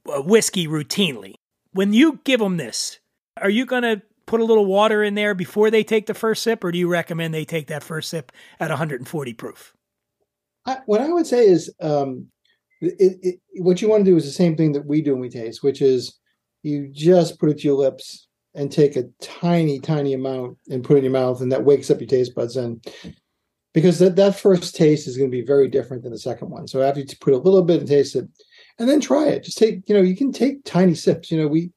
uh, 0.06 0.22
whiskey 0.22 0.66
routinely. 0.66 1.34
When 1.72 1.92
you 1.92 2.20
give 2.24 2.40
them 2.40 2.56
this, 2.56 2.98
are 3.36 3.50
you 3.50 3.66
going 3.66 3.82
to 3.82 4.02
put 4.26 4.40
a 4.40 4.44
little 4.44 4.66
water 4.66 5.02
in 5.02 5.14
there 5.14 5.34
before 5.34 5.70
they 5.70 5.82
take 5.82 6.06
the 6.06 6.14
first 6.14 6.42
sip, 6.42 6.62
or 6.62 6.72
do 6.72 6.78
you 6.78 6.88
recommend 6.88 7.32
they 7.32 7.44
take 7.44 7.68
that 7.68 7.82
first 7.82 8.10
sip 8.10 8.32
at 8.60 8.70
140 8.70 9.32
proof? 9.34 9.74
I, 10.68 10.78
what 10.86 11.00
I 11.00 11.08
would 11.08 11.26
say 11.26 11.46
is, 11.46 11.72
um, 11.80 12.26
it, 12.80 13.16
it, 13.22 13.40
what 13.62 13.80
you 13.80 13.88
want 13.88 14.04
to 14.04 14.10
do 14.10 14.16
is 14.16 14.24
the 14.24 14.30
same 14.30 14.56
thing 14.56 14.72
that 14.72 14.86
we 14.86 15.02
do 15.02 15.12
when 15.12 15.22
we 15.22 15.28
taste, 15.28 15.62
which 15.62 15.82
is 15.82 16.18
you 16.62 16.88
just 16.92 17.40
put 17.40 17.50
it 17.50 17.58
to 17.58 17.64
your 17.64 17.76
lips 17.76 18.28
and 18.54 18.70
take 18.70 18.96
a 18.96 19.08
tiny, 19.20 19.80
tiny 19.80 20.14
amount 20.14 20.58
and 20.70 20.84
put 20.84 20.94
it 20.94 20.98
in 20.98 21.04
your 21.04 21.12
mouth, 21.12 21.40
and 21.40 21.50
that 21.50 21.64
wakes 21.64 21.90
up 21.90 22.00
your 22.00 22.08
taste 22.08 22.34
buds. 22.34 22.56
And 22.56 22.84
because 23.72 23.98
that, 23.98 24.16
that 24.16 24.38
first 24.38 24.76
taste 24.76 25.08
is 25.08 25.16
going 25.16 25.30
to 25.30 25.36
be 25.36 25.44
very 25.44 25.68
different 25.68 26.02
than 26.02 26.12
the 26.12 26.18
second 26.18 26.50
one. 26.50 26.68
So 26.68 26.82
after 26.82 27.00
you 27.00 27.06
put 27.20 27.34
a 27.34 27.38
little 27.38 27.62
bit 27.62 27.80
and 27.80 27.88
taste 27.88 28.14
it, 28.16 28.28
and 28.78 28.88
then 28.88 29.00
try 29.00 29.26
it. 29.26 29.44
Just 29.44 29.58
take, 29.58 29.88
you 29.88 29.94
know, 29.94 30.02
you 30.02 30.16
can 30.16 30.32
take 30.32 30.64
tiny 30.64 30.94
sips. 30.94 31.30
You 31.30 31.38
know, 31.40 31.48
we 31.48 31.70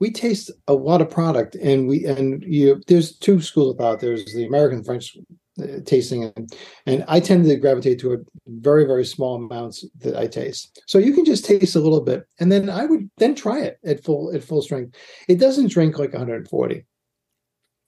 we 0.00 0.10
taste 0.10 0.50
a 0.68 0.74
lot 0.74 1.00
of 1.00 1.10
product, 1.10 1.54
and 1.56 1.88
we 1.88 2.04
and 2.04 2.44
you 2.44 2.80
there's 2.86 3.16
two 3.16 3.40
schools 3.40 3.76
thought. 3.76 4.00
There's 4.00 4.24
the 4.34 4.46
American 4.46 4.84
French 4.84 5.16
tasting, 5.84 6.24
and, 6.36 6.52
and 6.86 7.04
I 7.08 7.20
tend 7.20 7.44
to 7.44 7.56
gravitate 7.56 8.00
to 8.00 8.14
a 8.14 8.16
very 8.46 8.84
very 8.84 9.04
small 9.04 9.36
amounts 9.36 9.84
that 9.98 10.16
I 10.16 10.26
taste. 10.26 10.82
So 10.86 10.98
you 10.98 11.12
can 11.12 11.24
just 11.24 11.44
taste 11.44 11.76
a 11.76 11.80
little 11.80 12.00
bit, 12.00 12.26
and 12.40 12.50
then 12.50 12.68
I 12.68 12.86
would 12.86 13.10
then 13.18 13.34
try 13.34 13.60
it 13.60 13.78
at 13.84 14.02
full 14.02 14.34
at 14.34 14.42
full 14.44 14.62
strength. 14.62 14.96
It 15.28 15.38
doesn't 15.40 15.70
drink 15.70 15.98
like 15.98 16.12
140. 16.12 16.84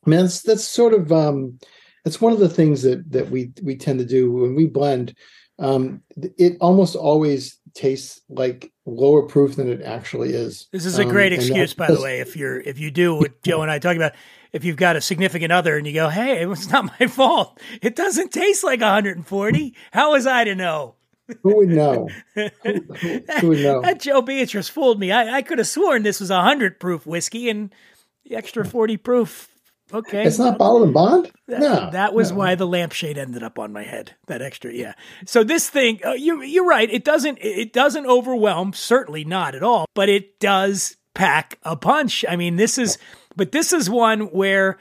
I 0.06 0.10
mean, 0.10 0.20
that's 0.20 0.42
that's 0.42 0.64
sort 0.64 0.94
of 0.94 1.10
um, 1.10 1.58
that's 2.04 2.20
one 2.20 2.32
of 2.32 2.38
the 2.38 2.48
things 2.48 2.82
that 2.82 3.10
that 3.12 3.30
we 3.30 3.52
we 3.62 3.76
tend 3.76 3.98
to 3.98 4.04
do 4.04 4.30
when 4.32 4.54
we 4.54 4.66
blend. 4.66 5.14
Um, 5.58 6.02
it 6.36 6.58
almost 6.60 6.96
always 6.96 7.58
tastes 7.72 8.20
like 8.28 8.70
lower 8.84 9.22
proof 9.22 9.56
than 9.56 9.70
it 9.70 9.80
actually 9.82 10.34
is. 10.34 10.68
This 10.70 10.84
is 10.84 10.98
a 10.98 11.02
Um, 11.02 11.08
great 11.08 11.32
and 11.32 11.40
excuse, 11.40 11.70
that- 11.70 11.78
by 11.78 11.90
the 11.94 12.00
way. 12.00 12.20
If 12.20 12.36
you're 12.36 12.60
if 12.60 12.78
you 12.78 12.90
do 12.90 13.14
what 13.14 13.42
Joe 13.42 13.62
and 13.62 13.70
I 13.70 13.78
talk 13.78 13.96
about, 13.96 14.12
if 14.56 14.64
you've 14.64 14.76
got 14.76 14.96
a 14.96 15.00
significant 15.00 15.52
other 15.52 15.76
and 15.76 15.86
you 15.86 15.92
go, 15.92 16.08
"Hey, 16.08 16.42
it's 16.50 16.70
not 16.70 16.90
my 16.98 17.06
fault. 17.06 17.60
It 17.82 17.94
doesn't 17.94 18.32
taste 18.32 18.64
like 18.64 18.80
140." 18.80 19.74
How 19.92 20.12
was 20.12 20.26
I 20.26 20.44
to 20.44 20.54
know? 20.54 20.94
Who 21.42 21.56
would 21.56 21.68
know? 21.68 22.08
Who, 22.34 22.48
who 22.62 23.48
would 23.48 23.58
know? 23.58 23.82
That 23.82 24.00
Joe 24.00 24.22
Beatrice 24.22 24.68
fooled 24.68 24.98
me. 24.98 25.12
I, 25.12 25.36
I 25.36 25.42
could 25.42 25.58
have 25.58 25.66
sworn 25.66 26.02
this 26.02 26.20
was 26.20 26.30
a 26.30 26.40
hundred 26.40 26.80
proof 26.80 27.06
whiskey 27.06 27.48
and 27.48 27.74
the 28.24 28.36
extra 28.36 28.64
forty 28.64 28.96
proof. 28.96 29.48
Okay, 29.92 30.24
It's 30.24 30.38
not 30.38 30.58
bottled 30.58 30.82
and 30.82 30.92
bond. 30.92 31.30
That, 31.46 31.60
no, 31.60 31.90
that 31.92 32.12
was 32.12 32.32
no. 32.32 32.38
why 32.38 32.56
the 32.56 32.66
lampshade 32.66 33.16
ended 33.16 33.44
up 33.44 33.56
on 33.56 33.72
my 33.72 33.84
head. 33.84 34.16
That 34.26 34.42
extra, 34.42 34.72
yeah. 34.72 34.94
So 35.26 35.44
this 35.44 35.70
thing, 35.70 36.00
uh, 36.04 36.12
you 36.12 36.42
you're 36.42 36.66
right. 36.66 36.90
It 36.90 37.04
doesn't 37.04 37.38
it 37.40 37.72
doesn't 37.72 38.04
overwhelm. 38.06 38.72
Certainly 38.72 39.24
not 39.26 39.54
at 39.54 39.62
all. 39.62 39.86
But 39.94 40.08
it 40.08 40.40
does 40.40 40.96
pack 41.16 41.58
a 41.62 41.74
punch. 41.74 42.24
I 42.28 42.36
mean, 42.36 42.56
this 42.56 42.78
is, 42.78 42.98
but 43.36 43.52
this 43.52 43.72
is 43.72 43.88
one 43.88 44.22
where 44.22 44.78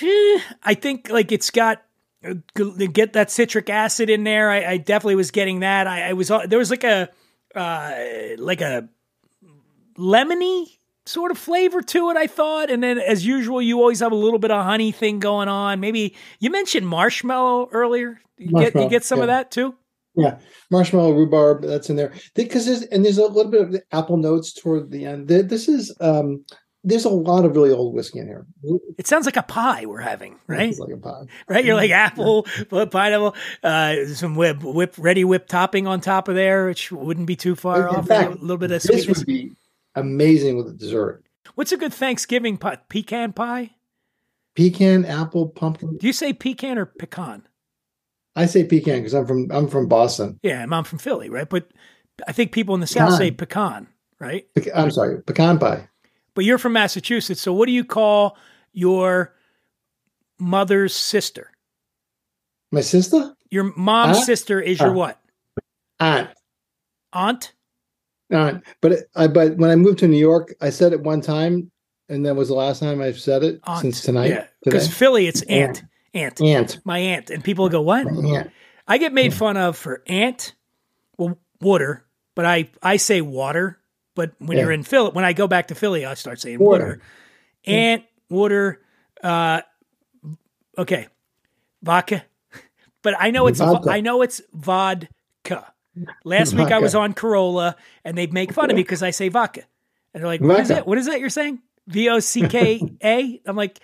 eh, 0.00 0.40
I 0.62 0.74
think 0.74 1.10
like 1.10 1.30
it's 1.30 1.50
got 1.50 1.82
uh, 2.24 2.34
get 2.92 3.12
that 3.12 3.30
citric 3.30 3.70
acid 3.70 4.10
in 4.10 4.24
there. 4.24 4.50
I, 4.50 4.64
I 4.64 4.76
definitely 4.78 5.14
was 5.16 5.30
getting 5.30 5.60
that. 5.60 5.86
I, 5.86 6.10
I 6.10 6.12
was 6.14 6.30
uh, 6.30 6.46
there 6.46 6.58
was 6.58 6.70
like 6.70 6.84
a 6.84 7.08
uh, 7.54 7.94
like 8.38 8.60
a 8.60 8.88
lemony 9.96 10.66
sort 11.06 11.30
of 11.30 11.38
flavor 11.38 11.80
to 11.80 12.10
it, 12.10 12.16
I 12.16 12.26
thought. 12.26 12.70
And 12.70 12.82
then, 12.82 12.98
as 12.98 13.24
usual, 13.24 13.62
you 13.62 13.80
always 13.80 14.00
have 14.00 14.12
a 14.12 14.16
little 14.16 14.38
bit 14.38 14.50
of 14.50 14.64
honey 14.64 14.92
thing 14.92 15.18
going 15.18 15.48
on. 15.48 15.80
Maybe 15.80 16.14
you 16.40 16.50
mentioned 16.50 16.88
marshmallow 16.88 17.68
earlier. 17.72 18.20
You 18.36 18.52
get 18.52 18.74
you 18.74 18.88
get 18.88 19.04
some 19.04 19.20
of 19.20 19.26
that 19.26 19.50
too. 19.50 19.74
Yeah, 20.14 20.38
marshmallow, 20.70 21.12
rhubarb, 21.12 21.62
that's 21.62 21.90
in 21.90 21.96
there. 21.96 22.12
Because 22.34 22.66
there's 22.66 22.82
and 22.82 23.04
there's 23.04 23.18
a 23.18 23.26
little 23.26 23.50
bit 23.50 23.60
of 23.60 23.72
the 23.72 23.82
apple 23.92 24.16
notes 24.16 24.52
toward 24.52 24.90
the 24.90 25.04
end. 25.04 25.28
This 25.28 25.68
is 25.68 25.94
um, 26.00 26.44
there's 26.84 27.04
a 27.04 27.08
lot 27.10 27.44
of 27.44 27.54
really 27.56 27.70
old 27.70 27.94
whiskey 27.94 28.20
in 28.20 28.26
here. 28.26 28.46
It 28.96 29.06
sounds 29.06 29.26
like 29.26 29.36
a 29.36 29.42
pie 29.42 29.84
we're 29.86 30.00
having, 30.00 30.36
right? 30.46 30.68
It's 30.70 30.78
like 30.78 30.92
a 30.92 30.96
pie. 30.96 31.24
Right, 31.48 31.64
you're 31.64 31.74
like 31.74 31.90
apple, 31.90 32.44
pineapple, 32.70 33.34
uh, 33.62 34.06
some 34.06 34.36
whip, 34.36 34.62
whip, 34.62 34.94
ready 34.98 35.24
whip 35.24 35.48
topping 35.48 35.86
on 35.86 36.00
top 36.00 36.28
of 36.28 36.34
there, 36.34 36.66
which 36.66 36.92
wouldn't 36.92 37.26
be 37.26 37.36
too 37.36 37.54
far 37.56 37.88
In 37.88 37.96
off. 37.96 38.06
fact, 38.06 38.30
a 38.32 38.40
little 38.40 38.56
bit 38.58 38.66
of 38.70 38.82
this 38.82 38.84
sweetness. 38.84 39.18
would 39.18 39.26
be 39.26 39.52
amazing 39.94 40.56
with 40.56 40.68
a 40.68 40.72
dessert. 40.72 41.24
What's 41.56 41.72
a 41.72 41.76
good 41.76 41.92
Thanksgiving 41.92 42.56
pie? 42.56 42.78
Pecan 42.88 43.32
pie? 43.32 43.70
Pecan, 44.54 45.04
apple, 45.04 45.48
pumpkin. 45.48 45.96
Do 45.98 46.06
you 46.06 46.12
say 46.12 46.32
pecan 46.32 46.78
or 46.78 46.86
pecan? 46.86 47.46
I 48.36 48.46
say 48.46 48.64
pecan 48.64 48.98
because 48.98 49.14
I'm 49.14 49.26
from 49.26 49.50
I'm 49.50 49.68
from 49.68 49.88
Boston. 49.88 50.38
Yeah, 50.42 50.64
I'm 50.68 50.84
from 50.84 50.98
Philly, 51.00 51.28
right? 51.28 51.48
But 51.48 51.68
I 52.26 52.32
think 52.32 52.52
people 52.52 52.74
in 52.74 52.80
the 52.80 52.86
South 52.86 53.16
say 53.16 53.30
pecan, 53.32 53.88
right? 54.20 54.46
Pec- 54.54 54.70
I'm 54.74 54.90
sorry, 54.92 55.22
pecan 55.22 55.58
pie. 55.58 55.88
But 56.38 56.44
you're 56.44 56.58
from 56.58 56.74
Massachusetts, 56.74 57.40
so 57.40 57.52
what 57.52 57.66
do 57.66 57.72
you 57.72 57.84
call 57.84 58.36
your 58.72 59.34
mother's 60.38 60.94
sister? 60.94 61.50
My 62.70 62.80
sister? 62.80 63.34
Your 63.50 63.72
mom's 63.76 64.18
Aunt? 64.18 64.26
sister 64.26 64.60
is 64.60 64.78
your 64.78 64.90
Uh, 64.90 64.94
what? 64.94 65.20
Aunt. 65.98 66.30
Aunt? 67.12 67.52
Aunt. 68.30 68.62
But 68.80 68.92
it- 68.92 69.10
I 69.16 69.26
but 69.26 69.56
when 69.56 69.68
I 69.68 69.74
moved 69.74 69.98
to 69.98 70.06
New 70.06 70.16
York, 70.16 70.54
I 70.60 70.70
said 70.70 70.92
it 70.92 71.00
one 71.02 71.22
time, 71.22 71.72
and 72.08 72.24
that 72.24 72.36
was 72.36 72.46
the 72.46 72.54
last 72.54 72.78
time 72.78 73.02
I've 73.02 73.18
said 73.18 73.42
it 73.42 73.58
Aunt. 73.64 73.80
since 73.80 74.02
tonight. 74.02 74.30
Yeah, 74.30 74.46
because 74.62 74.84
today. 74.84 74.94
Philly, 74.94 75.26
it's 75.26 75.42
aunt. 75.42 75.82
Aunt. 76.14 76.40
Aunt. 76.40 76.78
My 76.84 77.00
aunt. 77.00 77.30
And 77.30 77.42
people 77.42 77.68
go, 77.68 77.80
what? 77.82 78.06
Aunt. 78.06 78.52
I 78.86 78.98
get 78.98 79.12
made 79.12 79.34
fun 79.34 79.56
of 79.56 79.76
for 79.76 80.04
aunt, 80.06 80.54
well, 81.16 81.36
water, 81.60 82.06
but 82.36 82.44
I, 82.44 82.70
I 82.80 82.96
say 82.98 83.22
water. 83.22 83.80
But 84.18 84.32
when 84.40 84.58
Yeah. 84.58 84.64
you're 84.64 84.72
in 84.72 84.82
Philly, 84.82 85.10
when 85.12 85.24
I 85.24 85.32
go 85.32 85.46
back 85.46 85.68
to 85.68 85.76
Philly, 85.76 86.04
I 86.04 86.14
start 86.14 86.40
saying 86.40 86.58
Water. 86.58 86.84
water. 86.84 87.00
Aunt, 87.66 88.02
water, 88.28 88.80
uh, 89.22 89.60
okay, 90.76 91.06
vodka. 91.84 92.24
But 93.02 93.14
I 93.16 93.30
know 93.30 93.46
it's 93.46 93.60
Vodka. 93.60 93.88
I 93.90 94.00
know 94.00 94.22
it's 94.22 94.42
vodka. 94.52 95.72
Last 96.24 96.52
week 96.52 96.72
I 96.72 96.80
was 96.80 96.96
on 96.96 97.14
Carolla 97.14 97.76
and 98.04 98.18
they 98.18 98.26
make 98.26 98.52
fun 98.52 98.70
of 98.70 98.76
me 98.76 98.82
because 98.82 99.04
I 99.04 99.10
say 99.10 99.28
vodka. 99.28 99.62
And 100.12 100.20
they're 100.20 100.26
like, 100.28 100.40
what 100.40 100.58
is 100.60 100.68
Vodka. 100.68 100.74
that? 100.74 100.86
What 100.88 100.98
is 100.98 101.06
that 101.06 101.20
you're 101.20 101.30
saying? 101.30 101.60
V 101.86 102.08
O 102.08 102.18
C 102.18 102.46
K 102.48 102.82
A? 103.04 103.40
I'm 103.46 103.54
like, 103.54 103.78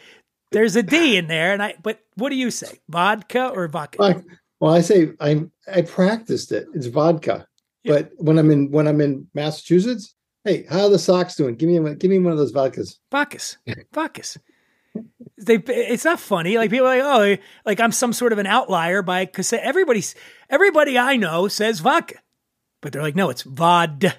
there's 0.50 0.74
a 0.74 0.82
D 0.82 1.16
in 1.16 1.28
there. 1.28 1.52
And 1.52 1.62
I, 1.62 1.74
but 1.80 2.00
what 2.16 2.30
do 2.30 2.36
you 2.36 2.50
say? 2.50 2.80
Vodka 2.88 3.50
or 3.54 3.68
vodka? 3.68 4.24
Well, 4.58 4.74
I 4.74 4.80
say 4.80 5.12
I 5.20 5.44
I 5.72 5.82
practiced 5.82 6.50
it. 6.50 6.66
It's 6.74 6.86
vodka. 6.86 7.46
But 7.84 8.10
when 8.16 8.36
I'm 8.38 8.50
in 8.50 8.70
when 8.72 8.88
I'm 8.88 9.00
in 9.00 9.28
Massachusetts, 9.32 10.14
hey, 10.44 10.66
how 10.68 10.84
are 10.84 10.90
the 10.90 10.98
Sox 10.98 11.34
doing? 11.34 11.56
Give 11.56 11.68
me 11.68 11.80
one, 11.80 11.96
give 11.96 12.10
me 12.10 12.18
one 12.18 12.32
of 12.32 12.38
those 12.38 12.52
vodkas. 12.52 12.98
Vodkas. 13.10 13.56
Vodkas. 13.92 14.38
They, 15.38 15.56
it's 15.56 16.04
not 16.04 16.20
funny. 16.20 16.56
Like 16.56 16.70
people 16.70 16.86
are 16.86 16.96
like, 16.96 17.40
oh, 17.40 17.42
like 17.66 17.80
I'm 17.80 17.90
some 17.90 18.12
sort 18.12 18.32
of 18.32 18.38
an 18.38 18.46
outlier 18.46 19.02
by 19.02 19.24
because 19.24 19.52
everybody's 19.52 20.14
everybody 20.48 20.96
I 20.96 21.16
know 21.16 21.48
says 21.48 21.80
vodka, 21.80 22.18
but 22.80 22.92
they're 22.92 23.02
like, 23.02 23.16
no, 23.16 23.30
it's 23.30 23.42
vodka, 23.42 24.14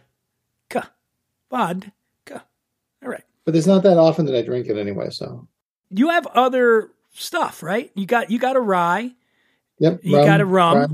vodka. 1.49 1.91
All 2.31 3.09
right. 3.09 3.23
But 3.45 3.53
there's 3.53 3.67
not 3.67 3.83
that 3.83 3.97
often 3.97 4.25
that 4.25 4.35
I 4.35 4.41
drink 4.41 4.67
it 4.67 4.77
anyway. 4.77 5.09
So 5.11 5.47
You 5.89 6.09
have 6.09 6.27
other 6.27 6.91
stuff, 7.13 7.63
right? 7.63 7.89
You 7.95 8.05
got 8.05 8.29
you 8.29 8.37
got 8.37 8.57
a 8.57 8.61
rye, 8.61 9.11
yep. 9.79 10.01
you 10.03 10.11
got 10.11 10.41
a 10.41 10.45
rum, 10.45 10.77
rye. 10.77 10.87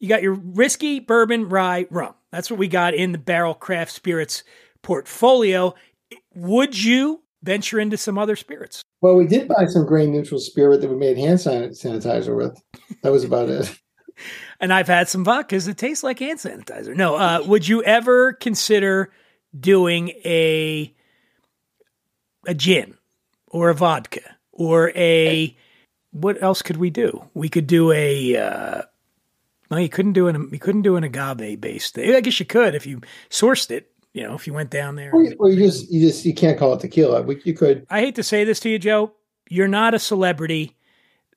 you 0.00 0.08
got 0.08 0.22
your 0.22 0.34
whiskey, 0.34 0.98
bourbon, 0.98 1.48
rye, 1.48 1.86
rum. 1.90 2.14
That's 2.32 2.50
what 2.50 2.58
we 2.58 2.66
got 2.66 2.94
in 2.94 3.12
the 3.12 3.18
Barrell 3.18 3.54
Craft 3.54 3.92
Spirits 3.92 4.42
portfolio. 4.82 5.74
Would 6.34 6.82
you 6.82 7.22
venture 7.42 7.80
into 7.80 7.96
some 7.96 8.18
other 8.18 8.36
spirits? 8.36 8.82
Well, 9.00 9.16
we 9.16 9.26
did 9.26 9.48
buy 9.48 9.66
some 9.66 9.86
grain 9.86 10.12
neutral 10.12 10.40
spirit 10.40 10.80
that 10.80 10.88
we 10.88 10.96
made 10.96 11.16
hand 11.16 11.38
sanitizer 11.38 12.36
with. 12.36 12.60
That 13.02 13.12
was 13.12 13.24
about 13.24 13.48
it. 13.48 13.78
and 14.60 14.72
I've 14.72 14.88
had 14.88 15.08
some 15.08 15.24
vodkas 15.24 15.66
that 15.66 15.78
taste 15.78 16.04
like 16.04 16.18
hand 16.18 16.38
sanitizer. 16.38 16.94
No, 16.94 17.16
uh, 17.16 17.42
would 17.46 17.66
you 17.66 17.82
ever 17.82 18.34
consider 18.34 19.10
doing 19.58 20.10
a 20.24 20.94
a 22.46 22.54
gin 22.54 22.96
or 23.48 23.70
a 23.70 23.74
vodka 23.74 24.36
or 24.52 24.90
a 24.94 25.56
what 26.12 26.42
else 26.42 26.62
could 26.62 26.76
we 26.76 26.90
do? 26.90 27.24
We 27.34 27.48
could 27.48 27.66
do 27.66 27.92
a 27.92 28.36
uh, 28.36 28.82
no, 29.70 29.76
you 29.78 29.88
couldn't 29.88 30.12
do 30.12 30.28
an 30.28 30.48
you 30.52 30.58
couldn't 30.58 30.82
do 30.82 30.96
an 30.96 31.04
agave 31.04 31.60
based 31.60 31.94
thing. 31.94 32.14
I 32.14 32.20
guess 32.20 32.38
you 32.40 32.46
could 32.46 32.74
if 32.74 32.86
you 32.86 33.00
sourced 33.30 33.70
it. 33.70 33.90
You 34.12 34.24
know, 34.24 34.34
if 34.34 34.46
you 34.46 34.52
went 34.52 34.70
down 34.70 34.96
there. 34.96 35.12
Or 35.12 35.22
you, 35.22 35.36
or 35.38 35.50
you 35.50 35.56
just 35.56 35.90
you 35.90 36.06
just 36.06 36.24
you 36.24 36.34
can't 36.34 36.58
call 36.58 36.74
it 36.74 36.80
tequila. 36.80 37.22
We, 37.22 37.40
you 37.44 37.54
could. 37.54 37.86
I 37.90 38.00
hate 38.00 38.16
to 38.16 38.22
say 38.22 38.44
this 38.44 38.60
to 38.60 38.68
you, 38.68 38.78
Joe. 38.78 39.12
You're 39.48 39.68
not 39.68 39.94
a 39.94 39.98
celebrity, 39.98 40.76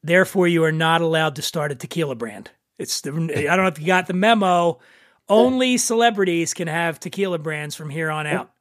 therefore 0.04 0.48
you 0.48 0.64
are 0.64 0.72
not 0.72 1.02
allowed 1.02 1.36
to 1.36 1.42
start 1.42 1.72
a 1.72 1.76
tequila 1.76 2.16
brand. 2.16 2.52
It's 2.80 3.02
the 3.02 3.12
I 3.12 3.56
don't 3.56 3.64
know 3.64 3.68
if 3.68 3.80
you 3.80 3.88
got 3.88 4.08
the 4.08 4.14
memo. 4.14 4.80
Only 5.30 5.78
celebrities 5.78 6.54
can 6.54 6.68
have 6.68 7.00
tequila 7.00 7.40
brands 7.40 7.76
from 7.76 7.90
here 7.90 8.12
on 8.12 8.28
out. 8.28 8.52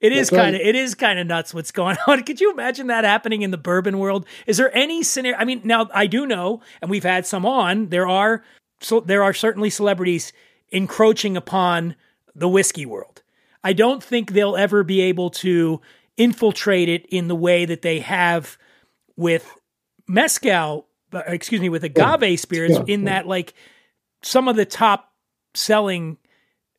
It 0.00 0.12
is 0.12 0.30
kind 0.30 0.54
of 0.54 0.62
it 0.62 0.76
is 0.76 0.94
kind 0.94 1.18
of 1.18 1.26
nuts 1.26 1.52
what's 1.52 1.72
going 1.72 1.96
on. 2.06 2.22
Could 2.22 2.40
you 2.40 2.52
imagine 2.52 2.86
that 2.86 3.04
happening 3.04 3.42
in 3.42 3.50
the 3.50 3.58
bourbon 3.58 3.98
world? 3.98 4.26
Is 4.46 4.56
there 4.56 4.74
any 4.76 5.02
scenario? 5.02 5.38
I 5.38 5.44
mean, 5.44 5.62
now 5.64 5.88
I 5.92 6.06
do 6.06 6.26
know, 6.26 6.60
and 6.80 6.90
we've 6.90 7.04
had 7.04 7.26
some 7.26 7.44
on. 7.44 7.88
There 7.88 8.06
are 8.06 8.44
so 8.80 9.00
there 9.00 9.24
are 9.24 9.34
certainly 9.34 9.70
celebrities 9.70 10.32
encroaching 10.70 11.36
upon 11.36 11.96
the 12.34 12.48
whiskey 12.48 12.86
world. 12.86 13.17
I 13.62 13.72
don't 13.72 14.02
think 14.02 14.32
they'll 14.32 14.56
ever 14.56 14.84
be 14.84 15.00
able 15.02 15.30
to 15.30 15.80
infiltrate 16.16 16.88
it 16.88 17.06
in 17.06 17.28
the 17.28 17.34
way 17.34 17.64
that 17.64 17.82
they 17.82 18.00
have 18.00 18.58
with 19.16 19.52
mezcal, 20.06 20.86
uh, 21.12 21.22
excuse 21.26 21.60
me, 21.60 21.68
with 21.68 21.84
agave 21.84 22.40
spirits. 22.40 22.74
Yeah. 22.74 22.94
In 22.94 23.04
that, 23.04 23.26
like 23.26 23.54
some 24.22 24.48
of 24.48 24.56
the 24.56 24.64
top 24.64 25.12
selling 25.54 26.18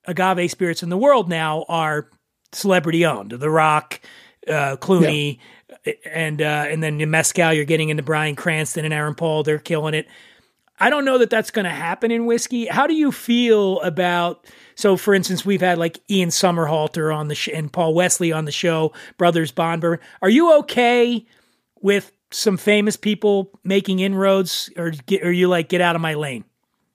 agave 0.06 0.50
spirits 0.52 0.84
in 0.84 0.90
the 0.90 0.98
world 0.98 1.30
now 1.30 1.66
are 1.68 2.10
celebrity 2.52 3.06
owned. 3.06 3.32
The 3.32 3.50
Rock, 3.50 4.00
uh, 4.48 4.78
Clooney, 4.78 5.40
and 6.06 6.42
uh, 6.42 6.66
and 6.68 6.82
then 6.82 6.98
the 6.98 7.06
mezcal. 7.06 7.54
You're 7.54 7.66
getting 7.66 7.90
into 7.90 8.04
Bryan 8.04 8.36
Cranston 8.36 8.86
and 8.86 8.94
Aaron 8.94 9.16
Paul. 9.16 9.44
They're 9.44 9.60
killing 9.60 9.94
it. 9.94 10.08
I 10.80 10.90
don't 10.90 11.04
know 11.04 11.18
that 11.18 11.30
that's 11.30 11.52
going 11.52 11.66
to 11.66 11.72
happen 11.72 12.10
in 12.10 12.26
whiskey. 12.26 12.66
How 12.66 12.88
do 12.88 12.94
you 12.94 13.12
feel 13.12 13.82
about? 13.82 14.46
So, 14.80 14.96
for 14.96 15.14
instance, 15.14 15.46
we've 15.46 15.60
had 15.60 15.78
like 15.78 16.00
Ian 16.10 16.30
Somerhalder 16.30 17.14
on 17.14 17.28
the 17.28 17.36
sh- 17.36 17.50
and 17.54 17.70
Paul 17.70 17.94
Wesley 17.94 18.32
on 18.32 18.46
the 18.46 18.52
show, 18.54 18.94
Brothers 19.18 19.52
Bond. 19.52 19.84
Are 19.84 20.30
you 20.30 20.58
okay 20.60 21.26
with 21.82 22.14
some 22.32 22.56
famous 22.56 22.96
people 22.96 23.52
making 23.66 24.00
inroads, 24.00 24.70
or 24.78 24.92
get, 24.92 25.22
or 25.26 25.34
you 25.34 25.50
like 25.50 25.68
get 25.68 25.82
out 25.82 25.98
of 25.98 26.02
my 26.02 26.14
lane? 26.14 26.46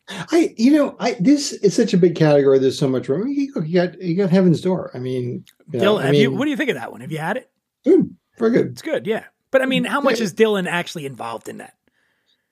I 0.08 0.54
you 0.56 0.72
know 0.72 0.96
I 0.98 1.18
this 1.20 1.52
is 1.52 1.76
such 1.76 1.92
a 1.92 1.98
big 1.98 2.16
category. 2.16 2.58
There's 2.58 2.78
so 2.78 2.88
much 2.88 3.10
room. 3.10 3.28
You, 3.28 3.52
you 3.62 3.74
got 3.74 4.00
you 4.00 4.16
got 4.16 4.30
Heaven's 4.30 4.62
Door. 4.62 4.90
I 4.94 4.98
mean, 4.98 5.44
you 5.70 5.78
know, 5.80 5.96
Dylan, 5.96 6.02
I 6.04 6.06
have 6.06 6.14
you, 6.14 6.32
what 6.32 6.46
do 6.46 6.50
you 6.52 6.56
think 6.56 6.70
of 6.70 6.76
that 6.76 6.90
one? 6.90 7.02
Have 7.02 7.12
you 7.12 7.18
had 7.18 7.36
it? 7.36 7.50
good, 7.84 8.16
very 8.38 8.50
good. 8.50 8.66
It's 8.68 8.80
good, 8.80 9.06
yeah. 9.06 9.24
But 9.50 9.60
I 9.60 9.66
mean, 9.66 9.84
how 9.84 10.00
much 10.00 10.22
is 10.22 10.32
Dylan 10.32 10.66
actually 10.66 11.04
involved 11.04 11.50
in 11.50 11.58
that? 11.58 11.74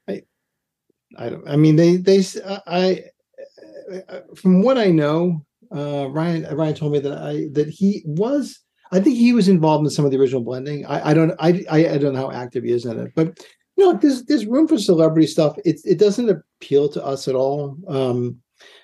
I 0.06 0.24
I 1.16 1.30
don't. 1.30 1.48
I 1.48 1.56
mean, 1.56 1.76
they 1.76 1.96
they. 1.96 2.22
I- 2.66 3.04
from 4.36 4.62
what 4.62 4.78
I 4.78 4.90
know, 4.90 5.44
uh, 5.74 6.08
Ryan 6.10 6.54
Ryan 6.54 6.74
told 6.74 6.92
me 6.92 7.00
that 7.00 7.18
I 7.18 7.48
that 7.52 7.68
he 7.68 8.02
was. 8.04 8.58
I 8.90 9.00
think 9.00 9.16
he 9.16 9.32
was 9.32 9.48
involved 9.48 9.84
in 9.86 9.90
some 9.90 10.04
of 10.04 10.10
the 10.10 10.18
original 10.18 10.42
blending. 10.42 10.84
I, 10.84 11.10
I 11.10 11.14
don't. 11.14 11.32
I, 11.38 11.64
I 11.70 11.88
I 11.88 11.98
don't 11.98 12.14
know 12.14 12.28
how 12.28 12.32
active 12.32 12.64
he 12.64 12.72
is 12.72 12.84
in 12.84 12.98
it, 12.98 13.12
but 13.14 13.38
you 13.76 13.84
know, 13.84 13.94
there's 13.94 14.24
there's 14.24 14.46
room 14.46 14.68
for 14.68 14.78
celebrity 14.78 15.26
stuff. 15.26 15.56
It 15.64 15.80
it 15.84 15.98
doesn't 15.98 16.28
appeal 16.28 16.88
to 16.90 17.04
us 17.04 17.28
at 17.28 17.34
all. 17.34 17.78
Um, 17.88 18.38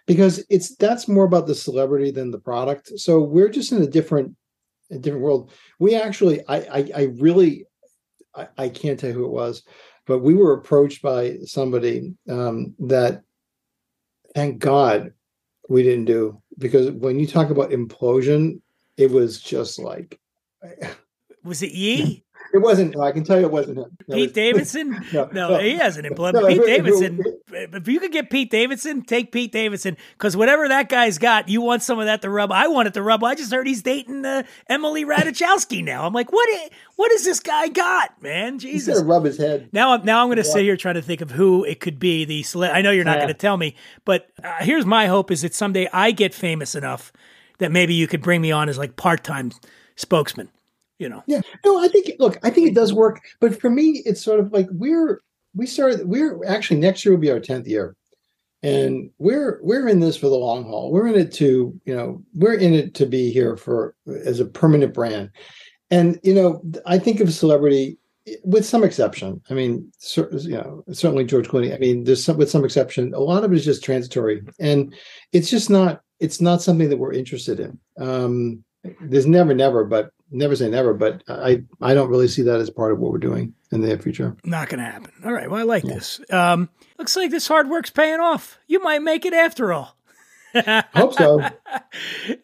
because 0.07 0.45
it's 0.49 0.75
that's 0.77 1.07
more 1.07 1.25
about 1.25 1.47
the 1.47 1.55
celebrity 1.55 2.11
than 2.11 2.31
the 2.31 2.39
product. 2.39 2.99
So 2.99 3.21
we're 3.21 3.51
just 3.51 3.71
in 3.73 3.83
a 3.83 3.87
different 3.87 4.35
a 4.91 4.99
different 4.99 5.25
world. 5.25 5.53
We 5.79 5.95
actually, 5.95 6.47
I, 6.49 6.57
I, 6.57 6.91
I 6.97 7.03
really, 7.19 7.67
I, 8.35 8.49
I 8.57 8.69
can't 8.69 8.99
tell 8.99 9.13
who 9.13 9.25
it 9.25 9.31
was, 9.31 9.63
but 10.07 10.21
we 10.21 10.35
were 10.35 10.55
approached 10.55 11.03
by 11.03 11.39
somebody 11.45 12.15
um, 12.29 12.75
that, 12.81 13.23
thank 14.39 14.61
God, 14.61 15.13
we 15.69 15.83
didn't 15.83 16.05
do 16.05 16.41
because 16.59 16.93
when 16.93 17.19
you 17.19 17.27
talk 17.27 17.51
about 17.51 17.71
implosion, 17.71 18.61
it 18.97 19.11
was 19.11 19.41
just 19.41 19.81
like 19.81 20.21
Was 21.43 21.63
it 21.63 21.73
Ye? 21.73 22.25
It 22.59 22.63
wasn't. 22.63 22.99
I 22.99 23.13
can 23.13 23.25
tell 23.25 23.39
you, 23.39 23.47
it 23.47 23.53
wasn't 23.53 23.79
him. 23.79 23.97
No, 24.07 24.15
Pete 24.17 24.31
it- 24.31 24.35
Davidson? 24.35 24.91
No, 25.13 25.29
No, 25.33 25.49
no. 25.51 25.59
he 25.59 25.77
hasn't. 25.77 26.05
No, 26.11 26.33
Pete 26.33 26.35
it- 26.35 26.59
if 26.59 26.59
it- 26.63 26.67
Davidson, 26.67 27.25
if 27.51 27.89
you 27.89 28.01
could 28.01 28.13
get 28.13 28.31
Pete 28.31 28.51
Davidson, 28.51 29.03
take 29.03 29.33
Pete 29.33 29.53
Davidson 29.53 29.97
because 30.13 30.37
whatever 30.37 30.69
that 30.69 30.89
guy's 30.89 31.19
got, 31.19 31.49
you 31.49 31.61
want 31.63 31.83
some 31.83 31.99
of 31.99 32.07
that 32.07 32.23
to 32.23 32.31
rub. 32.31 32.53
I 32.53 32.69
want 32.69 32.89
it 32.89 32.95
to 32.95 33.03
rub. 33.03 33.25
I 33.25 33.35
just 33.35 33.53
heard 33.53 33.67
he's 33.67 33.83
dating 33.83 34.25
uh, 34.25 34.43
Emily 34.69 35.05
Ratajkowski 35.05 35.83
now. 35.85 36.05
I'm 36.07 36.13
like, 36.13 36.31
what? 36.33 36.49
i- 36.51 36.71
What 36.97 37.11
has 37.13 37.25
this 37.25 37.41
guy 37.41 37.69
got, 37.69 38.21
man? 38.23 38.59
Jesus. 38.59 38.87
He's 38.89 38.97
gonna 38.99 39.09
rub 39.09 39.25
his 39.25 39.39
head. 39.39 39.69
Now, 39.73 39.93
I'm 39.93 40.05
now 40.05 40.21
I'm 40.23 40.29
going 40.29 40.37
to 40.37 40.43
Yeah. 40.43 40.53
sit 40.53 40.63
here 40.63 40.77
trying 40.77 40.97
to 40.97 41.03
think 41.03 41.21
of 41.21 41.31
who 41.31 41.65
it 41.65 41.81
could 41.81 41.99
be. 42.01 42.25
The 42.25 42.43
cele- 42.43 42.65
I 42.73 42.83
know 42.83 42.91
you're 42.91 43.05
not 43.05 43.13
Yeah. 43.19 43.25
going 43.25 43.29
to 43.29 43.35
tell 43.35 43.57
me, 43.57 43.77
but 44.05 44.29
uh, 44.43 44.57
here's 44.61 44.85
my 44.85 45.07
hope: 45.07 45.31
is 45.31 45.43
that 45.43 45.55
someday 45.55 45.89
I 45.93 46.11
get 46.11 46.35
famous 46.35 46.75
enough 46.75 47.13
that 47.59 47.71
maybe 47.73 47.95
you 47.95 48.07
could 48.09 48.21
bring 48.23 48.41
me 48.41 48.51
on 48.51 48.69
as 48.69 48.79
like 48.79 48.97
part 48.97 49.23
time 49.25 49.53
spokesman. 49.97 50.49
You 50.99 51.09
know, 51.09 51.23
Yeah. 51.27 51.43
No, 51.65 51.79
I 51.79 51.89
think 51.89 52.11
look, 52.19 52.39
I 52.43 52.51
think 52.51 52.69
it 52.69 52.75
does 52.75 52.93
work, 52.93 53.21
but 53.41 53.61
for 53.61 53.71
me, 53.71 54.03
it's 54.05 54.23
sort 54.23 54.41
of 54.41 54.53
like 54.53 54.67
we're 54.73 55.21
we 55.55 55.67
started 55.67 56.09
we're 56.09 56.45
actually 56.45 56.81
next 56.81 57.05
year 57.05 57.15
will 57.15 57.21
be 57.21 57.31
our 57.31 57.41
tenth 57.41 57.69
year, 57.69 57.95
and 58.63 59.11
we're 59.19 59.61
we're 59.63 59.87
in 59.89 60.01
this 60.01 60.17
for 60.17 60.29
the 60.29 60.37
long 60.37 60.65
haul. 60.65 60.91
We're 60.91 61.07
in 61.07 61.15
it 61.15 61.33
to 61.35 61.79
you 61.85 61.95
know 61.97 62.23
we're 62.35 62.55
in 62.55 62.75
it 62.75 62.95
to 62.95 63.07
be 63.07 63.31
here 63.31 63.57
for 63.57 63.95
as 64.09 64.41
a 64.41 64.47
permanent 64.47 64.93
brand, 64.93 65.31
and 65.91 66.19
you 66.25 66.35
know 66.35 66.63
I 66.85 66.99
think 66.99 67.21
of 67.21 67.33
celebrity 67.33 67.99
with 68.45 68.67
some 68.67 68.85
exception. 68.85 69.41
I 69.49 69.55
mean, 69.55 69.91
cer- 69.99 70.31
you 70.33 70.57
know, 70.57 70.85
certainly 70.93 71.25
George 71.25 71.49
Clooney. 71.49 71.75
I 71.75 71.79
mean, 71.79 72.05
there's 72.05 72.25
some 72.25 72.37
with 72.37 72.51
some 72.51 72.65
exception. 72.65 73.15
A 73.15 73.21
lot 73.21 73.45
of 73.45 73.53
it 73.53 73.57
is 73.57 73.65
just 73.65 73.85
transitory, 73.85 74.43
and 74.59 74.95
it's 75.33 75.51
just 75.51 75.71
not 75.71 76.03
it's 76.21 76.41
not 76.41 76.63
something 76.63 76.89
that 76.89 76.99
we're 76.99 77.13
interested 77.13 77.61
in. 77.61 77.79
Um, 77.99 78.65
there's 79.01 79.27
never 79.27 79.55
never, 79.55 79.85
but 79.85 80.11
never 80.31 80.57
say 80.57 80.69
never, 80.69 80.95
but 80.95 81.23
I 81.29 81.63
I 81.81 81.95
don't 81.95 82.11
really 82.11 82.29
see 82.29 82.43
that 82.43 82.61
as 82.61 82.71
part 82.71 82.93
of 82.93 82.99
what 82.99 83.13
we're 83.13 83.19
doing 83.19 83.55
in 83.71 83.81
the 83.81 83.99
future. 83.99 84.37
Not 84.45 84.69
going 84.69 84.79
to 84.81 84.91
happen. 84.91 85.13
All 85.25 85.33
right. 85.33 85.51
Well, 85.51 85.61
I 85.61 85.65
like 85.65 85.85
this. 85.85 86.21
Um, 86.31 86.69
looks 86.99 87.17
like 87.17 87.31
this 87.31 87.49
hard 87.49 87.69
work's 87.69 87.91
paying 87.91 88.21
off. 88.21 88.59
You 88.67 88.83
might 88.83 89.03
make 89.03 89.25
it 89.27 89.33
after 89.35 89.73
all. 89.73 89.97
Hope 90.95 91.13
so. 91.15 91.41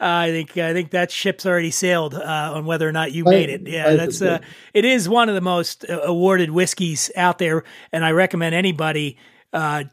I 0.01 0.31
think 0.31 0.57
I 0.59 0.73
think 0.73 0.91
that 0.91 1.11
ship's 1.11 1.47
already 1.47 1.71
sailed 1.71 2.15
uh, 2.15 2.53
on 2.55 2.67
whether 2.67 2.89
or 2.89 2.93
not 2.93 3.13
you 3.13 3.25
I- 3.27 3.31
made 3.31 3.51
it. 3.51 3.67
Yeah, 3.67 3.89
I 3.89 3.97
that's 3.97 4.21
uh, 4.21 4.41
it 4.73 4.85
is 4.85 5.09
one 5.09 5.29
of 5.29 5.35
the 5.35 5.41
most 5.41 5.89
uh, 5.89 6.01
awarded 6.03 6.51
whiskeys 6.51 7.11
out 7.17 7.39
there, 7.39 7.65
and 7.93 8.05
I 8.05 8.11
recommend 8.11 8.55
anybody 8.55 9.17
uh, 9.53 9.85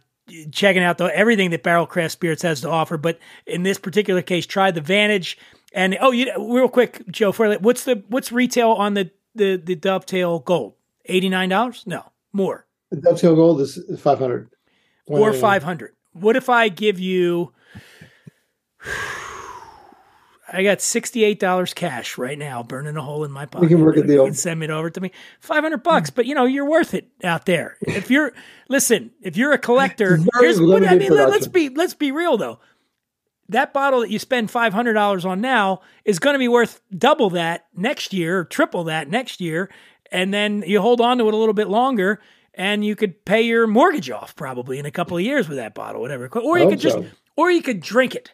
checking 0.52 0.84
out 0.84 0.98
the, 0.98 1.06
everything 1.06 1.52
that 1.52 1.64
Barrell 1.64 1.88
Craft 1.88 2.12
Spirits 2.12 2.42
has 2.42 2.62
to 2.62 2.70
offer. 2.70 2.98
But 2.98 3.20
in 3.48 3.64
this 3.64 3.78
particular 3.78 4.22
case, 4.22 4.46
try 4.46 4.72
the 4.72 4.82
Vantage. 4.82 5.38
And 5.74 5.98
oh, 6.02 6.12
you 6.12 6.32
real 6.38 6.68
quick, 6.68 7.04
Joe, 7.10 7.32
for 7.32 7.54
what's 7.56 7.84
the 7.86 8.04
what's 8.10 8.32
retail 8.32 8.72
on 8.72 8.94
the 8.94 9.10
the 9.36 9.56
the 9.56 9.76
Dovetail 9.76 10.40
Gold? 10.40 10.74
Eighty 11.06 11.30
nine 11.30 11.50
dollars? 11.50 11.84
No, 11.86 12.12
more 12.34 12.66
The 12.90 12.98
Dovetail 12.98 13.36
Gold 13.36 13.62
is 13.62 13.80
five 14.00 14.20
hundred. 14.20 14.50
or 15.06 15.32
five 15.34 15.64
hundred. 15.64 15.94
What 16.14 16.36
if 16.36 16.50
I 16.50 16.68
give 16.70 17.00
you? 17.00 17.54
I 20.54 20.64
got 20.64 20.82
sixty-eight 20.82 21.40
dollars 21.40 21.74
cash 21.74 22.18
right 22.18 22.38
now, 22.38 22.62
burning 22.62 22.98
a 22.98 23.02
hole 23.02 23.24
in 23.24 23.32
my 23.32 23.46
pocket. 23.46 23.62
We 23.62 23.68
can 23.70 23.80
work 23.86 23.96
a 23.96 24.00
You 24.02 24.06
deal. 24.08 24.26
can 24.26 24.34
send 24.34 24.62
it 24.64 24.70
over 24.70 24.90
to 24.90 25.00
me, 25.00 25.12
five 25.40 25.64
hundred 25.64 25.82
bucks. 25.84 26.10
But 26.10 26.26
you 26.26 26.36
know, 26.36 26.44
you're 26.44 26.66
worth 26.70 26.94
it 26.94 27.08
out 27.24 27.46
there. 27.46 27.78
If 27.82 28.12
you're 28.12 28.34
listen, 28.68 29.12
if 29.22 29.38
you're 29.38 29.54
a 29.54 29.58
collector, 29.58 30.20
here's 30.42 30.60
what 30.60 30.86
I 30.86 30.96
mean. 30.96 31.10
let- 31.14 31.30
Let's 31.30 31.48
be 31.48 31.70
let's 31.70 31.94
be 31.94 32.12
real 32.12 32.36
though. 32.36 32.60
That 33.52 33.74
bottle 33.74 34.00
that 34.02 34.10
you 34.10 34.20
spend 34.20 34.50
five 34.52 34.74
hundred 34.74 34.94
dollars 34.94 35.26
on 35.26 35.40
now 35.42 35.82
is 36.06 36.20
going 36.20 36.34
to 36.34 36.40
be 36.40 36.48
worth 36.48 36.82
double 36.98 37.30
that 37.32 37.68
next 37.76 38.12
year, 38.14 38.40
or 38.40 38.44
triple 38.46 38.86
that 38.86 39.10
next 39.10 39.40
year, 39.42 39.70
and 40.12 40.34
then 40.34 40.64
you 40.66 40.82
hold 40.82 41.00
on 41.02 41.18
to 41.20 41.28
it 41.28 41.34
a 41.34 41.38
little 41.38 41.54
bit 41.54 41.68
longer, 41.68 42.20
and 42.54 42.84
you 42.86 42.96
could 42.96 43.24
pay 43.26 43.42
your 43.42 43.68
mortgage 43.68 44.10
off 44.10 44.36
probably 44.36 44.80
in 44.80 44.86
a 44.86 44.92
couple 44.92 45.16
of 45.18 45.24
years 45.24 45.48
with 45.48 45.58
that 45.58 45.74
bottle, 45.74 46.02
whatever. 46.02 46.28
Or 46.28 46.60
you 46.60 46.70
could 46.70 46.80
just, 46.80 46.96
so. 46.98 47.06
or 47.36 47.52
you 47.52 47.62
could 47.62 47.82
drink 47.82 48.16
it. 48.16 48.34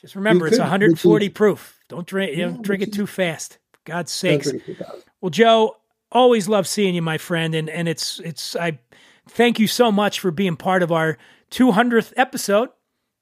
Just 0.00 0.14
remember, 0.14 0.44
You 0.46 0.48
it's 0.48 0.56
could- 0.56 0.62
140 0.62 1.28
proof. 1.30 1.78
Don't 1.88 2.06
drink, 2.06 2.36
you 2.36 2.46
know, 2.46 2.58
drink 2.60 2.82
it 2.82 2.92
too 2.92 3.06
fast. 3.06 3.58
For 3.72 3.78
God's 3.84 4.12
Don't 4.20 4.30
sakes. 4.42 4.50
drink 4.50 4.62
it 4.68 4.76
too 4.76 4.84
fast. 4.84 5.04
Well, 5.20 5.30
Joe, 5.30 5.76
always 6.12 6.48
love 6.48 6.66
seeing 6.66 6.94
you, 6.94 7.02
my 7.02 7.18
friend, 7.18 7.54
and 7.54 7.68
and 7.70 7.88
it's 7.88 8.20
it's 8.20 8.54
I 8.56 8.78
thank 9.28 9.58
you 9.58 9.66
so 9.66 9.90
much 9.90 10.20
for 10.20 10.30
being 10.30 10.56
part 10.56 10.82
of 10.82 10.92
our 10.92 11.18
200th 11.50 12.12
episode. 12.16 12.70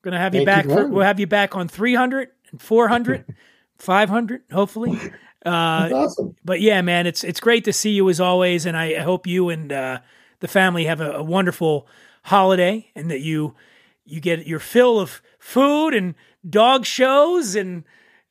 We're 0.06 0.12
gonna 0.12 0.22
have 0.22 0.36
you 0.36 0.44
back. 0.44 0.64
for 0.66 0.70
for, 0.70 0.74
having 0.76 0.90
me. 0.90 0.94
we'll 0.94 1.04
have 1.04 1.18
you 1.18 1.26
back 1.26 1.56
on 1.56 1.66
300 1.66 2.28
and 2.52 2.62
400, 2.62 3.24
500, 3.78 4.42
hopefully. 4.52 5.00
Uh, 5.44 5.90
awesome. 5.92 6.36
but 6.44 6.60
yeah, 6.60 6.80
man, 6.80 7.08
it's 7.08 7.24
it's 7.24 7.40
great 7.40 7.64
to 7.64 7.72
see 7.72 7.90
you 7.90 8.08
as 8.08 8.20
always, 8.20 8.66
and 8.66 8.76
I, 8.76 8.94
I 8.94 9.00
hope 9.00 9.26
you 9.26 9.48
and 9.48 9.72
uh, 9.72 9.98
the 10.38 10.46
family 10.46 10.84
have 10.84 11.00
a, 11.00 11.14
a 11.14 11.22
wonderful 11.24 11.88
holiday, 12.22 12.88
and 12.94 13.10
that 13.10 13.20
you 13.20 13.56
you 14.04 14.20
get 14.20 14.46
your 14.46 14.60
fill 14.60 15.00
of 15.00 15.20
food 15.40 15.92
and 15.92 16.14
dog 16.48 16.86
shows 16.86 17.56
and 17.56 17.82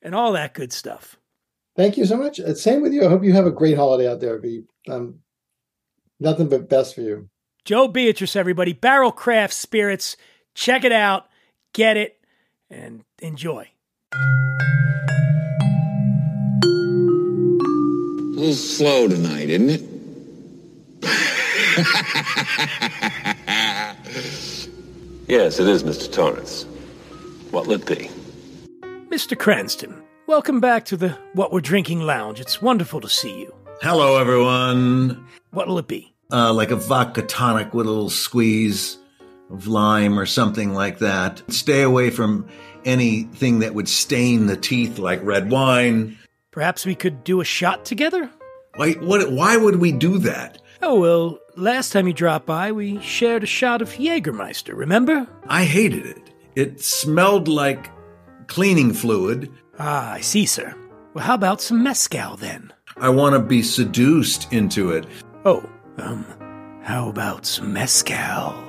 and 0.02 0.16
all 0.16 0.32
that 0.32 0.54
good 0.54 0.72
stuff. 0.72 1.18
Thank 1.76 1.98
you 1.98 2.06
so 2.06 2.16
much. 2.16 2.40
Uh, 2.40 2.54
Same 2.54 2.82
with 2.82 2.94
you. 2.94 3.06
I 3.06 3.10
hope 3.10 3.26
you 3.26 3.34
have 3.34 3.48
a 3.48 3.52
great 3.52 3.76
holiday 3.76 4.10
out 4.10 4.22
there. 4.22 4.38
Be 4.40 4.64
um, 4.88 5.20
nothing 6.22 6.48
but 6.48 6.70
best 6.70 6.96
for 6.96 7.02
you. 7.02 7.28
Joe 7.66 7.90
Beatrice, 7.90 8.38
everybody, 8.38 8.72
Barrell 8.72 9.12
Craft 9.12 9.54
Spirits, 9.54 10.16
check 10.54 10.86
it 10.86 10.94
out, 10.94 11.28
get 11.76 11.98
it, 11.98 12.18
and 12.70 13.04
enjoy. 13.22 13.68
A 14.14 14.18
little 18.38 18.54
slow 18.54 19.08
tonight, 19.08 19.50
isn't 19.50 19.70
it? 19.70 19.82
Yes, 25.28 25.60
it 25.60 25.68
is, 25.68 25.84
Mr. 25.84 26.14
Torrance. 26.14 26.66
What'll 27.50 27.74
it 27.74 27.88
be? 27.88 28.12
Mr. 29.10 29.36
Cranston, 29.38 30.04
welcome 30.28 30.60
back 30.60 30.86
to 30.86 30.96
the 30.96 31.18
What 31.34 31.52
We're 31.52 31.62
Drinking 31.62 32.02
Lounge. 32.02 32.40
It's 32.40 32.62
wonderful 32.62 33.02
to 33.02 33.10
see 33.10 33.40
you. 33.40 33.52
Hello, 33.82 34.20
everyone. 34.20 35.26
What'll 35.50 35.80
it 35.80 35.88
be? 35.88 36.14
Uh, 36.32 36.54
like 36.54 36.70
a 36.70 36.76
vodka 36.76 37.24
tonic 37.24 37.74
with 37.74 37.88
a 37.88 37.90
little 37.90 38.12
squeeze 38.12 39.00
of 39.50 39.68
lime 39.68 40.20
or 40.20 40.26
something 40.26 40.74
like 40.74 41.00
that. 41.00 41.42
Stay 41.50 41.82
away 41.82 42.10
from 42.10 42.48
anything 42.84 43.60
that 43.60 43.74
would 43.74 43.90
stain 43.90 44.48
the 44.48 44.58
teeth, 44.58 45.00
like 45.00 45.24
red 45.24 45.50
wine. 45.50 46.18
Perhaps 46.52 46.86
we 46.86 46.96
could 46.96 47.24
do 47.24 47.42
a 47.42 47.46
shot 47.46 47.86
together? 47.86 48.30
Why? 48.76 48.94
What? 48.94 49.32
Why 49.32 49.58
would 49.58 49.78
we 49.78 49.92
do 49.92 50.18
that? 50.20 50.62
Oh, 50.82 51.00
well, 51.00 51.40
last 51.56 51.92
time 51.92 52.08
you 52.08 52.14
dropped 52.14 52.46
by, 52.46 52.72
we 52.72 53.00
shared 53.02 53.44
a 53.44 53.48
shot 53.48 53.82
of 53.82 53.90
Jägermeister, 53.94 54.76
remember? 54.76 55.28
I 55.48 55.64
hated 55.64 56.06
it. 56.06 56.34
It 56.56 56.82
smelled 56.82 57.48
like 57.48 57.90
cleaning 58.48 58.94
fluid. 58.94 59.52
Ah, 59.80 60.14
I 60.14 60.22
see, 60.22 60.46
sir. 60.46 60.74
Well, 61.14 61.26
how 61.26 61.36
about 61.36 61.62
some 61.62 61.84
Mezcal 61.84 62.38
then? 62.38 62.74
I 62.98 63.10
want 63.10 63.34
to 63.34 63.40
be 63.40 63.62
seduced 63.62 64.52
into 64.54 64.92
it. 64.92 65.06
Oh, 65.44 65.68
um, 65.98 66.26
how 66.82 67.10
about 67.10 67.46
some 67.46 67.74
Mezcal? 67.74 68.65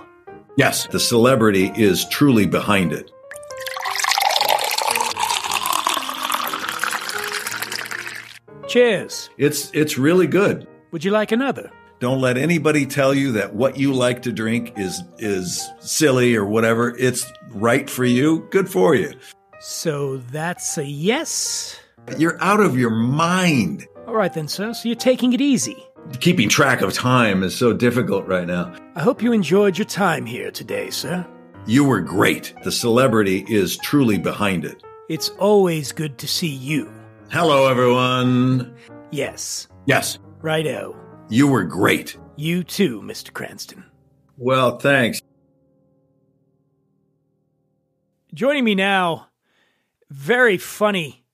Yes, 0.57 0.87
the 0.87 1.01
celebrity 1.01 1.71
is 1.77 2.09
truly 2.09 2.47
behind 2.47 2.93
it. 2.93 3.11
Cheers. 8.67 9.31
It's 9.39 9.71
it's 9.75 9.99
really 9.99 10.27
good. 10.27 10.67
Would 10.93 11.05
you 11.05 11.11
like 11.11 11.31
another? 11.31 11.71
Don't 11.99 12.21
let 12.21 12.37
anybody 12.37 12.85
tell 12.87 13.15
you 13.15 13.33
that 13.33 13.55
what 13.55 13.79
you 13.79 13.93
like 13.93 14.23
to 14.23 14.33
drink 14.33 14.73
is 14.77 15.03
is 15.19 15.71
silly 15.81 16.35
or 16.37 16.45
whatever. 16.45 16.97
It's 16.99 17.31
right 17.51 17.89
for 17.89 18.05
you. 18.05 18.47
Good 18.51 18.69
for 18.69 18.95
you. 18.95 19.13
So 19.61 20.19
that's 20.19 20.79
a 20.79 20.85
yes? 20.85 21.79
You're 22.19 22.43
out 22.43 22.61
of 22.61 22.79
your 22.79 22.91
mind. 22.91 23.87
All 24.07 24.15
right 24.15 24.33
then, 24.33 24.49
sir. 24.49 24.73
So 24.73 24.89
you're 24.89 24.97
taking 24.97 25.33
it 25.33 25.41
easy. 25.41 25.86
Keeping 26.21 26.49
track 26.49 26.81
of 26.81 26.93
time 26.93 27.43
is 27.43 27.55
so 27.55 27.73
difficult 27.73 28.27
right 28.27 28.47
now. 28.47 28.75
I 28.95 29.01
hope 29.03 29.23
you 29.23 29.33
enjoyed 29.33 29.77
your 29.79 29.85
time 29.85 30.25
here 30.27 30.51
today, 30.51 30.91
sir. 30.91 31.27
You 31.67 31.85
were 31.85 32.01
great. 32.01 32.55
The 32.65 32.73
celebrity 32.73 33.45
is 33.49 33.77
truly 33.79 34.19
behind 34.19 34.65
it. 34.65 34.83
It's 35.09 35.29
always 35.31 35.93
good 35.93 36.19
to 36.19 36.27
see 36.29 36.49
you. 36.49 36.91
Hello, 37.31 37.69
everyone. 37.69 38.75
Yes. 39.11 39.69
Yes, 39.87 40.19
Righto. 40.43 40.97
you 41.29 41.47
were 41.49 41.65
great. 41.65 42.17
You 42.37 42.65
too, 42.65 43.01
Mr. 43.03 43.33
Cranston. 43.33 43.85
Well, 44.37 44.79
thanks. 44.79 45.21
Joining 48.35 48.65
me 48.65 48.75
now, 48.75 49.29
very 50.11 50.59
funny 50.59 51.25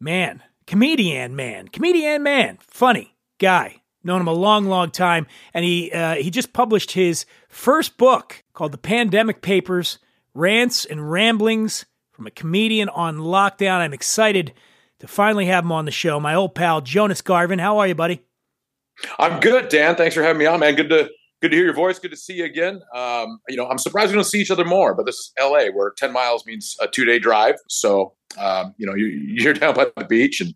man, 0.00 0.42
comedian 0.66 1.36
man, 1.36 1.68
comedian 1.68 2.22
man, 2.22 2.58
funny 2.60 3.14
guy. 3.38 3.79
Known 4.02 4.22
him 4.22 4.28
a 4.28 4.32
long, 4.32 4.66
long 4.66 4.90
time, 4.90 5.26
and 5.52 5.62
he 5.62 5.92
uh, 5.92 6.14
he 6.14 6.30
just 6.30 6.54
published 6.54 6.92
his 6.92 7.26
first 7.50 7.98
book 7.98 8.42
called 8.54 8.72
"The 8.72 8.78
Pandemic 8.78 9.42
Papers: 9.42 9.98
Rants 10.32 10.86
and 10.86 11.10
Ramblings 11.10 11.84
from 12.10 12.26
a 12.26 12.30
Comedian 12.30 12.88
on 12.88 13.18
Lockdown." 13.18 13.80
I'm 13.80 13.92
excited 13.92 14.54
to 15.00 15.06
finally 15.06 15.46
have 15.46 15.64
him 15.64 15.72
on 15.72 15.84
the 15.84 15.90
show. 15.90 16.18
My 16.18 16.34
old 16.34 16.54
pal 16.54 16.80
Jonas 16.80 17.20
Garvin, 17.20 17.58
how 17.58 17.78
are 17.78 17.86
you, 17.86 17.94
buddy? 17.94 18.22
I'm 19.18 19.40
good, 19.40 19.68
Dan. 19.68 19.96
Thanks 19.96 20.14
for 20.14 20.22
having 20.22 20.38
me 20.38 20.46
on, 20.46 20.60
man. 20.60 20.76
Good 20.76 20.88
to 20.90 21.10
good 21.40 21.50
to 21.50 21.56
hear 21.56 21.64
your 21.64 21.74
voice. 21.74 21.98
Good 21.98 22.10
to 22.10 22.16
see 22.16 22.34
you 22.34 22.44
again. 22.44 22.80
Um, 22.94 23.40
you 23.48 23.56
know, 23.56 23.66
I'm 23.66 23.78
surprised 23.78 24.10
we 24.10 24.14
don't 24.14 24.24
see 24.24 24.40
each 24.40 24.50
other 24.50 24.64
more, 24.64 24.94
but 24.94 25.06
this 25.06 25.16
is 25.16 25.32
LA, 25.38 25.66
where 25.66 25.90
10 25.96 26.12
miles 26.12 26.44
means 26.46 26.76
a 26.80 26.86
two 26.86 27.04
day 27.04 27.18
drive. 27.18 27.56
So, 27.68 28.14
um, 28.38 28.74
you 28.76 28.86
know, 28.86 28.94
you, 28.94 29.06
you're 29.06 29.54
down 29.54 29.74
by 29.74 29.86
the 29.96 30.04
beach, 30.04 30.40
and 30.40 30.54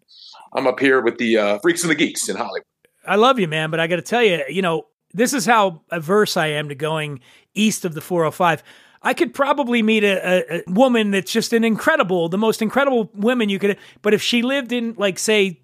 I'm 0.55 0.67
up 0.67 0.81
here 0.81 1.03
with 1.03 1.19
the 1.19 1.39
uh, 1.39 1.59
freaks 1.61 1.83
and 1.83 1.91
the 1.91 1.95
geeks 1.95 2.29
in 2.29 2.37
Hollywood. 2.37 2.65
I 3.07 3.17
love 3.17 3.39
you, 3.39 3.49
man, 3.49 3.71
but 3.71 3.81
I 3.81 3.87
got 3.87 3.97
to 3.97 4.03
tell 4.03 4.23
you, 4.23 4.43
you 4.49 4.63
know, 4.63 4.87
this 5.13 5.33
is 5.33 5.47
how 5.47 5.83
averse 5.91 6.37
I 6.37 6.49
am 6.49 6.69
to 6.69 6.75
going 6.75 7.21
east 7.55 7.85
of 7.85 7.95
the 7.95 8.01
405. 8.01 8.63
I 9.03 9.15
could 9.15 9.35
probably 9.35 9.83
meet 9.83 10.03
a, 10.03 10.17
a, 10.17 10.59
a 10.59 10.63
woman 10.67 11.11
that's 11.11 11.31
just 11.31 11.53
an 11.53 11.63
incredible, 11.63 12.29
the 12.29 12.39
most 12.39 12.63
incredible 12.63 13.11
women 13.15 13.49
you 13.49 13.59
could. 13.59 13.79
But 14.03 14.15
if 14.15 14.23
she 14.23 14.43
lived 14.43 14.73
in, 14.73 14.95
like, 14.97 15.19
say, 15.19 15.61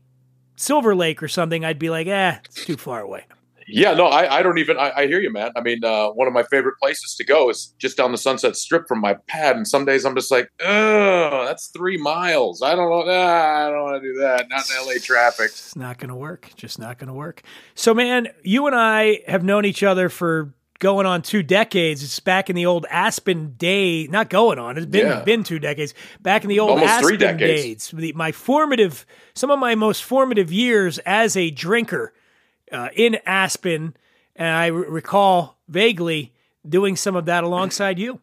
Silver 0.56 0.94
Lake 0.94 1.22
or 1.22 1.28
something, 1.28 1.64
I'd 1.64 1.78
be 1.78 1.88
like, 1.88 2.06
eh, 2.06 2.36
it's 2.44 2.64
too 2.66 2.76
far 2.76 3.00
away. 3.00 3.24
Yeah, 3.72 3.94
no, 3.94 4.06
I, 4.06 4.38
I 4.38 4.42
don't 4.42 4.58
even. 4.58 4.76
I, 4.78 4.92
I 4.96 5.06
hear 5.06 5.20
you, 5.20 5.32
man. 5.32 5.50
I 5.56 5.60
mean, 5.60 5.84
uh, 5.84 6.08
one 6.10 6.26
of 6.28 6.34
my 6.34 6.42
favorite 6.44 6.74
places 6.80 7.14
to 7.16 7.24
go 7.24 7.48
is 7.50 7.74
just 7.78 7.96
down 7.96 8.12
the 8.12 8.18
Sunset 8.18 8.56
Strip 8.56 8.86
from 8.88 9.00
my 9.00 9.14
pad, 9.28 9.56
and 9.56 9.66
some 9.66 9.84
days 9.84 10.04
I'm 10.04 10.14
just 10.14 10.30
like, 10.30 10.48
oh, 10.60 11.44
that's 11.46 11.68
three 11.68 11.96
miles. 11.96 12.62
I 12.62 12.74
don't 12.74 12.90
know. 12.90 13.04
Ah, 13.10 13.66
I 13.66 13.70
don't 13.70 13.82
want 13.82 14.02
to 14.02 14.12
do 14.12 14.18
that. 14.20 14.48
Not 14.48 14.64
in 14.70 14.86
LA 14.86 14.94
traffic. 15.02 15.46
It's 15.46 15.76
not 15.76 15.98
going 15.98 16.08
to 16.08 16.14
work. 16.16 16.50
Just 16.56 16.78
not 16.78 16.98
going 16.98 17.08
to 17.08 17.14
work. 17.14 17.42
So, 17.74 17.94
man, 17.94 18.28
you 18.42 18.66
and 18.66 18.74
I 18.76 19.20
have 19.26 19.42
known 19.44 19.64
each 19.64 19.82
other 19.82 20.08
for 20.08 20.54
going 20.78 21.04
on 21.06 21.20
two 21.20 21.42
decades. 21.42 22.02
It's 22.02 22.20
back 22.20 22.48
in 22.48 22.56
the 22.56 22.64
old 22.66 22.86
Aspen 22.90 23.54
day, 23.58 24.06
not 24.06 24.30
going 24.30 24.58
on. 24.58 24.76
It's 24.78 24.86
been 24.86 25.06
Yeah. 25.06 25.22
been 25.24 25.44
two 25.44 25.58
decades. 25.58 25.92
Back 26.22 26.42
in 26.42 26.48
the 26.48 26.58
old 26.60 26.70
Almost 26.70 27.00
three 27.00 27.16
Aspen 27.16 27.36
decades. 27.36 27.90
days, 27.90 28.14
my 28.14 28.32
formative, 28.32 29.04
some 29.34 29.50
of 29.50 29.58
my 29.58 29.74
most 29.74 30.02
formative 30.02 30.50
years 30.50 30.98
as 31.00 31.36
a 31.36 31.50
drinker 31.50 32.14
uh, 32.72 32.88
in 32.94 33.18
Aspen, 33.26 33.96
and 34.36 34.48
I 34.48 34.66
re- 34.66 34.86
recall 34.88 35.58
vaguely 35.68 36.32
doing 36.68 36.96
some 36.96 37.16
of 37.16 37.26
that 37.26 37.44
alongside 37.44 37.98
you. 37.98 38.20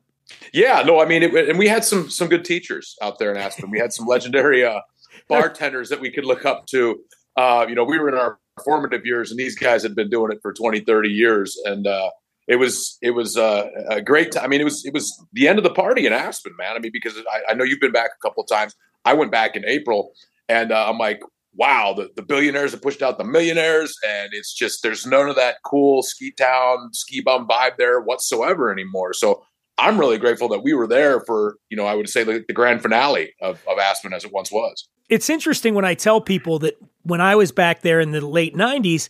Yeah, 0.53 0.83
no, 0.85 1.01
I 1.01 1.05
mean, 1.05 1.23
it, 1.23 1.49
and 1.49 1.57
we 1.57 1.67
had 1.67 1.83
some 1.83 2.09
some 2.09 2.27
good 2.27 2.43
teachers 2.43 2.95
out 3.01 3.19
there 3.19 3.31
in 3.31 3.37
Aspen. 3.37 3.71
We 3.71 3.79
had 3.79 3.93
some 3.93 4.05
legendary 4.05 4.63
uh, 4.65 4.81
bartenders 5.29 5.89
that 5.89 6.01
we 6.01 6.11
could 6.11 6.25
look 6.25 6.45
up 6.45 6.65
to. 6.67 6.99
Uh, 7.35 7.65
you 7.69 7.75
know, 7.75 7.83
we 7.83 7.99
were 7.99 8.09
in 8.09 8.15
our 8.15 8.39
formative 8.63 9.05
years, 9.05 9.31
and 9.31 9.39
these 9.39 9.55
guys 9.55 9.83
had 9.83 9.95
been 9.95 10.09
doing 10.09 10.31
it 10.31 10.39
for 10.41 10.51
20, 10.51 10.81
30 10.81 11.09
years, 11.09 11.57
and 11.65 11.87
uh, 11.87 12.09
it 12.47 12.55
was 12.55 12.97
it 13.01 13.11
was 13.11 13.37
uh, 13.37 13.69
a 13.89 14.01
great 14.01 14.31
time. 14.31 14.45
I 14.45 14.47
mean, 14.47 14.61
it 14.61 14.65
was 14.65 14.85
it 14.85 14.93
was 14.93 15.23
the 15.33 15.47
end 15.47 15.57
of 15.57 15.63
the 15.63 15.73
party 15.73 16.05
in 16.05 16.13
Aspen, 16.13 16.55
man. 16.57 16.75
I 16.75 16.79
mean, 16.79 16.91
because 16.91 17.17
I, 17.17 17.51
I 17.51 17.53
know 17.53 17.63
you've 17.63 17.79
been 17.79 17.91
back 17.91 18.11
a 18.19 18.27
couple 18.27 18.43
of 18.43 18.49
times. 18.49 18.75
I 19.05 19.13
went 19.13 19.31
back 19.31 19.55
in 19.55 19.63
April, 19.65 20.11
and 20.49 20.71
uh, 20.71 20.89
I'm 20.89 20.97
like, 20.97 21.21
wow, 21.57 21.93
the, 21.93 22.09
the 22.15 22.21
billionaires 22.21 22.71
have 22.71 22.81
pushed 22.81 23.01
out 23.01 23.17
the 23.17 23.23
millionaires, 23.23 23.95
and 24.07 24.29
it's 24.31 24.53
just 24.53 24.83
there's 24.83 25.05
none 25.05 25.27
of 25.27 25.35
that 25.35 25.57
cool 25.65 26.03
ski 26.03 26.31
town, 26.31 26.93
ski 26.93 27.21
bum 27.21 27.47
vibe 27.47 27.77
there 27.77 27.99
whatsoever 27.99 28.71
anymore. 28.71 29.13
So 29.13 29.43
I'm 29.77 29.99
really 29.99 30.17
grateful 30.17 30.47
that 30.49 30.63
we 30.63 30.73
were 30.73 30.87
there 30.87 31.19
for, 31.21 31.57
you 31.69 31.77
know, 31.77 31.85
I 31.85 31.95
would 31.95 32.09
say 32.09 32.23
the, 32.23 32.43
the 32.47 32.53
grand 32.53 32.81
finale 32.81 33.33
of, 33.41 33.61
of 33.67 33.77
Aspen 33.79 34.13
as 34.13 34.23
it 34.23 34.31
once 34.31 34.51
was. 34.51 34.87
It's 35.09 35.29
interesting 35.29 35.73
when 35.73 35.85
I 35.85 35.93
tell 35.93 36.21
people 36.21 36.59
that 36.59 36.77
when 37.03 37.21
I 37.21 37.35
was 37.35 37.51
back 37.51 37.81
there 37.81 37.99
in 37.99 38.11
the 38.11 38.21
late 38.21 38.55
90s, 38.55 39.09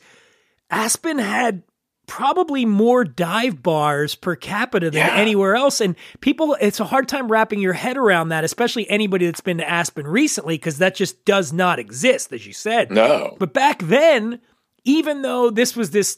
Aspen 0.70 1.20
had 1.20 1.64
probably 2.08 2.66
more 2.66 3.04
dive 3.04 3.62
bars 3.62 4.16
per 4.16 4.36
capita 4.36 4.90
than 4.90 5.06
Yeah. 5.06 5.16
anywhere 5.16 5.56
else. 5.56 5.82
And 5.82 5.96
people, 6.22 6.56
it's 6.62 6.80
a 6.80 6.86
hard 6.86 7.08
time 7.08 7.30
wrapping 7.32 7.60
your 7.60 7.74
head 7.74 7.98
around 7.98 8.30
that, 8.30 8.44
especially 8.44 8.90
anybody 8.90 9.26
that's 9.26 9.42
been 9.42 9.58
to 9.58 9.70
Aspen 9.70 10.08
recently, 10.08 10.56
because 10.56 10.78
that 10.78 10.96
just 10.96 11.24
does 11.26 11.52
not 11.54 11.80
exist, 11.80 12.32
as 12.32 12.48
you 12.48 12.54
said. 12.54 12.92
No. 12.92 13.36
But 13.40 13.54
back 13.54 13.80
then, 13.84 14.40
even 14.86 15.22
though 15.22 15.50
this 15.50 15.76
was 15.76 15.92
this, 15.92 16.18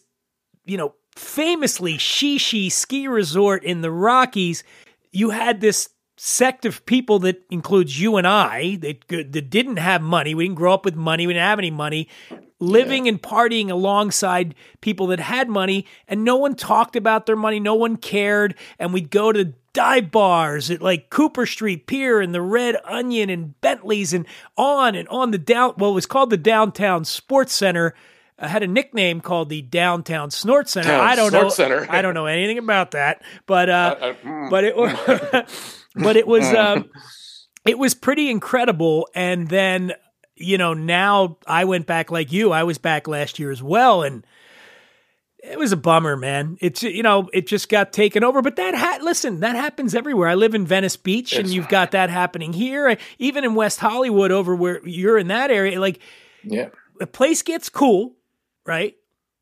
you 0.65 0.77
know, 0.77 0.93
famously 1.15 1.95
shishi 1.97 2.71
ski 2.71 3.07
resort 3.07 3.63
in 3.63 3.81
the 3.81 3.91
Rockies, 3.91 4.63
you 5.11 5.31
had 5.31 5.59
this 5.59 5.89
sect 6.21 6.65
of 6.65 6.85
people 6.85 7.17
that 7.19 7.41
includes 7.49 7.97
you 7.99 8.17
and 8.17 8.27
I 8.27 8.75
that, 8.81 9.07
that 9.07 9.49
didn't 9.49 9.77
have 9.77 10.01
money. 10.01 10.35
We 10.35 10.43
didn't 10.43 10.57
grow 10.57 10.73
up 10.73 10.83
with 10.83 10.95
money. 10.95 11.25
We 11.25 11.31
didn't 11.33 11.45
have 11.45 11.59
any 11.59 11.71
money. 11.71 12.09
Living 12.59 13.07
and 13.07 13.21
partying 13.21 13.71
alongside 13.71 14.53
people 14.81 15.07
that 15.07 15.21
had 15.21 15.47
money, 15.47 15.85
and 16.09 16.25
no 16.25 16.35
one 16.35 16.55
talked 16.55 16.97
about 16.97 17.25
their 17.25 17.37
money. 17.37 17.57
No 17.61 17.73
one 17.75 17.95
cared. 17.95 18.55
And 18.77 18.91
we'd 18.91 19.09
go 19.11 19.31
to 19.31 19.53
dive 19.71 20.11
bars 20.11 20.69
at 20.69 20.81
like 20.81 21.09
Cooper 21.09 21.45
Street 21.45 21.87
Pier 21.87 22.19
and 22.19 22.35
the 22.35 22.41
Red 22.41 22.75
Onion 22.83 23.29
and 23.29 23.59
Bentley's 23.61 24.13
and 24.13 24.25
on 24.57 24.95
and 24.95 25.07
on 25.07 25.31
the 25.31 25.37
down. 25.37 25.75
Well, 25.77 25.91
it 25.91 25.95
was 25.95 26.05
called 26.05 26.31
the 26.31 26.37
Downtown 26.37 27.05
Sports 27.05 27.53
Center. 27.53 27.95
I 28.37 28.47
had 28.49 28.63
a 28.63 28.67
nickname 28.67 29.21
called 29.21 29.47
the 29.47 29.61
Downtown 29.61 30.29
Snort 30.29 30.67
Center. 30.67 30.89
Town 30.89 30.99
I 31.07 31.15
don't 31.15 31.29
Snort 31.29 31.43
know. 31.45 31.49
Center. 31.49 31.87
I 31.89 32.01
don't 32.01 32.13
know 32.13 32.25
anything 32.25 32.57
about 32.57 32.91
that, 32.91 33.21
but 33.45 33.69
uh, 33.69 33.95
Uh, 34.01 34.05
uh, 34.05 34.13
mm. 34.23 34.49
but 34.49 34.63
it 34.65 34.75
was 34.75 35.75
but 35.95 36.15
it 36.15 36.27
was 36.27 36.45
um, 36.53 36.89
it 37.65 37.77
was 37.77 37.93
pretty 37.93 38.29
incredible. 38.29 39.07
And 39.15 39.47
then 39.47 39.93
you 40.35 40.57
know 40.57 40.73
now 40.73 41.37
I 41.45 41.65
went 41.65 41.85
back 41.87 42.11
like 42.11 42.31
you. 42.31 42.51
I 42.51 42.63
was 42.63 42.77
back 42.77 43.07
last 43.07 43.39
year 43.39 43.51
as 43.51 43.61
well, 43.61 44.03
and 44.03 44.25
it 45.41 45.57
was 45.57 45.71
a 45.71 45.77
bummer, 45.77 46.17
man. 46.17 46.57
It's 46.59 46.83
you 46.83 47.03
know 47.03 47.29
it 47.33 47.47
just 47.47 47.69
got 47.69 47.93
taken 47.93 48.23
over. 48.23 48.41
But 48.41 48.57
that 48.57 48.75
ha- 48.75 48.99
listen, 49.01 49.39
that 49.39 49.55
happens 49.55 49.95
everywhere. 49.95 50.27
I 50.27 50.35
live 50.35 50.53
in 50.55 50.65
Venice 50.65 50.97
Beach, 50.97 51.33
and 51.33 51.47
you've 51.47 51.69
got 51.69 51.91
that 51.91 52.09
happening 52.09 52.53
here. 52.53 52.97
Even 53.19 53.43
in 53.43 53.55
West 53.55 53.79
Hollywood, 53.79 54.31
over 54.31 54.55
where 54.55 54.85
you're 54.87 55.17
in 55.17 55.27
that 55.29 55.49
area, 55.51 55.79
like 55.79 55.99
Yeah. 56.43 56.69
the 56.99 57.07
place 57.07 57.41
gets 57.41 57.69
cool, 57.69 58.15
right? 58.65 58.95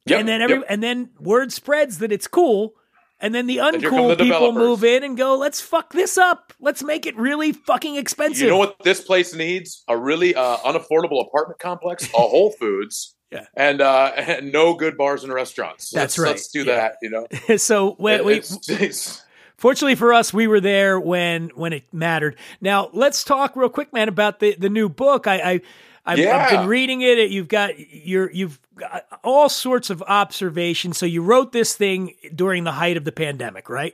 Yep, 0.06 0.20
and 0.20 0.30
then 0.30 0.42
every 0.42 0.56
yep. 0.58 0.66
and 0.70 0.82
then 0.84 1.10
word 1.20 1.52
spreads 1.52 1.98
that 2.00 2.12
it's 2.12 2.28
cool, 2.28 2.76
and 3.20 3.34
then 3.34 3.48
the 3.48 3.58
uncool 3.58 4.16
the 4.18 4.24
people 4.24 4.52
move 4.52 4.84
in 4.84 5.04
and 5.04 5.18
go, 5.18 5.36
"Let's 5.38 5.60
fuck 5.62 5.94
this 5.94 6.18
up. 6.18 6.54
Let's 6.60 6.84
make 6.84 7.06
it 7.06 7.16
really 7.18 7.52
fucking 7.54 7.96
expensive." 7.96 8.44
You 8.44 8.50
know 8.50 8.58
what 8.58 8.78
this 8.84 9.02
place 9.02 9.34
needs? 9.34 9.84
A 9.88 9.98
really 9.98 10.36
uh, 10.36 10.58
unaffordable 10.58 11.26
apartment 11.26 11.60
complex, 11.60 12.06
a 12.14 12.18
Whole 12.18 12.52
Foods, 12.52 13.16
Yeah. 13.32 13.46
and 13.56 13.82
uh, 13.82 14.12
and 14.16 14.52
no 14.52 14.76
good 14.76 14.98
bars 14.98 15.24
and 15.24 15.34
restaurants. 15.34 15.90
So 15.90 15.98
That's 16.00 16.18
let's, 16.18 16.24
right. 16.26 16.30
Let's 16.32 16.48
do 16.50 16.64
that. 16.66 16.96
You 17.02 17.10
know, 17.10 17.28
so 17.58 17.96
we, 18.00 18.22
we, 18.22 18.34
It's- 18.38 18.70
it's- 18.70 19.24
fortunately 19.58 19.96
for 19.96 20.14
us, 20.14 20.34
we 20.34 20.48
were 20.48 20.62
there 20.62 21.00
when 21.00 21.50
when 21.56 21.74
it 21.74 21.84
mattered. 21.92 22.38
Now 22.62 22.90
let's 22.94 23.24
talk 23.24 23.56
real 23.56 23.70
quick, 23.70 23.92
man, 23.94 24.08
about 24.08 24.40
the 24.40 24.56
the 24.58 24.70
new 24.70 24.90
book. 24.90 25.28
I. 25.28 25.36
I 25.54 25.62
I've, 26.08 26.20
I've 26.20 26.50
been 26.50 26.68
reading 26.68 27.02
it. 27.02 27.30
You've 27.30 27.50
got 27.50 27.78
you're 27.78 28.32
you've 28.32 28.60
got 28.76 29.06
all 29.24 29.50
sorts 29.50 29.90
of 29.90 30.02
observations. 30.04 30.98
So 30.98 31.06
you 31.06 31.22
wrote 31.22 31.52
this 31.52 31.76
thing 31.76 32.16
during 32.34 32.64
the 32.64 32.72
height 32.72 32.98
of 32.98 33.04
the 33.04 33.12
pandemic, 33.12 33.70
right? 33.70 33.94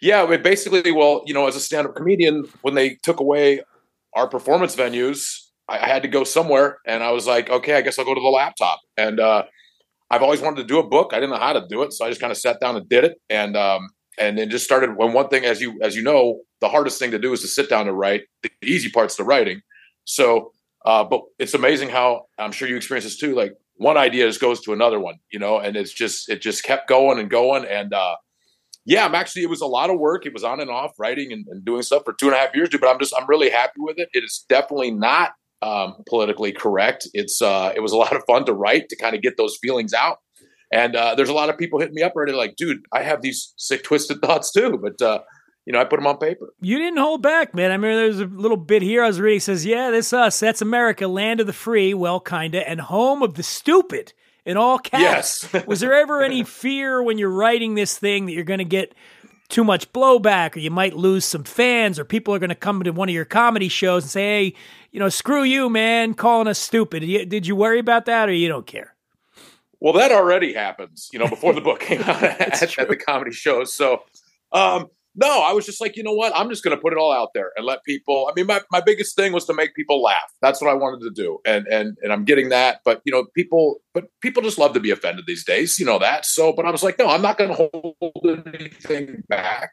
Yeah, 0.00 0.26
but 0.26 0.42
basically, 0.42 0.90
well, 0.92 1.22
you 1.26 1.32
know, 1.32 1.46
as 1.46 1.54
a 1.54 1.60
stand-up 1.60 1.94
comedian, 1.94 2.44
when 2.62 2.74
they 2.74 2.96
took 3.04 3.20
away 3.20 3.62
our 4.14 4.28
performance 4.28 4.74
venues, 4.74 5.46
I, 5.68 5.78
I 5.78 5.86
had 5.86 6.02
to 6.02 6.08
go 6.08 6.24
somewhere, 6.24 6.78
and 6.86 7.02
I 7.02 7.12
was 7.12 7.26
like, 7.26 7.48
okay, 7.48 7.74
I 7.76 7.82
guess 7.82 7.98
I'll 7.98 8.04
go 8.04 8.14
to 8.14 8.20
the 8.20 8.26
laptop. 8.26 8.80
And 8.96 9.20
uh, 9.20 9.44
I've 10.10 10.22
always 10.22 10.40
wanted 10.40 10.56
to 10.56 10.64
do 10.64 10.78
a 10.78 10.86
book. 10.86 11.12
I 11.12 11.16
didn't 11.20 11.30
know 11.30 11.38
how 11.38 11.54
to 11.54 11.66
do 11.68 11.82
it, 11.82 11.92
so 11.92 12.04
I 12.04 12.08
just 12.08 12.20
kind 12.20 12.30
of 12.30 12.36
sat 12.36 12.60
down 12.60 12.76
and 12.76 12.88
did 12.88 13.04
it, 13.04 13.18
and 13.30 13.56
um, 13.56 13.88
and 14.18 14.36
then 14.36 14.50
just 14.50 14.64
started. 14.64 14.96
When 14.96 15.12
one 15.14 15.28
thing, 15.28 15.44
as 15.44 15.60
you 15.60 15.78
as 15.82 15.96
you 15.96 16.02
know, 16.02 16.40
the 16.60 16.68
hardest 16.68 16.98
thing 16.98 17.12
to 17.12 17.18
do 17.18 17.32
is 17.32 17.40
to 17.40 17.48
sit 17.48 17.70
down 17.70 17.86
to 17.86 17.92
write. 17.92 18.24
The 18.42 18.50
easy 18.62 18.90
part's 18.90 19.16
the 19.16 19.24
writing. 19.24 19.62
So, 20.04 20.52
uh, 20.84 21.04
but 21.04 21.22
it's 21.38 21.54
amazing 21.54 21.88
how 21.88 22.26
I'm 22.38 22.52
sure 22.52 22.68
you 22.68 22.76
experience 22.76 23.04
this 23.04 23.18
too. 23.18 23.34
Like 23.34 23.52
one 23.76 23.96
idea 23.96 24.26
just 24.26 24.40
goes 24.40 24.60
to 24.62 24.72
another 24.72 25.00
one, 25.00 25.16
you 25.32 25.38
know, 25.38 25.58
and 25.58 25.76
it's 25.76 25.92
just 25.92 26.28
it 26.28 26.42
just 26.42 26.64
kept 26.64 26.88
going 26.88 27.18
and 27.18 27.30
going, 27.30 27.64
and 27.64 27.92
uh, 27.92 28.16
yeah, 28.84 29.04
I'm 29.04 29.14
actually, 29.14 29.42
it 29.42 29.48
was 29.50 29.60
a 29.60 29.66
lot 29.66 29.90
of 29.90 29.98
work. 30.00 30.26
It 30.26 30.32
was 30.32 30.42
on 30.42 30.60
and 30.60 30.68
off 30.68 30.92
writing 30.98 31.32
and, 31.32 31.46
and 31.48 31.64
doing 31.64 31.82
stuff 31.82 32.02
for 32.04 32.12
two 32.14 32.26
and 32.26 32.34
a 32.34 32.38
half 32.38 32.54
years, 32.54 32.68
dude, 32.68 32.80
but 32.80 32.90
I'm 32.90 32.98
just, 32.98 33.14
I'm 33.16 33.28
really 33.28 33.48
happy 33.48 33.78
with 33.78 33.96
it. 33.98 34.08
It 34.12 34.24
is 34.24 34.44
definitely 34.48 34.90
not 34.90 35.30
um, 35.62 36.02
politically 36.08 36.50
correct. 36.50 37.06
It's, 37.14 37.40
uh, 37.40 37.72
it 37.76 37.80
was 37.80 37.92
a 37.92 37.96
lot 37.96 38.16
of 38.16 38.24
fun 38.26 38.44
to 38.46 38.52
write 38.52 38.88
to 38.88 38.96
kind 38.96 39.14
of 39.14 39.22
get 39.22 39.36
those 39.36 39.56
feelings 39.62 39.94
out. 39.94 40.18
And 40.72 40.96
uh, 40.96 41.14
there's 41.14 41.28
a 41.28 41.32
lot 41.32 41.48
of 41.48 41.58
people 41.58 41.78
hitting 41.78 41.94
me 41.94 42.02
up 42.02 42.14
already 42.16 42.32
like, 42.32 42.56
dude, 42.56 42.80
I 42.92 43.04
have 43.04 43.22
these 43.22 43.54
sick, 43.56 43.84
twisted 43.84 44.20
thoughts 44.20 44.50
too, 44.50 44.80
but, 44.82 45.00
uh, 45.00 45.20
you 45.64 45.72
know, 45.72 45.80
I 45.80 45.84
put 45.84 45.96
them 45.96 46.06
on 46.06 46.18
paper. 46.18 46.52
You 46.60 46.78
didn't 46.78 46.98
hold 46.98 47.22
back, 47.22 47.54
man. 47.54 47.70
I 47.70 47.74
remember 47.74 47.96
there's 47.96 48.20
a 48.20 48.26
little 48.26 48.56
bit 48.56 48.82
here 48.82 49.04
I 49.04 49.06
was 49.06 49.20
reading. 49.20 49.38
It 49.38 49.42
says, 49.42 49.64
"Yeah, 49.64 49.90
this 49.90 50.12
us. 50.12 50.40
That's 50.40 50.60
America, 50.60 51.06
land 51.06 51.40
of 51.40 51.46
the 51.46 51.52
free, 51.52 51.94
well, 51.94 52.20
kinda, 52.20 52.68
and 52.68 52.80
home 52.80 53.22
of 53.22 53.34
the 53.34 53.42
stupid." 53.42 54.12
In 54.44 54.56
all 54.56 54.76
caps. 54.76 55.48
Yes. 55.52 55.66
Was 55.68 55.78
there 55.78 55.94
ever 55.94 56.20
any 56.20 56.42
fear 56.42 57.00
when 57.00 57.16
you're 57.16 57.30
writing 57.30 57.76
this 57.76 57.96
thing 57.96 58.26
that 58.26 58.32
you're 58.32 58.42
going 58.42 58.58
to 58.58 58.64
get 58.64 58.92
too 59.48 59.62
much 59.62 59.92
blowback, 59.92 60.56
or 60.56 60.58
you 60.58 60.70
might 60.72 60.96
lose 60.96 61.24
some 61.24 61.44
fans, 61.44 61.96
or 61.96 62.04
people 62.04 62.34
are 62.34 62.40
going 62.40 62.48
to 62.48 62.56
come 62.56 62.82
to 62.82 62.90
one 62.90 63.08
of 63.08 63.14
your 63.14 63.24
comedy 63.24 63.68
shows 63.68 64.02
and 64.02 64.10
say, 64.10 64.20
"Hey, 64.22 64.54
you 64.90 64.98
know, 64.98 65.08
screw 65.08 65.44
you, 65.44 65.70
man, 65.70 66.14
calling 66.14 66.48
us 66.48 66.58
stupid." 66.58 67.00
Did 67.00 67.08
you, 67.08 67.24
did 67.24 67.46
you 67.46 67.54
worry 67.54 67.78
about 67.78 68.06
that, 68.06 68.28
or 68.28 68.32
you 68.32 68.48
don't 68.48 68.66
care? 68.66 68.96
Well, 69.78 69.92
that 69.94 70.10
already 70.10 70.54
happens, 70.54 71.08
you 71.12 71.18
know, 71.18 71.28
before 71.28 71.52
the 71.52 71.60
book 71.60 71.80
came 71.80 72.00
out 72.06 72.22
at, 72.22 72.78
at 72.78 72.88
the 72.88 72.96
comedy 72.96 73.32
shows. 73.32 73.74
So, 73.74 74.02
um, 74.52 74.90
no, 75.14 75.42
I 75.42 75.52
was 75.52 75.66
just 75.66 75.80
like, 75.80 75.96
you 75.96 76.02
know 76.02 76.14
what? 76.14 76.32
I'm 76.34 76.48
just 76.48 76.64
going 76.64 76.76
to 76.76 76.80
put 76.80 76.92
it 76.92 76.98
all 76.98 77.12
out 77.12 77.30
there 77.34 77.50
and 77.56 77.66
let 77.66 77.84
people. 77.84 78.28
I 78.30 78.32
mean, 78.34 78.46
my, 78.46 78.60
my 78.70 78.80
biggest 78.80 79.14
thing 79.14 79.32
was 79.32 79.44
to 79.44 79.54
make 79.54 79.74
people 79.74 80.02
laugh. 80.02 80.32
That's 80.40 80.60
what 80.60 80.70
I 80.70 80.74
wanted 80.74 81.00
to 81.02 81.10
do, 81.10 81.38
and 81.44 81.66
and 81.66 81.98
and 82.02 82.12
I'm 82.12 82.24
getting 82.24 82.48
that. 82.48 82.80
But 82.84 83.02
you 83.04 83.12
know, 83.12 83.26
people, 83.34 83.80
but 83.92 84.04
people 84.20 84.42
just 84.42 84.58
love 84.58 84.72
to 84.74 84.80
be 84.80 84.90
offended 84.90 85.26
these 85.26 85.44
days. 85.44 85.78
You 85.78 85.86
know 85.86 85.98
that. 85.98 86.24
So, 86.24 86.52
but 86.52 86.64
I 86.64 86.70
was 86.70 86.82
like, 86.82 86.98
no, 86.98 87.08
I'm 87.08 87.22
not 87.22 87.36
going 87.36 87.50
to 87.50 87.56
hold 87.56 88.46
anything 88.54 89.22
back. 89.28 89.72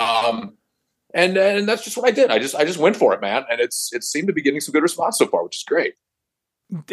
Um, 0.00 0.56
and 1.14 1.36
and 1.36 1.68
that's 1.68 1.84
just 1.84 1.96
what 1.96 2.06
I 2.06 2.10
did. 2.10 2.30
I 2.30 2.38
just 2.38 2.54
I 2.54 2.64
just 2.64 2.78
went 2.78 2.96
for 2.96 3.12
it, 3.14 3.20
man. 3.20 3.44
And 3.50 3.60
it's 3.60 3.90
it 3.92 4.04
seemed 4.04 4.28
to 4.28 4.32
be 4.32 4.42
getting 4.42 4.60
some 4.60 4.72
good 4.72 4.82
response 4.82 5.18
so 5.18 5.26
far, 5.26 5.44
which 5.44 5.56
is 5.56 5.64
great. 5.64 5.94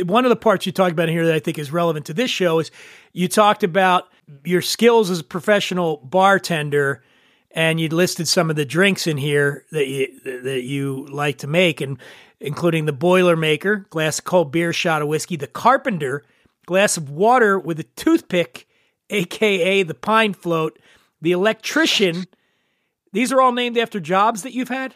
one 0.04 0.26
of 0.26 0.30
the 0.30 0.36
parts 0.36 0.66
you 0.66 0.72
talked 0.72 0.92
about 0.92 1.10
here 1.10 1.26
that 1.26 1.36
I 1.36 1.40
think 1.40 1.58
is 1.58 1.72
relevant 1.72 2.06
to 2.08 2.14
this 2.14 2.30
show 2.30 2.60
is 2.60 2.72
you 3.14 3.28
talked 3.28 3.64
about 3.64 4.10
your 4.44 4.62
skills 4.62 5.10
as 5.10 5.20
a 5.20 5.24
professional 5.24 5.98
bartender, 5.98 7.04
and 7.52 7.80
you 7.80 7.90
listed 7.90 8.28
some 8.28 8.50
of 8.50 8.56
the 8.56 8.66
drinks 8.66 9.08
in 9.08 9.18
here 9.18 9.66
that 9.72 9.88
you 9.88 10.20
that 10.24 10.64
you 10.64 11.08
like 11.08 11.40
to 11.40 11.48
make, 11.48 11.82
and 11.82 11.98
including 12.40 12.86
the 12.86 12.94
Boilermaker, 12.94 13.90
glass 13.90 14.20
of 14.20 14.26
cold 14.26 14.52
beer, 14.52 14.72
shot 14.72 15.02
of 15.02 15.08
whiskey, 15.08 15.36
the 15.36 15.48
Carpenter, 15.48 16.24
glass 16.66 16.98
of 16.98 17.10
water 17.10 17.58
with 17.58 17.80
a 17.80 17.86
toothpick, 17.96 18.68
aka 19.10 19.84
the 19.84 19.94
Pine 19.94 20.34
Float, 20.34 20.80
the 21.22 21.32
Electrician. 21.32 22.26
These 23.12 23.32
are 23.32 23.42
all 23.42 23.52
named 23.52 23.78
after 23.78 24.00
jobs 24.00 24.44
that 24.44 24.54
you've 24.54 24.70
had. 24.70 24.96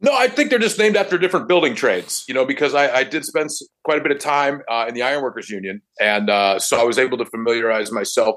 No, 0.00 0.14
I 0.14 0.28
think 0.28 0.50
they're 0.50 0.58
just 0.58 0.78
named 0.78 0.94
after 0.94 1.16
different 1.16 1.48
building 1.48 1.74
trades, 1.74 2.24
you 2.28 2.34
know, 2.34 2.44
because 2.44 2.74
I, 2.74 2.96
I 2.96 3.04
did 3.04 3.24
spend 3.24 3.48
quite 3.82 3.98
a 3.98 4.02
bit 4.02 4.12
of 4.12 4.18
time 4.18 4.60
uh, 4.68 4.84
in 4.86 4.94
the 4.94 5.02
Ironworkers 5.02 5.48
Union. 5.48 5.80
And 5.98 6.28
uh, 6.28 6.58
so 6.58 6.78
I 6.78 6.84
was 6.84 6.98
able 6.98 7.16
to 7.16 7.24
familiarize 7.24 7.90
myself 7.90 8.36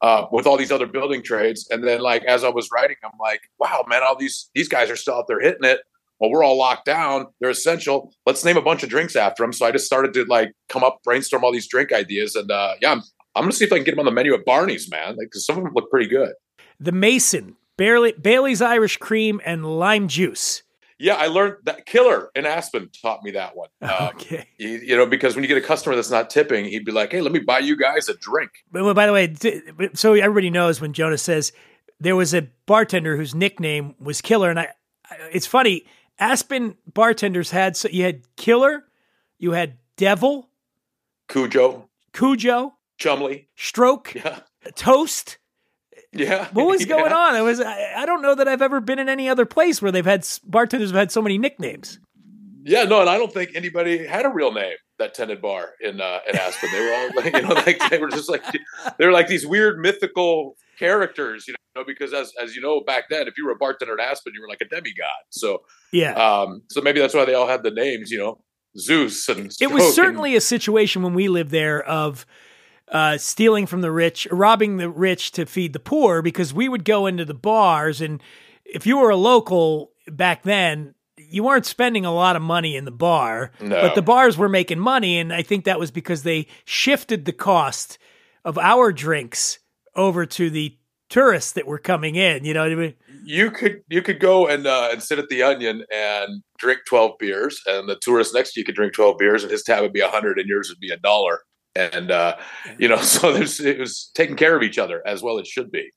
uh, 0.00 0.26
with 0.30 0.46
all 0.46 0.56
these 0.56 0.72
other 0.72 0.86
building 0.86 1.22
trades. 1.22 1.66
And 1.70 1.82
then 1.86 2.00
like 2.00 2.24
as 2.24 2.44
I 2.44 2.48
was 2.48 2.68
writing, 2.72 2.96
I'm 3.04 3.10
like, 3.20 3.40
wow, 3.58 3.84
man, 3.88 4.02
all 4.02 4.16
these 4.16 4.50
these 4.54 4.68
guys 4.68 4.90
are 4.90 4.96
still 4.96 5.14
out 5.14 5.26
there 5.28 5.40
hitting 5.40 5.64
it. 5.64 5.80
Well, 6.20 6.30
we're 6.30 6.42
all 6.42 6.58
locked 6.58 6.84
down. 6.84 7.26
They're 7.40 7.50
essential. 7.50 8.12
Let's 8.26 8.44
name 8.44 8.56
a 8.56 8.62
bunch 8.62 8.82
of 8.82 8.88
drinks 8.88 9.14
after 9.14 9.44
them. 9.44 9.52
So 9.52 9.66
I 9.66 9.70
just 9.70 9.86
started 9.86 10.12
to 10.14 10.24
like 10.24 10.52
come 10.68 10.82
up, 10.82 10.98
brainstorm 11.04 11.44
all 11.44 11.52
these 11.52 11.68
drink 11.68 11.92
ideas, 11.92 12.34
and 12.34 12.50
uh, 12.50 12.74
yeah, 12.80 12.92
I'm 12.92 13.02
I'm 13.34 13.42
gonna 13.44 13.52
see 13.52 13.64
if 13.64 13.72
I 13.72 13.76
can 13.76 13.84
get 13.84 13.92
them 13.92 14.00
on 14.00 14.04
the 14.06 14.10
menu 14.10 14.34
at 14.34 14.44
Barney's, 14.44 14.90
man. 14.90 15.16
Like 15.16 15.30
'cause 15.32 15.46
some 15.46 15.58
of 15.58 15.64
them 15.64 15.72
look 15.74 15.90
pretty 15.90 16.08
good. 16.08 16.32
The 16.80 16.92
Mason, 16.92 17.56
Bailey, 17.76 18.12
Bailey's 18.20 18.60
Irish 18.62 18.96
Cream, 18.96 19.40
and 19.44 19.78
lime 19.78 20.08
juice. 20.08 20.62
Yeah, 21.00 21.14
I 21.14 21.28
learned 21.28 21.58
that 21.64 21.86
Killer 21.86 22.30
in 22.34 22.44
Aspen 22.44 22.90
taught 23.02 23.22
me 23.22 23.30
that 23.32 23.54
one. 23.56 23.68
Um, 23.82 24.08
Okay. 24.14 24.48
you, 24.58 24.68
you 24.70 24.96
know, 24.96 25.06
because 25.06 25.34
when 25.36 25.44
you 25.44 25.48
get 25.48 25.56
a 25.58 25.66
customer 25.66 25.94
that's 25.94 26.10
not 26.10 26.28
tipping, 26.30 26.64
he'd 26.64 26.84
be 26.84 26.92
like, 26.92 27.12
"Hey, 27.12 27.20
let 27.20 27.32
me 27.32 27.38
buy 27.38 27.60
you 27.60 27.76
guys 27.76 28.08
a 28.08 28.14
drink." 28.16 28.50
But 28.72 28.82
well, 28.84 28.94
by 28.94 29.06
the 29.06 29.12
way, 29.12 29.34
so 29.94 30.14
everybody 30.14 30.50
knows 30.50 30.80
when 30.80 30.92
Jonas 30.92 31.22
says 31.22 31.52
there 32.00 32.16
was 32.16 32.34
a 32.34 32.48
bartender 32.66 33.16
whose 33.16 33.34
nickname 33.34 33.94
was 34.00 34.20
Killer, 34.20 34.50
and 34.50 34.58
I, 34.60 34.68
I- 35.10 35.16
it's 35.32 35.46
funny. 35.46 35.84
Aspen 36.20 36.76
bartenders 36.92 37.50
had 37.52 37.76
so 37.76 37.88
you 37.88 38.02
had 38.02 38.22
Killer, 38.36 38.84
you 39.38 39.52
had 39.52 39.78
Devil, 39.96 40.50
Cujo, 41.28 41.88
Cujo, 42.12 42.74
Chumley, 42.98 43.48
Stroke, 43.56 44.14
Yeah. 44.14 44.40
Toast. 44.74 45.37
Yeah. 46.12 46.48
What 46.52 46.66
was 46.66 46.84
going 46.86 47.10
Yeah. 47.10 47.16
on? 47.16 47.36
It 47.36 47.42
was 47.42 47.60
I, 47.60 47.94
I 47.98 48.06
don't 48.06 48.22
know 48.22 48.34
that 48.34 48.48
I've 48.48 48.62
ever 48.62 48.80
been 48.80 48.98
in 48.98 49.08
any 49.08 49.28
other 49.28 49.44
place 49.46 49.80
where 49.82 49.92
they've 49.92 50.04
had 50.04 50.26
bartenders 50.44 50.90
have 50.90 50.98
had 50.98 51.12
so 51.12 51.22
many 51.22 51.38
nicknames. 51.38 51.98
Yeah, 52.64 52.84
no, 52.84 53.00
and 53.00 53.08
I 53.08 53.16
don't 53.16 53.32
think 53.32 53.52
anybody 53.54 54.06
had 54.06 54.26
a 54.26 54.28
real 54.28 54.52
name 54.52 54.74
that 54.98 55.14
tended 55.14 55.40
bar 55.40 55.70
in 55.80 56.00
uh, 56.00 56.18
in 56.28 56.36
Aspen. 56.36 56.68
They 56.72 56.80
were 56.80 56.92
all, 56.92 57.08
like, 57.16 57.32
you 57.34 57.42
know, 57.42 57.54
like 57.54 57.80
they 57.90 57.98
were 57.98 58.10
just 58.10 58.28
like 58.28 58.42
they 58.98 59.06
were 59.06 59.12
like 59.12 59.28
these 59.28 59.46
weird 59.46 59.78
mythical 59.78 60.56
characters, 60.78 61.46
you 61.48 61.54
know, 61.74 61.84
because 61.86 62.12
as 62.12 62.32
as 62.42 62.54
you 62.54 62.60
know 62.62 62.80
back 62.80 63.04
then, 63.10 63.26
if 63.26 63.34
you 63.38 63.46
were 63.46 63.52
a 63.52 63.56
bartender 63.56 63.98
at 63.98 64.10
Aspen, 64.10 64.32
you 64.34 64.42
were 64.42 64.48
like 64.48 64.60
a 64.60 64.66
demigod. 64.66 65.08
So 65.30 65.62
Yeah. 65.92 66.12
um, 66.14 66.62
so 66.68 66.80
maybe 66.82 67.00
that's 67.00 67.14
why 67.14 67.24
they 67.24 67.34
all 67.34 67.46
had 67.48 67.62
the 67.62 67.70
names, 67.70 68.10
you 68.10 68.18
know, 68.18 68.38
Zeus 68.76 69.28
and 69.30 69.50
it 69.60 69.70
was 69.70 69.94
certainly 69.94 70.36
a 70.36 70.40
situation 70.40 71.02
when 71.02 71.14
we 71.14 71.28
lived 71.28 71.50
there 71.50 71.82
of 71.82 72.26
uh, 72.92 73.18
stealing 73.18 73.66
from 73.66 73.80
the 73.80 73.90
rich, 73.92 74.26
robbing 74.30 74.76
the 74.78 74.88
rich 74.88 75.32
to 75.32 75.46
feed 75.46 75.72
the 75.72 75.78
poor, 75.80 76.22
because 76.22 76.52
we 76.54 76.68
would 76.68 76.84
go 76.84 77.06
into 77.06 77.24
the 77.24 77.34
bars, 77.34 78.00
and 78.00 78.22
if 78.64 78.86
you 78.86 78.98
were 78.98 79.10
a 79.10 79.16
local 79.16 79.92
back 80.10 80.42
then, 80.42 80.94
you 81.16 81.42
weren't 81.42 81.66
spending 81.66 82.04
a 82.06 82.12
lot 82.14 82.36
of 82.36 82.42
money 82.42 82.76
in 82.76 82.84
the 82.84 82.90
bar, 82.90 83.50
No. 83.60 83.80
but 83.80 83.94
the 83.94 84.02
bars 84.02 84.38
were 84.38 84.48
making 84.48 84.78
money, 84.78 85.18
and 85.18 85.32
I 85.32 85.42
think 85.42 85.64
that 85.64 85.78
was 85.78 85.90
because 85.90 86.22
they 86.22 86.46
shifted 86.64 87.24
the 87.24 87.32
cost 87.32 87.98
of 88.44 88.56
our 88.58 88.92
drinks 88.92 89.58
over 89.94 90.24
to 90.26 90.48
the 90.48 90.76
tourists 91.10 91.52
that 91.52 91.66
were 91.66 91.78
coming 91.78 92.14
in. 92.16 92.44
You 92.44 92.54
know 92.54 92.62
what 92.62 92.72
I 92.72 92.76
mean? 92.76 92.94
you 93.24 93.50
could 93.50 93.82
you 93.90 94.00
could 94.00 94.20
go 94.20 94.46
and 94.46 94.66
uh, 94.66 94.88
and 94.90 95.02
sit 95.02 95.18
at 95.18 95.28
the 95.28 95.42
Onion 95.42 95.84
and 95.92 96.42
drink 96.58 96.80
twelve 96.86 97.18
beers, 97.18 97.60
and 97.66 97.88
the 97.88 97.98
tourist 98.00 98.32
next 98.32 98.52
to 98.54 98.60
you 98.60 98.64
could 98.64 98.74
drink 98.76 98.94
twelve 98.94 99.18
beers, 99.18 99.42
and 99.42 99.50
his 99.50 99.62
tab 99.62 99.82
would 99.82 99.92
be 99.92 100.00
a 100.00 100.08
hundred, 100.08 100.38
and 100.38 100.48
yours 100.48 100.68
would 100.70 100.80
be 100.80 100.90
a 100.90 100.96
dollar. 100.96 101.40
And 101.74 102.10
uh, 102.10 102.36
you 102.78 102.88
know, 102.88 102.96
so 103.02 103.32
there's 103.32 103.60
it 103.60 103.78
was 103.78 104.10
taking 104.14 104.36
care 104.36 104.56
of 104.56 104.62
each 104.62 104.78
other 104.78 105.02
as 105.06 105.22
well 105.22 105.38
as 105.38 105.48
should 105.48 105.70
be, 105.70 105.90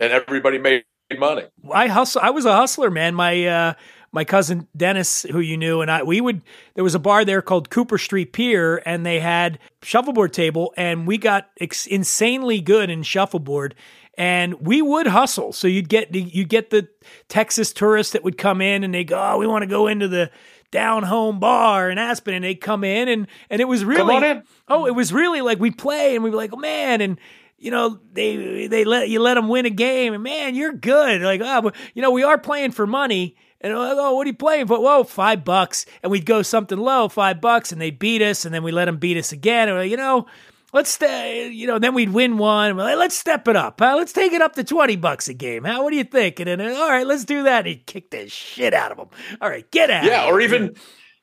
and 0.00 0.12
everybody 0.12 0.58
made 0.58 0.84
money. 1.18 1.44
I 1.72 1.88
hustle. 1.88 2.20
I 2.22 2.30
was 2.30 2.44
a 2.44 2.54
hustler, 2.54 2.90
man. 2.90 3.14
My 3.14 3.46
uh, 3.46 3.74
my 4.12 4.24
cousin 4.24 4.68
Dennis, 4.76 5.22
who 5.22 5.40
you 5.40 5.56
knew, 5.56 5.80
and 5.80 5.90
I, 5.90 6.02
we 6.02 6.20
would. 6.20 6.42
There 6.74 6.84
was 6.84 6.94
a 6.94 7.00
bar 7.00 7.24
there 7.24 7.42
called 7.42 7.68
Cooper 7.68 7.98
Street 7.98 8.32
Pier, 8.32 8.82
and 8.86 9.04
they 9.04 9.20
had 9.20 9.58
shuffleboard 9.82 10.32
table, 10.32 10.72
and 10.76 11.06
we 11.06 11.18
got 11.18 11.50
ex- 11.60 11.86
insanely 11.86 12.60
good 12.60 12.90
in 12.90 13.02
shuffleboard. 13.02 13.74
And 14.16 14.54
we 14.64 14.80
would 14.80 15.08
hustle. 15.08 15.52
So 15.52 15.66
you'd 15.66 15.88
get 15.88 16.14
you'd 16.14 16.48
get 16.48 16.70
the 16.70 16.88
Texas 17.28 17.72
tourists 17.72 18.12
that 18.12 18.22
would 18.22 18.38
come 18.38 18.60
in, 18.60 18.84
and 18.84 18.94
they 18.94 19.02
go, 19.02 19.20
"Oh, 19.20 19.38
we 19.38 19.46
want 19.48 19.62
to 19.62 19.66
go 19.66 19.88
into 19.88 20.06
the 20.06 20.30
down 20.74 21.04
home 21.04 21.38
bar 21.38 21.88
in 21.88 21.98
Aspen," 21.98 22.34
and 22.34 22.44
they'd 22.44 22.60
come 22.60 22.82
in, 22.82 23.08
and 23.08 23.28
and 23.48 23.60
it 23.60 23.64
was 23.66 23.84
really 23.84 24.42
oh, 24.68 24.86
it 24.86 24.94
was 24.94 25.12
really 25.12 25.40
like 25.40 25.60
we'd 25.60 25.78
play, 25.78 26.16
and 26.16 26.24
we'd 26.24 26.30
be 26.30 26.36
like, 26.36 26.52
oh 26.52 26.58
man, 26.58 27.00
and 27.00 27.18
you 27.56 27.70
know 27.70 28.00
they 28.12 28.66
they 28.66 28.84
let 28.84 29.08
you 29.08 29.20
let 29.20 29.34
them 29.34 29.48
win 29.48 29.66
a 29.66 29.70
game, 29.70 30.12
and 30.12 30.22
man, 30.22 30.56
you're 30.56 30.72
good. 30.72 31.22
Like 31.22 31.40
oh, 31.42 31.70
you 31.94 32.02
know 32.02 32.10
we 32.10 32.24
are 32.24 32.36
playing 32.36 32.72
for 32.72 32.86
money. 32.86 33.36
And 33.60 33.72
like, 33.72 33.96
oh, 33.96 34.14
what 34.14 34.26
are 34.26 34.28
you 34.28 34.36
playing 34.36 34.66
for? 34.66 34.78
Whoa, 34.78 35.04
five 35.04 35.42
bucks. 35.42 35.86
And 36.02 36.12
we'd 36.12 36.26
go 36.26 36.42
something 36.42 36.76
low, 36.76 37.08
five 37.08 37.40
bucks, 37.40 37.72
and 37.72 37.80
they'd 37.80 37.98
beat 37.98 38.20
us, 38.20 38.44
and 38.44 38.52
then 38.52 38.62
we 38.62 38.72
let 38.72 38.84
them 38.84 38.98
beat 38.98 39.16
us 39.16 39.32
again. 39.32 39.68
And 39.68 39.76
we're 39.76 39.84
like, 39.84 39.90
you 39.90 39.96
know, 39.96 40.26
let's 40.74 40.90
stay, 40.90 41.48
you 41.48 41.66
know, 41.66 41.78
then 41.78 41.94
we'd 41.94 42.10
win 42.10 42.36
one. 42.36 42.76
Like, 42.76 42.98
let's 42.98 43.16
step 43.16 43.48
it 43.48 43.56
up. 43.56 43.80
Huh? 43.80 43.94
Let's 43.96 44.12
take 44.12 44.32
it 44.32 44.42
up 44.42 44.54
to 44.56 44.64
20 44.64 44.96
bucks 44.96 45.28
a 45.28 45.34
game. 45.34 45.64
How, 45.64 45.82
what 45.84 45.90
do 45.90 45.96
you 45.96 46.04
think? 46.04 46.40
And 46.40 46.48
then, 46.48 46.60
all 46.60 46.90
right, 46.90 47.06
let's 47.06 47.24
do 47.24 47.44
that. 47.44 47.60
And 47.60 47.66
he 47.68 47.76
kicked 47.76 48.10
kick 48.10 48.10
the 48.10 48.28
shit 48.28 48.74
out 48.74 48.90
of 48.90 48.98
them. 48.98 49.08
All 49.40 49.48
right, 49.48 49.70
get 49.70 49.88
out. 49.88 50.04
Yeah, 50.04 50.26
or 50.26 50.40
even 50.40 50.74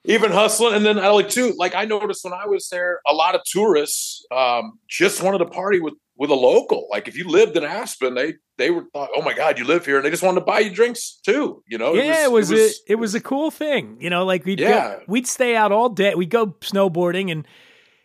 even 0.05 0.31
hustling, 0.31 0.73
and 0.73 0.83
then 0.85 0.97
I 0.97 1.09
like 1.09 1.29
too. 1.29 1.53
Like 1.57 1.75
I 1.75 1.85
noticed 1.85 2.23
when 2.23 2.33
I 2.33 2.47
was 2.47 2.67
there, 2.69 3.01
a 3.07 3.13
lot 3.13 3.35
of 3.35 3.41
tourists 3.45 4.25
um, 4.31 4.79
just 4.87 5.21
wanted 5.21 5.39
to 5.39 5.45
party 5.45 5.79
with 5.79 5.93
with 6.17 6.29
a 6.31 6.35
local. 6.35 6.87
Like 6.89 7.07
if 7.07 7.17
you 7.17 7.27
lived 7.27 7.55
in 7.57 7.63
Aspen, 7.63 8.15
they 8.15 8.35
they 8.57 8.71
were 8.71 8.85
thought, 8.93 9.09
oh 9.15 9.21
my 9.21 9.33
god, 9.33 9.59
you 9.59 9.65
live 9.65 9.85
here, 9.85 9.97
and 9.97 10.05
they 10.05 10.09
just 10.09 10.23
wanted 10.23 10.39
to 10.39 10.45
buy 10.45 10.59
you 10.59 10.73
drinks 10.73 11.19
too. 11.23 11.61
You 11.67 11.77
know, 11.77 11.93
yeah, 11.93 12.23
it 12.23 12.31
was, 12.31 12.51
a 12.51 12.69
it 12.87 12.95
was 12.95 13.13
a 13.15 13.19
cool 13.19 13.51
thing. 13.51 13.97
You 13.99 14.09
know, 14.09 14.25
like 14.25 14.45
we'd 14.45 14.59
Yeah. 14.59 14.95
go, 14.97 15.01
we'd 15.07 15.27
stay 15.27 15.55
out 15.55 15.71
all 15.71 15.89
day. 15.89 16.15
We'd 16.15 16.29
go 16.29 16.47
snowboarding 16.47 17.31
and 17.31 17.45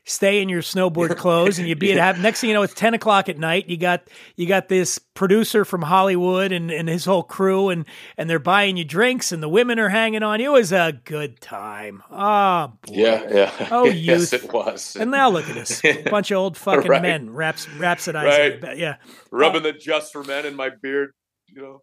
stay 0.08 0.40
in 0.40 0.48
your 0.48 0.62
snowboard 0.62 1.16
clothes, 1.18 1.58
and 1.58 1.68
you'd 1.68 1.78
be 1.78 1.92
at 1.92 1.98
have 1.98 2.20
next 2.20 2.40
thing 2.40 2.48
you 2.48 2.54
know, 2.54 2.62
it's 2.62 2.72
ten 2.74 2.94
o'clock 2.94 3.28
at 3.28 3.38
night. 3.38 3.68
You 3.68 3.76
got 3.76 4.08
you 4.36 4.46
got 4.46 4.68
this 4.68 4.98
producer 4.98 5.64
from 5.64 5.82
Hollywood 5.82 6.52
and, 6.52 6.70
and 6.70 6.88
his 6.88 7.04
whole 7.04 7.22
crew, 7.22 7.68
and 7.68 7.84
and 8.16 8.30
they're 8.30 8.38
buying 8.38 8.76
you 8.76 8.84
drinks, 8.84 9.32
and 9.32 9.42
the 9.42 9.48
women 9.48 9.78
are 9.78 9.88
hanging 9.88 10.22
on 10.22 10.40
you. 10.40 10.50
It 10.54 10.58
was 10.60 10.72
a 10.72 10.98
good 11.04 11.40
time. 11.40 12.02
Ah, 12.10 12.72
boy. 12.82 12.92
yeah, 12.94 13.22
yeah. 13.30 13.68
Oh, 13.70 13.84
yes, 13.90 14.32
youth. 14.32 14.44
it 14.44 14.52
was. 14.52 14.96
And 14.96 15.10
now 15.10 15.28
look 15.28 15.48
at 15.50 15.56
us, 15.56 15.84
a 15.84 16.02
bunch 16.10 16.30
of 16.30 16.38
old 16.38 16.56
fucking 16.56 16.90
Right. 16.90 17.02
men 17.02 17.30
raps 17.30 17.66
rhapsodizing. 17.66 18.62
Right. 18.62 18.78
Yeah. 18.78 18.96
rubbing 19.30 19.62
the 19.64 19.72
just 19.72 20.12
for 20.12 20.22
men 20.24 20.46
in 20.46 20.54
my 20.54 20.70
beard. 20.70 21.10
You 21.48 21.62
know, 21.62 21.82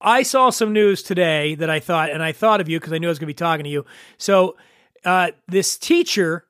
I 0.00 0.22
saw 0.22 0.50
some 0.50 0.72
news 0.72 1.02
today 1.02 1.54
that 1.56 1.70
I 1.70 1.80
thought, 1.80 2.10
and 2.10 2.22
I 2.22 2.32
thought 2.32 2.60
of 2.60 2.68
you 2.68 2.78
because 2.80 2.92
I 2.92 2.98
knew 2.98 3.08
I 3.08 3.10
was 3.10 3.18
going 3.18 3.26
to 3.26 3.30
be 3.30 3.34
talking 3.34 3.64
to 3.64 3.70
you. 3.70 3.84
So, 4.18 4.56
uh, 5.04 5.30
this 5.48 5.76
teacher 5.78 6.45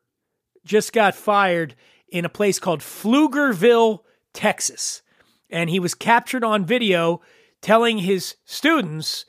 just 0.67 0.93
got 0.93 1.15
fired 1.15 1.75
in 2.09 2.25
a 2.25 2.31
place 2.31 2.59
called 2.59 2.81
Pflugerville, 2.81 4.01
Texas. 4.35 5.03
And 5.49 5.71
he 5.71 5.81
was 5.81 5.95
captured 5.95 6.45
on 6.45 6.67
video 6.67 7.23
telling 7.63 7.99
his 7.99 8.37
students 8.45 9.25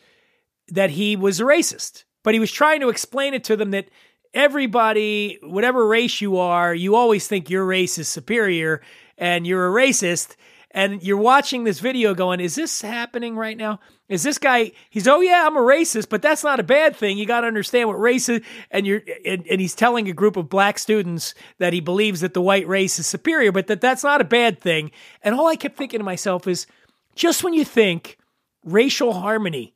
that 0.68 0.92
he 0.92 1.16
was 1.16 1.40
a 1.40 1.44
racist. 1.44 2.04
But 2.24 2.34
he 2.34 2.40
was 2.40 2.52
trying 2.52 2.82
to 2.82 2.90
explain 2.90 3.34
it 3.34 3.44
to 3.46 3.56
them 3.56 3.72
that 3.72 3.90
everybody, 4.34 5.40
whatever 5.42 5.88
race 5.88 6.20
you 6.20 6.38
are, 6.38 6.76
you 6.76 6.96
always 6.96 7.28
think 7.28 7.50
your 7.50 7.66
race 7.66 7.98
is 7.98 8.08
superior 8.08 8.82
and 9.18 9.48
you're 9.48 9.68
a 9.68 9.88
racist. 9.88 10.36
And 10.72 11.02
you're 11.02 11.18
watching 11.18 11.64
this 11.64 11.80
video 11.80 12.14
going, 12.14 12.40
is 12.40 12.56
this 12.56 12.82
happening 12.82 13.38
right 13.38 13.56
now? 13.56 13.80
Is 14.10 14.24
this 14.24 14.38
guy, 14.38 14.74
he's, 14.90 15.08
oh 15.08 15.22
yeah, 15.22 15.46
I'm 15.48 15.56
a 15.56 15.62
racist, 15.62 16.10
but 16.10 16.22
that's 16.22 16.44
not 16.44 16.60
a 16.60 16.64
bad 16.64 16.96
thing. 16.96 17.18
You 17.18 17.26
got 17.26 17.42
to 17.42 17.48
understand 17.48 17.88
what 17.88 18.00
race 18.00 18.28
is. 18.28 18.42
And 18.70 18.86
you're, 18.86 19.02
and, 19.26 19.48
and 19.48 19.62
he's 19.62 19.76
telling 19.76 20.10
a 20.10 20.14
group 20.14 20.36
of 20.36 20.50
black 20.50 20.78
students 20.78 21.34
that 21.58 21.74
he 21.74 21.80
believes 21.80 22.20
that 22.20 22.34
the 22.34 22.42
white 22.42 22.68
race 22.68 23.00
is 23.00 23.08
superior, 23.08 23.52
but 23.52 23.68
that 23.68 23.82
that's 23.82 24.04
not 24.04 24.22
a 24.22 24.26
bad 24.26 24.60
thing. 24.60 24.92
And 25.24 25.34
all 25.34 25.48
I 25.48 25.56
kept 25.56 25.78
thinking 25.78 26.00
to 26.00 26.06
myself 26.06 26.48
is 26.48 26.68
just 27.16 27.44
when 27.44 27.54
you 27.54 27.64
think 27.64 28.18
racial 28.64 29.14
harmony 29.14 29.74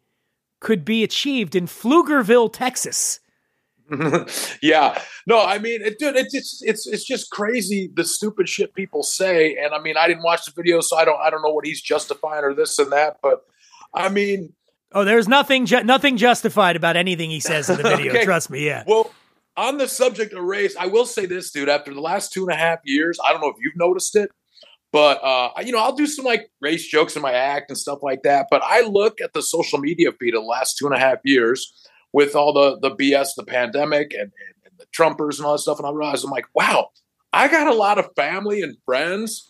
could 0.59 0.83
be 0.85 1.03
achieved 1.03 1.55
in 1.55 1.67
Pflugerville, 1.67 2.51
Texas. 2.51 3.20
yeah. 4.61 5.01
No, 5.27 5.43
I 5.43 5.59
mean, 5.59 5.81
it, 5.81 5.99
dude, 5.99 6.15
it's 6.15 6.33
it's 6.33 6.61
it's 6.63 6.87
it's 6.87 7.03
just 7.03 7.29
crazy 7.31 7.91
the 7.93 8.03
stupid 8.03 8.47
shit 8.47 8.73
people 8.73 9.03
say. 9.03 9.57
And 9.57 9.73
I 9.73 9.79
mean, 9.81 9.95
I 9.97 10.07
didn't 10.07 10.23
watch 10.23 10.45
the 10.45 10.51
video, 10.55 10.81
so 10.81 10.97
I 10.97 11.05
don't 11.05 11.19
I 11.19 11.29
don't 11.29 11.41
know 11.41 11.51
what 11.51 11.65
he's 11.65 11.81
justifying 11.81 12.43
or 12.43 12.53
this 12.53 12.79
and 12.79 12.91
that. 12.91 13.17
But 13.21 13.41
I 13.93 14.09
mean, 14.09 14.53
Oh, 14.93 15.05
there's 15.05 15.27
nothing 15.27 15.65
ju- 15.65 15.83
nothing 15.83 16.17
justified 16.17 16.75
about 16.75 16.97
anything 16.97 17.29
he 17.29 17.39
says 17.39 17.69
in 17.69 17.77
the 17.77 17.83
video. 17.95 18.11
Okay. 18.13 18.25
Trust 18.25 18.49
me, 18.49 18.65
yeah. 18.65 18.83
Well, 18.85 19.11
on 19.55 19.77
the 19.77 19.87
subject 19.87 20.33
of 20.33 20.43
race, 20.43 20.75
I 20.77 20.87
will 20.87 21.05
say 21.05 21.25
this, 21.25 21.51
dude. 21.51 21.69
After 21.69 21.93
the 21.93 22.01
last 22.01 22.33
two 22.33 22.43
and 22.43 22.51
a 22.51 22.57
half 22.57 22.79
years, 22.83 23.19
I 23.25 23.31
don't 23.31 23.41
know 23.41 23.49
if 23.49 23.55
you've 23.61 23.75
noticed 23.77 24.15
it, 24.15 24.31
but 24.91 25.23
uh, 25.23 25.51
you 25.63 25.71
know, 25.71 25.79
I'll 25.79 25.95
do 25.95 26.07
some 26.07 26.25
like 26.25 26.49
race 26.61 26.85
jokes 26.87 27.15
in 27.15 27.21
my 27.21 27.31
act 27.31 27.69
and 27.69 27.77
stuff 27.77 27.99
like 28.01 28.23
that. 28.23 28.47
But 28.51 28.61
I 28.65 28.81
look 28.81 29.21
at 29.21 29.33
the 29.33 29.41
social 29.41 29.79
media 29.79 30.11
feed 30.11 30.35
of 30.35 30.41
the 30.41 30.47
last 30.47 30.77
two 30.77 30.85
and 30.87 30.95
a 30.95 30.99
half 30.99 31.19
years 31.23 31.73
with 32.13 32.35
all 32.35 32.53
the 32.53 32.77
the 32.79 32.95
BS, 32.95 33.35
the 33.35 33.43
pandemic, 33.43 34.13
and, 34.13 34.21
and, 34.23 34.31
and 34.65 34.73
the 34.77 34.85
Trumpers 34.95 35.37
and 35.37 35.45
all 35.45 35.53
that 35.53 35.59
stuff, 35.59 35.77
and 35.79 35.87
I 35.87 35.91
realize 35.91 36.23
I'm 36.23 36.31
like, 36.31 36.47
wow, 36.53 36.89
I 37.33 37.47
got 37.47 37.67
a 37.67 37.73
lot 37.73 37.97
of 37.97 38.09
family 38.15 38.61
and 38.61 38.75
friends 38.85 39.47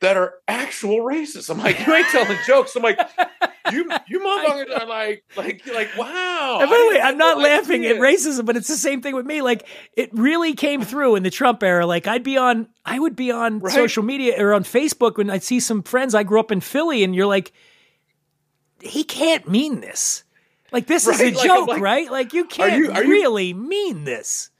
that 0.00 0.16
are 0.16 0.34
actual 0.48 0.98
racists. 1.00 1.50
I'm 1.50 1.58
like, 1.58 1.86
you 1.86 1.94
ain't 1.94 2.08
telling 2.12 2.38
jokes. 2.46 2.74
I'm 2.74 2.82
like, 2.82 2.98
you 3.70 3.88
you 4.08 4.18
motherfuckers 4.18 4.80
are 4.80 4.86
like 4.86 5.22
like 5.36 5.62
like 5.72 5.90
wow. 5.98 6.58
And 6.60 6.70
by 6.70 6.76
the 6.76 6.88
way, 6.96 7.00
I'm 7.02 7.18
not 7.18 7.38
laughing 7.38 7.84
at 7.84 7.96
racism, 7.96 8.46
but 8.46 8.56
it's 8.56 8.66
the 8.66 8.76
same 8.76 9.02
thing 9.02 9.14
with 9.14 9.26
me. 9.26 9.42
Like 9.42 9.68
it 9.96 10.08
really 10.14 10.54
came 10.54 10.82
through 10.82 11.16
in 11.16 11.22
the 11.22 11.30
Trump 11.30 11.62
era. 11.62 11.84
Like 11.86 12.06
I'd 12.06 12.24
be 12.24 12.38
on, 12.38 12.68
I 12.84 12.98
would 12.98 13.14
be 13.14 13.30
on 13.30 13.60
Right. 13.60 13.72
social 13.74 14.02
media 14.02 14.42
or 14.42 14.54
on 14.54 14.64
Facebook 14.64 15.18
when 15.18 15.28
I'd 15.30 15.42
see 15.42 15.60
some 15.60 15.82
friends. 15.82 16.14
I 16.14 16.22
grew 16.22 16.40
up 16.40 16.50
in 16.50 16.60
Philly, 16.60 17.04
and 17.04 17.14
you're 17.14 17.26
like, 17.26 17.52
he 18.80 19.04
can't 19.04 19.46
mean 19.48 19.80
this. 19.80 20.24
Like 20.72 20.86
this 20.86 21.06
is 21.06 21.20
a 21.20 21.30
Like, 21.32 21.44
joke, 21.46 21.68
like, 21.68 21.80
right? 21.82 22.10
Like 22.10 22.32
you 22.32 22.44
can't 22.44 22.76
you- 22.78 22.90
are 22.92 23.02
you- 23.04 23.10
really 23.10 23.52
mean 23.54 24.04
this. 24.04 24.50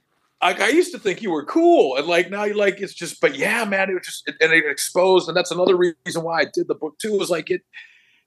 Like 0.43 0.61
I 0.61 0.69
used 0.69 0.93
to 0.93 0.99
think 0.99 1.21
you 1.21 1.31
were 1.31 1.45
cool, 1.45 1.97
and 1.97 2.07
like 2.07 2.31
now 2.31 2.45
you're 2.45 2.57
like 2.57 2.81
it's 2.81 2.95
just. 2.95 3.21
But 3.21 3.37
yeah, 3.37 3.65
man, 3.67 3.91
it 3.91 3.95
was 3.95 4.07
just 4.07 4.27
and 4.41 4.53
it 4.53 4.65
exposed, 4.67 5.29
and 5.29 5.37
that's 5.37 5.51
another 5.51 5.77
reason 5.77 6.23
why 6.23 6.41
I 6.41 6.45
did 6.47 6.67
the 6.67 6.75
book 6.75 6.99
too. 6.99 7.19
Was 7.19 7.29
like 7.29 7.51
it. 7.51 7.61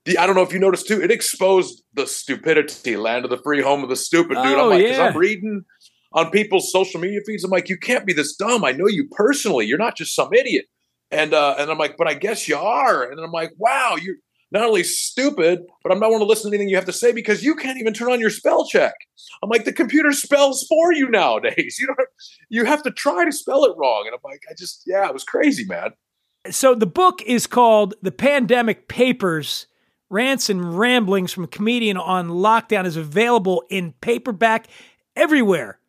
The, 0.05 0.17
I 0.19 0.27
don't 0.27 0.35
know 0.35 0.43
if 0.43 0.53
you 0.53 0.59
noticed 0.59 0.87
too. 0.87 1.01
It 1.01 1.09
exposed 1.09 1.81
the 1.95 2.05
stupidity, 2.05 2.97
land 2.97 3.23
of 3.25 3.31
the 3.31 3.37
free, 3.39 3.61
home 3.61 3.81
of 3.83 3.89
the 3.89 3.95
stupid, 3.95 4.35
dude. 4.35 4.45
Oh, 4.45 4.65
I'm 4.65 4.69
like, 4.69 4.85
'cause 4.85 4.97
yeah. 4.97 5.05
I'm 5.07 5.17
reading 5.17 5.63
on 6.11 6.29
people's 6.29 6.71
social 6.71 6.99
media 7.01 7.19
feeds. 7.25 7.43
I'm 7.43 7.49
like, 7.49 7.67
you 7.67 7.77
can't 7.77 8.05
be 8.05 8.13
this 8.13 8.35
dumb. 8.35 8.63
I 8.63 8.73
know 8.73 8.87
you 8.87 9.07
personally. 9.11 9.65
You're 9.65 9.79
not 9.79 9.95
just 9.97 10.13
some 10.13 10.31
idiot. 10.33 10.65
And 11.09 11.33
uh, 11.33 11.55
and 11.57 11.71
I'm 11.71 11.79
like, 11.79 11.97
but 11.97 12.07
I 12.07 12.13
guess 12.13 12.47
you 12.47 12.57
are. 12.57 13.09
And 13.09 13.19
I'm 13.19 13.31
like, 13.31 13.53
wow, 13.57 13.95
you're 13.99 14.17
not 14.53 14.65
only 14.65 14.83
stupid, 14.83 15.63
but 15.81 15.91
I'm 15.91 15.99
not 15.99 16.11
want 16.11 16.21
to 16.21 16.25
listen 16.25 16.51
to 16.51 16.55
anything 16.55 16.69
you 16.69 16.75
have 16.75 16.85
to 16.85 16.93
say 16.93 17.11
because 17.11 17.43
you 17.43 17.55
can't 17.55 17.79
even 17.79 17.93
turn 17.93 18.11
on 18.11 18.19
your 18.19 18.29
spell 18.29 18.65
check. 18.65 18.93
I'm 19.41 19.49
like, 19.49 19.65
the 19.65 19.73
computer 19.73 20.13
spells 20.13 20.65
for 20.69 20.93
you 20.93 21.09
nowadays. 21.09 21.77
You 21.83 21.87
don't. 21.87 21.99
You 22.49 22.65
have 22.65 22.83
to 22.83 22.91
try 22.91 23.25
to 23.25 23.31
spell 23.31 23.65
it 23.65 23.75
wrong. 23.75 24.03
And 24.05 24.13
I'm 24.13 24.21
like, 24.23 24.43
I 24.49 24.53
just, 24.57 24.83
yeah, 24.85 25.07
it 25.07 25.13
was 25.13 25.23
crazy, 25.23 25.65
man. 25.65 25.89
So 26.49 26.75
the 26.75 26.85
book 26.85 27.21
is 27.23 27.47
called 27.47 27.95
The 28.01 28.11
Pandemic 28.11 28.87
Papers. 28.87 29.65
Rants 30.09 30.49
and 30.49 30.77
ramblings 30.77 31.33
from 31.33 31.45
a 31.45 31.47
comedian 31.47 31.97
on 31.97 32.29
lockdown 32.29 32.85
is 32.85 32.95
available 32.95 33.63
in 33.69 33.93
paperback 34.01 34.67
everywhere. 35.15 35.79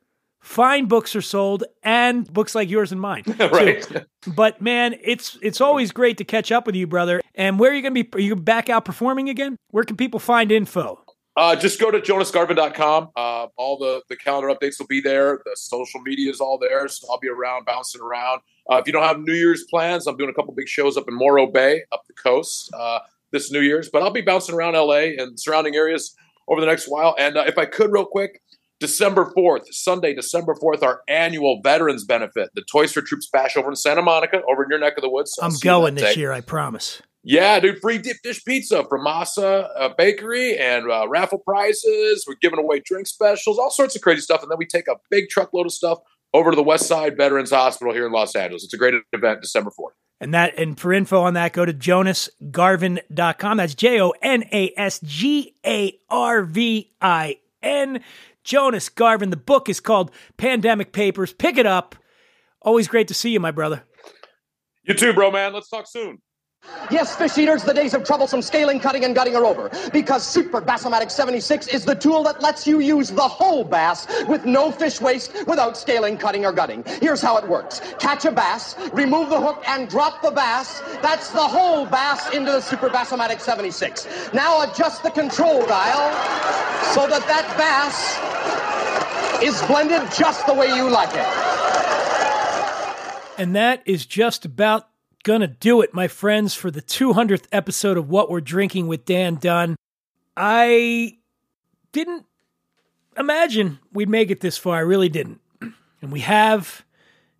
Fine 0.45 0.87
books 0.87 1.17
are 1.17 1.23
sold, 1.23 1.65
and 1.83 2.31
books 2.31 2.55
like 2.55 2.69
yours 2.69 2.93
and 2.93 3.01
mine. 3.01 3.25
too. 3.25 3.33
right. 3.49 4.05
But 4.27 4.61
man, 4.61 4.95
it's 5.03 5.39
it's 5.41 5.59
always 5.59 5.91
great 5.91 6.19
to 6.19 6.25
catch 6.25 6.53
up 6.53 6.67
with 6.67 6.75
you, 6.75 6.87
brother. 6.87 7.23
And 7.35 7.59
where 7.59 7.71
are 7.71 7.75
you 7.75 7.81
going 7.81 7.95
to 7.95 8.05
be? 8.05 8.19
Are 8.19 8.21
you 8.21 8.37
back 8.37 8.69
out 8.69 8.85
performing 8.85 9.31
again? 9.31 9.57
Where 9.71 9.85
can 9.85 9.97
people 9.97 10.21
find 10.21 10.53
info? 10.53 11.03
Uh, 11.35 11.57
just 11.57 11.81
go 11.81 11.91
to 11.91 11.99
jonasgarvin.com. 11.99 13.09
Uh, 13.17 13.47
all 13.57 13.79
the, 13.79 14.03
the 14.11 14.17
calendar 14.17 14.55
updates 14.55 14.79
will 14.79 14.87
be 14.87 15.01
there. 15.01 15.41
The 15.47 15.57
social 15.57 16.01
media 16.03 16.31
is 16.31 16.43
all 16.43 16.59
there. 16.59 16.87
So 16.89 17.09
I'll 17.11 17.19
be 17.19 17.29
around, 17.29 17.65
bouncing 17.65 18.03
around. 18.03 18.43
Uh, 18.71 18.77
if 18.77 18.87
you 18.87 18.93
don't 18.93 19.03
have 19.03 19.19
New 19.19 19.33
Year's 19.33 19.65
plans, 19.65 20.07
I'm 20.07 20.19
doing 20.19 20.31
a 20.31 20.35
couple 20.35 20.53
big 20.53 20.69
shows 20.69 20.99
up 20.99 21.09
in 21.09 21.15
Morro 21.15 21.47
Bay, 21.47 21.83
up 21.91 22.03
the 22.07 22.13
coast, 22.13 22.71
uh, 22.79 22.99
this 23.31 23.51
New 23.51 23.63
Year's. 23.63 23.89
But 23.89 24.03
I'll 24.03 24.13
be 24.13 24.21
bouncing 24.21 24.55
around 24.55 24.75
LA 24.75 25.15
and 25.19 25.41
surrounding 25.41 25.75
areas 25.75 26.15
over 26.49 26.61
the 26.61 26.67
next 26.67 26.87
while. 26.87 27.17
And 27.19 27.37
uh, 27.37 27.45
if 27.47 27.59
I 27.59 27.65
could, 27.65 27.91
real 27.91 28.05
quick, 28.05 28.41
December 28.81 29.33
4th, 29.37 29.67
Sunday, 29.71 30.15
December 30.15 30.55
4th, 30.55 30.83
our 30.83 31.03
annual 31.09 31.61
Veterans 31.63 32.05
Benefit, 32.05 32.51
the 32.55 32.63
Toys 32.71 32.93
for 32.93 33.03
Troops 33.03 33.29
Bash 33.33 33.57
over 33.57 33.69
in 33.69 33.77
Santa 33.77 34.03
Monica, 34.03 34.43
over 34.49 34.65
in 34.65 34.71
your 34.71 34.79
neck 34.79 34.95
of 34.97 35.03
the 35.03 35.09
woods. 35.09 35.33
So 35.35 35.45
I'm 35.45 35.57
going 35.63 35.95
this 35.95 36.15
day. 36.15 36.21
year, 36.21 36.33
I 36.33 36.41
promise. 36.41 37.01
Yeah, 37.27 37.59
dude, 37.59 37.81
free 37.81 37.99
deep 37.99 38.17
dish 38.23 38.45
pizza 38.45 38.85
from 38.85 39.07
Masa 39.07 39.69
uh, 39.79 39.89
Bakery 39.97 40.59
and 40.59 40.91
uh, 40.91 41.09
raffle 41.09 41.39
prizes. 41.39 42.25
We're 42.29 42.35
giving 42.43 42.59
away 42.59 42.81
drink 42.85 43.07
specials, 43.07 43.59
all 43.59 43.71
sorts 43.71 43.97
of 43.97 44.03
crazy 44.03 44.21
stuff. 44.21 44.43
And 44.43 44.51
then 44.51 44.59
we 44.59 44.67
take 44.67 44.89
a 44.89 44.97
big 45.11 45.31
truckload 45.31 45.65
of 45.65 45.73
stuff 45.73 46.01
over 46.35 46.51
to 46.51 46.57
the 46.57 46.63
West 46.63 46.87
Side 46.87 47.17
Veterans 47.17 47.51
Hospital 47.51 47.95
here 47.95 48.05
in 48.05 48.13
Los 48.13 48.37
Angeles. 48.37 48.65
It's 48.65 48.75
a 48.75 48.77
great 48.77 48.95
event, 49.15 49.41
December 49.41 49.71
4th. 49.71 49.93
And 50.21 50.35
that 50.35 50.59
and 50.59 50.79
for 50.79 50.93
info 50.93 51.23
on 51.23 51.35
that, 51.35 51.53
go 51.53 51.65
to 51.65 51.73
jonasgarvin.com. 51.73 53.57
That's 53.57 53.75
J 53.75 54.01
O 54.01 54.13
N 54.23 54.45
A 54.53 54.73
S 54.77 55.01
G 55.03 55.55
A 55.67 55.99
R 56.11 56.43
V 56.45 56.91
I 57.01 57.39
N. 57.63 58.01
Jonas 58.45 58.89
Garvin. 58.89 59.31
The 59.31 59.37
book 59.37 59.69
is 59.69 59.81
called 59.81 60.11
Pandemic 60.37 60.93
Papers. 60.93 61.33
Pick 61.33 61.57
it 61.57 61.67
up. 61.67 61.97
Always 62.63 62.89
great 62.89 63.09
to 63.09 63.15
see 63.15 63.31
you, 63.31 63.41
my 63.41 63.51
brother. 63.51 63.85
You 64.85 64.95
too, 64.95 65.13
bro, 65.13 65.31
man. 65.31 65.53
Let's 65.53 65.69
talk 65.69 65.87
soon. 65.89 66.19
Yes, 66.91 67.17
fish 67.17 67.39
eaters, 67.39 67.63
the 67.65 67.73
days 67.73 67.95
of 67.95 68.05
troublesome 68.05 68.43
scaling, 68.43 68.79
cutting, 68.79 69.05
and 69.05 69.15
gutting 69.15 69.35
are 69.35 69.45
over. 69.45 69.71
Because 69.93 70.27
Super 70.27 70.61
Bassomatic 70.61 71.11
76 71.11 71.69
is 71.69 71.85
the 71.85 71.95
tool 71.95 72.23
that 72.25 72.43
lets 72.43 72.67
you 72.67 72.81
use 72.81 73.11
the 73.11 73.23
whole 73.23 73.65
bass 73.65 74.07
with 74.29 74.45
no 74.45 74.71
fish 74.71 75.01
waste 75.01 75.33
without 75.47 75.77
scaling, 75.77 76.19
cutting, 76.19 76.45
or 76.45 76.53
gutting. 76.53 76.85
Here's 77.01 77.23
how 77.23 77.39
it 77.39 77.49
works. 77.49 77.81
Catch 77.99 78.27
a 78.27 78.33
bass, 78.33 78.77
remove 78.93 79.31
the 79.31 79.41
hook, 79.41 79.63
and 79.67 79.89
drop 79.89 80.21
the 80.23 80.31
bass. 80.31 80.83
That's 81.01 81.31
the 81.31 81.39
whole 81.39 81.87
bass 81.87 82.33
into 82.35 82.53
the 82.53 82.61
Super 82.61 82.91
Bassomatic 82.91 83.41
76. 83.41 84.33
Now 84.35 84.63
adjust 84.63 85.03
the 85.03 85.11
control 85.11 85.65
dial 85.67 86.13
so 86.93 87.07
that 87.07 87.27
that 87.27 87.57
bass 87.57 88.19
is 89.43 89.61
blended 89.63 90.03
just 90.17 90.47
the 90.47 90.55
way 90.55 90.67
you 90.67 90.91
like 90.91 91.15
it. 91.15 91.27
And 93.39 93.57
that 93.57 93.83
is 93.87 94.07
just 94.07 94.45
about 94.45 94.89
gonna 95.25 95.49
do 95.49 95.81
it, 95.81 95.93
my 95.93 96.07
friends, 96.07 96.55
for 96.55 96.71
the 96.71 96.83
200th 96.83 97.47
episode 97.51 97.97
of 97.97 98.09
What 98.09 98.31
We're 98.31 98.41
Drinking 98.41 98.87
with 98.87 99.05
Dan 99.05 99.37
Dunn. 99.37 99.75
I 100.37 101.19
didn't 101.93 102.27
imagine 103.17 103.81
we'd 103.93 104.09
make 104.09 104.31
it 104.31 104.41
this 104.41 104.57
far. 104.57 104.77
I 104.77 104.81
really 104.81 105.09
didn't. 105.09 105.41
And 105.61 106.13
we 106.13 106.21
have, 106.21 106.85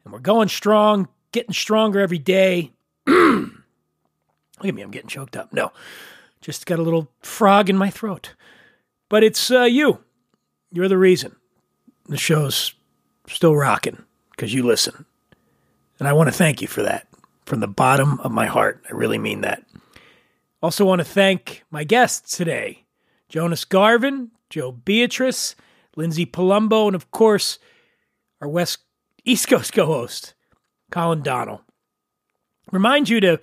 and 0.05 0.13
we're 0.13 0.19
going 0.19 0.49
strong, 0.49 1.09
getting 1.31 1.53
stronger 1.53 2.01
every 2.01 2.19
day. 2.19 2.73
Look 3.07 3.53
at 4.63 4.75
me, 4.75 4.83
I'm 4.83 4.91
getting 4.91 5.09
choked 5.09 5.37
up. 5.37 5.53
No, 5.53 5.71
just 6.41 6.67
got 6.67 6.79
a 6.79 6.83
little 6.83 7.11
frog 7.21 7.69
in 7.69 7.77
my 7.77 7.91
throat. 7.91 8.35
But 9.11 9.23
it's 9.23 9.51
uh, 9.51 9.65
you. 9.65 10.01
You're 10.73 10.89
the 10.89 10.99
reason 10.99 11.37
the 12.07 12.17
show's 12.17 12.75
still 13.29 13.55
rocking 13.55 14.03
because 14.31 14.53
you 14.53 14.63
listen. 14.63 15.05
And 15.99 16.09
I 16.09 16.13
want 16.13 16.29
to 16.29 16.33
thank 16.33 16.61
you 16.61 16.69
for 16.69 16.83
that 16.83 17.07
from 17.47 17.61
the 17.61 17.69
bottom 17.69 18.21
of 18.21 18.33
my 18.33 18.47
heart. 18.47 18.83
I 18.89 18.95
really 18.95 19.19
mean 19.19 19.43
that. 19.43 19.65
Also, 20.63 20.85
want 20.85 21.01
to 21.01 21.05
thank 21.05 21.63
my 21.71 21.85
guests 21.85 22.37
today 22.37 22.85
Jonas 23.29 23.65
Garvin, 23.65 24.31
Joe 24.51 24.73
Beatrice, 24.73 25.55
Lindsay 25.97 26.27
Palumbo, 26.27 26.87
and 26.87 26.95
of 26.95 27.11
course, 27.11 27.59
our 28.41 28.49
West 28.49 28.79
East 29.25 29.49
Coast 29.49 29.73
co 29.73 29.87
host, 29.87 30.35
Colin 30.91 31.23
Donnell. 31.23 31.63
Remind 32.73 33.09
you 33.09 33.21
to 33.21 33.41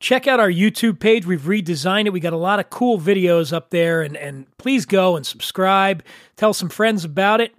check 0.00 0.26
out 0.26 0.40
our 0.40 0.50
YouTube 0.50 1.00
page. 1.00 1.26
We've 1.26 1.40
redesigned 1.40 2.06
it. 2.06 2.12
We 2.12 2.20
got 2.20 2.32
a 2.32 2.38
lot 2.38 2.60
of 2.60 2.70
cool 2.70 2.98
videos 2.98 3.52
up 3.52 3.70
there, 3.70 4.02
and, 4.02 4.16
and 4.16 4.46
please 4.58 4.86
go 4.86 5.16
and 5.16 5.26
subscribe. 5.26 6.02
Tell 6.36 6.52
some 6.52 6.68
friends 6.68 7.04
about 7.04 7.40
it. 7.40 7.54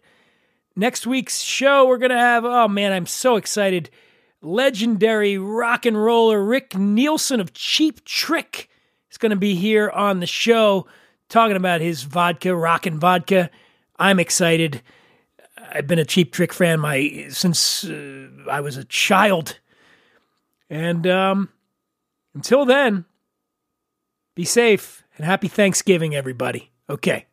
Next 0.75 1.07
week's 1.07 1.41
show, 1.41 1.87
we're 1.87 1.97
going 1.97 2.11
to 2.11 2.17
have, 2.17 2.43
oh 2.43 2.67
man, 2.67 2.91
I'm 2.91 3.05
so 3.05 3.35
excited. 3.35 3.89
Legendary 4.45 5.39
rock 5.39 5.87
and 5.87 5.97
roller 5.97 6.45
Rick 6.45 6.77
Nielsen 6.77 7.39
of 7.39 7.53
Cheap 7.53 8.05
Trick 8.05 8.69
is 9.09 9.17
going 9.17 9.31
to 9.31 9.35
be 9.35 9.55
here 9.55 9.89
on 9.89 10.19
the 10.19 10.27
show 10.27 10.85
talking 11.29 11.57
about 11.57 11.81
his 11.81 12.03
vodka, 12.03 12.55
rockin' 12.55 12.99
vodka. 12.99 13.49
I'm 13.97 14.19
excited. 14.19 14.83
I've 15.57 15.87
been 15.87 15.97
a 15.97 16.05
Cheap 16.05 16.31
Trick 16.31 16.53
fan 16.53 16.79
my 16.79 17.25
since 17.29 17.85
uh, 17.85 18.27
I 18.47 18.61
was 18.61 18.77
a 18.77 18.83
child. 18.83 19.59
And 20.69 21.07
um, 21.07 21.49
until 22.35 22.65
then, 22.65 23.05
be 24.35 24.45
safe 24.45 25.03
and 25.17 25.25
happy 25.25 25.47
Thanksgiving, 25.47 26.13
everybody. 26.13 26.71
Okay. 26.87 27.25